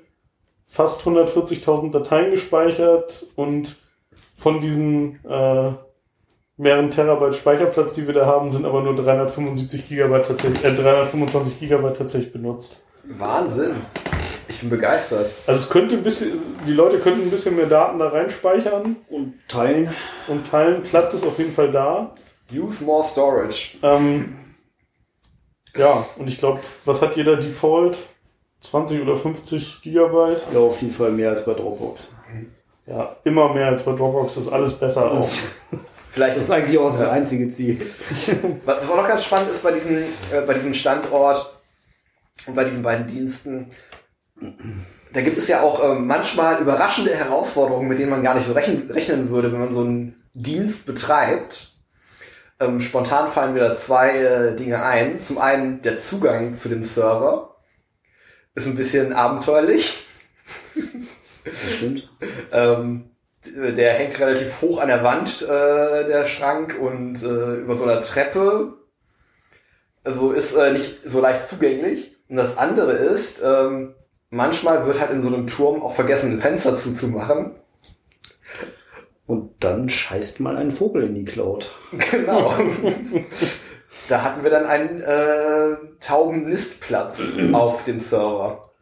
fast 0.67 1.03
140.000 1.03 1.91
Dateien 1.91 2.31
gespeichert 2.31 3.27
und 3.37 3.77
von 4.37 4.61
diesen 4.61 5.19
äh, 5.29 5.73
mehreren 6.57 6.91
Terabyte 6.91 7.35
Speicherplatz, 7.35 7.95
die 7.95 8.07
wir 8.07 8.15
da 8.15 8.27
haben, 8.27 8.51
sind 8.51 8.65
aber 8.65 8.83
nur 8.83 8.95
375 8.95 9.89
Gigabyte 9.89 10.27
tatsächlich, 10.27 10.65
äh, 10.65 10.75
325 10.75 11.59
Gigabyte 11.59 11.97
tatsächlich 11.97 12.33
benutzt. 12.33 12.87
Wahnsinn. 13.05 13.77
Ich 14.49 14.61
bin 14.61 14.71
begeistert. 14.71 15.31
Also 15.47 15.61
es 15.61 15.71
könnte 15.71 15.97
ein 15.97 16.03
bisschen, 16.03 16.33
die 16.67 16.73
Leute 16.73 16.99
könnten 16.99 17.23
ein 17.23 17.31
bisschen 17.31 17.57
mehr 17.57 17.67
Daten 17.67 17.99
da 17.99 18.09
reinspeichern 18.09 18.97
Und 19.09 19.35
teilen. 19.49 19.95
und 20.29 20.47
teilen. 20.47 20.83
Platz 20.83 21.15
ist 21.15 21.25
auf 21.27 21.39
jeden 21.39 21.53
Fall 21.53 21.71
da. 21.71 22.15
Use 22.53 22.83
more 22.85 23.05
storage. 23.05 23.79
Ähm, 23.83 24.37
ja, 25.77 26.07
und 26.17 26.29
ich 26.29 26.39
glaube, 26.39 26.61
was 26.85 27.01
hat 27.01 27.17
jeder 27.17 27.37
Default? 27.37 27.99
20 28.61 29.01
oder 29.01 29.17
50 29.17 29.81
Gigabyte? 29.83 30.43
Ja, 30.53 30.61
auf 30.61 30.81
jeden 30.83 30.93
Fall 30.93 31.11
mehr 31.11 31.31
als 31.31 31.45
bei 31.45 31.55
Dropbox. 31.55 32.11
Ja, 32.87 33.17
immer 33.25 33.55
mehr 33.55 33.69
als 33.69 33.83
bei 33.83 33.93
Dropbox, 33.93 34.35
das 34.35 34.47
ist 34.47 34.53
alles 34.53 34.75
besser 34.75 35.11
auch. 35.11 35.15
Das, 35.15 35.55
Vielleicht 36.11 36.37
das 36.37 36.45
ist 36.45 36.51
eigentlich 36.51 36.77
auch 36.77 36.89
das 36.89 37.03
einzige 37.03 37.49
Ziel. 37.49 37.87
Was 38.65 38.91
auch 38.91 38.97
noch 38.97 39.07
ganz 39.07 39.25
spannend 39.25 39.53
ist 39.53 39.63
bei 39.63 39.71
diesem, 39.71 39.99
äh, 40.33 40.43
bei 40.45 40.55
diesem 40.55 40.75
Standort 40.75 41.61
und 42.47 42.57
bei 42.57 42.65
diesen 42.65 42.83
beiden 42.83 43.07
Diensten, 43.07 43.69
da 45.13 45.21
gibt 45.21 45.37
es 45.37 45.47
ja 45.47 45.63
auch 45.63 45.83
ähm, 45.85 46.07
manchmal 46.07 46.61
überraschende 46.61 47.15
Herausforderungen, 47.15 47.89
mit 47.89 47.99
denen 47.99 48.11
man 48.11 48.23
gar 48.23 48.35
nicht 48.35 48.47
so 48.47 48.53
rechnen, 48.53 48.91
rechnen 48.91 49.31
würde, 49.31 49.53
wenn 49.53 49.61
man 49.61 49.73
so 49.73 49.81
einen 49.81 50.23
Dienst 50.35 50.85
betreibt. 50.87 51.73
Ähm, 52.61 52.81
spontan 52.81 53.29
fallen 53.29 53.55
mir 53.55 53.61
da 53.61 53.75
zwei 53.75 54.19
äh, 54.19 54.57
Dinge 54.57 54.83
ein. 54.83 55.19
Zum 55.19 55.39
einen 55.39 55.81
der 55.83 55.97
Zugang 55.97 56.55
zu 56.55 56.69
dem 56.69 56.83
Server 56.83 57.57
ist 58.55 58.67
ein 58.67 58.77
bisschen 58.77 59.13
abenteuerlich. 59.13 60.07
Das 61.45 61.75
stimmt. 61.77 62.11
Ähm, 62.53 63.11
der 63.45 63.95
hängt 63.95 64.19
relativ 64.19 64.61
hoch 64.61 64.81
an 64.81 64.89
der 64.89 65.05
Wand, 65.05 65.41
äh, 65.41 65.47
der 66.07 66.27
Schrank, 66.27 66.77
und 66.79 67.23
äh, 67.23 67.55
über 67.61 67.77
so 67.77 67.85
einer 67.85 68.01
Treppe. 68.03 68.75
Also 70.03 70.33
ist 70.33 70.53
äh, 70.55 70.73
nicht 70.73 70.99
so 71.05 71.21
leicht 71.21 71.47
zugänglich. 71.47 72.17
Und 72.29 72.37
das 72.37 72.59
andere 72.59 72.93
ist, 72.93 73.41
ähm, 73.43 73.95
manchmal 74.31 74.85
wird 74.85 75.01
halt 75.01 75.13
in 75.13 75.23
so 75.23 75.29
einem 75.29 75.47
Turm 75.47 75.83
auch 75.83 75.95
vergessen, 75.95 76.33
ein 76.33 76.39
Fenster 76.41 76.75
zuzumachen. 76.75 77.55
Und 79.31 79.53
dann 79.61 79.89
scheißt 79.89 80.41
mal 80.41 80.57
ein 80.57 80.73
Vogel 80.73 81.05
in 81.05 81.15
die 81.15 81.25
Cloud. 81.25 81.71
Genau. 82.11 82.53
da 84.09 84.23
hatten 84.25 84.43
wir 84.43 84.51
dann 84.51 84.67
einen 84.67 85.01
äh, 85.01 85.77
Taubennistplatz 86.01 87.23
auf 87.53 87.85
dem 87.85 88.01
Server. 88.01 88.73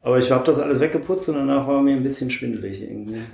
Aber 0.00 0.18
ich 0.18 0.30
habe 0.30 0.44
das 0.44 0.60
alles 0.60 0.78
weggeputzt 0.78 1.28
und 1.28 1.34
danach 1.34 1.66
war 1.66 1.82
mir 1.82 1.96
ein 1.96 2.04
bisschen 2.04 2.30
schwindelig 2.30 2.82
irgendwie. 2.82 3.22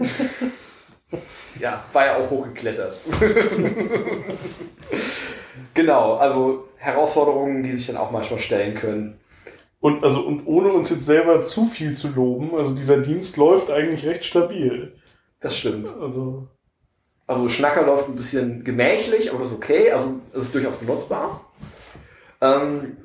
Ja, 1.60 1.84
war 1.92 2.06
ja 2.06 2.16
auch 2.16 2.30
hochgeklettert. 2.30 2.96
genau, 5.74 6.14
also 6.14 6.68
Herausforderungen, 6.78 7.62
die 7.62 7.72
sich 7.72 7.88
dann 7.88 7.98
auch 7.98 8.10
manchmal 8.10 8.40
stellen 8.40 8.74
können. 8.74 9.18
Und 9.78 10.02
also 10.02 10.22
und 10.22 10.46
ohne 10.46 10.72
uns 10.72 10.88
jetzt 10.88 11.04
selber 11.04 11.44
zu 11.44 11.66
viel 11.66 11.94
zu 11.94 12.08
loben, 12.08 12.56
also 12.56 12.74
dieser 12.74 12.96
Dienst 12.96 13.36
läuft 13.36 13.70
eigentlich 13.70 14.06
recht 14.06 14.24
stabil. 14.24 14.94
Das 15.42 15.56
stimmt. 15.58 15.88
Also 16.00 16.48
Also 17.26 17.48
Schnacker 17.48 17.82
läuft 17.84 18.08
ein 18.08 18.16
bisschen 18.16 18.64
gemächlich, 18.64 19.30
aber 19.30 19.40
das 19.40 19.48
ist 19.48 19.54
okay. 19.54 19.90
Also 19.90 20.20
es 20.32 20.42
ist 20.42 20.54
durchaus 20.54 20.76
benutzbar. 20.76 21.44
Ähm, 22.40 22.96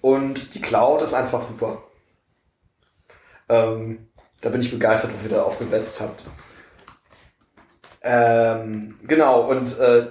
und 0.00 0.54
die 0.54 0.60
Cloud 0.60 1.02
ist 1.02 1.14
einfach 1.14 1.42
super. 1.42 1.82
Ähm, 3.48 4.08
da 4.40 4.48
bin 4.48 4.60
ich 4.60 4.70
begeistert, 4.70 5.12
was 5.14 5.24
ihr 5.24 5.30
da 5.30 5.42
aufgesetzt 5.42 6.00
habt. 6.00 6.22
Ähm, 8.02 8.98
genau, 9.02 9.50
und 9.50 9.78
äh, 9.78 10.06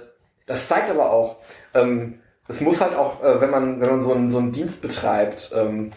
das 0.46 0.68
zeigt 0.68 0.90
aber 0.90 1.10
auch, 1.10 1.36
ähm, 1.74 2.20
es 2.46 2.60
muss 2.60 2.80
halt 2.80 2.94
auch, 2.94 3.22
äh, 3.22 3.40
wenn 3.40 3.50
man, 3.50 3.80
wenn 3.80 3.90
man 3.90 4.02
so 4.02 4.12
einen, 4.12 4.30
so 4.30 4.38
einen 4.38 4.52
Dienst 4.52 4.82
betreibt, 4.82 5.52
ähm, 5.56 5.92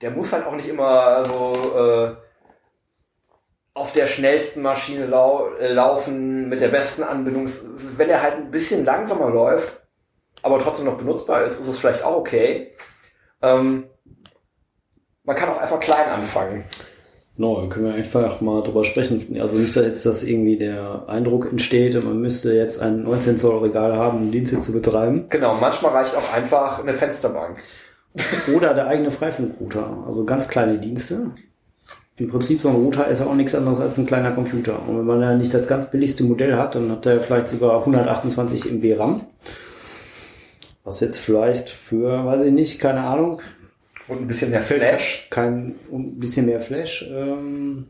der 0.00 0.12
muss 0.12 0.32
halt 0.32 0.46
auch 0.46 0.54
nicht 0.54 0.68
immer 0.68 1.24
so 1.24 1.74
äh, 1.76 2.27
auf 3.78 3.92
der 3.92 4.06
schnellsten 4.06 4.62
Maschine 4.62 5.06
lau 5.06 5.48
äh, 5.60 5.72
laufen, 5.72 6.48
mit 6.48 6.60
der 6.60 6.68
besten 6.68 7.02
Anbindung. 7.02 7.48
Wenn 7.96 8.10
er 8.10 8.22
halt 8.22 8.34
ein 8.34 8.50
bisschen 8.50 8.84
langsamer 8.84 9.30
läuft, 9.30 9.80
aber 10.42 10.58
trotzdem 10.58 10.86
noch 10.86 10.98
benutzbar 10.98 11.44
ist, 11.44 11.60
ist 11.60 11.68
es 11.68 11.78
vielleicht 11.78 12.02
auch 12.02 12.16
okay. 12.16 12.72
Ähm, 13.40 13.84
man 15.24 15.36
kann 15.36 15.48
auch 15.48 15.60
einfach 15.60 15.80
klein 15.80 16.08
anfangen. 16.08 16.64
No, 17.36 17.60
dann 17.60 17.68
können 17.68 17.86
wir 17.86 17.94
einfach 17.94 18.40
mal 18.40 18.62
drüber 18.62 18.82
sprechen. 18.82 19.40
Also 19.40 19.58
nicht, 19.58 19.76
dass 19.76 19.84
jetzt 19.84 20.04
dass 20.04 20.24
irgendwie 20.24 20.58
der 20.58 21.04
Eindruck 21.06 21.46
entsteht, 21.50 21.94
man 22.02 22.20
müsste 22.20 22.52
jetzt 22.52 22.82
ein 22.82 23.04
19 23.04 23.38
Zoll 23.38 23.62
Regal 23.62 23.96
haben, 23.96 24.18
um 24.18 24.30
Dienste 24.32 24.58
zu 24.58 24.72
betreiben. 24.72 25.26
Genau, 25.28 25.56
manchmal 25.60 25.92
reicht 25.92 26.16
auch 26.16 26.32
einfach 26.34 26.80
eine 26.80 26.94
Fensterbank. 26.94 27.62
Oder 28.52 28.74
der 28.74 28.88
eigene 28.88 29.12
Freifunkrouter. 29.12 30.02
Also 30.04 30.24
ganz 30.24 30.48
kleine 30.48 30.78
Dienste. 30.78 31.30
Im 32.18 32.28
Prinzip 32.28 32.60
so 32.60 32.68
ein 32.68 32.74
Router 32.74 33.06
ist 33.06 33.20
ja 33.20 33.26
auch 33.26 33.34
nichts 33.34 33.54
anderes 33.54 33.78
als 33.80 33.96
ein 33.98 34.06
kleiner 34.06 34.32
Computer. 34.32 34.86
Und 34.88 34.98
wenn 34.98 35.04
man 35.06 35.20
ja 35.20 35.34
nicht 35.36 35.54
das 35.54 35.68
ganz 35.68 35.90
billigste 35.90 36.24
Modell 36.24 36.56
hat, 36.56 36.74
dann 36.74 36.90
hat 36.90 37.06
er 37.06 37.20
vielleicht 37.20 37.48
sogar 37.48 37.78
128 37.80 38.72
MB 38.72 38.98
RAM. 38.98 39.26
Was 40.84 41.00
jetzt 41.00 41.18
vielleicht 41.18 41.68
für, 41.70 42.24
weiß 42.24 42.42
ich 42.42 42.52
nicht, 42.52 42.80
keine 42.80 43.02
Ahnung, 43.02 43.40
Und 44.08 44.22
ein 44.22 44.26
bisschen 44.26 44.50
mehr 44.50 44.62
Flash. 44.62 45.28
kein 45.30 45.76
ein 45.92 46.18
bisschen 46.18 46.46
mehr 46.46 46.60
Flash. 46.60 47.08
Ähm, 47.08 47.88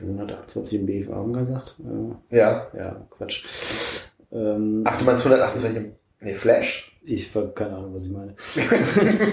128 0.00 0.80
MB 0.82 1.08
haben 1.12 1.32
gesagt. 1.32 1.76
Äh, 2.30 2.36
Ja. 2.36 2.66
ja, 2.76 3.06
Quatsch. 3.10 3.44
Ähm, 4.32 4.82
Ach, 4.84 4.98
du 4.98 5.04
meinst 5.04 5.24
128? 5.24 5.92
Nee, 6.20 6.34
Flash? 6.34 6.98
Ich 7.04 7.34
habe 7.34 7.52
keine 7.54 7.76
Ahnung, 7.76 7.94
was 7.94 8.04
ich 8.04 8.10
meine. 8.12 8.34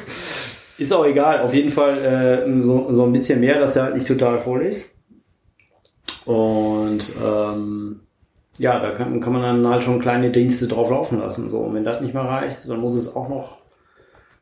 ist 0.77 0.93
auch 0.93 1.05
egal. 1.05 1.41
Auf 1.41 1.53
jeden 1.53 1.69
Fall 1.69 1.97
äh, 2.03 2.63
so, 2.63 2.91
so 2.91 3.03
ein 3.03 3.11
bisschen 3.11 3.39
mehr, 3.39 3.59
dass 3.59 3.75
er 3.75 3.83
halt 3.83 3.95
nicht 3.95 4.07
total 4.07 4.39
voll 4.39 4.65
ist. 4.65 4.91
Und 6.25 6.99
ähm, 7.23 8.01
ja, 8.57 8.79
da 8.79 8.91
kann, 8.91 9.19
kann 9.21 9.33
man 9.33 9.41
dann 9.41 9.67
halt 9.67 9.83
schon 9.83 9.99
kleine 10.01 10.29
Dienste 10.31 10.67
drauf 10.67 10.89
laufen 10.89 11.19
lassen. 11.19 11.49
So, 11.49 11.59
und 11.59 11.73
wenn 11.73 11.83
das 11.85 12.01
nicht 12.01 12.13
mehr 12.13 12.23
reicht, 12.23 12.69
dann 12.69 12.79
muss 12.79 12.95
es 12.95 13.15
auch 13.15 13.29
noch 13.29 13.57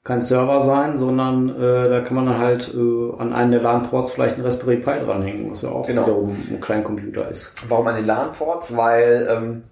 kein 0.04 0.22
Server 0.22 0.62
sein, 0.62 0.96
sondern 0.96 1.50
äh, 1.50 1.90
da 1.90 2.02
kann 2.02 2.16
man 2.16 2.26
dann 2.26 2.38
halt 2.38 2.74
äh, 2.74 3.12
an 3.22 3.34
einen 3.34 3.52
der 3.52 3.62
LAN-Ports 3.62 4.12
vielleicht 4.12 4.36
einen 4.36 4.46
Raspberry 4.46 4.78
Pi 4.78 5.06
dranhängen, 5.06 5.52
was 5.52 5.62
ja 5.62 5.70
auch 5.70 5.86
Genau. 5.86 6.04
wiederum 6.04 6.30
ein 6.50 6.60
Kleincomputer 6.62 7.30
ist. 7.30 7.54
Warum 7.70 7.86
an 7.88 7.96
den 7.98 8.06
LAN-Ports? 8.06 8.76
Weil, 8.76 9.28
ähm, 9.30 9.64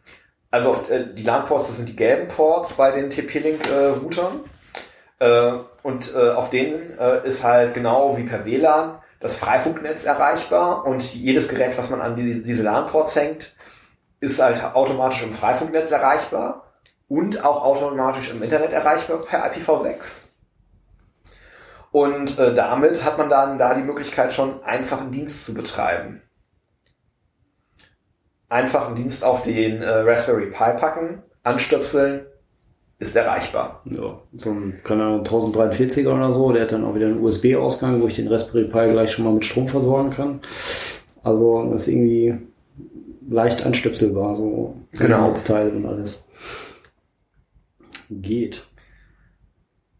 also 0.52 0.70
auf, 0.72 0.90
äh, 0.90 1.06
die 1.14 1.24
LAN-Ports, 1.24 1.68
das 1.68 1.78
sind 1.78 1.90
die 1.90 1.96
gelben 1.96 2.28
Ports 2.28 2.74
bei 2.74 2.92
den 2.92 3.10
TP-Link-Routern. 3.10 4.42
Und 5.88 6.14
äh, 6.14 6.32
auf 6.32 6.50
denen 6.50 7.00
äh, 7.00 7.26
ist 7.26 7.44
halt 7.44 7.74
genau 7.74 8.18
wie 8.18 8.24
per 8.24 8.44
WLAN 8.44 9.00
das 9.22 9.38
Freifunknetz 9.38 10.04
erreichbar 10.04 10.86
und 10.86 11.14
jedes 11.14 11.48
Gerät, 11.48 11.78
was 11.78 11.90
man 11.90 12.02
an 12.02 12.18
die, 12.18 12.44
diese 12.44 12.62
LAN-Ports 12.62 13.16
hängt, 13.16 13.56
ist 14.20 14.42
halt 14.42 14.62
automatisch 14.62 15.24
im 15.24 15.32
Freifunknetz 15.32 15.90
erreichbar 15.92 16.74
und 17.08 17.46
auch 17.46 17.64
automatisch 17.64 18.30
im 18.30 18.44
Internet 18.44 18.74
erreichbar 18.74 19.20
per 19.20 19.50
IPv6. 19.50 20.24
Und 21.94 22.38
äh, 22.38 22.54
damit 22.54 23.06
hat 23.06 23.18
man 23.18 23.30
dann 23.30 23.58
da 23.58 23.74
die 23.74 23.82
Möglichkeit, 23.82 24.34
schon 24.34 24.62
einfach 24.66 25.00
einen 25.00 25.12
Dienst 25.12 25.46
zu 25.46 25.54
betreiben. 25.54 26.22
Einfach 28.50 28.88
einen 28.88 28.96
Dienst 28.96 29.24
auf 29.24 29.42
den 29.42 29.82
äh, 29.82 29.90
Raspberry 29.90 30.48
Pi 30.48 30.74
packen, 30.78 31.24
anstöpseln, 31.44 32.26
ist 33.00 33.16
erreichbar. 33.16 33.82
Ja, 33.86 34.20
so 34.36 34.50
ein, 34.50 34.80
keine 34.84 35.04
Ahnung, 35.04 35.24
1043er 35.24 36.14
oder 36.14 36.32
so, 36.34 36.52
der 36.52 36.64
hat 36.64 36.72
dann 36.72 36.84
auch 36.86 36.96
wieder 36.96 37.08
einen 37.08 37.22
USB-Ausgang, 37.22 38.02
wo 38.02 38.08
ich 38.08 38.16
den 38.16 38.28
Raspberry 38.28 38.66
Pi 38.66 38.88
gleich 38.88 39.12
schon 39.12 39.26
mal 39.26 39.34
mit 39.34 39.46
Strom 39.46 39.68
versorgen 39.68 40.10
kann. 40.10 40.40
Also 41.24 41.70
das 41.72 41.82
ist 41.82 41.94
irgendwie 41.94 42.38
leicht 43.30 43.66
anstöpselbar, 43.66 44.34
so 44.36 44.76
Genau. 44.94 45.28
Netzteil 45.28 45.70
und 45.70 45.86
alles. 45.86 46.28
Geht. 48.10 48.66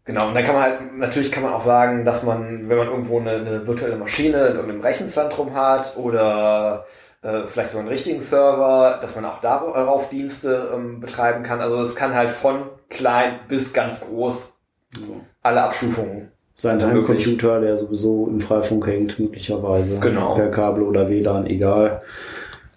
Genau, 0.04 0.28
und 0.28 0.34
dann 0.34 0.44
kann 0.44 0.54
man 0.54 0.62
halt, 0.62 0.96
natürlich 0.96 1.30
kann 1.30 1.42
man 1.42 1.52
auch 1.52 1.60
sagen, 1.60 2.06
dass 2.06 2.22
man, 2.22 2.68
wenn 2.68 2.78
man 2.78 2.86
irgendwo 2.88 3.20
eine, 3.20 3.32
eine 3.32 3.66
virtuelle 3.66 3.96
Maschine 3.96 4.38
in 4.38 4.54
irgendeinem 4.54 4.80
Rechenzentrum 4.80 5.54
hat 5.54 5.98
oder 5.98 6.86
äh, 7.20 7.42
vielleicht 7.44 7.72
sogar 7.72 7.82
einen 7.82 7.92
richtigen 7.92 8.22
Server, 8.22 8.98
dass 9.02 9.14
man 9.16 9.26
auch 9.26 9.40
darauf 9.42 10.08
Dienste 10.08 10.70
ähm, 10.74 11.00
betreiben 11.00 11.42
kann. 11.42 11.60
Also 11.60 11.82
es 11.82 11.94
kann 11.94 12.14
halt 12.14 12.30
von 12.30 12.62
klein 12.88 13.40
bis 13.48 13.72
ganz 13.72 14.00
groß 14.00 14.52
So. 14.96 15.20
alle 15.42 15.62
Abstufungen 15.62 16.32
Sein. 16.56 16.82
Heimcomputer, 16.82 17.60
der 17.60 17.76
sowieso 17.76 18.26
im 18.26 18.40
Freifunk 18.40 18.86
hängt, 18.86 19.18
möglicherweise. 19.18 19.98
Genau. 19.98 20.34
Per 20.34 20.50
Kabel 20.50 20.82
oder 20.82 21.08
WLAN, 21.08 21.46
egal. 21.46 22.02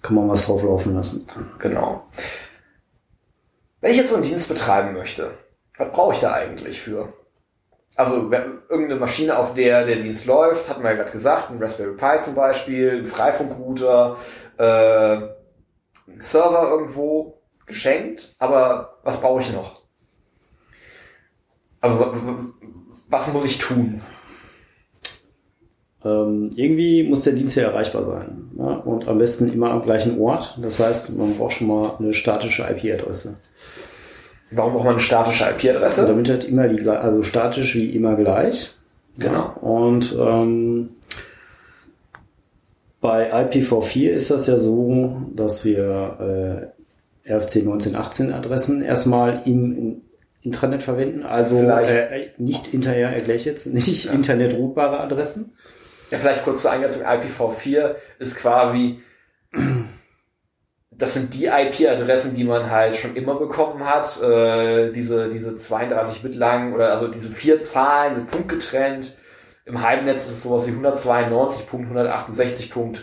Kann 0.01 0.16
man 0.16 0.30
was 0.30 0.45
drauf 0.45 0.64
laufen 0.64 0.95
lassen. 0.95 1.26
Genau. 1.59 2.03
Wenn 3.80 3.91
ich 3.91 3.97
jetzt 3.97 4.09
so 4.09 4.16
einen 4.16 4.24
Dienst 4.24 4.49
betreiben 4.49 4.93
möchte, 4.93 5.32
was 5.78 5.91
brauche 5.91 6.14
ich 6.14 6.20
da 6.20 6.34
eigentlich 6.34 6.80
für? 6.82 7.14
Also 7.95 8.32
irgendeine 8.70 8.99
Maschine, 8.99 9.38
auf 9.38 9.53
der 9.53 9.86
der 9.86 9.97
Dienst 9.97 10.26
läuft, 10.26 10.70
hatten 10.70 10.82
wir 10.84 10.91
ja 10.91 10.97
gerade 10.97 11.12
gesagt, 11.12 11.49
ein 11.49 11.62
Raspberry 11.62 11.95
Pi 11.95 12.22
zum 12.22 12.36
Beispiel, 12.36 12.99
ein 12.99 13.07
Freifunkrouter, 13.07 14.18
äh, 14.57 15.16
ein 16.07 16.22
Server 16.22 16.70
irgendwo 16.70 17.41
geschenkt, 17.66 18.36
aber 18.39 18.99
was 19.03 19.20
brauche 19.20 19.41
ich 19.41 19.51
noch? 19.51 19.81
Also 21.82 22.14
was 23.10 23.34
muss 23.34 23.46
ich 23.46 23.58
tun? 23.58 24.02
Ähm, 26.04 26.52
irgendwie 26.56 27.04
muss 27.04 27.24
der 27.24 27.34
Dienst 27.34 27.56
ja 27.56 27.64
erreichbar 27.64 28.04
sein. 28.04 28.50
Ja? 28.58 28.66
Und 28.66 29.08
am 29.08 29.18
besten 29.18 29.52
immer 29.52 29.72
am 29.72 29.84
gleichen 29.84 30.20
Ort. 30.20 30.58
Das 30.62 30.80
heißt, 30.80 31.18
man 31.18 31.36
braucht 31.36 31.54
schon 31.54 31.68
mal 31.68 31.96
eine 32.00 32.14
statische 32.14 32.64
IP-Adresse. 32.64 33.38
Warum 34.52 34.74
braucht 34.74 34.86
man 34.86 34.94
eine 34.94 35.02
statische 35.02 35.46
IP-Adresse? 35.46 36.06
Damit 36.08 36.30
halt 36.30 36.44
immer 36.46 36.68
die 36.68 36.88
also 36.88 37.22
statisch 37.24 37.76
wie 37.76 37.96
immer 37.96 38.16
gleich. 38.16 38.72
Genau. 39.18 39.32
Ja, 39.34 39.42
und 39.62 40.16
ähm, 40.20 40.90
bei 43.00 43.34
IPv4 43.34 44.10
ist 44.10 44.32
das 44.32 44.48
ja 44.48 44.58
so, 44.58 45.22
dass 45.36 45.66
wir 45.66 46.72
äh, 47.26 47.32
RFC 47.34 47.58
1918 47.58 48.32
Adressen 48.34 48.82
erstmal 48.82 49.42
im 49.46 49.78
in- 49.78 50.02
Intranet 50.42 50.84
verwenden. 50.84 51.24
Also 51.24 51.60
Vielleicht. 51.60 51.92
äh, 51.92 52.32
nicht 52.38 52.68
hinterher 52.68 53.10
erkläre 53.10 53.38
ich 53.38 53.46
jetzt, 53.46 53.68
nicht 53.68 54.12
internetroutbare 54.12 55.00
Adressen. 55.00 55.56
Ja, 56.10 56.20
vielleicht 56.20 56.44
kurz 56.44 56.64
zur 56.64 56.72
Eingrenzung. 56.72 57.04
IPv4 57.04 57.96
ist 58.20 58.36
quasi, 58.36 59.00
das 60.92 61.14
sind 61.14 61.34
die 61.34 61.46
IP-Adressen, 61.46 62.36
die 62.36 62.44
man 62.44 62.70
halt 62.70 62.96
schon 62.96 63.16
immer 63.16 63.36
bekommen 63.36 63.86
hat. 63.86 64.22
Äh, 64.22 64.92
diese, 64.92 65.30
diese 65.30 65.56
32 65.56 66.22
Bit 66.22 66.36
lang 66.36 66.74
oder 66.74 66.92
also 66.92 67.08
diese 67.08 67.30
vier 67.30 67.62
Zahlen 67.62 68.18
mit 68.18 68.32
Punkt 68.32 68.50
getrennt. 68.50 69.16
Im 69.66 69.82
Heimnetz 69.82 70.26
ist 70.26 70.32
es 70.32 70.44
sowas 70.44 70.68
wie 70.68 70.72
192.168. 70.72 73.00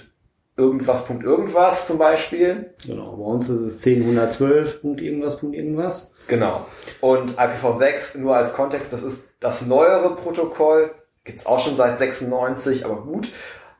irgendwas 0.56 1.06
Punkt 1.06 1.24
irgendwas 1.24 1.86
zum 1.86 1.96
Beispiel. 1.98 2.74
Genau, 2.84 3.16
bei 3.16 3.24
uns 3.24 3.48
ist 3.48 3.60
es 3.60 3.80
10, 3.80 4.02
112, 4.02 4.82
Punkt 4.82 5.00
irgendwas, 5.00 5.38
Punkt 5.38 5.56
irgendwas. 5.56 6.12
Genau. 6.28 6.66
Und 7.00 7.38
IPv6 7.38 8.18
nur 8.18 8.36
als 8.36 8.52
Kontext, 8.52 8.92
das 8.92 9.02
ist 9.02 9.24
das 9.40 9.62
neuere 9.62 10.14
Protokoll, 10.14 10.94
gibt's 11.24 11.46
auch 11.46 11.58
schon 11.58 11.76
seit 11.76 11.98
96, 11.98 12.84
aber 12.84 13.02
gut. 13.02 13.30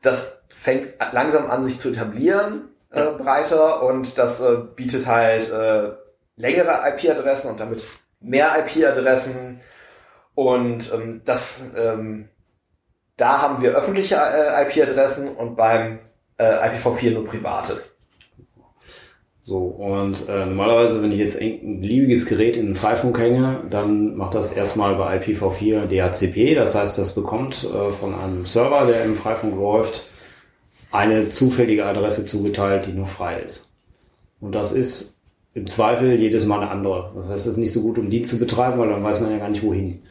Das 0.01 0.39
fängt 0.53 0.93
langsam 1.11 1.49
an, 1.49 1.63
sich 1.63 1.79
zu 1.79 1.89
etablieren, 1.89 2.69
äh, 2.91 3.11
breiter, 3.11 3.83
und 3.83 4.17
das 4.17 4.41
äh, 4.41 4.57
bietet 4.75 5.07
halt 5.07 5.49
äh, 5.51 5.91
längere 6.35 6.81
IP-Adressen 6.89 7.49
und 7.49 7.59
damit 7.59 7.83
mehr 8.19 8.55
IP-Adressen. 8.59 9.61
Und 10.33 10.91
ähm, 10.93 11.21
das, 11.25 11.61
ähm, 11.75 12.29
da 13.17 13.41
haben 13.41 13.61
wir 13.61 13.75
öffentliche 13.75 14.15
äh, 14.15 14.63
IP-Adressen 14.63 15.35
und 15.35 15.55
beim 15.55 15.99
äh, 16.37 16.69
IPv4 16.69 17.11
nur 17.11 17.25
private. 17.27 17.83
So, 19.41 19.59
und 19.59 20.27
äh, 20.27 20.45
normalerweise, 20.45 21.01
wenn 21.01 21.11
ich 21.11 21.19
jetzt 21.19 21.41
ein 21.41 21.79
beliebiges 21.79 22.25
Gerät 22.25 22.57
in 22.57 22.67
den 22.67 22.75
Freifunk 22.75 23.17
hänge, 23.19 23.63
dann 23.69 24.15
macht 24.15 24.35
das 24.35 24.51
erstmal 24.51 24.95
bei 24.95 25.17
IPv4 25.17 25.87
DHCP. 25.87 26.55
Das 26.55 26.75
heißt, 26.75 26.97
das 26.97 27.15
bekommt 27.15 27.63
äh, 27.63 27.93
von 27.93 28.13
einem 28.13 28.45
Server, 28.45 28.85
der 28.85 29.05
im 29.05 29.15
Freifunk 29.15 29.55
läuft, 29.55 30.03
eine 30.91 31.29
zufällige 31.29 31.85
Adresse 31.85 32.25
zugeteilt, 32.25 32.87
die 32.87 32.93
nur 32.93 33.07
frei 33.07 33.39
ist. 33.39 33.69
Und 34.41 34.53
das 34.53 34.71
ist 34.71 35.19
im 35.53 35.67
Zweifel 35.67 36.19
jedes 36.19 36.45
Mal 36.45 36.61
eine 36.61 36.71
andere. 36.71 37.11
Das 37.15 37.27
heißt, 37.27 37.47
es 37.47 37.53
ist 37.53 37.57
nicht 37.57 37.71
so 37.71 37.81
gut, 37.81 37.97
um 37.97 38.09
die 38.09 38.21
zu 38.21 38.39
betreiben, 38.39 38.79
weil 38.79 38.89
dann 38.89 39.03
weiß 39.03 39.21
man 39.21 39.31
ja 39.31 39.37
gar 39.37 39.49
nicht 39.49 39.63
wohin. 39.63 40.01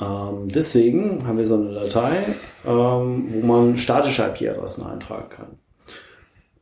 Ähm, 0.00 0.48
deswegen 0.48 1.26
haben 1.26 1.38
wir 1.38 1.46
so 1.46 1.56
eine 1.56 1.72
Datei, 1.72 2.18
ähm, 2.66 3.26
wo 3.30 3.46
man 3.46 3.76
statische 3.78 4.22
IP-Adressen 4.22 4.86
eintragen 4.86 5.28
kann. 5.30 5.58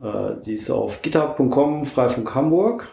Äh, 0.04 0.42
die 0.44 0.52
ist 0.54 0.70
auf 0.70 1.02
github.com, 1.02 1.84
Freifunk 1.86 2.34
Hamburg. 2.34 2.90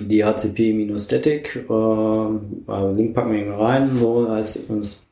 DHCP-Static. 0.00 1.66
Äh, 1.68 1.72
äh, 1.72 2.92
Link 2.92 3.14
packen 3.14 3.32
wir 3.32 3.44
hier 3.44 3.52
rein. 3.58 3.96
So 3.96 4.30
heißt 4.30 4.70
es 4.70 5.04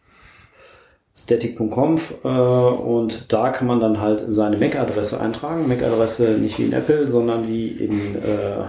static.conf 1.18 2.14
äh, 2.24 2.28
und 2.28 3.32
da 3.32 3.49
kann 3.51 3.66
man 3.66 3.80
dann 3.80 4.01
halt 4.01 4.24
seine 4.28 4.59
MAC-Adresse 4.59 5.18
eintragen. 5.20 5.66
MAC-Adresse 5.66 6.22
nicht 6.40 6.59
wie 6.59 6.64
in 6.64 6.72
Apple, 6.72 7.09
sondern 7.09 7.49
wie 7.49 7.68
in 7.68 8.16
äh, 8.16 8.66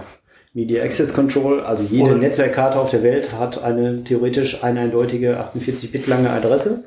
Media 0.54 0.82
Access 0.82 1.12
Control. 1.12 1.60
Also 1.60 1.84
jede 1.84 2.12
Und- 2.14 2.20
Netzwerkkarte 2.20 2.78
auf 2.80 2.90
der 2.90 3.02
Welt 3.02 3.34
hat 3.38 3.62
eine 3.62 4.02
theoretisch 4.02 4.64
eine 4.64 4.80
eindeutige 4.80 5.38
48-Bit 5.38 6.06
lange 6.06 6.30
Adresse. 6.30 6.84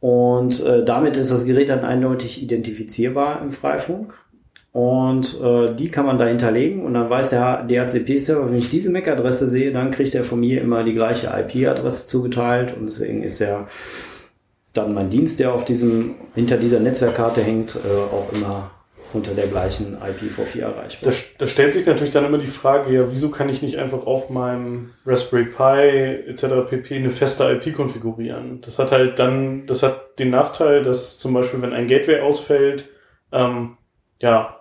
Und 0.00 0.64
äh, 0.64 0.84
damit 0.84 1.16
ist 1.16 1.30
das 1.30 1.44
Gerät 1.44 1.68
dann 1.68 1.84
eindeutig 1.84 2.42
identifizierbar 2.42 3.42
im 3.42 3.50
Freifunk. 3.50 4.14
Und 4.72 5.40
äh, 5.42 5.74
die 5.74 5.90
kann 5.90 6.06
man 6.06 6.18
da 6.18 6.26
hinterlegen 6.26 6.84
und 6.84 6.94
dann 6.94 7.10
weiß 7.10 7.30
der 7.30 7.64
DHCP-Server, 7.64 8.48
wenn 8.48 8.58
ich 8.58 8.70
diese 8.70 8.92
MAC-Adresse 8.92 9.48
sehe, 9.48 9.72
dann 9.72 9.90
kriegt 9.90 10.14
er 10.14 10.24
von 10.24 10.38
mir 10.38 10.60
immer 10.60 10.84
die 10.84 10.92
gleiche 10.92 11.28
IP-Adresse 11.28 12.06
zugeteilt 12.06 12.76
und 12.76 12.86
deswegen 12.86 13.22
ist 13.22 13.40
er 13.40 13.66
dann 14.74 14.94
mein 14.94 15.10
Dienst, 15.10 15.40
der 15.40 15.52
auf 15.52 15.64
diesem, 15.64 16.14
hinter 16.34 16.58
dieser 16.58 16.80
Netzwerkkarte 16.80 17.42
hängt, 17.42 17.76
äh, 17.76 18.14
auch 18.14 18.30
immer 18.32 18.70
unter 19.14 19.32
der 19.34 19.46
gleichen 19.46 19.96
IPv4 19.96 20.60
erreichbar. 20.60 21.10
Da, 21.10 21.16
da 21.38 21.46
stellt 21.46 21.72
sich 21.72 21.86
natürlich 21.86 22.12
dann 22.12 22.24
immer 22.24 22.38
die 22.38 22.46
Frage, 22.46 22.92
ja, 22.92 23.10
wieso 23.10 23.30
kann 23.30 23.48
ich 23.48 23.62
nicht 23.62 23.78
einfach 23.78 24.06
auf 24.06 24.28
meinem 24.28 24.90
Raspberry 25.06 25.46
Pi 25.46 26.30
etc. 26.30 26.68
pp. 26.68 26.96
eine 26.96 27.10
feste 27.10 27.44
IP 27.50 27.74
konfigurieren? 27.74 28.60
Das 28.60 28.78
hat 28.78 28.92
halt 28.92 29.18
dann, 29.18 29.66
das 29.66 29.82
hat 29.82 30.18
den 30.18 30.30
Nachteil, 30.30 30.82
dass 30.82 31.18
zum 31.18 31.32
Beispiel, 31.32 31.62
wenn 31.62 31.72
ein 31.72 31.88
Gateway 31.88 32.20
ausfällt, 32.20 32.88
ähm, 33.32 33.76
ja, 34.20 34.58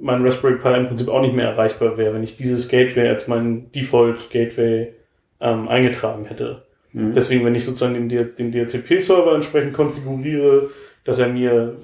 mein 0.00 0.24
Raspberry 0.24 0.56
Pi 0.56 0.74
im 0.74 0.88
Prinzip 0.88 1.08
auch 1.08 1.22
nicht 1.22 1.34
mehr 1.34 1.48
erreichbar 1.48 1.96
wäre, 1.96 2.14
wenn 2.14 2.22
ich 2.22 2.36
dieses 2.36 2.68
Gateway 2.68 3.08
als 3.08 3.28
mein 3.28 3.72
Default 3.72 4.30
Gateway 4.30 4.92
ähm, 5.40 5.68
eingetragen 5.68 6.26
hätte. 6.26 6.62
Mhm. 6.92 7.12
Deswegen, 7.12 7.44
wenn 7.44 7.54
ich 7.54 7.64
sozusagen 7.64 8.08
den, 8.08 8.34
den 8.34 8.52
DHCP-Server 8.52 9.34
entsprechend 9.34 9.72
konfiguriere, 9.74 10.70
dass 11.04 11.18
er 11.18 11.28
mir 11.28 11.76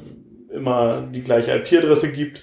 immer 0.52 1.02
die 1.12 1.22
gleiche 1.22 1.52
IP-Adresse 1.52 2.12
gibt, 2.12 2.42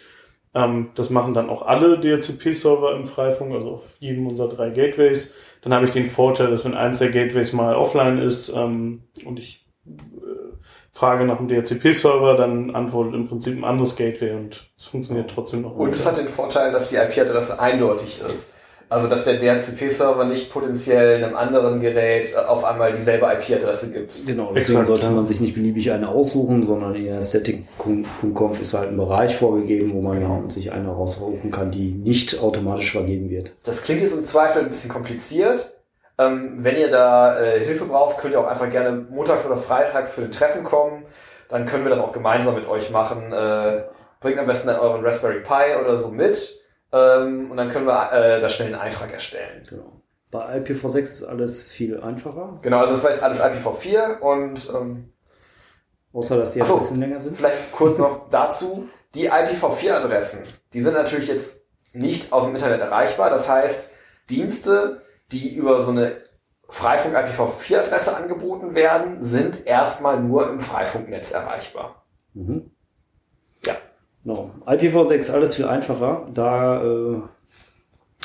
ähm, 0.53 0.89
das 0.95 1.09
machen 1.09 1.33
dann 1.33 1.49
auch 1.49 1.61
alle 1.61 1.99
DHCP-Server 1.99 2.95
im 2.95 3.05
Freifunk, 3.05 3.53
also 3.53 3.71
auf 3.71 3.95
jedem 3.99 4.27
unserer 4.27 4.49
drei 4.49 4.69
Gateways. 4.69 5.33
Dann 5.61 5.73
habe 5.73 5.85
ich 5.85 5.91
den 5.91 6.09
Vorteil, 6.09 6.49
dass 6.49 6.65
wenn 6.65 6.73
eins 6.73 6.99
der 6.99 7.11
Gateways 7.11 7.53
mal 7.53 7.75
offline 7.75 8.17
ist 8.17 8.49
ähm, 8.49 9.03
und 9.25 9.37
ich 9.37 9.65
äh, 9.85 9.91
frage 10.91 11.25
nach 11.25 11.39
einem 11.39 11.47
DHCP-Server, 11.49 12.35
dann 12.35 12.75
antwortet 12.75 13.13
im 13.13 13.27
Prinzip 13.27 13.57
ein 13.57 13.63
anderes 13.63 13.95
Gateway 13.95 14.31
und 14.31 14.69
es 14.77 14.85
funktioniert 14.85 15.29
trotzdem 15.29 15.61
noch. 15.61 15.75
Und 15.75 15.89
es 15.89 16.05
hat 16.05 16.17
den 16.17 16.27
Vorteil, 16.27 16.71
dass 16.71 16.89
die 16.89 16.95
IP-Adresse 16.95 17.59
eindeutig 17.59 18.21
ist. 18.21 18.53
Also, 18.91 19.07
dass 19.07 19.23
der 19.23 19.35
DHCP-Server 19.35 20.25
nicht 20.25 20.51
potenziell 20.51 21.23
einem 21.23 21.35
anderen 21.37 21.79
Gerät 21.79 22.33
äh, 22.33 22.37
auf 22.37 22.63
einmal 22.63 22.91
dieselbe 22.91 23.27
IP-Adresse 23.27 23.91
gibt. 23.91 24.25
Genau, 24.25 24.51
deswegen 24.53 24.79
Exakt, 24.79 24.87
sollte 24.87 25.05
ja. 25.05 25.11
man 25.11 25.27
sich 25.27 25.39
nicht 25.39 25.53
beliebig 25.53 25.91
eine 25.91 26.09
aussuchen, 26.09 26.63
sondern 26.63 26.95
in 26.95 27.05
der 27.05 27.21
static.conf 27.21 28.59
ist 28.59 28.73
halt 28.73 28.89
ein 28.89 28.97
Bereich 28.97 29.35
vorgegeben, 29.35 29.93
wo 29.93 30.01
man 30.01 30.19
Genau. 30.19 30.49
sich 30.49 30.71
eine 30.71 30.89
raussuchen 30.89 31.51
kann, 31.51 31.69
die 31.69 31.91
nicht 31.91 32.41
automatisch 32.41 32.91
vergeben 32.91 33.29
wird. 33.29 33.51
Das 33.63 33.83
klingt 33.83 34.01
jetzt 34.01 34.13
im 34.13 34.23
Zweifel 34.23 34.63
ein 34.63 34.69
bisschen 34.69 34.89
kompliziert. 34.89 35.71
Ähm, 36.17 36.55
wenn 36.57 36.75
ihr 36.75 36.89
da 36.89 37.39
äh, 37.39 37.59
Hilfe 37.59 37.85
braucht, 37.85 38.17
könnt 38.17 38.33
ihr 38.33 38.39
auch 38.39 38.47
einfach 38.47 38.71
gerne 38.71 39.05
montags 39.09 39.45
oder 39.45 39.57
freitags 39.57 40.15
zu 40.15 40.21
den 40.21 40.31
Treffen 40.31 40.63
kommen. 40.63 41.03
Dann 41.47 41.65
können 41.65 41.83
wir 41.83 41.91
das 41.91 41.99
auch 41.99 42.11
gemeinsam 42.11 42.55
mit 42.55 42.67
euch 42.67 42.89
machen. 42.89 43.31
Äh, 43.31 43.83
bringt 44.19 44.37
am 44.39 44.45
besten 44.47 44.67
dann 44.67 44.79
euren 44.79 45.05
Raspberry 45.05 45.41
Pi 45.41 45.79
oder 45.79 45.97
so 45.99 46.09
mit. 46.09 46.58
Ähm, 46.91 47.51
und 47.51 47.57
dann 47.57 47.69
können 47.69 47.85
wir 47.85 48.11
äh, 48.11 48.41
da 48.41 48.49
schnell 48.49 48.69
einen 48.69 48.81
Eintrag 48.81 49.11
erstellen. 49.11 49.61
Genau. 49.69 50.01
Bei 50.31 50.57
IPv6 50.59 50.97
ist 50.99 51.23
alles 51.23 51.63
viel 51.63 51.99
einfacher, 51.99 52.59
Genau, 52.61 52.77
also 52.79 52.93
das 52.93 53.03
war 53.03 53.11
jetzt 53.11 53.23
alles 53.23 53.39
IPv4 53.41 54.19
und 54.19 54.69
ähm, 54.75 55.11
außer 56.13 56.37
dass 56.37 56.53
die 56.53 56.61
Ach 56.61 56.67
so. 56.67 56.75
Adressen 56.75 56.99
länger 56.99 57.19
sind. 57.19 57.35
Vielleicht 57.35 57.71
kurz 57.71 57.97
noch 57.97 58.29
dazu. 58.31 58.87
Die 59.15 59.31
IPv4-Adressen, 59.31 60.43
die 60.73 60.81
sind 60.83 60.93
natürlich 60.93 61.27
jetzt 61.27 61.61
nicht 61.93 62.31
aus 62.31 62.45
dem 62.45 62.53
Internet 62.53 62.81
erreichbar. 62.81 63.31
Das 63.31 63.49
heißt, 63.49 63.89
Dienste, 64.29 65.01
die 65.31 65.55
über 65.55 65.83
so 65.83 65.89
eine 65.89 66.17
Freifunk 66.67 67.15
IPv4-Adresse 67.15 68.15
angeboten 68.15 68.75
werden, 68.75 69.23
sind 69.23 69.65
erstmal 69.65 70.19
nur 70.19 70.47
im 70.47 70.59
Freifunknetz 70.59 71.31
erreichbar. 71.31 72.05
Mhm. 72.35 72.69
Ja. 74.23 74.33
Genau. 74.33 74.51
IPv6 74.65 75.31
alles 75.31 75.55
viel 75.55 75.65
einfacher. 75.65 76.27
Da 76.33 76.83
äh, 76.83 77.21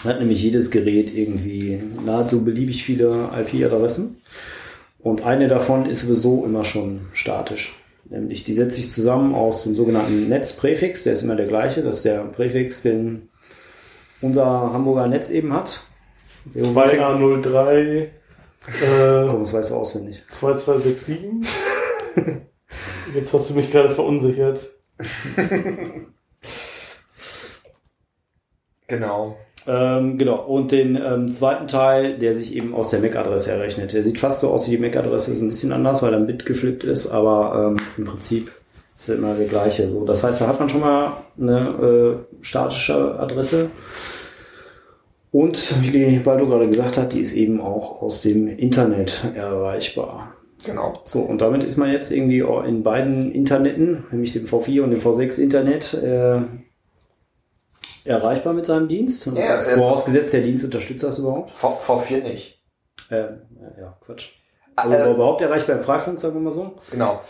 hat 0.04 0.20
nämlich 0.20 0.42
jedes 0.42 0.70
Gerät 0.70 1.14
irgendwie 1.14 1.80
nahezu 2.04 2.44
beliebig 2.44 2.84
viele 2.84 3.30
IP-Adressen. 3.38 4.20
Und 4.98 5.22
eine 5.22 5.48
davon 5.48 5.86
ist 5.86 6.00
sowieso 6.00 6.44
immer 6.44 6.64
schon 6.64 7.06
statisch. 7.12 7.78
Nämlich 8.06 8.44
die 8.44 8.54
setzt 8.54 8.76
sich 8.76 8.90
zusammen 8.90 9.34
aus 9.34 9.64
dem 9.64 9.74
sogenannten 9.74 10.28
Netzpräfix, 10.28 11.04
der 11.04 11.14
ist 11.14 11.22
immer 11.22 11.36
der 11.36 11.46
gleiche, 11.46 11.82
das 11.82 11.96
ist 11.96 12.04
der 12.04 12.24
Präfix, 12.24 12.82
den 12.82 13.28
unser 14.20 14.44
Hamburger 14.44 15.06
Netz 15.06 15.30
eben 15.30 15.52
hat. 15.52 15.80
2A03 16.54 18.08
äh, 18.66 19.26
Komm, 19.28 19.40
das 19.40 19.52
weißt 19.52 19.70
du 19.70 19.74
auswendig. 19.74 20.22
2267. 20.30 21.18
Jetzt 23.14 23.32
hast 23.32 23.50
du 23.50 23.54
mich 23.54 23.70
gerade 23.70 23.90
verunsichert. 23.90 24.73
Genau. 28.86 29.36
Ähm, 29.66 30.18
genau, 30.18 30.44
und 30.44 30.72
den 30.72 30.96
ähm, 30.96 31.32
zweiten 31.32 31.68
Teil, 31.68 32.18
der 32.18 32.34
sich 32.34 32.54
eben 32.54 32.74
aus 32.74 32.90
der 32.90 33.00
MAC-Adresse 33.00 33.50
errechnet. 33.50 33.94
Der 33.94 34.02
sieht 34.02 34.18
fast 34.18 34.40
so 34.40 34.50
aus 34.50 34.66
wie 34.66 34.72
die 34.72 34.78
MAC-Adresse, 34.78 35.32
ist 35.32 35.40
ein 35.40 35.48
bisschen 35.48 35.72
anders, 35.72 36.02
weil 36.02 36.12
er 36.12 36.18
ein 36.18 36.26
Bit 36.26 36.44
geflippt 36.44 36.84
ist, 36.84 37.08
aber 37.08 37.72
ähm, 37.72 37.84
im 37.96 38.04
Prinzip 38.04 38.52
ist 38.94 39.08
er 39.08 39.16
immer 39.16 39.34
der 39.34 39.46
gleiche. 39.46 39.90
So, 39.90 40.04
das 40.04 40.22
heißt, 40.22 40.42
da 40.42 40.48
hat 40.48 40.60
man 40.60 40.68
schon 40.68 40.80
mal 40.80 41.16
eine 41.40 42.26
äh, 42.40 42.44
statische 42.44 43.18
Adresse. 43.18 43.70
Und 45.32 45.74
wie 45.82 46.18
Baldo 46.18 46.46
gerade 46.46 46.68
gesagt 46.68 46.98
hat, 46.98 47.12
die 47.12 47.20
ist 47.20 47.32
eben 47.32 47.60
auch 47.60 48.02
aus 48.02 48.20
dem 48.20 48.46
Internet 48.46 49.24
erreichbar. 49.34 50.34
Genau. 50.64 51.00
So, 51.04 51.20
und 51.20 51.40
damit 51.40 51.62
ist 51.64 51.76
man 51.76 51.90
jetzt 51.92 52.10
irgendwie 52.10 52.40
in 52.40 52.82
beiden 52.82 53.32
Interneten, 53.32 54.06
nämlich 54.10 54.32
dem 54.32 54.46
V4 54.46 54.82
und 54.82 54.90
dem 54.90 55.00
V6 55.00 55.38
Internet, 55.40 55.94
äh, 55.94 56.40
erreichbar 58.04 58.52
mit 58.52 58.66
seinem 58.66 58.88
Dienst. 58.88 59.26
Ja, 59.26 59.62
äh, 59.62 59.74
Vorausgesetzt, 59.76 60.32
der 60.32 60.42
Dienst 60.42 60.64
unterstützt 60.64 61.04
das 61.04 61.18
überhaupt. 61.18 61.50
V, 61.50 61.78
V4 61.78 62.22
nicht. 62.22 62.62
Äh, 63.10 63.24
ja, 63.80 63.96
Quatsch. 64.04 64.30
Ah, 64.76 64.82
Aber 64.84 65.06
äh, 65.06 65.10
überhaupt 65.12 65.40
erreichbar 65.40 65.76
im 65.76 65.82
Freifunk, 65.82 66.18
sagen 66.18 66.34
wir 66.34 66.40
mal 66.40 66.50
so. 66.50 66.74
Genau. 66.90 67.20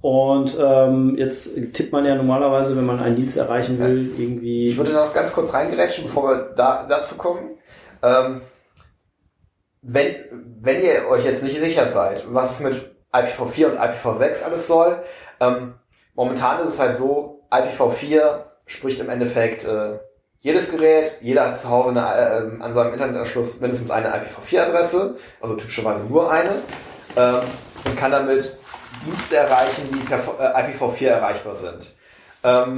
Und 0.00 0.56
ähm, 0.58 1.16
jetzt 1.18 1.54
tippt 1.74 1.92
man 1.92 2.06
ja 2.06 2.14
normalerweise, 2.14 2.74
wenn 2.76 2.86
man 2.86 3.00
einen 3.00 3.16
Dienst 3.16 3.36
erreichen 3.36 3.78
will, 3.78 4.12
Ich 4.14 4.20
irgendwie. 4.20 4.76
würde 4.76 4.92
da 4.92 5.04
noch 5.06 5.12
ganz 5.12 5.32
kurz 5.32 5.52
reingerätschen, 5.52 6.04
bevor 6.04 6.30
wir 6.30 6.54
da, 6.56 6.86
dazu 6.88 7.16
kommen. 7.16 7.50
Ähm, 8.02 8.40
wenn, 9.82 10.14
wenn 10.60 10.82
ihr 10.82 11.08
euch 11.08 11.24
jetzt 11.24 11.42
nicht 11.42 11.58
sicher 11.58 11.90
seid, 11.90 12.24
was 12.28 12.52
es 12.52 12.60
mit 12.60 12.96
IPv4 13.12 13.66
und 13.66 13.78
IPv6 13.78 14.42
alles 14.44 14.66
soll, 14.66 15.02
ähm, 15.40 15.74
momentan 16.14 16.60
ist 16.60 16.74
es 16.74 16.78
halt 16.78 16.96
so, 16.96 17.46
IPv4 17.50 18.44
spricht 18.66 19.00
im 19.00 19.10
Endeffekt 19.10 19.64
äh, 19.64 19.98
jedes 20.40 20.70
Gerät, 20.70 21.18
jeder 21.20 21.48
hat 21.48 21.58
zu 21.58 21.68
Hause 21.68 21.90
eine, 21.90 22.00
äh, 22.00 22.62
an 22.62 22.72
seinem 22.72 22.92
Internetanschluss 22.92 23.60
mindestens 23.60 23.90
eine 23.90 24.08
IPv4-Adresse, 24.08 25.16
also 25.40 25.54
typischerweise 25.54 26.04
nur 26.04 26.30
eine, 26.30 26.62
ähm, 27.16 27.40
und 27.84 27.96
kann 27.96 28.12
damit 28.12 28.56
Dienste 29.04 29.36
erreichen, 29.36 29.88
die 29.92 29.98
per 29.98 30.18
äh, 30.18 30.72
IPv4 30.72 31.06
erreichbar 31.06 31.56
sind. 31.56 31.94
Ähm, 32.42 32.74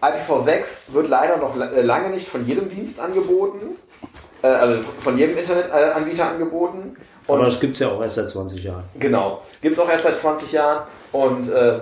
IPv6 0.00 0.64
wird 0.88 1.08
leider 1.08 1.36
noch 1.36 1.56
äh, 1.56 1.80
lange 1.80 2.10
nicht 2.10 2.28
von 2.28 2.46
jedem 2.46 2.68
Dienst 2.68 3.00
angeboten, 3.00 3.76
äh, 4.42 4.46
also 4.46 4.82
von 4.82 5.16
jedem 5.16 5.36
Internetanbieter 5.38 6.28
angeboten. 6.28 6.96
Und 7.26 7.36
Aber 7.36 7.44
das 7.44 7.60
gibt's 7.60 7.78
ja 7.78 7.88
auch 7.88 8.02
erst 8.02 8.16
seit 8.16 8.30
20 8.30 8.64
Jahren. 8.64 8.84
Genau. 8.98 9.40
Gibt 9.60 9.74
es 9.74 9.78
auch 9.78 9.88
erst 9.88 10.04
seit 10.04 10.18
20 10.18 10.52
Jahren 10.52 10.86
und 11.12 11.48
äh, 11.48 11.80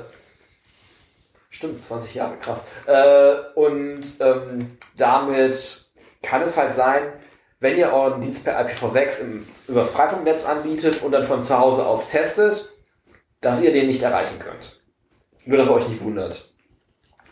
stimmt, 1.48 1.82
20 1.82 2.14
Jahre, 2.14 2.36
krass. 2.36 2.61
Äh, 2.86 3.58
und 3.58 4.02
ähm, 4.20 4.78
damit 4.96 5.86
kann 6.22 6.42
es 6.42 6.56
halt 6.56 6.74
sein, 6.74 7.12
wenn 7.61 7.76
ihr 7.76 7.92
euren 7.92 8.20
Dienst 8.20 8.44
per 8.44 8.58
IPv6 8.61 9.20
im, 9.20 9.46
übers 9.68 9.90
Freifunknetz 9.90 10.44
anbietet 10.44 11.02
und 11.02 11.12
dann 11.12 11.24
von 11.24 11.42
zu 11.42 11.58
Hause 11.58 11.86
aus 11.86 12.08
testet, 12.08 12.70
dass 13.40 13.62
ihr 13.62 13.72
den 13.72 13.86
nicht 13.86 14.02
erreichen 14.02 14.38
könnt. 14.38 14.82
Nur, 15.44 15.58
dass 15.58 15.68
ihr 15.68 15.74
euch 15.74 15.88
nicht 15.88 16.02
wundert, 16.02 16.52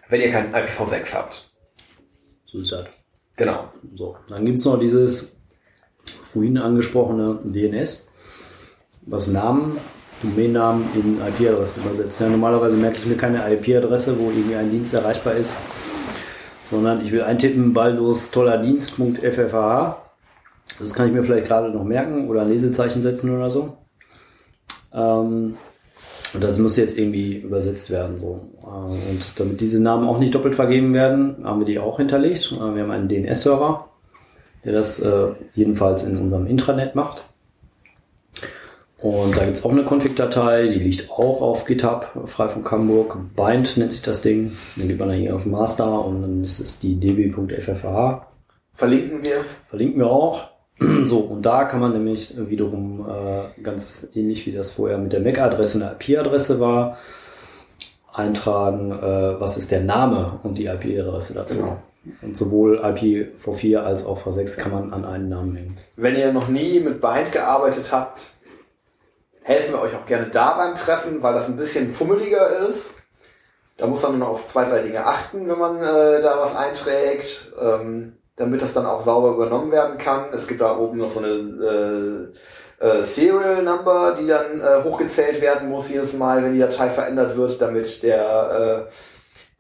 wenn 0.09 0.21
ihr 0.21 0.31
keinen 0.31 0.55
IPv6 0.55 1.13
habt. 1.15 1.51
So 2.47 2.61
ist 2.61 2.73
das. 2.73 2.87
Genau. 3.39 3.69
So, 3.97 4.17
dann 4.29 4.45
gibt's 4.45 4.65
noch 4.65 4.79
dieses 4.79 5.37
vorhin 6.33 6.59
angesprochene 6.59 7.39
DNS, 7.45 8.09
was 9.03 9.29
Namen, 9.29 9.79
Domainnamen 10.23 10.85
in 10.95 11.19
IP-Adressen 11.21 11.83
übersetzt. 11.83 12.21
Ja, 12.21 12.29
normalerweise 12.29 12.77
merke 12.77 12.97
ich 12.97 13.07
mir 13.07 13.17
keine 13.17 13.51
IP-Adresse, 13.53 14.19
wo 14.19 14.31
irgendwie 14.31 14.57
ein 14.57 14.71
Dienst 14.71 14.93
erreichbar 14.93 15.35
ist, 15.35 15.57
sondern 16.69 17.05
ich 17.05 17.13
will 17.13 17.23
eintippen 17.23 17.73
baldos 17.73 18.33
toller 18.33 18.59
Dienst.ffh. 18.59 19.97
Das 20.81 20.93
kann 20.93 21.07
ich 21.07 21.13
mir 21.13 21.23
vielleicht 21.23 21.47
gerade 21.47 21.71
noch 21.71 21.85
merken 21.85 22.29
oder 22.29 22.43
ein 22.43 22.49
Lesezeichen 22.49 23.03
setzen 23.03 23.35
oder 23.35 23.51
so. 23.51 23.79
Ähm, 24.93 25.57
und 26.35 26.45
das 26.45 26.59
muss 26.59 26.77
jetzt 26.77 26.99
irgendwie 26.99 27.37
übersetzt 27.37 27.91
werden. 27.91 28.19
So. 28.19 28.41
Äh, 28.63 29.11
Und 29.11 29.33
damit 29.37 29.61
diese 29.61 29.81
Namen 29.81 30.07
auch 30.07 30.19
nicht 30.19 30.35
doppelt 30.35 30.55
vergeben 30.55 30.95
werden, 30.95 31.37
haben 31.45 31.61
wir 31.61 31.67
die 31.67 31.79
auch 31.79 31.99
hinterlegt. 31.99 32.53
Äh, 32.53 32.75
Wir 32.75 32.83
haben 32.83 32.91
einen 32.91 33.09
DNS-Server, 33.09 33.89
der 34.65 34.73
das 34.73 35.01
äh, 35.01 35.33
jedenfalls 35.55 36.05
in 36.05 36.17
unserem 36.17 36.47
Intranet 36.47 36.95
macht. 36.95 37.25
Und 39.01 39.37
da 39.37 39.45
gibt's 39.45 39.65
auch 39.65 39.71
eine 39.71 39.85
Config-Datei, 39.85 40.67
die 40.69 40.81
liegt 40.81 41.11
auch 41.11 41.41
auf 41.41 41.65
GitHub, 41.65 42.11
Freifunk 42.27 42.69
Hamburg. 42.71 43.17
Bind 43.37 43.77
nennt 43.77 43.93
sich 43.93 44.03
das 44.03 44.23
Ding. 44.23 44.57
Dann 44.77 44.89
geht 44.89 44.99
man 44.99 45.09
da 45.09 45.15
hier 45.15 45.37
auf 45.37 45.47
Master 45.47 46.05
und 46.05 46.23
dann 46.23 46.43
ist 46.43 46.59
es 46.59 46.81
die 46.81 46.97
db.ffh. 46.99 48.23
Verlinken 48.75 49.23
wir. 49.23 49.45
Verlinken 49.69 50.01
wir 50.01 50.09
auch. 50.11 50.49
So, 50.81 51.19
und 51.21 51.43
da 51.43 51.65
kann 51.65 51.81
man 51.81 51.93
nämlich 51.93 52.35
wiederum 52.37 53.07
äh, 53.09 53.61
ganz 53.63 54.09
ähnlich 54.15 54.47
wie 54.47 54.53
das 54.53 54.73
vorher 54.73 54.99
mit 54.99 55.13
der 55.13 55.21
MAC-Adresse 55.21 55.79
und 55.79 55.81
der 55.81 55.97
IP-Adresse 56.01 56.61
war, 56.61 56.99
eintragen, 58.13 58.93
äh, 58.93 59.41
was 59.41 59.57
ist 59.57 59.71
der 59.71 59.81
Name 59.81 60.39
und 60.43 60.59
die 60.59 60.67
IP-Adresse 60.67 61.35
dazu. 61.35 61.59
Genau. 61.59 61.83
Und 62.23 62.37
sowohl 62.37 62.81
IPv4 62.81 63.79
als 63.79 64.07
auch 64.07 64.25
V6 64.25 64.57
kann 64.57 64.73
man 64.73 64.93
an 64.93 65.05
einen 65.05 65.29
Namen 65.29 65.57
hängen. 65.57 65.77
Wenn 65.97 66.17
ihr 66.17 66.33
noch 66.33 66.49
nie 66.49 66.81
mit 66.81 67.01
Bind 67.01 67.33
gearbeitet 67.33 67.91
habt, 67.93 68.33
helfen 69.43 69.75
wir 69.75 69.81
euch 69.81 69.95
auch 69.95 70.07
gerne 70.07 70.29
da 70.31 70.57
beim 70.57 70.75
Treffen, 70.75 71.23
weil 71.23 71.35
das 71.35 71.49
ein 71.49 71.57
bisschen 71.57 71.91
fummeliger 71.91 72.69
ist. 72.69 72.95
Da 73.77 73.87
muss 73.87 74.03
man 74.03 74.13
nur 74.13 74.21
noch 74.21 74.29
auf 74.31 74.47
zwei, 74.47 74.65
drei 74.65 74.83
Dinge 74.83 75.05
achten, 75.05 75.49
wenn 75.49 75.59
man 75.59 75.77
äh, 75.79 76.21
da 76.21 76.39
was 76.41 76.57
einträgt, 76.57 77.53
ähm, 77.61 78.18
damit 78.39 78.63
das 78.63 78.73
dann 78.73 78.87
auch 78.87 79.01
sauber 79.01 79.33
übernommen 79.35 79.73
werden 79.73 79.99
kann. 79.99 80.27
Es 80.33 80.47
gibt 80.47 80.61
da 80.61 80.79
oben 80.79 80.99
noch 80.99 81.11
so 81.11 81.21
eine 81.21 82.33
äh, 82.81 82.87
äh, 82.87 83.03
Serial 83.03 83.63
Number, 83.63 84.17
die 84.19 84.27
dann 84.27 84.61
äh, 84.61 84.85
hochgezählt 84.85 85.41
werden 85.41 85.69
muss 85.69 85.91
jedes 85.91 86.15
Mal, 86.15 86.43
wenn 86.43 86.55
die 86.55 86.61
Datei 86.61 86.89
verändert 86.89 87.37
wird, 87.37 87.61
damit 87.61 88.03
der 88.03 88.89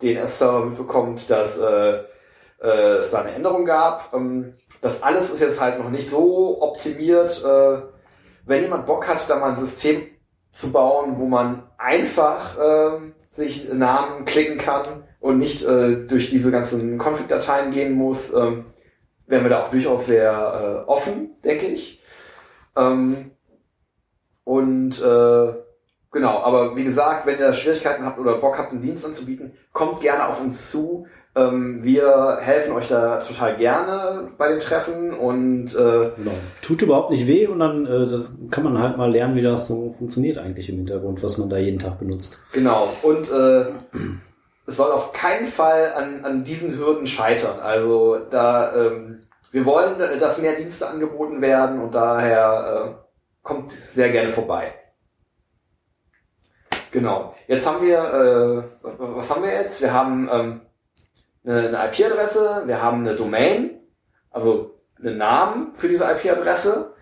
äh, 0.00 0.04
DNS-Server 0.04 0.66
mitbekommt, 0.66 1.28
dass 1.28 1.58
äh, 1.58 2.04
äh, 2.62 2.98
es 2.98 3.10
da 3.10 3.22
eine 3.22 3.32
Änderung 3.32 3.64
gab. 3.64 4.14
Ähm, 4.14 4.54
das 4.80 5.02
alles 5.02 5.30
ist 5.30 5.40
jetzt 5.40 5.60
halt 5.60 5.80
noch 5.80 5.90
nicht 5.90 6.08
so 6.08 6.62
optimiert. 6.62 7.44
Äh, 7.44 7.82
wenn 8.46 8.62
jemand 8.62 8.86
Bock 8.86 9.08
hat, 9.08 9.28
da 9.28 9.36
mal 9.36 9.54
ein 9.54 9.60
System 9.60 10.06
zu 10.52 10.70
bauen, 10.70 11.18
wo 11.18 11.26
man 11.26 11.64
einfach 11.78 12.56
ähm, 12.60 13.14
sich 13.30 13.72
Namen 13.72 14.24
klicken 14.24 14.56
kann 14.56 15.07
und 15.20 15.38
nicht 15.38 15.64
äh, 15.64 16.06
durch 16.06 16.30
diese 16.30 16.50
ganzen 16.50 16.98
Config-Dateien 16.98 17.72
gehen 17.72 17.92
muss, 17.92 18.32
ähm, 18.32 18.64
wären 19.26 19.44
wir 19.44 19.50
da 19.50 19.64
auch 19.64 19.70
durchaus 19.70 20.06
sehr 20.06 20.84
äh, 20.86 20.90
offen, 20.90 21.30
denke 21.44 21.66
ich. 21.66 22.02
Ähm, 22.76 23.32
und 24.44 25.02
äh, 25.02 25.52
genau, 26.12 26.38
aber 26.38 26.76
wie 26.76 26.84
gesagt, 26.84 27.26
wenn 27.26 27.38
ihr 27.38 27.46
da 27.46 27.52
Schwierigkeiten 27.52 28.04
habt 28.04 28.18
oder 28.18 28.36
Bock 28.38 28.58
habt, 28.58 28.72
einen 28.72 28.80
Dienst 28.80 29.04
anzubieten, 29.04 29.52
kommt 29.72 30.00
gerne 30.00 30.26
auf 30.26 30.40
uns 30.40 30.70
zu. 30.70 31.06
Ähm, 31.36 31.82
wir 31.82 32.38
helfen 32.40 32.72
euch 32.72 32.88
da 32.88 33.18
total 33.18 33.56
gerne 33.58 34.30
bei 34.38 34.48
den 34.48 34.58
Treffen 34.58 35.12
und 35.12 35.66
äh, 35.74 36.10
Genau. 36.16 36.32
Tut 36.62 36.80
überhaupt 36.80 37.10
nicht 37.10 37.26
weh 37.26 37.46
und 37.46 37.58
dann 37.58 37.84
äh, 37.84 38.06
das 38.06 38.32
kann 38.50 38.64
man 38.64 38.80
halt 38.80 38.96
mal 38.96 39.10
lernen, 39.10 39.36
wie 39.36 39.42
das 39.42 39.68
so 39.68 39.94
funktioniert 39.98 40.38
eigentlich 40.38 40.70
im 40.70 40.76
Hintergrund, 40.76 41.22
was 41.22 41.36
man 41.36 41.50
da 41.50 41.58
jeden 41.58 41.78
Tag 41.78 41.98
benutzt. 41.98 42.42
Genau, 42.52 42.88
und 43.02 43.30
äh, 43.30 43.66
es 44.68 44.76
soll 44.76 44.92
auf 44.92 45.14
keinen 45.14 45.46
Fall 45.46 45.94
an, 45.96 46.24
an 46.26 46.44
diesen 46.44 46.76
Hürden 46.76 47.06
scheitern. 47.06 47.58
Also 47.58 48.18
da, 48.18 48.74
ähm, 48.76 49.26
wir 49.50 49.64
wollen, 49.64 49.98
dass 50.20 50.36
mehr 50.36 50.56
Dienste 50.56 50.86
angeboten 50.86 51.40
werden 51.40 51.80
und 51.80 51.94
daher 51.94 52.98
äh, 53.00 53.42
kommt 53.42 53.70
sehr 53.70 54.10
gerne 54.10 54.28
vorbei. 54.28 54.74
Genau. 56.90 57.34
Jetzt 57.46 57.66
haben 57.66 57.80
wir, 57.80 57.98
äh, 57.98 58.88
was, 58.98 59.30
haben 59.30 59.42
wir 59.42 59.52
jetzt? 59.52 59.80
Wir 59.80 59.94
haben 59.94 60.28
ähm, 60.30 60.60
eine, 61.46 61.68
eine 61.68 61.86
IP-Adresse, 61.86 62.64
wir 62.66 62.82
haben 62.82 63.00
eine 63.00 63.16
Domain, 63.16 63.80
also 64.30 64.82
einen 64.98 65.16
Namen 65.16 65.74
für 65.74 65.88
diese 65.88 66.04
IP-Adresse. 66.04 66.94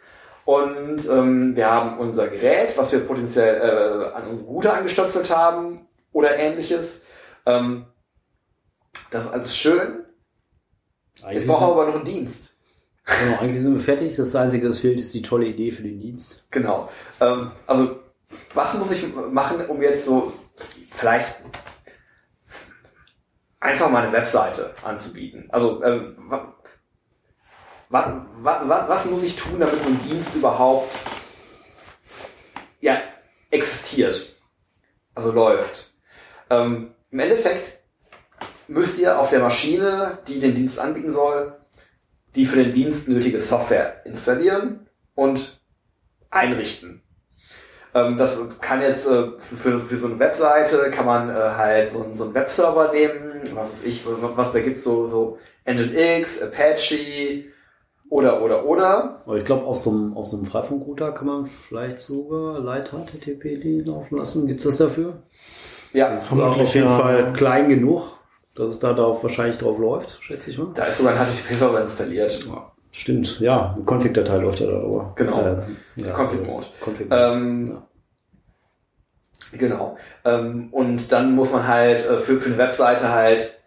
Und 0.45 1.09
ähm, 1.11 1.57
wir 1.57 1.69
haben 1.69 1.99
unser 1.99 2.29
Gerät, 2.29 2.79
was 2.79 2.93
wir 2.93 3.01
potenziell 3.01 3.57
äh, 3.57 4.17
an 4.17 4.29
unsere 4.29 4.49
Router 4.49 4.75
angestöpselt 4.75 5.35
haben 5.35 5.89
oder 6.12 6.37
ähnliches. 6.37 7.01
Ähm, 7.47 7.87
das 9.11 9.25
ist 9.25 9.31
alles 9.31 9.57
schön. 9.57 10.05
Jetzt 11.31 11.47
brauchen 11.47 11.69
wir 11.69 11.73
aber 11.73 11.87
noch 11.87 11.95
einen 11.97 12.05
Dienst. 12.05 12.53
Genau, 13.07 13.39
eigentlich 13.39 13.63
sind 13.63 13.75
wir 13.75 13.81
fertig. 13.81 14.17
Das 14.17 14.35
Einzige, 14.35 14.67
das 14.67 14.79
fehlt, 14.79 15.01
ist 15.01 15.15
die 15.15 15.23
tolle 15.23 15.47
Idee 15.47 15.71
für 15.71 15.83
den 15.83 16.01
Dienst. 16.01 16.45
Genau. 16.51 16.91
Ähm, 17.21 17.53
also, 17.67 18.01
was 18.53 18.75
muss 18.75 18.91
ich 18.91 19.15
machen, 19.15 19.65
um 19.67 19.81
jetzt 19.81 20.05
so 20.05 20.33
vielleicht 20.91 21.37
einfach 23.61 23.89
mal 23.91 24.03
eine 24.03 24.13
Webseite 24.13 24.75
anzubieten? 24.83 25.49
Also, 25.51 25.83
ähm, 25.85 26.17
was, 27.89 28.07
was, 28.41 28.89
was 28.89 29.05
muss 29.05 29.23
ich 29.23 29.37
tun, 29.37 29.61
damit 29.61 29.81
so 29.81 29.89
ein 29.89 30.01
Dienst 30.01 30.35
überhaupt 30.35 30.99
ja, 32.81 33.01
existiert? 33.51 34.35
Also 35.15 35.31
läuft. 35.31 35.93
Ähm, 36.51 36.96
Im 37.17 37.21
Endeffekt 37.21 37.79
müsst 38.69 38.99
ihr 38.99 39.19
auf 39.19 39.31
der 39.31 39.41
Maschine, 39.41 40.19
die 40.29 40.39
den 40.39 40.55
Dienst 40.55 40.79
anbieten 40.79 41.11
soll, 41.11 41.57
die 42.35 42.45
für 42.45 42.62
den 42.62 42.75
Dienst 42.75 43.09
nötige 43.09 43.41
Software 43.41 44.05
installieren 44.05 44.87
und 45.14 45.59
einrichten. 46.29 47.01
Ähm, 47.95 48.19
das 48.19 48.39
kann 48.61 48.83
jetzt 48.83 49.07
äh, 49.07 49.31
für, 49.39 49.79
für 49.81 49.97
so 49.97 50.09
eine 50.09 50.19
Webseite 50.19 50.91
kann 50.91 51.07
man 51.07 51.31
äh, 51.31 51.33
halt 51.33 51.89
so, 51.89 52.07
so 52.12 52.25
einen 52.25 52.35
Webserver 52.35 52.93
nehmen, 52.93 53.41
was 53.55 53.71
weiß 53.71 53.85
ich, 53.87 54.03
was 54.05 54.53
da 54.53 54.61
gibt, 54.61 54.79
so, 54.79 55.09
so 55.09 55.39
Nginx, 55.64 56.43
Apache 56.43 57.45
oder 58.11 58.43
oder 58.43 58.67
oder. 58.67 59.25
Ich 59.39 59.45
glaube, 59.47 59.64
auf 59.64 59.79
so 59.79 59.89
einem, 59.89 60.14
auf 60.19 60.27
so 60.27 60.37
einem 60.37 60.45
Freifunkrouter 60.45 61.12
kann 61.12 61.29
man 61.29 61.47
vielleicht 61.47 61.99
sogar 61.99 62.61
Light 62.61 62.91
HTTP 62.91 63.83
laufen 63.87 64.19
lassen. 64.19 64.47
Gibt's 64.47 64.64
das 64.64 64.77
dafür? 64.77 65.23
Ja, 65.97 66.09
Das 66.09 66.31
ist 66.31 66.39
auf 66.39 66.75
jeden 66.75 66.89
Fall 66.89 67.33
klein 67.33 67.71
genug, 67.71 68.19
dass 68.55 68.71
es 68.71 68.79
da 68.81 68.93
darauf 68.93 69.23
wahrscheinlich 69.23 69.57
drauf 69.57 69.79
läuft, 69.79 70.23
schätze 70.23 70.51
ich 70.51 70.59
mal. 70.59 70.69
da 70.75 70.85
ist 70.85 70.99
sogar 70.99 71.15
ein 71.15 71.27
HTTP-Server 71.27 71.81
installiert. 71.81 72.45
Ja, 72.47 72.71
stimmt, 72.91 73.41
ja. 73.41 73.73
Eine 73.75 73.83
Config-Datei 73.85 74.37
läuft 74.37 74.61
ja 74.61 74.67
darüber. 74.67 75.15
Genau. 75.17 75.41
Äh, 75.41 75.61
ja, 75.97 76.13
Config-Mode. 76.15 76.67
Config 76.85 77.07
Ähm, 77.11 77.67
ja. 77.69 79.59
Genau. 79.59 79.97
Ähm, 80.27 80.69
und 80.71 81.11
dann 81.13 81.35
muss 81.35 81.51
man 81.51 81.67
halt 81.67 82.05
äh, 82.05 82.19
für, 82.19 82.37
für 82.37 82.51
eine 82.51 82.59
Webseite 82.59 83.11
halt 83.11 83.59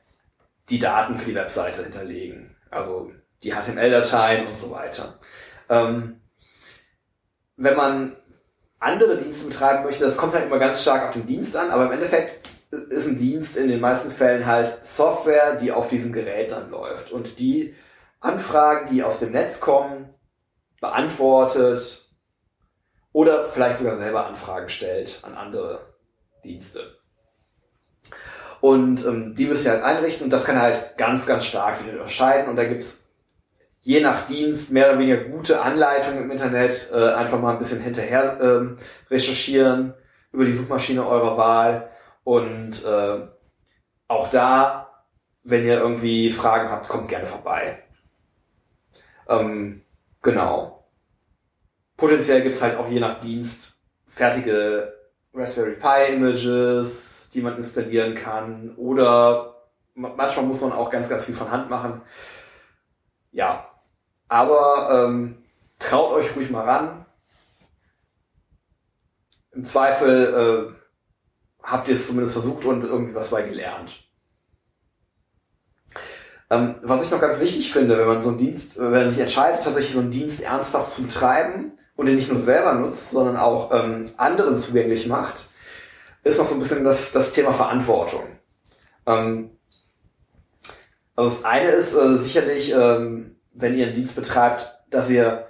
die 0.70 0.78
Daten 0.78 1.16
für 1.16 1.26
die 1.26 1.36
Webseite 1.36 1.82
hinterlegen. 1.82 2.56
Also 2.70 3.12
die 3.42 3.54
HTML-Dateien 3.54 4.46
und 4.46 4.56
so 4.56 4.70
weiter. 4.70 5.18
Ähm, 5.68 6.22
wenn 7.58 7.76
man 7.76 8.18
andere 8.80 9.18
Dienste 9.18 9.48
betreiben 9.48 9.84
möchte, 9.84 10.04
das 10.04 10.18
kommt 10.18 10.34
halt 10.34 10.46
immer 10.46 10.60
ganz 10.60 10.82
stark 10.82 11.08
auf 11.08 11.14
den 11.14 11.28
Dienst 11.28 11.56
an, 11.56 11.70
aber 11.70 11.86
im 11.86 11.92
Endeffekt 11.92 12.48
ist 12.72 13.08
ein 13.08 13.18
Dienst 13.18 13.58
in 13.58 13.68
den 13.68 13.82
meisten 13.82 14.12
Fällen 14.12 14.46
halt 14.46 14.86
Software, 14.86 15.56
die 15.56 15.72
auf 15.72 15.90
diesem 15.90 16.14
Gerät 16.14 16.52
dann 16.52 16.70
läuft 16.70 17.12
und 17.12 17.40
die 17.40 17.76
Anfragen, 18.20 18.90
die 18.92 19.04
aus 19.04 19.20
dem 19.20 19.32
Netz 19.32 19.60
kommen, 19.60 20.14
beantwortet 20.80 22.06
oder 23.12 23.50
vielleicht 23.50 23.78
sogar 23.78 23.98
selber 23.98 24.28
Anfragen 24.28 24.70
stellt 24.70 25.20
an 25.24 25.36
andere 25.36 25.82
Dienste. 26.44 27.00
Und 28.62 29.06
ähm, 29.06 29.36
die 29.36 29.46
müsst 29.46 29.66
ihr 29.66 29.72
halt 29.72 29.84
einrichten 29.84 30.26
und 30.26 30.30
das 30.32 30.44
kann 30.44 30.62
halt 30.62 30.98
ganz, 30.98 31.26
ganz 31.26 31.46
stark 31.46 31.82
wieder 31.84 31.94
unterscheiden. 31.94 32.50
Und 32.50 32.56
da 32.56 32.66
gibt's 32.66 32.99
je 33.82 34.02
nach 34.02 34.26
Dienst 34.26 34.72
mehr 34.72 34.90
oder 34.90 35.00
weniger 35.00 35.18
gute 35.18 35.62
Anleitungen 35.62 36.24
im 36.24 36.32
Internet. 36.32 36.90
Äh, 36.94 37.14
einfach 37.14 37.40
mal 37.40 37.54
ein 37.54 37.60
bisschen 37.60 37.82
hinterher 37.82 38.40
ähm, 38.42 38.78
recherchieren 39.10 39.94
über 40.32 40.46
die 40.46 40.54
Suchmaschine 40.54 41.06
eurer 41.08 41.38
Wahl. 41.38 41.90
Und 42.24 42.86
äh, 42.86 43.28
auch 44.08 44.30
da, 44.30 45.06
wenn 45.44 45.66
ihr 45.66 45.80
irgendwie 45.80 46.30
Fragen 46.30 46.70
habt, 46.70 46.88
kommt 46.90 47.08
gerne 47.08 47.26
vorbei. 47.26 47.84
Ähm, 49.28 49.84
genau. 50.22 50.88
Potenziell 51.98 52.42
gibt's 52.42 52.62
halt 52.62 52.78
auch 52.78 52.88
je 52.88 53.00
nach 53.00 53.20
Dienst 53.20 53.80
fertige 54.06 54.94
Raspberry 55.34 55.76
Pi 55.76 56.14
Images, 56.14 57.30
die 57.34 57.42
man 57.42 57.58
installieren 57.58 58.16
kann. 58.16 58.76
Oder 58.76 59.56
ma- 59.96 60.14
manchmal 60.16 60.46
muss 60.46 60.62
man 60.62 60.72
auch 60.72 60.90
ganz, 60.90 61.10
ganz 61.10 61.26
viel 61.26 61.36
von 61.36 61.52
Hand 61.52 61.70
machen. 61.70 62.02
Ja. 63.32 63.68
Aber 64.30 65.06
ähm, 65.08 65.44
traut 65.80 66.14
euch 66.14 66.36
ruhig 66.36 66.50
mal 66.50 66.64
ran. 66.64 67.06
Im 69.52 69.66
Zweifel 69.66 70.72
äh, 70.72 71.64
habt 71.64 71.88
ihr 71.88 71.96
es 71.96 72.08
zumindest 72.08 72.34
versucht 72.34 72.64
und 72.66 72.84
irgendwie 72.84 73.16
was 73.16 73.32
bei 73.32 73.42
gelernt. 73.42 74.04
Ähm, 76.52 76.76
was 76.82 77.04
ich 77.04 77.12
noch 77.12 77.22
ganz 77.22 77.40
wichtig 77.40 77.72
finde, 77.72 77.98
wenn 77.98 78.08
man 78.08 78.22
so 78.22 78.30
einen 78.30 78.38
Dienst, 78.38 78.78
äh, 78.78 78.82
wenn 78.82 79.02
man 79.02 79.10
sich 79.10 79.20
entscheidet, 79.20 79.64
tatsächlich 79.64 79.94
so 79.94 80.00
einen 80.00 80.12
Dienst 80.12 80.42
ernsthaft 80.42 80.92
zu 80.92 81.04
betreiben 81.04 81.74
und 81.96 82.08
den 82.08 82.16
nicht 82.16 82.32
nur 82.32 82.42
selber 82.42 82.74
nutzt, 82.74 83.12
sondern 83.12 83.38
auch 83.38 83.72
ähm, 83.74 84.06
anderen 84.18 84.58
zugänglich 84.58 85.06
macht, 85.08 85.50
ist 86.24 86.40
noch 86.40 86.48
so 86.48 86.56
ein 86.56 86.60
bisschen 86.60 86.84
das, 86.84 87.12
das 87.12 87.34
Thema 87.34 87.54
Verantwortung. 87.54 88.24
Ähm, 89.06 89.52
also 91.16 91.36
das 91.36 91.46
eine 91.46 91.70
ist 91.70 91.94
äh, 91.94 92.18
sicherlich, 92.18 92.72
ähm, 92.72 93.39
wenn 93.62 93.76
ihr 93.78 93.86
einen 93.86 93.95
Dienst 93.95 94.16
betreibt, 94.16 94.80
dass 94.89 95.10
ihr 95.10 95.47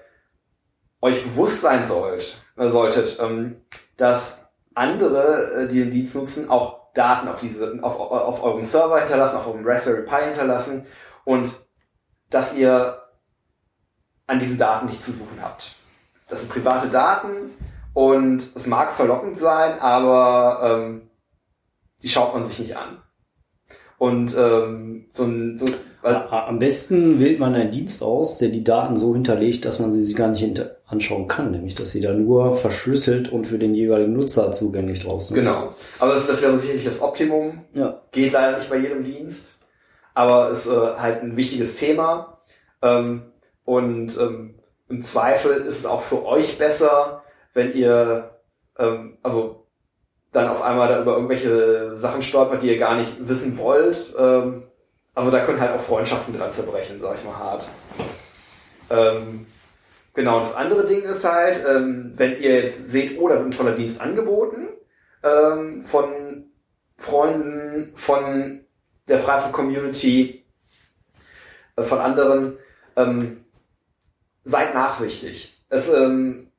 euch 1.02 1.24
bewusst 1.24 1.62
sein 1.62 1.86
sollt, 1.86 2.44
äh, 2.58 2.68
solltet, 2.70 3.20
ähm, 3.22 3.62
dass 3.98 4.50
andere, 4.76 5.54
äh, 5.54 5.68
die 5.68 5.80
den 5.80 5.92
Dienst 5.92 6.16
nutzen, 6.16 6.50
auch 6.50 6.94
Daten 6.94 7.28
auf 7.28 7.40
diese, 7.40 7.78
auf, 7.82 8.00
auf 8.00 8.44
eurem 8.44 8.64
Server 8.64 9.00
hinterlassen, 9.00 9.38
auf 9.38 9.48
eurem 9.48 9.66
Raspberry 9.66 10.04
Pi 10.04 10.26
hinterlassen 10.26 10.86
und 11.24 11.50
dass 12.30 12.54
ihr 12.54 13.02
an 14.28 14.40
diesen 14.40 14.58
Daten 14.58 14.88
nichts 14.88 15.06
zu 15.06 15.12
suchen 15.12 15.40
habt. 15.42 15.76
Das 16.28 16.42
sind 16.42 16.52
private 16.52 16.90
Daten 16.90 17.52
und 17.94 18.44
es 18.56 18.66
mag 18.66 18.92
verlockend 18.92 19.38
sein, 19.38 19.80
aber 19.80 20.60
ähm, 20.64 21.10
die 22.04 22.10
schaut 22.10 22.34
man 22.34 22.44
sich 22.44 22.60
nicht 22.60 22.76
an. 22.78 23.02
Und 23.98 24.36
ähm, 24.38 25.10
so 25.12 25.24
ein, 25.26 25.58
so, 25.58 25.66
A- 25.66 25.70
Am 26.02 26.60
besten 26.60 27.20
wählt 27.20 27.40
man 27.40 27.56
einen 27.56 27.72
Dienst 27.72 28.02
aus, 28.04 28.38
der 28.38 28.50
die 28.50 28.64
Daten 28.64 28.96
so 28.96 29.14
hinterlegt, 29.14 29.66
dass 29.66 29.80
man 29.80 29.92
sie 29.92 30.04
sich 30.04 30.16
gar 30.16 30.30
nicht 30.30 30.40
hinter 30.40 30.78
anschauen 30.86 31.28
kann, 31.28 31.52
nämlich 31.52 31.76
dass 31.76 31.92
sie 31.92 32.02
da 32.02 32.14
nur 32.14 32.56
verschlüsselt 32.56 33.32
und 33.32 33.46
für 33.46 33.60
den 33.60 33.76
jeweiligen 33.76 34.14
Nutzer 34.14 34.52
zugänglich 34.52 35.02
drauf 35.02 35.24
sind. 35.24 35.36
genau. 35.36 35.74
Aber 36.00 36.14
das, 36.14 36.26
das 36.26 36.42
wäre 36.42 36.58
sicherlich 36.58 36.86
das 36.86 37.02
Optimum. 37.02 37.66
Ja. 37.74 38.02
Geht 38.12 38.32
leider 38.32 38.58
nicht 38.58 38.70
bei 38.70 38.78
jedem 38.78 39.04
Dienst, 39.04 39.56
aber 40.14 40.50
ist 40.50 40.68
äh, 40.68 40.70
halt 40.98 41.22
ein 41.22 41.36
wichtiges 41.36 41.76
Thema. 41.76 42.40
Ähm, 42.82 43.24
und 43.66 44.18
ähm, 44.18 44.56
im 44.88 45.02
Zweifel 45.02 45.52
ist 45.52 45.80
es 45.80 45.86
auch 45.86 46.02
für 46.02 46.26
euch 46.26 46.58
besser, 46.58 47.24
wenn 47.54 47.74
ihr 47.74 48.32
ähm, 48.78 49.18
also 49.22 49.68
dann 50.32 50.48
auf 50.48 50.62
einmal 50.62 50.88
da 50.88 51.02
über 51.02 51.14
irgendwelche 51.14 51.98
Sachen 51.98 52.22
stolpert, 52.22 52.64
die 52.64 52.70
ihr 52.70 52.80
gar 52.80 52.96
nicht 52.96 53.28
wissen 53.28 53.58
wollt. 53.58 54.14
Ähm, 54.18 54.64
also 55.20 55.32
da 55.32 55.42
können 55.42 55.60
halt 55.60 55.72
auch 55.72 55.82
Freundschaften 55.82 56.38
dran 56.38 56.50
zerbrechen, 56.50 56.98
sag 56.98 57.18
ich 57.18 57.26
mal 57.26 57.38
hart. 57.38 57.68
Ähm, 58.90 59.48
genau, 60.14 60.40
das 60.40 60.56
andere 60.56 60.86
Ding 60.86 61.04
ist 61.04 61.26
halt, 61.26 61.62
ähm, 61.70 62.14
wenn 62.16 62.42
ihr 62.42 62.62
jetzt 62.62 62.88
seht, 62.90 63.20
oh, 63.20 63.28
da 63.28 63.36
wird 63.36 63.48
ein 63.48 63.52
toller 63.52 63.76
Dienst 63.76 64.00
angeboten 64.00 64.70
ähm, 65.22 65.82
von 65.82 66.46
Freunden, 66.96 67.92
von 67.96 68.62
der 69.10 69.20
Freifunk-Community, 69.20 70.46
äh, 71.76 71.84
von 71.84 72.00
anderen, 72.00 72.58
ähm, 72.96 73.44
seid 74.46 74.74
nachsichtig. 74.74 75.62
Es 75.68 75.90
ähm, 75.90 76.50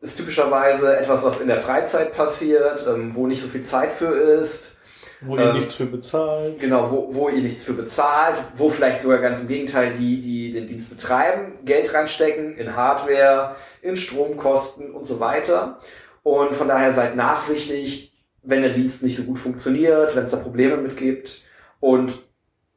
ist 0.00 0.16
typischerweise 0.16 0.98
etwas, 0.98 1.22
was 1.22 1.38
in 1.40 1.48
der 1.48 1.58
Freizeit 1.58 2.14
passiert, 2.14 2.86
ähm, 2.88 3.14
wo 3.14 3.26
nicht 3.26 3.42
so 3.42 3.48
viel 3.48 3.62
Zeit 3.62 3.92
für 3.92 4.08
ist. 4.08 4.75
Wo 5.20 5.36
ihr 5.36 5.46
Ähm, 5.46 5.56
nichts 5.56 5.74
für 5.74 5.86
bezahlt. 5.86 6.58
Genau, 6.58 6.90
wo, 6.90 7.14
wo 7.14 7.28
ihr 7.28 7.42
nichts 7.42 7.64
für 7.64 7.72
bezahlt, 7.72 8.36
wo 8.56 8.68
vielleicht 8.68 9.00
sogar 9.00 9.18
ganz 9.18 9.40
im 9.40 9.48
Gegenteil 9.48 9.92
die, 9.92 10.20
die 10.20 10.50
den 10.50 10.66
Dienst 10.66 10.90
betreiben, 10.90 11.64
Geld 11.64 11.92
reinstecken 11.94 12.56
in 12.56 12.76
Hardware, 12.76 13.56
in 13.82 13.96
Stromkosten 13.96 14.92
und 14.92 15.06
so 15.06 15.20
weiter. 15.20 15.78
Und 16.22 16.54
von 16.54 16.68
daher 16.68 16.92
seid 16.92 17.16
nachsichtig, 17.16 18.12
wenn 18.42 18.62
der 18.62 18.72
Dienst 18.72 19.02
nicht 19.02 19.16
so 19.16 19.24
gut 19.24 19.38
funktioniert, 19.38 20.14
wenn 20.14 20.24
es 20.24 20.30
da 20.30 20.36
Probleme 20.36 20.76
mit 20.76 20.96
gibt 20.96 21.42
und 21.80 22.14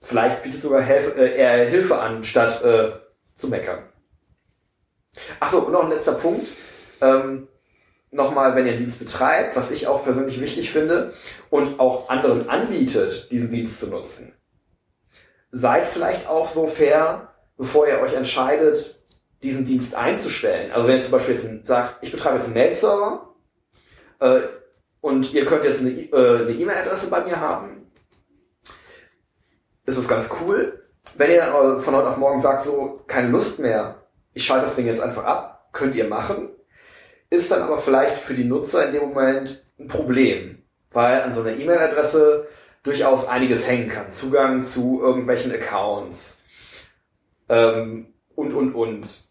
vielleicht 0.02 0.44
bietet 0.44 0.62
sogar 0.62 0.82
Helf 0.82 1.16
äh, 1.18 1.36
eher 1.36 1.66
Hilfe 1.66 2.00
an, 2.00 2.24
statt 2.24 2.64
äh, 2.64 2.92
zu 3.36 3.48
meckern. 3.48 3.84
Achso, 5.40 5.60
und 5.60 5.74
noch 5.74 5.84
ein 5.84 5.90
letzter 5.90 6.14
Punkt. 6.14 6.52
Ähm, 7.02 7.48
Nochmal, 8.12 8.56
wenn 8.56 8.66
ihr 8.66 8.72
einen 8.72 8.80
Dienst 8.80 9.00
betreibt, 9.00 9.56
was 9.56 9.70
ich 9.70 9.88
auch 9.88 10.04
persönlich 10.04 10.42
wichtig 10.42 10.72
finde, 10.72 11.14
und 11.50 11.80
auch 11.80 12.10
anderen 12.10 12.50
anbietet, 12.50 13.32
diesen 13.32 13.50
Dienst 13.52 13.80
zu 13.80 13.88
nutzen. 13.88 14.34
Seid 15.52 15.86
vielleicht 15.86 16.28
auch 16.28 16.48
so 16.48 16.66
fair, 16.68 17.34
bevor 17.58 17.88
ihr 17.88 18.00
euch 18.00 18.14
entscheidet, 18.14 19.00
diesen 19.44 19.66
Dienst 19.66 19.96
einzustellen. 19.96 20.72
Also 20.72 20.88
wenn 20.88 20.98
ihr 20.98 21.02
zum 21.04 21.12
Beispiel 21.12 21.36
jetzt 21.36 21.68
sagt, 21.68 22.04
ich 22.04 22.12
betreibe 22.12 22.38
jetzt 22.38 22.46
einen 22.46 22.56
Mail-Server 22.56 23.36
äh, 24.20 24.42
und 25.02 25.34
ihr 25.34 25.46
könnt 25.46 25.64
jetzt 25.64 25.82
eine 25.82 25.92
E- 25.92 26.10
äh, 26.12 26.52
E-Mail-Adresse 26.62 27.08
bei 27.08 27.22
mir 27.22 27.40
haben, 27.40 27.90
ist 29.86 29.98
das 29.98 30.08
ganz 30.08 30.30
cool. 30.42 30.84
wenn 31.18 31.32
ihr 31.32 31.38
dann 31.38 31.80
von 31.80 31.96
heute 31.96 32.08
auf 32.10 32.18
morgen 32.18 32.40
sagt, 32.42 32.64
so, 32.64 33.02
keine 33.08 33.30
Lust 33.30 33.60
mehr, 33.60 34.04
ich 34.34 34.46
schalte 34.46 34.66
das 34.66 34.76
Ding 34.76 34.86
jetzt 34.86 35.02
einfach 35.02 35.24
ab, 35.24 35.70
könnt 35.72 35.96
ihr 35.96 36.08
machen, 36.08 36.49
ist 37.30 37.52
dann 37.52 37.62
aber 37.62 37.78
vielleicht 37.78 38.18
für 38.18 38.34
die 38.34 38.44
Nutzer 38.44 38.86
in 38.86 38.92
dem 38.94 39.10
Moment 39.10 39.64
ein 39.80 39.88
Problem, 39.88 40.64
weil 40.92 41.22
an 41.22 41.32
so 41.32 41.42
einer 41.42 41.58
E-Mail-Adresse 41.58 42.48
durchaus 42.84 43.28
einiges 43.28 43.68
hängen 43.68 43.90
kann. 43.90 44.12
Zugang 44.12 44.64
zu 44.64 45.02
irgendwelchen 45.02 45.52
Accounts 45.52 46.40
ähm, 47.50 48.14
und, 48.36 48.54
und, 48.54 48.74
und. 48.74 49.24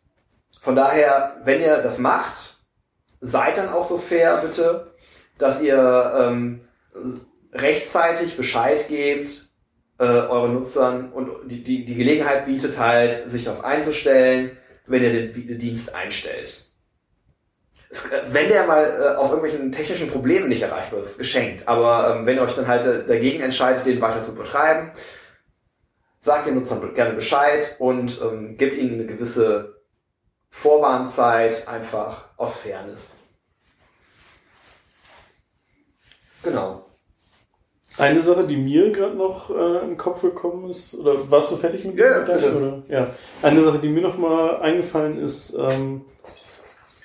Von 0.61 0.77
daher, 0.77 1.41
wenn 1.45 1.61
ihr 1.61 1.79
das 1.79 1.99
macht, 1.99 2.59
seid 3.21 3.57
dann 3.57 3.69
auch 3.69 3.89
so 3.89 3.99
fair, 3.99 4.39
bitte, 4.39 4.93
dass 5.39 5.61
ihr 5.61 6.13
ähm, 6.19 6.61
rechtzeitig 7.53 8.37
Bescheid 8.37 8.89
gebt, 8.89 9.47
äh, 9.99 10.05
euren 10.05 10.55
Nutzern 10.55 11.13
und 11.13 11.31
die, 11.51 11.65
die, 11.65 11.85
die 11.85 11.95
Gelegenheit 11.95 12.47
bietet 12.47 12.79
halt, 12.79 13.29
sich 13.31 13.45
darauf 13.45 13.65
einzustellen, 13.65 14.57
wenn 14.87 15.03
ihr 15.03 15.33
den 15.33 15.59
Dienst 15.59 15.95
einstellt. 15.95 16.68
Äh, 17.91 18.23
wenn 18.29 18.49
der 18.49 18.67
mal 18.67 18.85
äh, 18.85 19.17
aus 19.17 19.31
irgendwelchen 19.31 19.73
technischen 19.73 20.11
Problemen 20.11 20.49
nicht 20.49 20.63
erreichbar 20.63 21.01
ist, 21.01 21.19
geschenkt. 21.19 21.67
Aber 21.67 22.15
ähm, 22.15 22.27
wenn 22.27 22.37
ihr 22.37 22.43
euch 22.43 22.55
dann 22.55 22.69
halt 22.69 22.85
äh, 22.85 23.07
dagegen 23.07 23.43
entscheidet, 23.43 23.87
den 23.87 24.01
weiter 24.01 24.23
zu 24.23 24.35
betreiben, 24.35 24.93
sagt 26.21 26.47
den 26.47 26.57
Nutzern 26.57 26.95
gerne 26.95 27.15
Bescheid 27.15 27.77
und 27.79 28.21
ähm, 28.21 28.57
gebt 28.57 28.77
ihnen 28.77 28.95
eine 28.95 29.07
gewisse 29.07 29.81
Vorwarnzeit, 30.51 31.69
einfach 31.69 32.25
aus 32.37 32.59
Fairness. 32.59 33.17
Genau. 36.43 36.85
Eine 37.97 38.23
Sache, 38.23 38.47
die 38.47 38.57
mir 38.57 38.93
gerade 38.93 39.17
noch 39.17 39.51
äh, 39.51 39.85
im 39.85 39.97
Kopf 39.97 40.23
gekommen 40.23 40.71
ist, 40.71 40.95
oder 40.95 41.29
warst 41.31 41.51
du 41.51 41.57
fertig 41.57 41.85
mit 41.85 41.99
ja, 41.99 42.21
bitte. 42.21 42.57
Oder? 42.57 42.83
Ja. 42.89 43.09
Eine 43.43 43.63
Sache, 43.63 43.81
die 43.81 43.89
mir 43.89 44.03
noch 44.03 44.17
mal 44.17 44.61
eingefallen 44.61 45.19
ist, 45.19 45.53
ähm, 45.55 46.05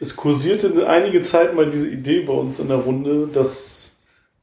es 0.04 0.18
kursierte 0.18 0.86
einige 0.88 1.22
Zeit 1.22 1.56
mal 1.56 1.70
diese 1.70 1.90
Idee 1.90 2.22
bei 2.22 2.34
uns 2.34 2.60
in 2.60 2.68
der 2.68 2.78
Runde, 2.78 3.30
dass 3.32 3.96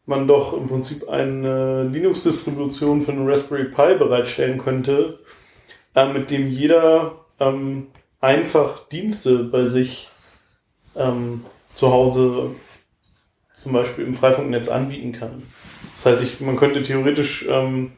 man 0.07 0.27
doch 0.27 0.55
im 0.55 0.69
Prinzip 0.69 1.09
eine 1.09 1.85
Linux-Distribution 1.85 3.03
für 3.03 3.13
einen 3.13 3.29
Raspberry 3.29 3.65
Pi 3.65 3.95
bereitstellen 3.99 4.59
könnte, 4.59 5.19
äh, 5.95 6.11
mit 6.11 6.31
dem 6.31 6.49
jeder 6.49 7.27
ähm, 7.39 7.89
einfach 8.21 8.89
Dienste 8.89 9.45
bei 9.45 9.67
sich 9.67 10.09
ähm, 10.97 11.45
zu 11.75 11.93
Hause 11.93 12.53
zum 13.59 13.73
Beispiel 13.73 14.07
im 14.07 14.15
Freifunknetz 14.15 14.69
anbieten 14.69 15.13
kann. 15.13 15.43
Das 15.97 16.07
heißt, 16.07 16.23
ich, 16.23 16.41
man 16.41 16.57
könnte 16.57 16.83
theoretisch, 16.83 17.47
ähm, 17.49 17.93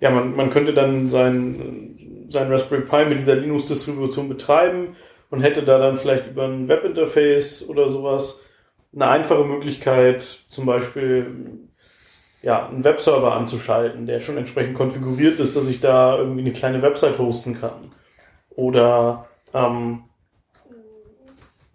ja, 0.00 0.10
man, 0.10 0.34
man 0.34 0.48
könnte 0.48 0.72
dann 0.72 1.08
sein, 1.08 2.26
sein 2.30 2.50
Raspberry 2.50 2.82
Pi 2.82 3.04
mit 3.04 3.18
dieser 3.18 3.36
Linux-Distribution 3.36 4.30
betreiben 4.30 4.96
und 5.30 5.40
hätte 5.40 5.62
da 5.62 5.78
dann 5.78 5.96
vielleicht 5.96 6.28
über 6.28 6.44
ein 6.44 6.68
Webinterface 6.68 7.68
oder 7.68 7.88
sowas 7.88 8.42
eine 8.94 9.08
einfache 9.08 9.44
Möglichkeit, 9.44 10.22
zum 10.22 10.66
Beispiel 10.66 11.66
ja, 12.42 12.68
einen 12.68 12.84
Webserver 12.84 13.32
anzuschalten, 13.34 14.06
der 14.06 14.20
schon 14.20 14.38
entsprechend 14.38 14.76
konfiguriert 14.76 15.40
ist, 15.40 15.56
dass 15.56 15.68
ich 15.68 15.80
da 15.80 16.16
irgendwie 16.16 16.42
eine 16.42 16.52
kleine 16.52 16.80
Website 16.80 17.18
hosten 17.18 17.58
kann. 17.60 17.90
Oder 18.50 19.26
ähm, 19.52 20.04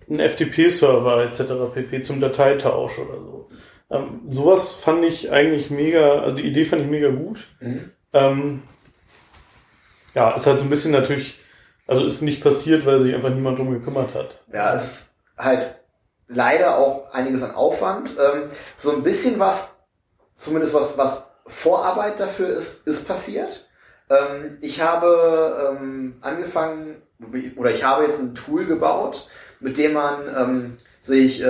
einen 0.09 0.29
FTP-Server 0.29 1.23
etc. 1.25 1.73
pp. 1.73 2.01
zum 2.01 2.21
Dateitausch 2.21 2.99
oder 2.99 3.19
so. 3.19 3.47
Ähm, 3.89 4.21
sowas 4.29 4.71
fand 4.71 5.03
ich 5.03 5.31
eigentlich 5.31 5.69
mega, 5.69 6.21
also 6.21 6.37
die 6.37 6.47
Idee 6.47 6.65
fand 6.65 6.83
ich 6.83 6.87
mega 6.87 7.09
gut. 7.09 7.47
Mhm. 7.59 7.91
Ähm, 8.13 8.63
ja, 10.15 10.31
ist 10.31 10.47
halt 10.47 10.59
so 10.59 10.63
ein 10.63 10.69
bisschen 10.69 10.91
natürlich, 10.91 11.40
also 11.91 12.05
ist 12.05 12.21
nicht 12.21 12.41
passiert, 12.41 12.85
weil 12.85 12.99
sich 12.99 13.13
einfach 13.13 13.29
niemand 13.29 13.59
drum 13.59 13.71
gekümmert 13.71 14.15
hat. 14.15 14.39
Ja, 14.51 14.73
es 14.73 14.83
ist 14.83 15.13
halt 15.37 15.75
leider 16.27 16.77
auch 16.77 17.11
einiges 17.13 17.43
an 17.43 17.53
Aufwand. 17.53 18.11
Ähm, 18.11 18.49
so 18.77 18.93
ein 18.93 19.03
bisschen 19.03 19.39
was, 19.39 19.75
zumindest 20.35 20.73
was, 20.73 20.97
was 20.97 21.25
Vorarbeit 21.45 22.19
dafür 22.19 22.47
ist, 22.47 22.87
ist 22.87 23.07
passiert. 23.07 23.67
Ähm, 24.09 24.57
ich 24.61 24.81
habe 24.81 25.77
ähm, 25.77 26.15
angefangen, 26.21 27.01
oder 27.57 27.71
ich 27.71 27.83
habe 27.83 28.05
jetzt 28.05 28.19
ein 28.19 28.35
Tool 28.35 28.65
gebaut, 28.65 29.27
mit 29.59 29.77
dem 29.77 29.93
man 29.93 30.77
sich 31.03 31.43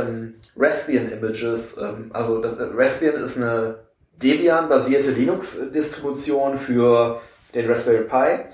Raspbian-Images, 0.57 1.77
also 2.11 2.41
das, 2.41 2.53
äh, 2.53 2.73
Raspbian 2.73 3.15
ist 3.15 3.37
eine 3.37 3.79
Debian-basierte 4.21 5.11
Linux-Distribution 5.11 6.57
für 6.57 7.21
den 7.53 7.69
Raspberry 7.69 8.03
Pi. 8.03 8.45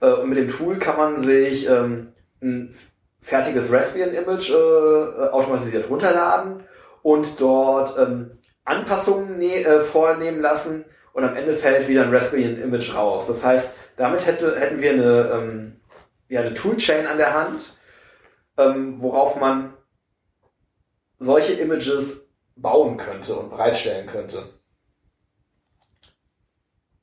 Äh, 0.00 0.12
und 0.12 0.28
mit 0.28 0.38
dem 0.38 0.48
Tool 0.48 0.78
kann 0.78 0.96
man 0.96 1.20
sich 1.20 1.68
ähm, 1.68 2.12
ein 2.42 2.74
fertiges 3.20 3.72
Raspbian-Image 3.72 4.50
äh, 4.50 5.28
automatisiert 5.30 5.90
runterladen 5.90 6.62
und 7.02 7.40
dort 7.40 7.98
ähm, 7.98 8.30
Anpassungen 8.64 9.38
ne 9.38 9.64
äh, 9.64 9.80
vornehmen 9.80 10.40
lassen 10.40 10.84
und 11.12 11.24
am 11.24 11.34
Ende 11.34 11.54
fällt 11.54 11.88
wieder 11.88 12.02
ein 12.02 12.14
Raspbian-Image 12.14 12.94
raus. 12.94 13.26
Das 13.26 13.44
heißt, 13.44 13.76
damit 13.96 14.26
hätte, 14.26 14.58
hätten 14.58 14.80
wir 14.80 14.92
eine, 14.92 15.30
ähm, 15.32 15.80
ja, 16.28 16.40
eine 16.40 16.54
Toolchain 16.54 17.06
an 17.06 17.18
der 17.18 17.34
Hand, 17.34 17.74
ähm, 18.58 19.00
worauf 19.00 19.36
man 19.36 19.74
solche 21.18 21.54
Images 21.54 22.28
bauen 22.56 22.96
könnte 22.96 23.34
und 23.34 23.50
bereitstellen 23.50 24.06
könnte. 24.06 24.55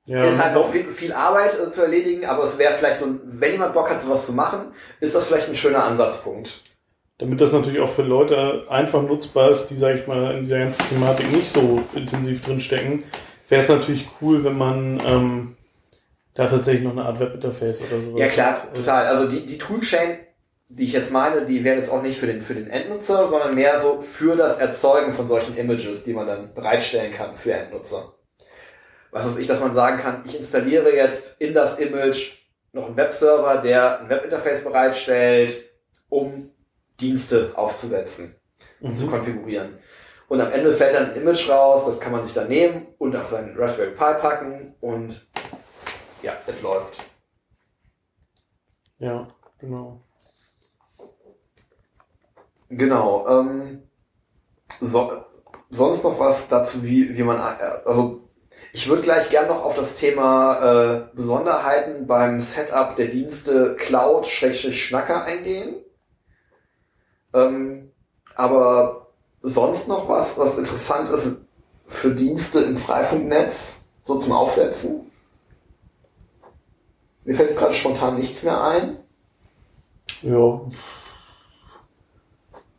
Ja. 0.06 0.22
Ist 0.22 0.44
halt 0.44 0.54
noch 0.54 0.70
viel, 0.70 0.90
viel 0.90 1.14
Arbeit 1.14 1.58
äh, 1.60 1.72
zu 1.72 1.82
erledigen, 1.82 2.26
aber 2.26 2.44
es 2.44 2.58
wäre 2.58 2.74
vielleicht 2.74 2.98
so, 2.98 3.06
wenn 3.24 3.54
jemand 3.54 3.74
Bock 3.74 3.90
hat, 3.90 4.02
sowas 4.02 4.26
zu 4.26 4.34
machen, 4.34 4.74
ist 5.00 5.16
das 5.16 5.28
vielleicht 5.28 5.48
ein 5.48 5.56
schöner 5.56 5.86
Ansatzpunkt. 5.86 6.62
Damit 7.20 7.40
das 7.40 7.54
natürlich 7.54 7.80
auch 7.80 7.90
für 7.90 8.02
Leute 8.02 8.66
einfach 8.70 9.02
nutzbar 9.02 9.52
ist, 9.52 9.68
die, 9.68 9.78
sag 9.78 9.96
ich 9.96 10.08
mal, 10.08 10.36
in 10.36 10.44
dieser 10.44 10.60
ganzen 10.60 10.90
Thematik 10.90 11.32
nicht 11.32 11.50
so 11.50 11.84
intensiv 11.94 12.42
drinstecken, 12.42 13.04
wäre 13.48 13.62
es 13.62 13.70
natürlich 13.70 14.08
cool, 14.22 14.44
wenn 14.44 14.58
man 14.58 15.02
ähm, 15.06 15.58
da 16.34 16.48
tatsächlich 16.48 16.84
noch 16.84 16.92
eine 16.92 17.06
Art 17.06 17.22
Webinterface 17.22 17.82
oder 17.84 18.02
sowas. 18.02 18.20
Ja 18.20 18.28
klar, 18.28 18.54
hat. 18.54 18.76
total. 18.76 19.08
Also 19.08 19.30
die, 19.30 19.46
die 19.46 19.58
Toolchain 19.58 20.18
die 20.70 20.86
ich 20.86 20.94
jetzt 20.94 21.12
meine, 21.12 21.46
die 21.46 21.64
wären 21.64 21.78
jetzt 21.78 21.92
auch 21.92 22.02
nicht 22.02 22.18
für 22.18 22.26
den, 22.26 22.42
für 22.42 22.56
den 22.56 22.68
Endnutzer, 22.68 23.30
sondern 23.30 23.54
mehr 23.54 23.80
so 23.80 24.02
für 24.02 24.36
das 24.36 24.58
Erzeugen 24.58 25.14
von 25.14 25.28
solchen 25.28 25.56
Images, 25.56 26.04
die 26.04 26.14
man 26.14 26.26
dann 26.26 26.54
bereitstellen 26.54 27.14
kann 27.14 27.36
für 27.36 27.54
Endnutzer. 27.54 28.14
Was 29.14 29.28
weiß 29.28 29.38
ich, 29.38 29.46
dass 29.46 29.60
man 29.60 29.76
sagen 29.76 30.00
kann, 30.00 30.24
ich 30.26 30.36
installiere 30.36 30.94
jetzt 30.94 31.40
in 31.40 31.54
das 31.54 31.78
Image 31.78 32.40
noch 32.72 32.88
einen 32.88 32.98
Webserver, 32.98 33.62
der 33.62 34.00
ein 34.00 34.10
Webinterface 34.10 34.64
bereitstellt, 34.64 35.70
um 36.10 36.50
Dienste 37.00 37.52
aufzusetzen 37.56 38.36
und 38.82 38.92
mhm. 38.92 38.96
zu 38.96 39.08
konfigurieren. 39.08 39.78
Und 40.30 40.42
am 40.42 40.52
Ende 40.52 40.74
fällt 40.74 40.96
dann 40.96 41.12
ein 41.12 41.16
Image 41.16 41.48
raus, 41.48 41.86
das 41.86 42.00
kann 42.00 42.12
man 42.12 42.24
sich 42.24 42.34
dann 42.34 42.48
nehmen 42.48 42.88
und 42.98 43.16
auf 43.16 43.30
seinen 43.30 43.56
Raspberry 43.56 43.92
Pi 43.92 44.20
packen 44.20 44.74
und 44.82 45.28
ja, 46.24 46.34
es 46.48 46.60
läuft. 46.64 47.04
Ja, 48.98 49.28
genau. 49.60 50.02
Genau. 52.70 53.28
Ähm, 53.28 53.84
so, 54.82 55.24
sonst 55.70 56.04
noch 56.04 56.18
was 56.18 56.48
dazu, 56.48 56.84
wie, 56.84 57.16
wie 57.16 57.24
man, 57.24 57.38
also 57.38 58.23
ich 58.74 58.90
würde 58.90 59.04
gleich 59.04 59.30
gern 59.30 59.48
noch 59.48 59.64
auf 59.64 59.76
das 59.76 59.94
Thema 59.96 60.56
äh, 60.60 61.16
Besonderheiten 61.16 62.08
beim 62.08 62.40
Setup 62.40 62.96
der 62.96 63.08
Dienste 63.08 63.76
Cloud-Schnacker 63.76 65.24
eingehen. 65.24 65.76
Ähm, 67.34 67.92
aber 68.36 69.08
sonst 69.42 69.88
noch 69.88 70.10
was, 70.10 70.38
was 70.38 70.58
interessant 70.58 71.08
ist 71.10 71.38
für 71.88 72.16
Dienste 72.16 72.62
im 72.62 72.76
Freifunknetz, 72.76 73.86
so 74.06 74.18
zum 74.18 74.34
Aufsetzen? 74.34 75.12
Mir 77.26 77.36
fällt 77.36 77.52
jetzt 77.52 77.60
gerade 77.60 77.76
spontan 77.76 78.16
nichts 78.16 78.42
mehr 78.44 78.62
ein. 78.62 78.98
Ja, 80.24 80.62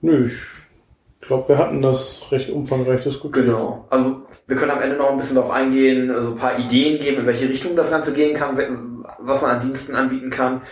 Nö, 0.05 0.26
ich 0.26 1.26
glaube, 1.26 1.49
wir 1.49 1.57
hatten 1.57 1.80
das 1.80 2.30
recht 2.30 2.51
umfangreich 2.51 3.05
diskutiert. 3.05 3.47
Genau. 3.47 3.86
Also 3.88 4.20
wir 4.47 4.57
können 4.57 4.70
am 4.70 4.82
Ende 4.82 4.97
noch 4.97 5.11
ein 5.11 5.16
bisschen 5.16 5.36
darauf 5.36 5.51
eingehen, 5.51 6.11
also 6.11 6.32
ein 6.32 6.38
paar 6.38 6.59
Ideen 6.59 7.01
geben, 7.01 7.20
in 7.20 7.26
welche 7.26 7.49
Richtung 7.49 7.76
das 7.76 7.90
Ganze 7.90 8.12
gehen 8.12 8.36
kann, 8.36 9.05
was 9.18 9.40
man 9.40 9.53
an 9.53 9.61
Diensten 9.61 9.95
anbieten 9.95 10.30
kann. 10.30 10.62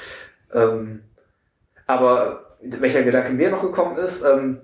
Ähm, 0.52 1.04
aber 1.86 2.50
welcher 2.60 3.02
Gedanke 3.02 3.32
mir 3.32 3.50
noch 3.50 3.62
gekommen 3.62 3.96
ist, 3.96 4.22
ähm, 4.22 4.60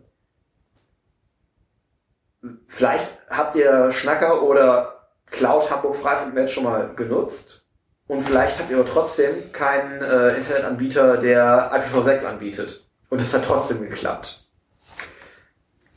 vielleicht 2.66 3.06
habt 3.28 3.56
ihr 3.56 3.92
Schnacker 3.92 4.42
oder 4.42 5.10
Cloud 5.30 5.70
Hamburg 5.70 5.96
Freifunknetz 5.96 6.52
schon 6.52 6.64
mal 6.64 6.94
genutzt 6.94 7.66
und 8.06 8.22
vielleicht 8.22 8.58
habt 8.58 8.70
ihr 8.70 8.78
aber 8.78 8.86
trotzdem 8.86 9.52
keinen 9.52 10.02
äh, 10.02 10.36
Internetanbieter, 10.36 11.18
der 11.18 11.70
IPv6 11.72 12.24
anbietet. 12.24 12.88
Und 13.10 13.20
es 13.20 13.32
hat 13.32 13.44
trotzdem 13.44 13.80
geklappt. 13.80 14.46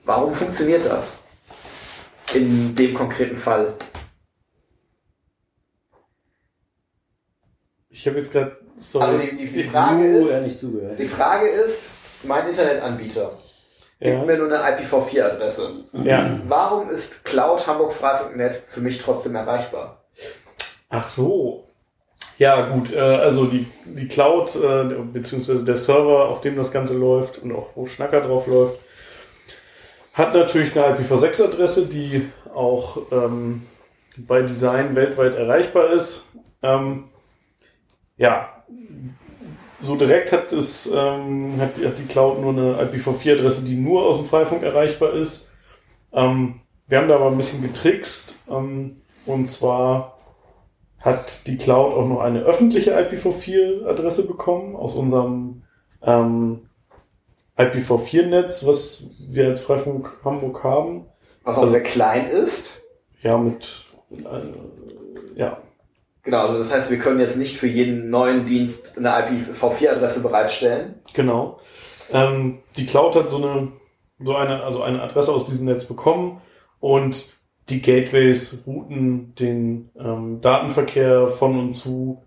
Warum 0.04 0.34
funktioniert 0.34 0.86
das? 0.86 1.24
In 2.34 2.76
dem 2.76 2.94
konkreten 2.94 3.36
Fall. 3.36 3.74
Ich 7.90 8.08
habe 8.08 8.18
jetzt 8.18 8.32
gerade. 8.32 8.58
Also 8.96 9.18
die, 9.20 9.36
die, 9.36 9.46
die 9.48 9.64
Frage 9.64 10.08
ist, 10.08 10.46
nicht 10.46 10.60
zugehört. 10.60 10.98
die 10.98 11.06
Frage 11.06 11.48
ist, 11.48 11.90
mein 12.24 12.48
Internetanbieter 12.48 13.38
gibt 14.00 14.14
Ja. 14.14 14.24
mir 14.26 14.38
nur 14.38 14.48
eine 14.60 14.76
IPv4-Adresse. 14.82 15.70
ja. 16.04 16.40
Warum 16.48 16.90
ist 16.90 17.24
Cloud 17.24 17.68
Hamburg 17.68 17.94
Freifunk.net 17.94 18.56
für 18.68 18.80
mich 18.82 18.98
trotzdem 19.00 19.36
erreichbar? 19.36 20.04
Ach 20.90 21.08
so. 21.08 21.68
Ja, 22.40 22.70
gut. 22.70 22.92
Äh, 22.92 22.98
also 23.00 23.46
die, 23.46 23.68
die 23.86 24.08
Cloud, 24.08 24.56
äh, 24.56 24.84
beziehungsweise 25.14 25.64
der 25.64 25.78
Server, 25.78 26.30
auf 26.30 26.42
dem 26.42 26.56
das 26.56 26.72
Ganze 26.72 26.96
läuft 26.96 27.38
und 27.44 27.52
auch 27.52 27.70
wo 27.76 27.86
Schnacker 27.86 28.22
drauf 28.22 28.48
läuft, 28.48 28.80
hat 30.14 30.34
natürlich 30.34 30.78
eine 30.78 30.98
IPv6-Adresse, 30.98 31.86
die 31.86 32.30
auch 32.54 32.98
ähm, 33.12 33.64
bei 34.18 34.42
Design 34.42 34.96
weltweit 34.96 35.36
erreichbar 35.36 35.92
ist. 35.92 36.26
Ähm, 36.62 37.06
ja, 38.18 38.50
so 39.80 39.96
direkt 39.96 40.32
hat 40.32 40.52
es 40.52 40.92
ähm, 40.94 41.60
hat, 41.60 41.78
hat 41.84 41.98
die 41.98 42.06
Cloud 42.06 42.40
nur 42.42 42.52
eine 42.52 42.76
IPv4-Adresse, 42.84 43.64
die 43.64 43.76
nur 43.76 44.06
aus 44.06 44.18
dem 44.18 44.28
Freifunk 44.28 44.64
erreichbar 44.64 45.14
ist. 45.14 45.50
Ähm, 46.14 46.62
wir 46.88 46.98
haben 46.98 47.08
da 47.08 47.16
aber 47.16 47.32
ein 47.32 47.38
bisschen 47.38 47.62
getrickst. 47.62 48.38
Ähm, 48.50 49.02
und 49.26 49.48
zwar 49.48 50.18
hat 51.02 51.48
die 51.48 51.58
Cloud 51.58 51.94
auch 51.94 52.08
noch 52.08 52.20
eine 52.20 52.42
öffentliche 52.42 52.96
IPv4-Adresse 52.98 54.28
bekommen 54.28 54.76
aus 54.76 54.96
unserem 54.96 55.64
ähm, 56.04 56.70
IPv4-Netz, 57.70 58.66
was 58.66 59.10
wir 59.20 59.48
als 59.48 59.62
Freifunk 59.62 60.12
Hamburg 60.24 60.64
haben. 60.64 61.06
Was 61.44 61.58
auch 61.58 61.62
Also- 61.62 61.74
sehr 61.74 61.84
klein 61.84 62.28
ist. 62.28 62.82
Ja, 63.22 63.38
mit 63.38 63.86
äh, 64.12 65.40
ja, 65.40 65.58
Genau, 66.24 66.46
also 66.46 66.60
das 66.60 66.72
heißt, 66.72 66.92
wir 66.92 67.00
können 67.00 67.20
jetzt 67.20 67.38
nicht 67.38 67.58
für 67.58 67.66
jeden 67.68 68.12
neuen 68.12 68.46
Dienst 68.46 68.96
eine 68.98 69.10
IPv4-Adresse 69.10 70.22
bereitstellen. 70.22 70.96
Genau. 71.14 71.60
Ähm, 72.14 72.60
die 72.78 72.86
Cloud 72.86 73.16
hat 73.16 73.30
so 73.30 73.38
eine, 73.38 73.72
so 74.20 74.36
eine, 74.36 74.62
also 74.64 74.84
eine 74.84 75.02
Adresse 75.02 75.32
aus 75.32 75.46
diesem 75.46 75.66
Netz 75.66 75.86
bekommen 75.86 76.40
und 76.80 77.34
die 77.70 77.82
Gateways 77.82 78.64
routen 78.68 79.34
den 79.36 79.90
ähm, 79.98 80.42
Datenverkehr 80.42 81.28
von 81.28 81.58
und 81.58 81.74
zu 81.74 82.22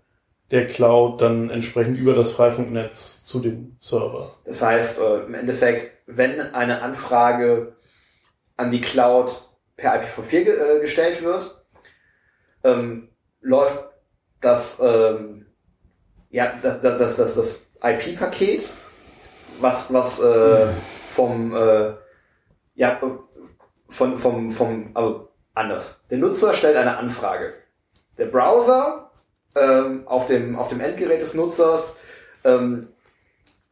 der 0.51 0.67
Cloud 0.67 1.21
dann 1.21 1.49
entsprechend 1.49 1.97
über 1.97 2.13
das 2.13 2.31
Freifunknetz 2.31 3.23
zu 3.23 3.39
dem 3.39 3.77
Server. 3.79 4.31
Das 4.45 4.61
heißt, 4.61 4.99
äh, 4.99 5.23
im 5.23 5.33
Endeffekt, 5.33 5.91
wenn 6.05 6.39
eine 6.39 6.81
Anfrage 6.81 7.75
an 8.57 8.71
die 8.71 8.81
Cloud 8.81 9.49
per 9.75 10.01
IPv4 10.01 10.43
ge 10.43 10.53
äh, 10.53 10.79
gestellt 10.81 11.23
wird, 11.23 11.65
ähm, 12.63 13.09
läuft 13.41 13.83
das, 14.41 14.77
ähm, 14.79 15.47
ja, 16.29 16.53
das, 16.61 16.81
das, 16.81 16.99
das, 16.99 17.17
das, 17.17 17.35
das 17.35 17.65
IP-Paket, 17.83 18.73
was, 19.59 19.91
was 19.91 20.21
äh, 20.21 20.67
vom, 21.09 21.55
äh, 21.55 21.93
ja, 22.75 22.99
von, 23.89 24.17
vom, 24.17 24.51
vom, 24.51 24.91
also 24.93 25.29
anders. 25.53 26.01
Der 26.09 26.17
Nutzer 26.17 26.53
stellt 26.53 26.75
eine 26.75 26.97
Anfrage. 26.97 27.53
Der 28.17 28.25
Browser 28.25 29.04
ähm, 29.55 30.07
auf, 30.07 30.27
dem, 30.27 30.57
auf 30.57 30.69
dem 30.69 30.81
Endgerät 30.81 31.21
des 31.21 31.33
Nutzers 31.33 31.97
ähm, 32.43 32.87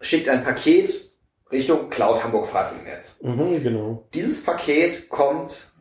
schickt 0.02 0.30
ein 0.30 0.44
Paket 0.44 1.12
Richtung 1.52 1.90
Cloud 1.90 2.24
Hamburg 2.24 2.48
Freifunknetz. 2.48 3.18
Mhm, 3.22 3.64
genau. 3.64 4.08
Dieses 4.14 4.44
Paket 4.44 5.10
kommt, 5.10 5.72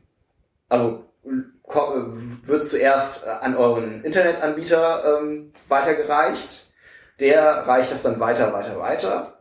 also 0.68 1.04
wird 1.24 2.66
zuerst 2.66 3.26
äh, 3.26 3.30
an 3.30 3.56
euren 3.56 4.04
Internetanbieter 4.04 5.20
ähm, 5.20 5.52
weitergereicht. 5.68 6.72
Der 7.20 7.66
reicht 7.66 7.92
das 7.92 8.02
dann 8.02 8.20
weiter, 8.20 8.52
weiter, 8.52 8.78
weiter, 8.78 9.38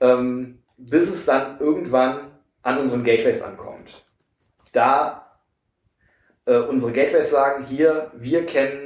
ähm, 0.00 0.62
bis 0.76 1.10
es 1.10 1.26
dann 1.26 1.58
irgendwann 1.60 2.30
an 2.62 2.78
unseren 2.78 3.04
Gateways 3.04 3.42
ankommt. 3.42 4.04
Da 4.72 5.38
äh, 6.46 6.58
unsere 6.58 6.92
Gateways 6.92 7.30
sagen, 7.30 7.66
hier, 7.66 8.10
wir 8.14 8.46
kennen 8.46 8.83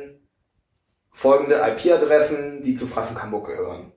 folgende 1.10 1.56
IP-Adressen, 1.56 2.62
die 2.62 2.74
zu 2.74 2.86
Freifunk 2.86 3.20
Hamburg 3.22 3.46
gehören. 3.46 3.92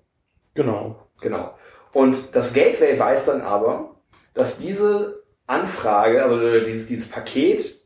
Genau. 0.54 1.08
Genau. 1.22 1.56
Und 1.94 2.36
das 2.36 2.54
Gateway 2.54 2.98
weiß 2.98 3.26
dann 3.26 3.42
aber, 3.42 3.96
dass 4.34 4.58
diese 4.58 5.24
Anfrage, 5.48 6.24
also 6.24 6.40
äh, 6.40 6.64
dieses, 6.64 6.88
dieses 6.88 7.10
Paket, 7.10 7.80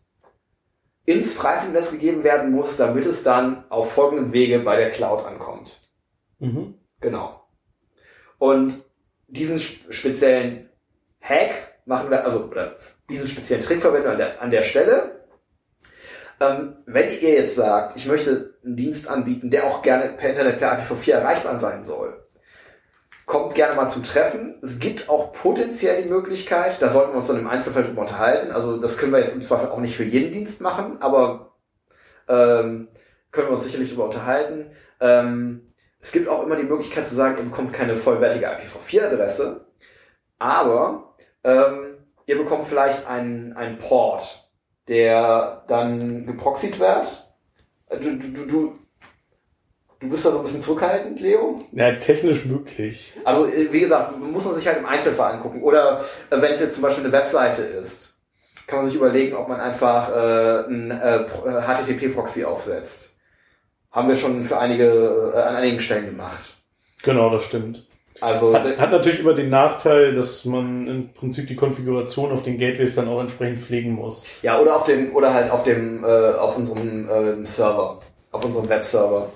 ins 1.06 1.34
Freifunknetz 1.34 1.92
gegeben 1.92 2.24
werden 2.24 2.52
muss, 2.52 2.78
damit 2.78 3.06
es 3.06 3.24
dann 3.24 3.66
auf 3.70 3.92
folgendem 3.94 4.34
Wege 4.34 4.60
bei 4.60 4.76
der 4.76 4.90
Cloud 4.92 5.24
ankommt. 5.26 5.82
Mhm. 6.40 6.76
Genau. 7.00 7.48
Und 8.40 8.84
diesen 9.28 9.56
sp- 9.62 9.92
speziellen 9.92 10.70
Hack 11.22 11.80
machen 11.86 12.10
wir, 12.10 12.26
also 12.26 12.46
oder 12.46 12.76
diesen 13.10 13.28
speziellen 13.28 13.64
Trick 13.64 13.82
verwenden 13.82 14.06
wir 14.06 14.12
an 14.14 14.18
der, 14.18 14.42
an 14.42 14.52
der 14.52 14.64
Stelle. 14.64 15.15
Ähm, 16.40 16.76
wenn 16.86 17.10
ihr 17.10 17.34
jetzt 17.34 17.56
sagt, 17.56 17.96
ich 17.96 18.06
möchte 18.06 18.56
einen 18.64 18.76
Dienst 18.76 19.08
anbieten, 19.08 19.50
der 19.50 19.66
auch 19.66 19.82
gerne 19.82 20.14
per 20.18 20.30
Internet 20.30 20.60
per 20.60 20.80
IPv4 20.80 21.12
erreichbar 21.12 21.58
sein 21.58 21.84
soll, 21.84 22.26
kommt 23.26 23.56
gerne 23.56 23.76
mal 23.76 23.88
zum 23.88 24.04
Treffen. 24.04 24.56
Es 24.62 24.80
gibt 24.80 25.10
auch 25.10 25.32
potenziell 25.32 26.04
die 26.04 26.10
Möglichkeit, 26.10 26.82
da 26.82 26.90
sollten 26.90 27.12
wir 27.12 27.18
uns 27.18 27.28
dann 27.28 27.40
im 27.40 27.48
Einzelfall 27.48 27.84
drüber 27.84 28.02
unterhalten. 28.02 28.52
Also 28.52 28.80
das 28.80 28.98
können 28.98 29.12
wir 29.12 29.20
jetzt 29.20 29.34
im 29.34 29.42
Zweifel 29.42 29.70
auch 29.70 29.80
nicht 29.80 29.96
für 29.96 30.04
jeden 30.04 30.32
Dienst 30.32 30.62
machen, 30.62 30.98
aber 31.02 31.54
ähm, 32.28 32.90
können 33.32 33.48
wir 33.48 33.54
uns 33.54 33.64
sicherlich 33.64 33.90
drüber 33.90 34.06
unterhalten. 34.06 34.72
Ähm, 35.00 35.68
es 36.00 36.12
gibt 36.12 36.28
auch 36.28 36.44
immer 36.44 36.56
die 36.56 36.64
Möglichkeit 36.64 37.08
zu 37.08 37.16
sagen, 37.16 37.38
ihr 37.38 37.44
bekommt 37.46 37.74
keine 37.74 37.96
vollwertige 37.96 38.48
IPv4-Adresse, 38.48 39.66
aber 40.38 41.16
ähm, 41.44 41.98
ihr 42.28 42.38
bekommt 42.38 42.66
vielleicht 42.66 43.08
einen, 43.08 43.54
einen 43.54 43.78
Port, 43.78 44.45
der 44.88 45.64
dann 45.68 46.26
geproxied 46.26 46.80
wird. 46.80 47.36
Du, 47.90 48.18
du, 48.18 48.28
du, 48.30 48.46
du, 48.46 48.74
du 50.00 50.10
bist 50.10 50.26
da 50.26 50.32
so 50.32 50.38
ein 50.38 50.44
bisschen 50.44 50.62
zurückhaltend, 50.62 51.20
Leo? 51.20 51.62
Ja, 51.72 51.96
technisch 51.96 52.46
möglich. 52.46 53.14
Also, 53.24 53.48
äh, 53.48 53.72
wie 53.72 53.82
gesagt, 53.82 54.18
muss 54.18 54.46
man 54.46 54.56
sich 54.56 54.68
halt 54.68 54.80
im 54.80 54.86
Einzelfall 54.86 55.34
angucken. 55.34 55.64
Oder 55.64 56.04
äh, 56.30 56.42
wenn 56.42 56.54
es 56.54 56.60
jetzt 56.60 56.76
zum 56.76 56.84
Beispiel 56.84 57.06
eine 57.06 57.14
Webseite 57.14 57.62
ist, 57.62 58.20
kann 58.68 58.80
man 58.80 58.88
sich 58.88 58.98
überlegen, 58.98 59.36
ob 59.36 59.48
man 59.48 59.60
einfach 59.60 60.10
äh, 60.10 60.66
ein 60.68 60.92
äh, 60.92 61.22
äh, 61.22 61.62
HTTP-Proxy 61.62 62.46
aufsetzt. 62.46 63.16
Haben 63.92 64.08
wir 64.08 64.16
schon 64.16 64.44
für 64.46 64.58
einige, 64.58 65.32
äh, 65.34 65.40
an 65.40 65.56
einigen 65.56 65.80
Stellen 65.80 66.08
gemacht. 66.08 66.56
Genau, 67.04 67.30
das 67.30 67.44
stimmt. 67.44 67.85
Also, 68.22 68.54
Hat, 68.54 68.78
hat 68.78 68.92
natürlich 68.92 69.20
immer 69.20 69.34
den 69.34 69.50
Nachteil, 69.50 70.14
dass 70.14 70.46
man 70.46 70.88
im 70.88 71.14
Prinzip 71.14 71.48
die 71.48 71.56
Konfiguration 71.56 72.32
auf 72.32 72.44
den 72.44 72.58
Gateways 72.58 72.96
dann 72.96 73.10
auch 73.10 73.20
entsprechend 73.20 73.62
pflegen 73.62 73.92
muss. 73.92 74.26
ja, 74.42 74.60
oder 74.60 74.78
auf 74.78 74.86
dem, 74.86 75.14
oder 75.16 75.34
halt 75.34 75.52
auf 75.52 75.64
dem, 75.64 76.04
äh, 76.04 76.34
auf 76.34 76.56
unserem 76.58 77.10
äh, 77.10 77.46
Server, 77.46 78.00
auf 78.32 78.46
unserem 78.46 78.70
Webserver. 78.70 79.30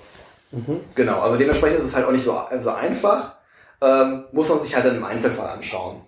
Mhm. 0.52 0.80
Genau, 0.94 1.20
also 1.20 1.36
dementsprechend 1.36 1.80
ist 1.80 1.86
es 1.86 1.94
halt 1.96 2.06
auch 2.06 2.12
nicht 2.12 2.24
so, 2.24 2.36
so 2.60 2.70
einfach. 2.70 3.36
Ähm, 3.82 4.24
muss 4.32 4.48
man 4.48 4.60
sich 4.60 4.74
halt 4.74 4.84
dann 4.84 4.96
im 4.96 5.04
Einzelfall 5.04 5.48
anschauen. 5.48 6.02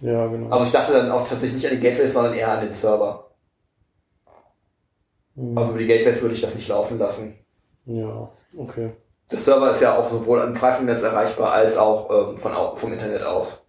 Ja, 0.00 0.26
genau. 0.26 0.50
Also 0.50 0.64
ich 0.64 0.72
dachte 0.72 0.92
dann 0.92 1.10
auch 1.10 1.26
tatsächlich 1.26 1.62
nicht 1.62 1.66
an 1.66 1.76
die 1.76 1.80
Gateways, 1.80 2.12
sondern 2.12 2.34
eher 2.34 2.50
an 2.50 2.60
den 2.60 2.72
Server. 2.72 3.30
Mhm. 5.36 5.56
Also 5.56 5.70
über 5.70 5.78
die 5.78 5.86
Gateways 5.86 6.20
würde 6.22 6.34
ich 6.34 6.40
das 6.40 6.54
nicht 6.54 6.68
laufen 6.68 6.98
lassen. 6.98 7.38
ja, 7.86 8.30
okay. 8.56 8.90
Der 9.30 9.38
Server 9.38 9.70
ist 9.70 9.82
ja 9.82 9.96
auch 9.96 10.08
sowohl 10.08 10.40
im 10.40 10.54
Freifunknetz 10.54 11.02
erreichbar 11.02 11.52
als 11.52 11.76
auch 11.76 12.10
ähm, 12.10 12.36
von, 12.36 12.52
vom 12.76 12.92
Internet 12.92 13.22
aus. 13.22 13.66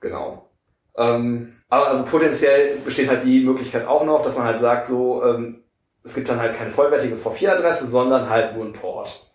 Genau. 0.00 0.50
Ähm, 0.96 1.56
aber 1.68 1.88
also 1.88 2.04
potenziell 2.04 2.76
besteht 2.84 3.08
halt 3.08 3.24
die 3.24 3.44
Möglichkeit 3.44 3.86
auch 3.86 4.04
noch, 4.04 4.22
dass 4.22 4.36
man 4.36 4.44
halt 4.44 4.60
sagt, 4.60 4.86
so, 4.86 5.24
ähm, 5.24 5.64
es 6.04 6.14
gibt 6.14 6.28
dann 6.28 6.40
halt 6.40 6.56
keine 6.56 6.70
vollwertige 6.70 7.16
V4-Adresse, 7.16 7.88
sondern 7.88 8.28
halt 8.28 8.54
nur 8.54 8.64
einen 8.64 8.72
Port. 8.72 9.26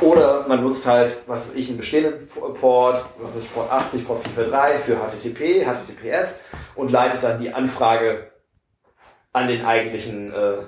Oder 0.00 0.46
man 0.48 0.62
nutzt 0.62 0.86
halt, 0.86 1.18
was 1.26 1.48
weiß 1.48 1.54
ich, 1.54 1.68
einen 1.68 1.78
bestehenden 1.78 2.26
Port, 2.28 3.04
was 3.18 3.34
weiß 3.34 3.44
ich, 3.44 3.54
Port 3.54 3.70
80, 3.70 4.06
Port 4.06 4.22
443 4.22 4.84
für 4.84 4.96
HTTP, 4.96 5.64
HTTPS 5.64 6.34
und 6.74 6.90
leitet 6.90 7.22
dann 7.22 7.40
die 7.40 7.52
Anfrage 7.52 8.30
an 9.32 9.48
den 9.48 9.64
eigentlichen 9.64 10.32
äh, 10.32 10.64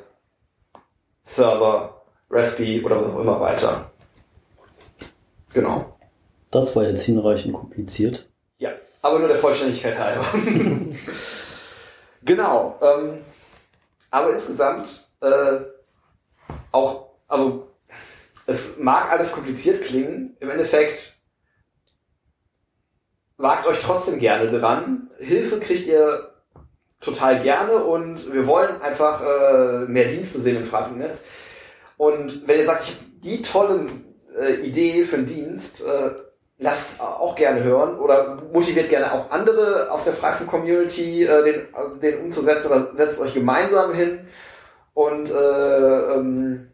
Server, 1.22 1.93
Raspi 2.30 2.82
oder 2.84 3.00
was 3.00 3.10
auch 3.10 3.20
immer 3.20 3.40
weiter. 3.40 3.90
Genau. 5.52 5.96
Das 6.50 6.74
war 6.76 6.84
jetzt 6.84 7.02
hinreichend 7.02 7.54
kompliziert. 7.54 8.30
Ja, 8.58 8.70
aber 9.02 9.18
nur 9.18 9.28
der 9.28 9.36
Vollständigkeit 9.36 9.98
halber. 9.98 10.24
genau. 12.22 12.78
Ähm, 12.80 13.18
aber 14.10 14.30
insgesamt 14.30 15.08
äh, 15.20 15.60
auch, 16.70 17.08
also 17.28 17.68
es 18.46 18.78
mag 18.78 19.10
alles 19.10 19.32
kompliziert 19.32 19.82
klingen. 19.82 20.36
Im 20.40 20.50
Endeffekt 20.50 21.16
wagt 23.36 23.66
euch 23.66 23.80
trotzdem 23.80 24.18
gerne 24.18 24.50
dran. 24.50 25.10
Hilfe 25.18 25.58
kriegt 25.60 25.86
ihr 25.86 26.30
total 27.00 27.42
gerne 27.42 27.84
und 27.84 28.32
wir 28.32 28.46
wollen 28.46 28.80
einfach 28.80 29.20
äh, 29.22 29.86
mehr 29.86 30.06
Dienste 30.06 30.40
sehen 30.40 30.56
im 30.56 30.64
Freifunknetz. 30.64 31.22
Und 31.96 32.46
wenn 32.46 32.58
ihr 32.58 32.66
sagt, 32.66 32.84
ich 32.84 32.94
habe 32.94 33.04
die 33.22 33.42
tolle 33.42 33.86
äh, 34.38 34.54
Idee 34.66 35.02
für 35.04 35.16
einen 35.16 35.26
Dienst, 35.26 35.84
äh, 35.84 36.10
lasst 36.58 37.00
auch 37.00 37.34
gerne 37.34 37.62
hören 37.62 37.98
oder 37.98 38.42
motiviert 38.52 38.88
gerne 38.88 39.12
auch 39.12 39.30
andere 39.30 39.90
aus 39.90 40.04
der 40.04 40.12
Freifunk-Community, 40.12 41.24
äh, 41.24 41.44
den, 41.44 41.54
äh, 41.54 41.98
den 42.00 42.24
umzusetzen 42.24 42.68
oder 42.68 42.90
setzt 42.94 43.20
euch 43.20 43.34
gemeinsam 43.34 43.92
hin 43.92 44.26
und 44.94 45.30
äh, 45.30 46.14
ähm, 46.14 46.70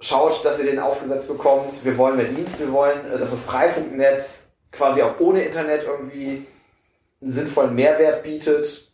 schaut, 0.00 0.44
dass 0.44 0.58
ihr 0.58 0.66
den 0.66 0.80
aufgesetzt 0.80 1.28
bekommt. 1.28 1.84
Wir 1.84 1.96
wollen 1.96 2.16
mehr 2.16 2.26
Dienste, 2.26 2.66
wir 2.66 2.72
wollen, 2.72 3.06
äh, 3.06 3.18
dass 3.18 3.30
das 3.30 3.40
Freifunknetz 3.40 4.40
quasi 4.72 5.02
auch 5.02 5.20
ohne 5.20 5.42
Internet 5.44 5.84
irgendwie 5.84 6.46
einen 7.20 7.30
sinnvollen 7.30 7.74
Mehrwert 7.74 8.24
bietet. 8.24 8.92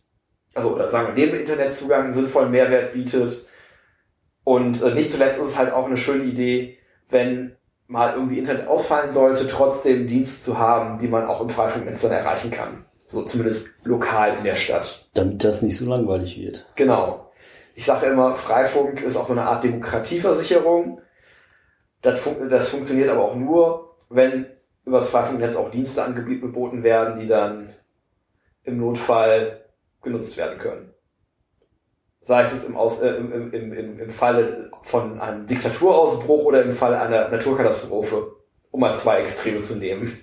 Also, 0.53 0.75
oder 0.75 0.91
sagen 0.91 1.07
wir, 1.07 1.25
neben 1.25 1.39
Internetzugang 1.39 2.03
einen 2.05 2.13
sinnvollen 2.13 2.51
Mehrwert 2.51 2.91
bietet. 2.91 3.47
Und 4.49 4.81
äh, 4.81 4.95
nicht 4.95 5.11
zuletzt 5.11 5.39
ist 5.39 5.49
es 5.49 5.57
halt 5.59 5.71
auch 5.71 5.85
eine 5.85 5.95
schöne 5.95 6.23
Idee, 6.23 6.79
wenn 7.07 7.55
mal 7.85 8.15
irgendwie 8.15 8.39
Internet 8.39 8.67
ausfallen 8.67 9.11
sollte, 9.11 9.47
trotzdem 9.47 10.07
Dienste 10.07 10.43
zu 10.43 10.57
haben, 10.57 10.97
die 10.97 11.07
man 11.07 11.27
auch 11.27 11.39
im 11.41 11.51
Freifunknetz 11.51 12.01
dann 12.01 12.13
erreichen 12.13 12.49
kann. 12.49 12.83
So 13.05 13.21
zumindest 13.21 13.67
lokal 13.83 14.33
in 14.39 14.43
der 14.43 14.55
Stadt. 14.55 15.07
Damit 15.13 15.43
das 15.43 15.61
nicht 15.61 15.77
so 15.77 15.85
langweilig 15.85 16.39
wird. 16.39 16.65
Genau. 16.73 17.31
Ich 17.75 17.85
sage 17.85 18.07
immer, 18.07 18.33
Freifunk 18.33 19.03
ist 19.03 19.17
auch 19.17 19.27
so 19.27 19.33
eine 19.33 19.43
Art 19.43 19.63
Demokratieversicherung. 19.63 20.99
Das, 22.01 22.19
fun 22.19 22.49
das 22.49 22.69
funktioniert 22.69 23.09
aber 23.09 23.25
auch 23.25 23.35
nur, 23.35 23.97
wenn 24.09 24.47
über 24.83 24.97
das 24.97 25.09
Freifunknetz 25.09 25.57
auch 25.57 25.69
Dienste 25.69 26.01
angeboten 26.01 26.81
werden, 26.81 27.19
die 27.19 27.27
dann 27.27 27.75
im 28.63 28.79
Notfall 28.79 29.63
genutzt 30.01 30.37
werden 30.37 30.57
können. 30.57 30.91
Sei 32.21 32.43
es 32.43 32.51
jetzt 32.53 32.65
im, 32.65 32.75
Aus, 32.75 32.99
äh, 32.99 33.15
im, 33.15 33.53
im, 33.53 33.73
im, 33.73 33.99
im 33.99 34.09
Falle 34.09 34.71
von 34.83 35.19
einem 35.19 35.47
Diktaturausbruch 35.47 36.43
oder 36.43 36.63
im 36.63 36.71
Falle 36.71 36.99
einer 36.99 37.29
Naturkatastrophe, 37.29 38.35
um 38.71 38.79
mal 38.81 38.95
zwei 38.97 39.21
Extreme 39.21 39.61
zu 39.61 39.77
nehmen. 39.77 40.17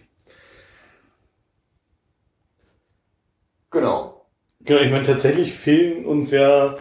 Genau. 3.70 4.27
Genau, 4.60 4.81
ich 4.81 4.90
meine, 4.90 5.05
tatsächlich 5.05 5.52
fehlen 5.52 6.06
uns 6.06 6.31
ja, 6.31 6.77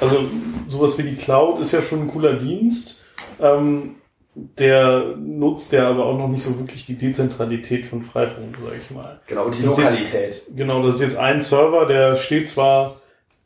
also 0.00 0.24
sowas 0.68 0.98
wie 0.98 1.04
die 1.04 1.16
Cloud 1.16 1.58
ist 1.60 1.72
ja 1.72 1.82
schon 1.82 2.02
ein 2.02 2.10
cooler 2.10 2.34
Dienst. 2.34 3.02
Ähm, 3.40 3.96
der 4.34 5.14
nutzt 5.18 5.72
ja 5.72 5.90
aber 5.90 6.06
auch 6.06 6.16
noch 6.16 6.28
nicht 6.28 6.42
so 6.42 6.58
wirklich 6.58 6.86
die 6.86 6.96
Dezentralität 6.96 7.84
von 7.84 8.02
Freifunk, 8.02 8.56
sag 8.64 8.74
ich 8.76 8.90
mal. 8.90 9.20
Genau, 9.26 9.44
und 9.44 9.58
die 9.58 9.62
Das 9.62 9.76
Lokalität. 9.76 10.12
Jetzt, 10.12 10.56
genau, 10.56 10.82
das 10.82 10.94
ist 10.94 11.00
jetzt 11.00 11.16
ein 11.18 11.40
Server, 11.40 11.84
der 11.86 12.16
steht 12.16 12.48
zwar 12.48 13.01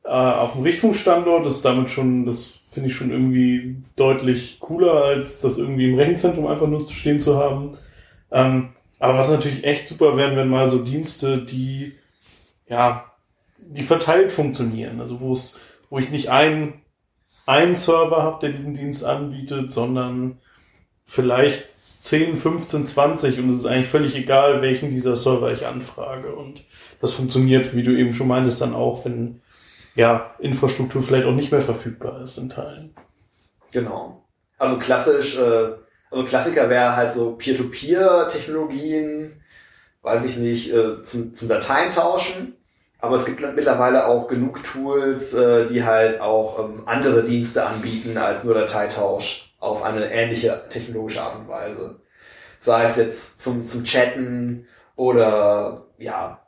äh, 0.07 0.11
auf 0.11 0.53
dem 0.53 0.63
Richtfunkstandort, 0.63 1.45
das 1.45 1.57
ist 1.57 1.65
damit 1.65 1.91
schon, 1.91 2.27
das 2.27 2.55
finde 2.71 2.89
ich 2.91 2.97
schon 2.97 3.11
irgendwie 3.11 3.77
deutlich 3.97 4.61
cooler, 4.61 5.05
als 5.05 5.41
das 5.41 5.59
irgendwie 5.59 5.91
im 5.91 5.99
Rechenzentrum 5.99 6.47
einfach 6.47 6.67
nur 6.69 6.89
stehen 6.91 7.21
zu 7.21 7.37
haben. 7.37 7.77
Ähm, 8.31 8.71
aber 8.99 9.19
was 9.19 9.31
natürlich 9.31 9.65
echt 9.65 9.89
super 9.89 10.17
wären, 10.17 10.37
wenn 10.37 10.49
mal 10.49 10.71
so 10.71 10.79
Dienste, 10.79 11.39
die 11.39 11.95
ja, 12.69 13.13
die 13.59 13.83
verteilt 13.83 14.33
funktionieren, 14.33 15.01
also 15.01 15.21
wo 15.21 15.33
es, 15.33 15.59
wo 15.91 15.99
ich 15.99 16.11
nicht 16.11 16.31
einen, 16.31 16.75
einen 17.47 17.75
Server 17.75 18.23
habe, 18.23 18.41
der 18.41 18.51
diesen 18.51 18.75
Dienst 18.75 19.05
anbietet, 19.05 19.73
sondern 19.73 20.39
vielleicht 21.05 21.65
10, 22.01 22.37
15, 22.37 22.87
20 22.87 23.39
und 23.39 23.51
es 23.51 23.59
ist 23.59 23.67
eigentlich 23.67 23.89
völlig 23.89 24.15
egal, 24.17 24.63
welchen 24.63 24.91
dieser 24.91 25.17
Server 25.17 25.53
ich 25.53 25.67
anfrage. 25.67 26.35
Und 26.35 26.65
das 27.01 27.13
funktioniert, 27.13 27.75
wie 27.75 27.83
du 27.83 27.97
eben 27.97 28.15
schon 28.15 28.29
meintest, 28.29 28.61
dann 28.61 28.75
auch, 28.75 29.05
wenn 29.05 29.41
ja, 29.97 30.35
Infrastruktur 30.39 31.03
vielleicht 31.03 31.27
auch 31.27 31.35
nicht 31.35 31.51
mehr 31.51 31.63
verfügbar 31.63 32.23
ist 32.23 32.39
in 32.39 32.51
Teilen. 32.51 32.95
Genau. 33.73 34.25
Also 34.59 34.79
klassisch, 34.79 35.39
äh, 35.39 35.73
also 36.11 36.25
Klassiker 36.25 36.71
wäre 36.71 36.95
halt 36.95 37.13
so 37.13 37.33
Peer-to-Peer-Technologien, 37.33 39.43
weiß 40.03 40.25
ich 40.25 40.37
nicht, 40.37 40.73
äh, 40.73 41.03
zum, 41.03 41.35
zum 41.35 41.49
Dateien 41.49 41.91
tauschen. 41.91 42.57
Aber 42.99 43.17
es 43.17 43.27
gibt 43.27 43.41
mittlerweile 43.41 44.07
auch 44.07 44.29
genug 44.29 44.63
Tools, 44.65 45.35
äh, 45.35 45.67
die 45.67 45.85
halt 45.85 46.21
auch 46.21 46.59
ähm, 46.59 46.85
andere 46.87 47.25
Dienste 47.25 47.67
anbieten 47.67 48.17
als 48.17 48.45
nur 48.45 48.55
Dateitausch 48.55 49.55
auf 49.59 49.83
eine 49.83 50.11
ähnliche 50.11 50.65
technologische 50.71 51.23
Art 51.23 51.37
und 51.37 51.49
Weise. 51.49 52.01
Sei 52.59 52.85
es 52.85 52.97
jetzt 52.97 53.41
zum, 53.41 53.67
zum 53.67 53.85
Chatten 53.85 54.67
oder 54.95 55.89
ja, 55.99 56.41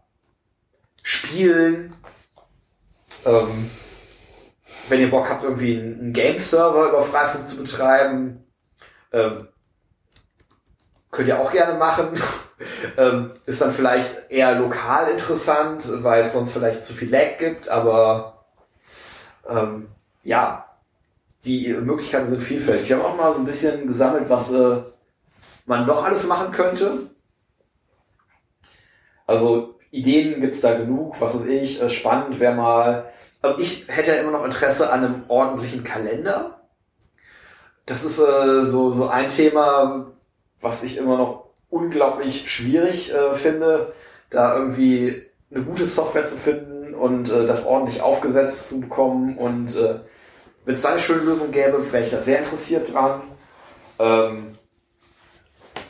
Spielen. 1.02 1.92
Ähm, 3.24 3.70
wenn 4.88 5.00
ihr 5.00 5.10
Bock 5.10 5.28
habt, 5.28 5.44
irgendwie 5.44 5.78
einen, 5.78 6.12
Game-Server 6.12 6.88
über 6.88 7.02
Freifunk 7.02 7.48
zu 7.48 7.56
betreiben, 7.56 8.44
ähm, 9.12 9.48
könnt 11.10 11.28
ihr 11.28 11.40
auch 11.40 11.52
gerne 11.52 11.78
machen. 11.78 12.20
ähm, 12.96 13.32
ist 13.46 13.60
dann 13.60 13.72
vielleicht 13.72 14.30
eher 14.30 14.58
lokal 14.58 15.08
interessant, 15.08 15.84
weil 16.02 16.24
es 16.24 16.32
sonst 16.32 16.52
vielleicht 16.52 16.84
zu 16.84 16.92
viel 16.92 17.10
Lag 17.10 17.38
gibt, 17.38 17.68
aber 17.68 18.44
ähm, 19.48 19.88
ja, 20.22 20.68
die 21.44 21.72
Möglichkeiten 21.72 22.28
sind 22.28 22.42
vielfältig. 22.42 22.88
Wir 22.88 22.96
haben 22.96 23.04
auch 23.04 23.16
mal 23.16 23.32
so 23.32 23.40
ein 23.40 23.46
bisschen 23.46 23.86
gesammelt, 23.86 24.28
was 24.28 24.50
äh, 24.52 24.82
man 25.66 25.86
noch 25.86 26.04
alles 26.04 26.26
machen 26.26 26.52
könnte. 26.52 27.10
Also 29.26 29.77
Ideen 29.90 30.40
gibt's 30.40 30.60
da 30.60 30.76
genug, 30.76 31.20
was 31.20 31.34
weiß 31.34 31.46
ich, 31.46 31.82
äh, 31.82 31.88
spannend 31.88 32.40
wäre 32.40 32.54
mal. 32.54 33.12
Also 33.40 33.58
ich 33.60 33.86
hätte 33.88 34.14
ja 34.14 34.20
immer 34.20 34.32
noch 34.32 34.44
Interesse 34.44 34.90
an 34.90 35.04
einem 35.04 35.24
ordentlichen 35.28 35.84
Kalender. 35.84 36.60
Das 37.86 38.04
ist 38.04 38.18
äh, 38.18 38.66
so, 38.66 38.92
so 38.92 39.08
ein 39.08 39.28
Thema, 39.28 40.12
was 40.60 40.82
ich 40.82 40.98
immer 40.98 41.16
noch 41.16 41.48
unglaublich 41.70 42.50
schwierig 42.50 43.12
äh, 43.14 43.34
finde, 43.34 43.94
da 44.30 44.56
irgendwie 44.56 45.22
eine 45.50 45.64
gute 45.64 45.86
Software 45.86 46.26
zu 46.26 46.36
finden 46.36 46.94
und 46.94 47.30
äh, 47.30 47.46
das 47.46 47.64
ordentlich 47.64 48.02
aufgesetzt 48.02 48.68
zu 48.68 48.80
bekommen. 48.80 49.38
Und 49.38 49.76
äh, 49.76 50.00
wenn 50.64 50.74
es 50.74 50.82
da 50.82 50.90
eine 50.90 50.98
schöne 50.98 51.22
Lösung 51.22 51.50
gäbe, 51.50 51.92
wäre 51.92 52.04
ich 52.04 52.10
da 52.10 52.20
sehr 52.20 52.38
interessiert 52.38 52.92
dran. 52.92 53.22
Ähm, 53.98 54.58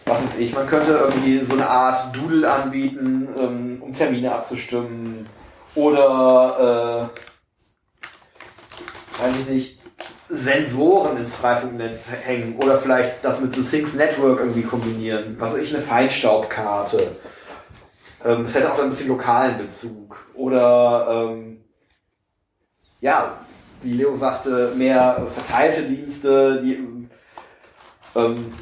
was 0.09 0.23
weiß 0.23 0.39
ich, 0.39 0.55
man 0.55 0.67
könnte 0.67 0.93
irgendwie 0.93 1.41
so 1.41 1.55
eine 1.55 1.69
Art 1.69 2.17
Doodle 2.17 2.51
anbieten, 2.51 3.29
ähm, 3.37 3.79
um 3.81 3.93
Termine 3.93 4.33
abzustimmen. 4.33 5.27
Oder, 5.75 7.11
äh, 7.13 7.19
weiß 9.23 9.39
ich 9.41 9.49
nicht, 9.49 9.79
Sensoren 10.29 11.17
ins 11.17 11.35
Freifunknetz 11.35 12.07
hängen. 12.25 12.57
Oder 12.57 12.79
vielleicht 12.79 13.25
das 13.25 13.41
mit 13.41 13.55
The 13.55 13.63
Things 13.63 13.95
Network 13.95 14.41
irgendwie 14.41 14.63
kombinieren. 14.63 15.37
Was 15.39 15.53
weiß 15.53 15.61
ich, 15.61 15.75
eine 15.75 15.83
Feinstaubkarte. 15.83 17.17
Ähm, 18.25 18.45
das 18.45 18.55
hätte 18.55 18.73
auch 18.73 18.79
ein 18.79 18.91
bisschen 18.91 19.09
lokalen 19.09 19.59
Bezug. 19.59 20.27
Oder, 20.35 21.31
ähm, 21.31 21.65
ja, 23.01 23.39
wie 23.83 23.93
Leo 23.93 24.15
sagte, 24.17 24.73
mehr 24.77 25.27
verteilte 25.33 25.83
Dienste, 25.83 26.61
die, 26.63 27.09
ähm, 28.17 28.53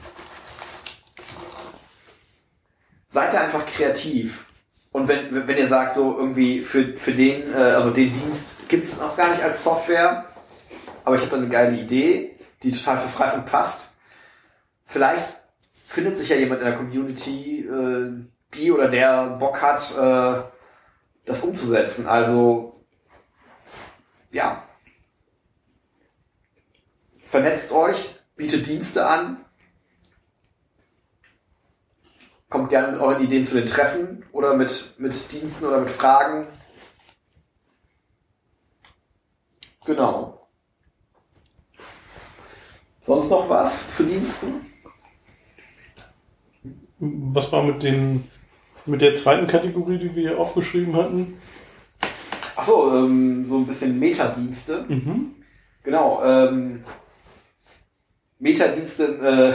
seid 3.17 3.33
da 3.33 3.41
einfach 3.41 3.65
kreativ. 3.65 4.45
Und 4.93 5.09
wenn, 5.09 5.49
wenn 5.49 5.57
ihr 5.57 5.69
sagt, 5.69 5.95
so 5.95 6.19
irgendwie 6.19 6.61
für, 6.61 6.99
für 6.99 7.13
den, 7.13 7.51
äh, 7.51 7.57
also 7.57 7.89
den 7.89 8.13
Dienst 8.13 8.69
gibt 8.69 8.87
es 8.87 9.01
noch 9.01 9.17
gar 9.17 9.31
nicht 9.31 9.43
als 9.43 9.65
Software, 9.65 10.27
aber 11.03 11.15
ich 11.15 11.23
habe 11.23 11.31
da 11.31 11.37
eine 11.39 11.49
geile 11.49 11.79
Idee, 11.79 12.39
die 12.63 12.73
total 12.73 12.99
für 12.99 13.09
Freifunk 13.09 13.47
passt. 13.47 13.95
Vielleicht 14.85 15.25
findet 15.87 16.19
sich 16.19 16.29
ja 16.29 16.37
jemand 16.37 16.61
in 16.61 16.67
der 16.67 16.77
Community, 16.77 17.61
äh, 17.61 18.23
die 18.53 18.71
oder 18.71 18.89
der 18.89 19.31
Bock 19.39 19.63
hat, 19.63 19.97
äh, 19.97 20.43
das 21.25 21.41
umzusetzen. 21.41 22.07
Also, 22.07 22.85
ja. 24.31 24.63
Vernetzt 27.31 27.73
euch, 27.73 28.15
bietet 28.37 28.67
Dienste 28.67 29.07
an, 29.07 29.46
Kommt 32.49 32.71
gerne 32.71 32.93
mit 32.93 33.01
euren 33.01 33.23
Ideen 33.23 33.45
zu 33.45 33.57
den 33.57 33.67
Treffen 33.67 34.25
oder 34.33 34.55
mit, 34.55 34.95
mit 34.99 35.33
Diensten 35.33 35.65
oder 35.65 35.81
mit 35.81 35.91
Fragen. 35.91 36.47
Genau. 39.85 40.49
Sonst 43.05 43.31
noch 43.31 43.49
was 43.49 43.97
zu 43.97 44.05
Diensten? 44.05 44.67
Was 46.99 47.53
war 47.53 47.63
mit 47.63 47.83
den 47.83 48.29
mit 48.87 49.01
der 49.01 49.17
zweiten 49.17 49.47
Kategorie, 49.47 49.99
die 49.99 50.15
wir 50.15 50.31
hier 50.31 50.39
aufgeschrieben 50.39 50.95
hatten? 50.97 51.41
Achso, 52.55 52.97
ähm, 52.97 53.45
so 53.45 53.59
ein 53.59 53.67
bisschen 53.67 53.99
Metadienste. 53.99 54.85
Mhm. 54.89 55.35
Genau. 55.83 56.23
Ähm, 56.25 56.85
Metadienste 58.39 59.55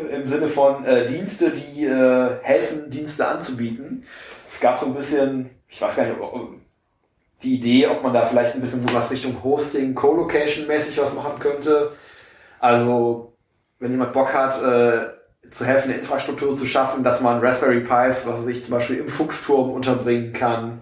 äh, 0.00 0.14
im 0.16 0.26
Sinne 0.26 0.48
von 0.48 0.84
äh, 0.84 1.06
Dienste, 1.06 1.50
die 1.50 1.84
äh, 1.84 2.38
helfen, 2.42 2.90
Dienste 2.90 3.26
anzubieten. 3.26 4.04
Es 4.48 4.60
gab 4.60 4.78
so 4.78 4.86
ein 4.86 4.94
bisschen, 4.94 5.50
ich 5.68 5.80
weiß 5.80 5.96
gar 5.96 6.06
nicht, 6.06 6.18
ob, 6.20 6.54
die 7.42 7.56
Idee, 7.56 7.88
ob 7.88 8.02
man 8.02 8.12
da 8.12 8.24
vielleicht 8.24 8.54
ein 8.54 8.60
bisschen 8.60 8.84
was 8.94 9.10
Richtung 9.10 9.42
Hosting, 9.42 9.94
Co-Location 9.94 10.66
mäßig 10.66 10.98
was 10.98 11.14
machen 11.14 11.40
könnte. 11.40 11.92
Also, 12.60 13.32
wenn 13.80 13.90
jemand 13.90 14.12
Bock 14.12 14.32
hat, 14.32 14.62
äh, 14.62 15.08
zu 15.50 15.66
helfen, 15.66 15.90
eine 15.90 15.98
Infrastruktur 15.98 16.56
zu 16.56 16.64
schaffen, 16.64 17.02
dass 17.02 17.20
man 17.20 17.40
Raspberry 17.40 17.80
Pis, 17.80 18.26
was 18.26 18.44
sich 18.44 18.62
zum 18.62 18.74
Beispiel 18.74 18.98
im 18.98 19.08
Fuchsturm 19.08 19.70
unterbringen 19.70 20.32
kann, 20.32 20.80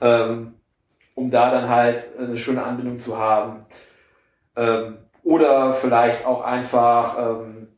ähm, 0.00 0.54
um 1.14 1.30
da 1.30 1.50
dann 1.50 1.68
halt 1.68 2.04
eine 2.18 2.36
schöne 2.36 2.62
Anbindung 2.62 2.98
zu 2.98 3.18
haben. 3.18 3.66
Ähm, 4.56 4.98
oder 5.22 5.72
vielleicht 5.74 6.26
auch 6.26 6.42
einfach, 6.42 7.16
ähm, 7.18 7.68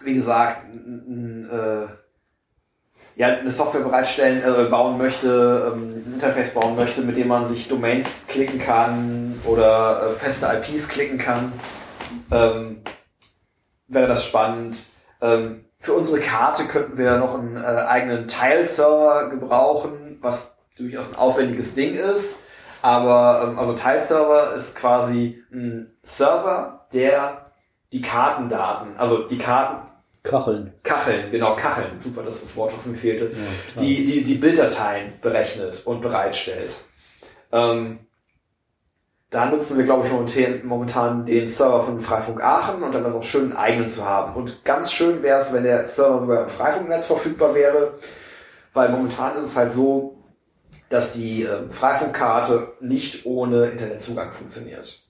wie 0.00 0.14
gesagt, 0.14 0.62
äh, 0.66 1.86
ja, 3.16 3.28
eine 3.28 3.50
Software 3.50 3.80
bereitstellen, 3.80 4.42
äh, 4.42 4.68
bauen 4.68 4.98
möchte, 4.98 5.72
ähm, 5.74 6.04
ein 6.06 6.14
Interface 6.14 6.52
bauen 6.52 6.76
möchte, 6.76 7.00
mit 7.00 7.16
dem 7.16 7.28
man 7.28 7.46
sich 7.46 7.68
Domains 7.68 8.26
klicken 8.26 8.58
kann 8.58 9.40
oder 9.44 10.10
äh, 10.10 10.12
feste 10.12 10.46
IPs 10.46 10.88
klicken 10.88 11.18
kann, 11.18 11.52
ähm, 12.30 12.82
wäre 13.88 14.06
das 14.06 14.24
spannend. 14.24 14.84
Ähm, 15.22 15.64
für 15.78 15.94
unsere 15.94 16.20
Karte 16.20 16.64
könnten 16.64 16.98
wir 16.98 17.16
noch 17.16 17.38
einen 17.38 17.56
äh, 17.56 17.60
eigenen 17.60 18.28
Tile-Server 18.28 19.30
gebrauchen, 19.30 20.18
was 20.20 20.54
durchaus 20.76 21.10
ein 21.10 21.16
aufwendiges 21.16 21.74
Ding 21.74 21.94
ist. 21.94 22.36
Aber 22.82 23.44
ähm, 23.44 23.58
also 23.58 23.72
Tile-Server 23.72 24.54
ist 24.54 24.76
quasi 24.76 25.42
ein 25.52 25.96
Server, 26.02 26.85
der 26.96 27.52
die 27.92 28.02
Kartendaten, 28.02 28.96
also 28.96 29.18
die 29.28 29.38
Karten, 29.38 29.86
Kacheln. 30.24 30.72
Kacheln, 30.82 31.30
genau, 31.30 31.54
Kacheln, 31.54 32.00
super, 32.00 32.24
das 32.24 32.36
ist 32.36 32.44
das 32.44 32.56
Wort, 32.56 32.74
was 32.74 32.84
mir 32.84 32.96
fehlte, 32.96 33.26
Ja, 33.26 33.80
die, 33.80 34.04
die, 34.04 34.24
die 34.24 34.34
Bilddateien 34.34 35.12
berechnet 35.20 35.82
und 35.84 36.00
bereitstellt. 36.02 36.78
Ähm, 37.52 38.00
da 39.30 39.46
nutzen 39.46 39.76
wir, 39.76 39.84
glaube 39.84 40.06
ich, 40.06 40.64
momentan, 40.64 41.26
den 41.26 41.46
Server 41.46 41.84
von 41.84 42.00
Freifunk 42.00 42.42
Aachen 42.42 42.82
und 42.82 42.92
dann 42.92 43.04
ist 43.04 43.12
auch 43.12 43.22
schön, 43.22 43.44
einen 43.44 43.56
eigenen 43.56 43.88
zu 43.88 44.04
haben. 44.04 44.34
Und 44.34 44.64
ganz 44.64 44.92
schön 44.92 45.22
wäre 45.22 45.42
es, 45.42 45.52
wenn 45.52 45.64
der 45.64 45.86
Server 45.86 46.20
sogar 46.20 46.42
im 46.44 46.48
Freifunknetz 46.48 47.06
verfügbar 47.06 47.54
wäre, 47.54 47.94
weil 48.72 48.88
momentan 48.90 49.36
ist 49.36 49.50
es 49.50 49.56
halt 49.56 49.72
so, 49.72 50.16
dass 50.88 51.12
die 51.12 51.42
ähm, 51.42 51.70
Freifunkkarte 51.70 52.74
nicht 52.80 53.26
ohne 53.26 53.66
Internetzugang 53.66 54.32
funktioniert. 54.32 55.05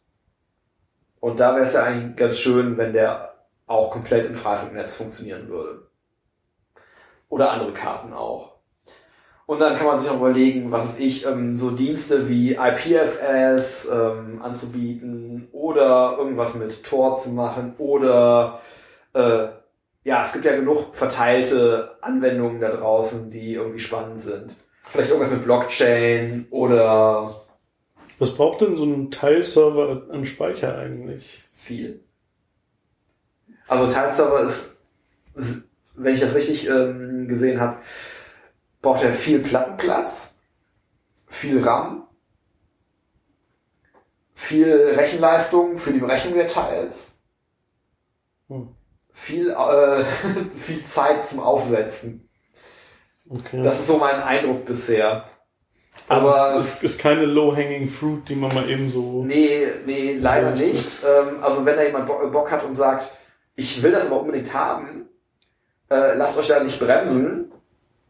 Und 1.26 1.40
da 1.40 1.56
wäre 1.56 1.66
es 1.66 1.72
ja 1.72 1.82
eigentlich 1.82 2.14
ganz 2.14 2.38
schön, 2.38 2.78
wenn 2.78 2.92
der 2.92 3.34
auch 3.66 3.90
komplett 3.90 4.26
im 4.26 4.34
Freifunknetz 4.36 4.94
funktionieren 4.94 5.48
würde. 5.48 5.88
Oder 7.28 7.50
andere 7.50 7.72
Karten 7.72 8.12
auch. 8.12 8.52
Und 9.44 9.58
dann 9.58 9.74
kann 9.74 9.88
man 9.88 9.98
sich 9.98 10.08
noch 10.08 10.18
überlegen, 10.18 10.70
was 10.70 10.86
weiß 10.86 11.00
ich, 11.00 11.26
ähm, 11.26 11.56
so 11.56 11.72
Dienste 11.72 12.28
wie 12.28 12.52
IPFS 12.52 13.88
ähm, 13.92 14.40
anzubieten 14.40 15.48
oder 15.50 16.14
irgendwas 16.16 16.54
mit 16.54 16.84
Tor 16.84 17.18
zu 17.18 17.30
machen 17.30 17.74
oder 17.78 18.60
äh, 19.12 19.48
ja, 20.04 20.22
es 20.22 20.32
gibt 20.32 20.44
ja 20.44 20.54
genug 20.54 20.94
verteilte 20.94 21.96
Anwendungen 22.02 22.60
da 22.60 22.70
draußen, 22.70 23.30
die 23.30 23.54
irgendwie 23.54 23.80
spannend 23.80 24.20
sind. 24.20 24.54
Vielleicht 24.88 25.10
irgendwas 25.10 25.32
mit 25.32 25.42
Blockchain 25.42 26.46
oder 26.52 27.45
Was 28.18 28.34
braucht 28.34 28.60
denn 28.62 28.76
so 28.76 28.84
ein 28.84 29.10
Teilserver 29.10 30.06
an 30.10 30.24
Speicher 30.24 30.76
eigentlich? 30.76 31.42
viel. 31.54 32.04
Also 33.66 33.92
Teilserver 33.92 34.40
ist, 34.40 34.76
ist, 35.34 35.64
wenn 35.94 36.14
ich 36.14 36.20
das 36.20 36.34
richtig 36.34 36.68
ähm, 36.68 37.26
gesehen 37.28 37.60
habe, 37.60 37.78
braucht 38.82 39.02
er 39.02 39.12
viel 39.12 39.40
Plattenplatz, 39.40 40.38
viel 41.28 41.62
RAM, 41.64 42.06
viel 44.34 44.70
Rechenleistung 44.96 45.78
für 45.78 45.92
die 45.92 45.98
Berechnung 45.98 46.34
der 46.34 46.46
Teils, 46.46 47.18
Hm. 48.48 48.68
viel, 49.10 49.50
äh, 49.50 50.04
viel 50.56 50.82
Zeit 50.84 51.24
zum 51.26 51.40
Aufsetzen. 51.40 52.28
Okay. 53.28 53.60
Das 53.62 53.80
ist 53.80 53.88
so 53.88 53.98
mein 53.98 54.22
Eindruck 54.22 54.66
bisher. 54.66 55.28
Also 56.08 56.28
aber- 56.28 56.58
es 56.60 56.74
ist, 56.74 56.82
ist 56.84 56.98
keine 56.98 57.24
low-hanging 57.24 57.88
fruit, 57.88 58.28
die 58.28 58.34
man 58.36 58.54
mal 58.54 58.68
eben 58.68 58.90
so. 58.90 59.24
Nee, 59.24 59.66
nee, 59.86 60.16
leider 60.18 60.50
Ja, 60.54 60.56
nicht. 60.56 60.98
Ähm, 61.04 61.42
also 61.42 61.64
wenn 61.64 61.76
da 61.76 61.82
jemand 61.84 62.06
Bo- 62.06 62.28
Bock 62.30 62.50
hat 62.50 62.64
und 62.64 62.74
sagt, 62.74 63.10
ich 63.54 63.82
will 63.82 63.92
das 63.92 64.06
aber 64.06 64.20
unbedingt 64.20 64.52
haben, 64.54 65.06
äh, 65.90 66.14
lasst 66.16 66.38
euch 66.38 66.48
da 66.48 66.62
nicht 66.62 66.78
bremsen. 66.78 67.44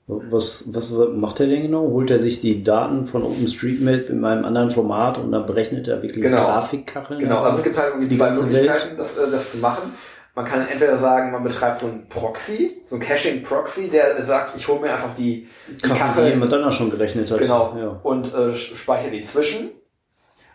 Was, 0.08 0.72
was 0.72 0.92
macht 1.14 1.40
er 1.40 1.48
denn 1.48 1.62
genau? 1.62 1.80
Holt 1.88 2.12
er 2.12 2.20
sich 2.20 2.38
die 2.38 2.62
Daten 2.62 3.06
von 3.06 3.24
OpenStreetMap 3.24 4.08
in 4.08 4.24
einem 4.24 4.44
anderen 4.44 4.70
Format 4.70 5.18
und 5.18 5.32
dann 5.32 5.46
berechnet 5.46 5.88
er 5.88 6.00
wirklich 6.00 6.22
Genau. 6.22 6.36
Grafikkacheln? 6.44 7.18
Genau, 7.18 7.42
also 7.42 7.58
es 7.58 7.64
gibt 7.64 7.76
halt 7.76 7.88
irgendwie 7.88 8.08
Die 8.08 8.16
zwei 8.16 8.30
Möglichkeiten, 8.30 8.96
das, 8.96 9.16
äh, 9.18 9.28
das 9.32 9.50
zu 9.52 9.58
machen. 9.58 9.94
Man 10.36 10.44
kann 10.44 10.68
entweder 10.68 10.98
sagen, 10.98 11.32
man 11.32 11.42
betreibt 11.42 11.80
so 11.80 11.86
einen 11.86 12.08
Proxy, 12.08 12.82
so 12.86 12.96
einen 12.96 13.04
Caching-Proxy, 13.04 13.88
der 13.88 14.22
sagt, 14.24 14.54
ich 14.54 14.68
hole 14.68 14.80
mir 14.80 14.92
einfach 14.92 15.14
die, 15.16 15.48
die 15.66 15.76
Kacheln, 15.78 15.94
die 15.94 15.98
Kachel 15.98 16.28
jemand 16.28 16.52
dann 16.52 16.62
auch 16.64 16.72
schon 16.72 16.90
gerechnet 16.90 17.30
hat. 17.30 17.38
genau, 17.38 17.74
Ja. 17.76 18.00
und 18.02 18.32
äh, 18.34 18.54
speichere 18.54 19.10
die 19.10 19.22
zwischen. 19.22 19.70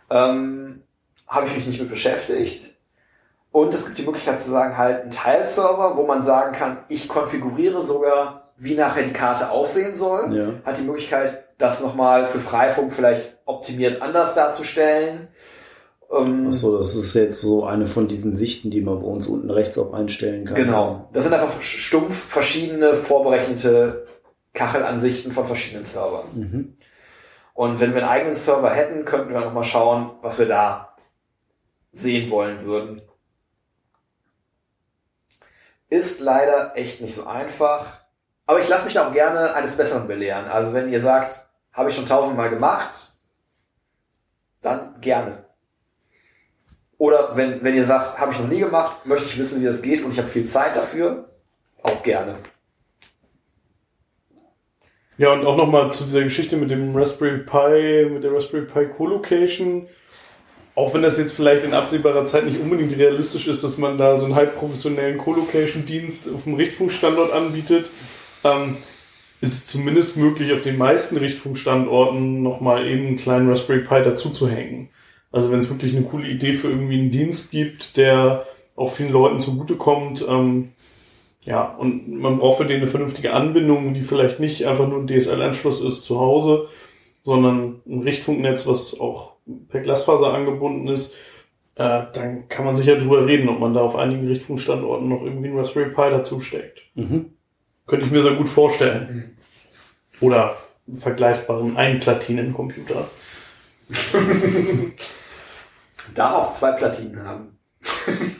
Ähm, 0.10 0.84
Habe 1.28 1.48
ich 1.48 1.56
mich 1.56 1.66
nicht 1.66 1.80
mit 1.80 1.90
beschäftigt. 1.90 2.76
Und 3.52 3.74
es 3.74 3.86
gibt 3.86 3.98
die 3.98 4.04
Möglichkeit 4.04 4.38
zu 4.38 4.52
sagen, 4.52 4.78
halt 4.78 5.02
einen 5.02 5.12
Teilserver, 5.12 5.98
wo 5.98 6.06
man 6.06 6.24
sagen 6.24 6.54
kann, 6.56 6.84
ich 6.88 7.08
konfiguriere 7.10 7.82
sogar, 7.82 8.52
wie 8.58 8.76
nachher 8.76 9.04
die 9.04 9.14
Karte 9.14 9.50
aussehen 9.50 9.96
soll. 9.96 10.32
ja. 10.36 10.48
Hat 10.64 10.78
die 10.78 10.84
Möglichkeit, 10.84 11.44
das 11.58 11.82
nochmal 11.82 12.28
für 12.28 12.40
Freifunk 12.40 12.94
vielleicht 12.94 13.36
optimiert 13.46 14.02
anders 14.02 14.36
darzustellen. 14.36 15.28
Ähm, 16.12 16.48
Achso, 16.48 16.78
das 16.78 16.96
ist 16.96 17.14
jetzt 17.14 17.40
so 17.42 17.66
eine 17.66 17.86
von 17.86 18.08
diesen 18.08 18.34
Sichten, 18.34 18.70
die 18.70 18.82
man 18.82 19.00
bei 19.00 19.08
uns 19.08 19.28
unten 19.28 19.50
rechts 19.50 19.78
auch 19.78 19.94
einstellen 19.94 20.46
kann. 20.46 20.56
Genau. 20.56 21.10
Das 21.14 21.24
sind 21.24 21.34
einfach 21.34 21.62
stumpf 21.62 22.16
verschiedene 22.16 22.94
vorberechnete 22.96 24.08
Kachelansichten 24.54 25.32
von 25.32 25.46
verschiedenen 25.46 25.86
Servern. 25.86 26.26
Mhm. 26.34 26.76
Und 27.54 27.80
wenn 27.80 27.94
wir 27.94 28.02
einen 28.02 28.12
eigenen 28.12 28.36
Server 28.36 28.72
hätten, 28.72 29.06
könnten 29.06 29.34
wir 29.34 29.40
nochmal 29.40 29.64
schauen, 29.64 30.12
was 30.22 30.40
wir 30.40 30.48
da 30.48 30.96
sehen 31.92 32.30
wollen 32.30 32.66
würden. 32.66 33.02
Ist 35.90 36.20
leider 36.22 36.76
echt 36.76 37.02
nicht 37.02 37.16
so 37.16 37.26
einfach. 37.26 38.02
Aber 38.46 38.60
ich 38.60 38.70
lasse 38.70 38.86
mich 38.86 38.94
da 38.94 39.08
auch 39.08 39.14
gerne 39.14 39.54
eines 39.54 39.76
Besseren 39.76 40.08
belehren. 40.08 40.46
Also 40.46 40.74
wenn 40.74 40.92
ihr 40.92 41.02
sagt, 41.02 41.46
habe 41.74 41.90
ich 41.90 41.96
schon 41.96 42.06
tausendmal 42.06 42.50
gemacht, 42.50 43.14
dann 44.62 45.00
gerne. 45.02 45.41
Oder 47.02 47.32
wenn, 47.34 47.64
wenn 47.64 47.76
ihr 47.76 47.88
sagt, 47.88 48.20
habe 48.20 48.32
ich 48.32 48.38
noch 48.38 48.48
nie 48.48 48.60
gemacht, 48.60 49.08
möchte 49.08 49.26
ich 49.26 49.40
wissen, 49.40 49.60
wie 49.60 49.66
das 49.66 49.82
geht 49.82 50.04
und 50.04 50.14
ich 50.14 50.20
habe 50.20 50.28
viel 50.28 50.46
Zeit 50.46 50.76
dafür, 50.76 51.32
auch 51.82 52.04
gerne. 52.04 52.36
Ja, 55.18 55.34
und 55.34 55.44
auch 55.44 55.58
nochmal 55.58 55.92
zu 55.92 56.04
dieser 56.04 56.22
Geschichte 56.24 56.58
mit 56.58 56.70
dem 56.70 56.96
Raspberry 56.96 57.40
Pi, 57.40 58.08
mit 58.08 58.24
der 58.24 58.32
Raspberry 58.32 58.68
Pi 58.68 58.86
Co-Location. 58.96 59.88
Auch 60.76 60.94
wenn 60.94 61.02
das 61.02 61.18
jetzt 61.18 61.34
vielleicht 61.34 61.66
in 61.66 61.74
absehbarer 61.74 62.28
Zeit 62.28 62.46
nicht 62.46 62.60
unbedingt 62.60 62.96
realistisch 62.96 63.48
ist, 63.48 63.64
dass 63.64 63.80
man 63.80 63.98
da 63.98 64.20
so 64.20 64.26
einen 64.26 64.36
halb 64.36 64.56
professionellen 64.56 65.18
Co-Location-Dienst 65.18 66.30
auf 66.32 66.44
dem 66.44 66.54
Richtfunkstandort 66.54 67.34
anbietet, 67.34 67.90
ähm, 68.44 68.78
ist 69.42 69.54
es 69.54 69.66
zumindest 69.66 70.18
möglich, 70.18 70.54
auf 70.54 70.62
den 70.62 70.78
meisten 70.78 71.18
Richtfunkstandorten 71.18 72.44
nochmal 72.44 72.86
eben 72.86 73.08
einen 73.08 73.16
kleinen 73.16 73.50
Raspberry 73.50 73.80
Pi 73.80 74.04
dazu 74.04 74.30
zu 74.30 74.48
hängen. 74.48 74.92
Also 75.32 75.52
wenn 75.52 75.60
es 75.60 75.70
wirklich 75.70 75.96
eine 75.96 76.06
coole 76.06 76.28
Idee 76.28 76.54
für 76.54 76.70
irgendwie 76.70 77.00
einen 77.00 77.12
Dienst 77.12 77.52
gibt, 77.52 77.98
der 77.98 78.46
auch 78.76 78.92
vielen 78.92 79.12
Leuten 79.12 79.40
zugutekommt, 79.40 80.26
ähm, 80.28 80.70
ja, 81.44 81.64
und 81.64 82.20
man 82.20 82.38
braucht 82.38 82.60
für 82.60 82.66
den 82.66 82.82
eine 82.82 82.88
vernünftige 82.88 83.34
Anbindung, 83.34 83.94
die 83.94 84.04
vielleicht 84.04 84.40
nicht 84.40 84.66
einfach 84.68 84.88
nur 84.88 85.00
ein 85.00 85.08
DSL-Anschluss 85.08 85.82
ist 85.82 86.04
zu 86.04 86.20
Hause, 86.20 86.68
sondern 87.24 87.82
ein 87.88 88.02
Richtfunknetz, 88.02 88.68
was 88.68 89.00
auch 89.00 89.36
per 89.70 89.82
Glasfaser 89.82 90.34
angebunden 90.34 90.88
ist. 90.88 91.16
Äh, 91.76 92.04
dann 92.14 92.48
kann 92.48 92.66
man 92.66 92.76
sicher 92.76 92.98
drüber 92.98 93.26
reden, 93.26 93.50
ob 93.50 93.60
man 93.60 93.74
da 93.74 93.82
auf 93.82 93.96
einigen 93.96 94.28
Richtfunkstandorten 94.28 95.08
noch 95.08 95.24
irgendwie 95.24 95.50
ein 95.50 95.58
Raspberry 95.58 95.90
Pi 95.90 96.10
dazu 96.12 96.42
steckt. 96.42 96.82
Mhm. 96.96 97.34
Könnte 97.88 98.06
ich 98.06 98.12
mir 98.12 98.22
sehr 98.22 98.34
gut 98.34 98.50
vorstellen. 98.50 99.38
Oder 100.20 100.58
einen 100.88 100.98
vergleichbaren 100.98 101.78
Einplatinencomputer. 101.78 103.10
Da 106.16 106.34
auch 106.34 106.52
zwei 106.52 106.72
Platinen 106.72 107.24
haben. 107.24 107.60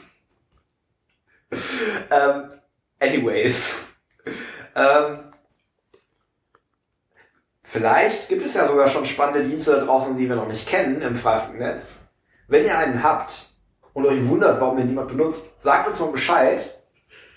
ähm, 2.10 2.48
anyways. 3.00 3.74
Ähm, 4.74 5.18
vielleicht 7.62 8.28
gibt 8.28 8.44
es 8.44 8.54
ja 8.54 8.66
sogar 8.68 8.88
schon 8.88 9.04
spannende 9.04 9.48
Dienste 9.48 9.72
da 9.72 9.84
draußen, 9.84 10.16
die 10.16 10.28
wir 10.28 10.36
noch 10.36 10.48
nicht 10.48 10.68
kennen 10.68 11.00
im 11.00 11.14
Freifunknetz. 11.14 12.08
Wenn 12.48 12.64
ihr 12.64 12.76
einen 12.76 13.02
habt 13.02 13.50
und 13.92 14.06
euch 14.06 14.26
wundert, 14.28 14.60
warum 14.60 14.78
ihr 14.78 14.84
niemand 14.84 15.08
benutzt, 15.08 15.62
sagt 15.62 15.88
uns 15.88 16.00
mal 16.00 16.10
Bescheid. 16.10 16.62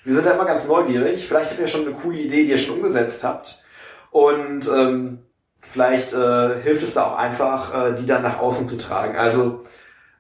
Wir 0.04 0.14
sind 0.14 0.26
da 0.26 0.32
immer 0.32 0.46
ganz 0.46 0.66
neugierig. 0.66 1.28
Vielleicht 1.28 1.50
habt 1.50 1.60
ihr 1.60 1.68
schon 1.68 1.88
eine 1.88 1.96
coole 1.96 2.20
Idee, 2.20 2.44
die 2.44 2.50
ihr 2.52 2.58
schon 2.58 2.76
umgesetzt 2.76 3.24
habt. 3.24 3.64
Und 4.12 4.68
ähm, 4.68 5.26
vielleicht 5.62 6.14
äh, 6.14 6.62
hilft 6.62 6.84
es 6.84 6.94
da 6.94 7.06
auch 7.06 7.18
einfach, 7.18 7.74
äh, 7.74 7.96
die 7.96 8.06
dann 8.06 8.22
nach 8.22 8.40
außen 8.40 8.68
zu 8.68 8.78
tragen. 8.78 9.18
Also 9.18 9.64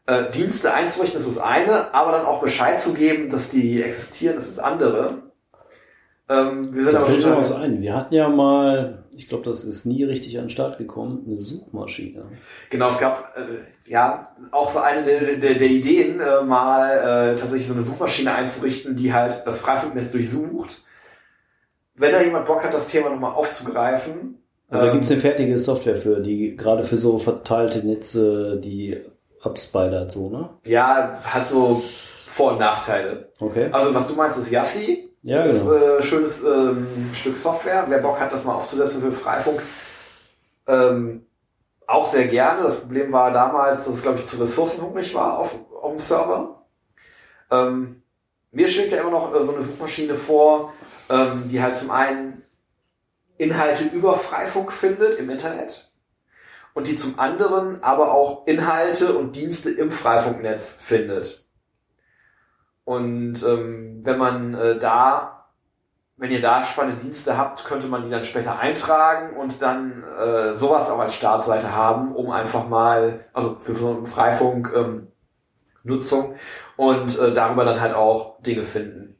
Äh, 0.07 0.29
Dienste 0.31 0.73
einzurichten 0.73 1.19
ist 1.19 1.27
das 1.27 1.39
eine, 1.39 1.93
aber 1.93 2.11
dann 2.11 2.25
auch 2.25 2.41
Bescheid 2.41 2.79
zu 2.79 2.93
geben, 2.93 3.29
dass 3.29 3.49
die 3.49 3.81
existieren, 3.81 4.37
ist 4.37 4.57
das 4.57 4.63
andere. 4.63 5.23
Ähm, 6.29 6.73
wir 6.73 6.83
sind 6.83 6.93
Da 6.93 7.01
fällt 7.01 7.25
mir 7.25 7.37
was 7.37 7.51
ein. 7.51 7.81
Wir 7.81 7.95
hatten 7.95 8.13
ja 8.13 8.29
mal, 8.29 9.03
ich 9.15 9.27
glaube, 9.27 9.43
das 9.43 9.63
ist 9.65 9.85
nie 9.85 10.03
richtig 10.03 10.37
an 10.37 10.45
den 10.45 10.49
Start 10.49 10.77
gekommen, 10.77 11.23
eine 11.27 11.37
Suchmaschine. 11.37 12.25
Genau, 12.69 12.89
es 12.89 12.99
gab 12.99 13.35
äh, 13.35 13.89
ja 13.89 14.31
auch 14.51 14.71
so 14.71 14.79
eine 14.79 15.03
der, 15.03 15.37
der, 15.37 15.53
der 15.55 15.67
Ideen, 15.67 16.19
äh, 16.19 16.43
mal 16.43 16.91
äh, 16.91 17.35
tatsächlich 17.35 17.67
so 17.67 17.73
eine 17.73 17.83
Suchmaschine 17.83 18.33
einzurichten, 18.33 18.95
die 18.95 19.13
halt 19.13 19.43
das 19.45 19.61
Freifunknetz 19.61 20.11
durchsucht. 20.11 20.83
Wenn 21.95 22.11
da 22.11 22.21
jemand 22.21 22.45
Bock 22.45 22.63
hat, 22.63 22.73
das 22.73 22.87
Thema 22.87 23.09
nochmal 23.09 23.33
aufzugreifen. 23.33 24.39
Also 24.69 24.85
da 24.85 24.91
ähm, 24.91 24.97
gibt's 24.97 25.11
eine 25.11 25.21
fertige 25.21 25.57
Software 25.57 25.95
für, 25.95 26.19
die 26.21 26.55
gerade 26.55 26.83
für 26.83 26.97
so 26.97 27.19
verteilte 27.19 27.85
Netze, 27.85 28.59
die 28.63 28.99
abspidert, 29.45 30.11
so, 30.11 30.29
ne? 30.29 30.49
ja, 30.65 31.19
hat 31.23 31.49
so 31.49 31.81
Vor- 32.33 32.53
und 32.53 32.59
Nachteile. 32.59 33.31
Okay. 33.39 33.69
Also 33.71 33.93
was 33.93 34.07
du 34.07 34.13
meinst, 34.13 34.37
ist 34.37 34.51
Yassi. 34.51 35.09
Ja, 35.21 35.43
Das 35.43 35.55
ist 35.55 35.61
genau. 35.61 35.73
äh, 35.97 36.03
schönes 36.03 36.43
ähm, 36.43 36.87
Stück 37.13 37.35
Software. 37.37 37.85
Wer 37.87 37.97
Bock 37.97 38.19
hat, 38.19 38.31
das 38.31 38.43
mal 38.43 38.53
aufzusetzen 38.53 39.01
für 39.01 39.11
Freifunk, 39.11 39.63
ähm, 40.67 41.25
auch 41.87 42.09
sehr 42.11 42.27
gerne. 42.27 42.63
Das 42.63 42.79
Problem 42.79 43.11
war 43.11 43.31
damals, 43.31 43.85
dass 43.85 43.95
es, 43.95 44.01
glaube 44.01 44.19
ich, 44.19 44.25
zu 44.25 44.37
ressourcenhungrig 44.37 45.13
war 45.15 45.39
auf, 45.39 45.55
auf 45.81 45.91
dem 45.91 45.99
Server. 45.99 46.65
Ähm, 47.51 48.01
mir 48.51 48.67
schlägt 48.67 48.91
ja 48.91 49.01
immer 49.01 49.11
noch 49.11 49.33
äh, 49.33 49.43
so 49.43 49.53
eine 49.53 49.63
Suchmaschine 49.63 50.15
vor, 50.15 50.73
ähm, 51.09 51.43
die 51.49 51.61
halt 51.61 51.75
zum 51.75 51.91
einen 51.91 52.43
Inhalte 53.37 53.83
über 53.85 54.17
Freifunk 54.17 54.71
findet 54.71 55.15
im 55.15 55.29
Internet 55.29 55.91
und 56.75 56.87
die 56.87 56.97
zum 56.97 57.17
anderen 57.17 57.81
aber 57.81 58.13
auch 58.13 58.45
Inhalte 58.45 59.17
und 59.17 59.35
Dienste 59.35 59.71
im 59.71 59.91
Freifunknetz 59.91 60.77
findet. 60.79 61.47
Und 62.83 63.41
ähm, 63.43 64.01
wenn 64.03 64.17
man 64.17 64.53
äh, 64.53 64.77
da, 64.77 65.47
wenn 66.17 66.31
ihr 66.31 66.41
da 66.41 66.65
spannende 66.65 67.01
Dienste 67.01 67.37
habt, 67.37 67.63
könnte 67.65 67.87
man 67.87 68.03
die 68.03 68.09
dann 68.09 68.25
später 68.25 68.59
eintragen 68.59 69.37
und 69.37 69.61
dann 69.61 70.03
äh, 70.03 70.53
sowas 70.53 70.89
auch 70.89 70.99
als 70.99 71.15
Startseite 71.15 71.73
haben, 71.73 72.13
um 72.13 72.29
einfach 72.29 72.67
mal, 72.67 73.25
also 73.33 73.57
für 73.59 73.73
so 73.73 73.95
eine 73.95 74.05
Freifunk 74.05 74.69
ähm, 74.75 75.07
Nutzung 75.83 76.35
und 76.75 77.17
äh, 77.17 77.33
darüber 77.33 77.63
dann 77.63 77.79
halt 77.79 77.95
auch 77.95 78.41
Dinge 78.41 78.63
finden. 78.63 79.17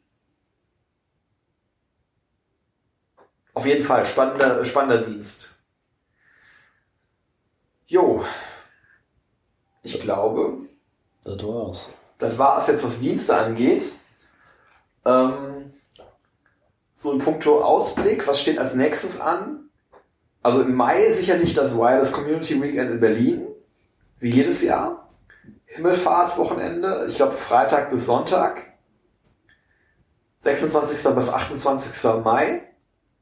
Auf 3.53 3.65
jeden 3.65 3.85
Fall, 3.85 4.05
spannender, 4.05 4.65
spannender 4.65 4.97
Dienst. 5.05 5.54
Jo. 7.95 8.21
Ich 9.83 10.01
glaube, 10.01 10.57
Das 11.23 11.41
war's. 11.41 11.89
das 12.17 12.37
war 12.37 12.57
es 12.59 12.67
jetzt, 12.67 12.83
was 12.83 12.99
Dienste 12.99 13.37
angeht. 13.37 13.83
Ähm, 15.05 15.71
so 16.93 17.13
in 17.13 17.19
puncto 17.19 17.63
Ausblick, 17.63 18.27
was 18.27 18.41
steht 18.41 18.59
als 18.59 18.75
nächstes 18.75 19.21
an? 19.21 19.69
Also 20.43 20.61
im 20.61 20.75
Mai 20.75 21.09
sicherlich 21.13 21.53
das 21.53 21.77
Wireless 21.77 22.11
Community 22.11 22.61
Weekend 22.61 22.91
in 22.91 22.99
Berlin, 22.99 23.47
wie 24.19 24.29
jedes 24.31 24.61
Jahr. 24.61 25.07
Himmelfahrtswochenende, 25.67 27.05
ich 27.07 27.15
glaube 27.15 27.37
Freitag 27.37 27.91
bis 27.91 28.05
Sonntag. 28.07 28.73
26. 30.41 31.15
bis 31.15 31.29
28. 31.29 32.23
Mai. 32.25 32.61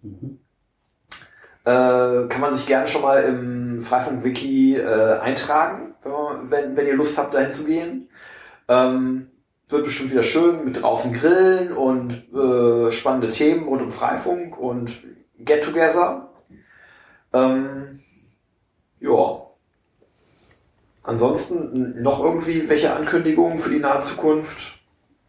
Mhm. 0.01 0.39
Äh, 1.65 2.27
kann 2.27 2.41
man 2.41 2.51
sich 2.51 2.65
gerne 2.65 2.87
schon 2.87 3.01
mal 3.01 3.23
im 3.23 3.79
Freifunk-Wiki 3.79 4.75
äh, 4.75 5.19
eintragen, 5.19 5.95
wenn, 6.49 6.75
wenn, 6.75 6.87
ihr 6.87 6.95
Lust 6.95 7.17
habt, 7.17 7.33
dahin 7.33 7.51
zu 7.51 7.63
gehen. 7.63 8.09
Ähm, 8.67 9.27
wird 9.69 9.85
bestimmt 9.85 10.11
wieder 10.11 10.23
schön 10.23 10.65
mit 10.65 10.81
draußen 10.81 11.13
grillen 11.13 11.71
und 11.71 12.33
äh, 12.33 12.91
spannende 12.91 13.29
Themen 13.29 13.67
rund 13.67 13.81
um 13.81 13.91
Freifunk 13.91 14.57
und 14.57 14.91
Get-Together. 15.39 16.29
Ähm, 17.31 18.01
ja. 18.99 19.41
Ansonsten 21.01 22.01
noch 22.01 22.23
irgendwie 22.23 22.69
welche 22.69 22.93
Ankündigungen 22.93 23.57
für 23.57 23.69
die 23.69 23.79
nahe 23.79 24.01
Zukunft? 24.01 24.79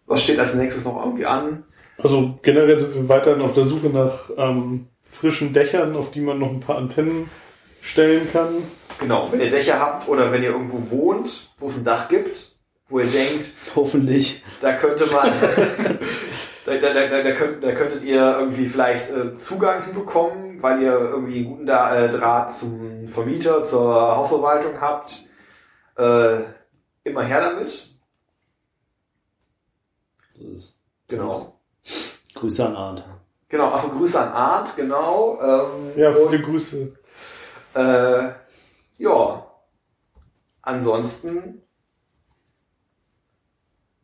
Was 0.06 0.22
steht 0.22 0.38
als 0.38 0.54
nächstes 0.54 0.84
noch 0.84 1.02
irgendwie 1.02 1.26
an? 1.26 1.64
Also 1.98 2.34
generell 2.42 2.78
sind 2.78 2.94
wir 2.94 3.08
weiterhin 3.08 3.40
auf 3.40 3.54
der 3.54 3.64
Suche 3.64 3.88
nach 3.88 4.30
ähm, 4.36 4.88
frischen 5.24 5.54
Dächern, 5.54 5.96
auf 5.96 6.10
die 6.10 6.20
man 6.20 6.38
noch 6.38 6.50
ein 6.50 6.60
paar 6.60 6.76
Antennen 6.76 7.30
stellen 7.80 8.30
kann. 8.30 8.62
Genau, 9.00 9.32
wenn 9.32 9.40
ihr 9.40 9.50
Dächer 9.50 9.80
habt 9.80 10.06
oder 10.06 10.30
wenn 10.30 10.42
ihr 10.42 10.50
irgendwo 10.50 10.90
wohnt, 10.90 11.48
wo 11.56 11.68
es 11.68 11.76
ein 11.78 11.84
Dach 11.84 12.08
gibt, 12.08 12.56
wo 12.90 12.98
ihr 13.00 13.06
denkt, 13.06 13.52
Hoffentlich. 13.74 14.44
da 14.60 14.74
könnte 14.74 15.06
man, 15.06 15.32
da, 16.66 16.74
da, 16.76 16.92
da, 16.92 17.22
da, 17.22 17.32
könnt, 17.32 17.64
da 17.64 17.72
könntet 17.72 18.02
ihr 18.02 18.36
irgendwie 18.38 18.66
vielleicht 18.66 19.10
äh, 19.10 19.34
Zugang 19.38 19.84
hinbekommen, 19.86 20.62
weil 20.62 20.82
ihr 20.82 20.92
irgendwie 20.92 21.38
einen 21.38 21.46
guten 21.46 21.64
da 21.66 21.96
äh, 21.96 22.10
Draht 22.10 22.54
zum 22.54 23.08
Vermieter, 23.08 23.64
zur 23.64 24.16
Hausverwaltung 24.18 24.78
habt. 24.78 25.22
Äh, 25.96 26.40
immer 27.02 27.22
her 27.22 27.40
damit. 27.40 27.94
Das 30.34 30.44
ist 30.52 30.80
Genau. 31.08 31.30
Grüße 32.34 32.66
an 32.66 32.76
Arndt. 32.76 33.13
Genau, 33.54 33.70
also 33.70 33.86
Grüße 33.88 34.18
an 34.20 34.32
Arndt, 34.32 34.74
genau. 34.74 35.38
Ähm, 35.40 35.92
Ja, 35.96 36.10
und, 36.10 36.28
viele 36.28 36.42
Grüße. 36.42 36.92
äh, 37.74 38.28
ja. 38.98 39.46
Ansonsten, 40.60 41.62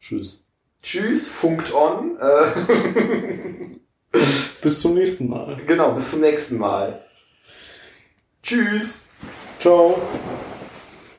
Tschüss. 0.01 0.45
tschüss, 0.83 1.27
funkt 1.27 1.75
on. 1.75 2.17
Äh, 2.21 3.79
Bis 4.63 4.81
zum 4.83 4.95
nächsten 4.95 5.29
Mal. 5.29 5.57
genau, 5.67 5.95
bis 5.95 6.13
zum 6.13 6.21
nächsten 6.21 6.57
Mal. 6.57 7.05
Tschüss. 8.45 9.09
Ciao. 9.59 10.01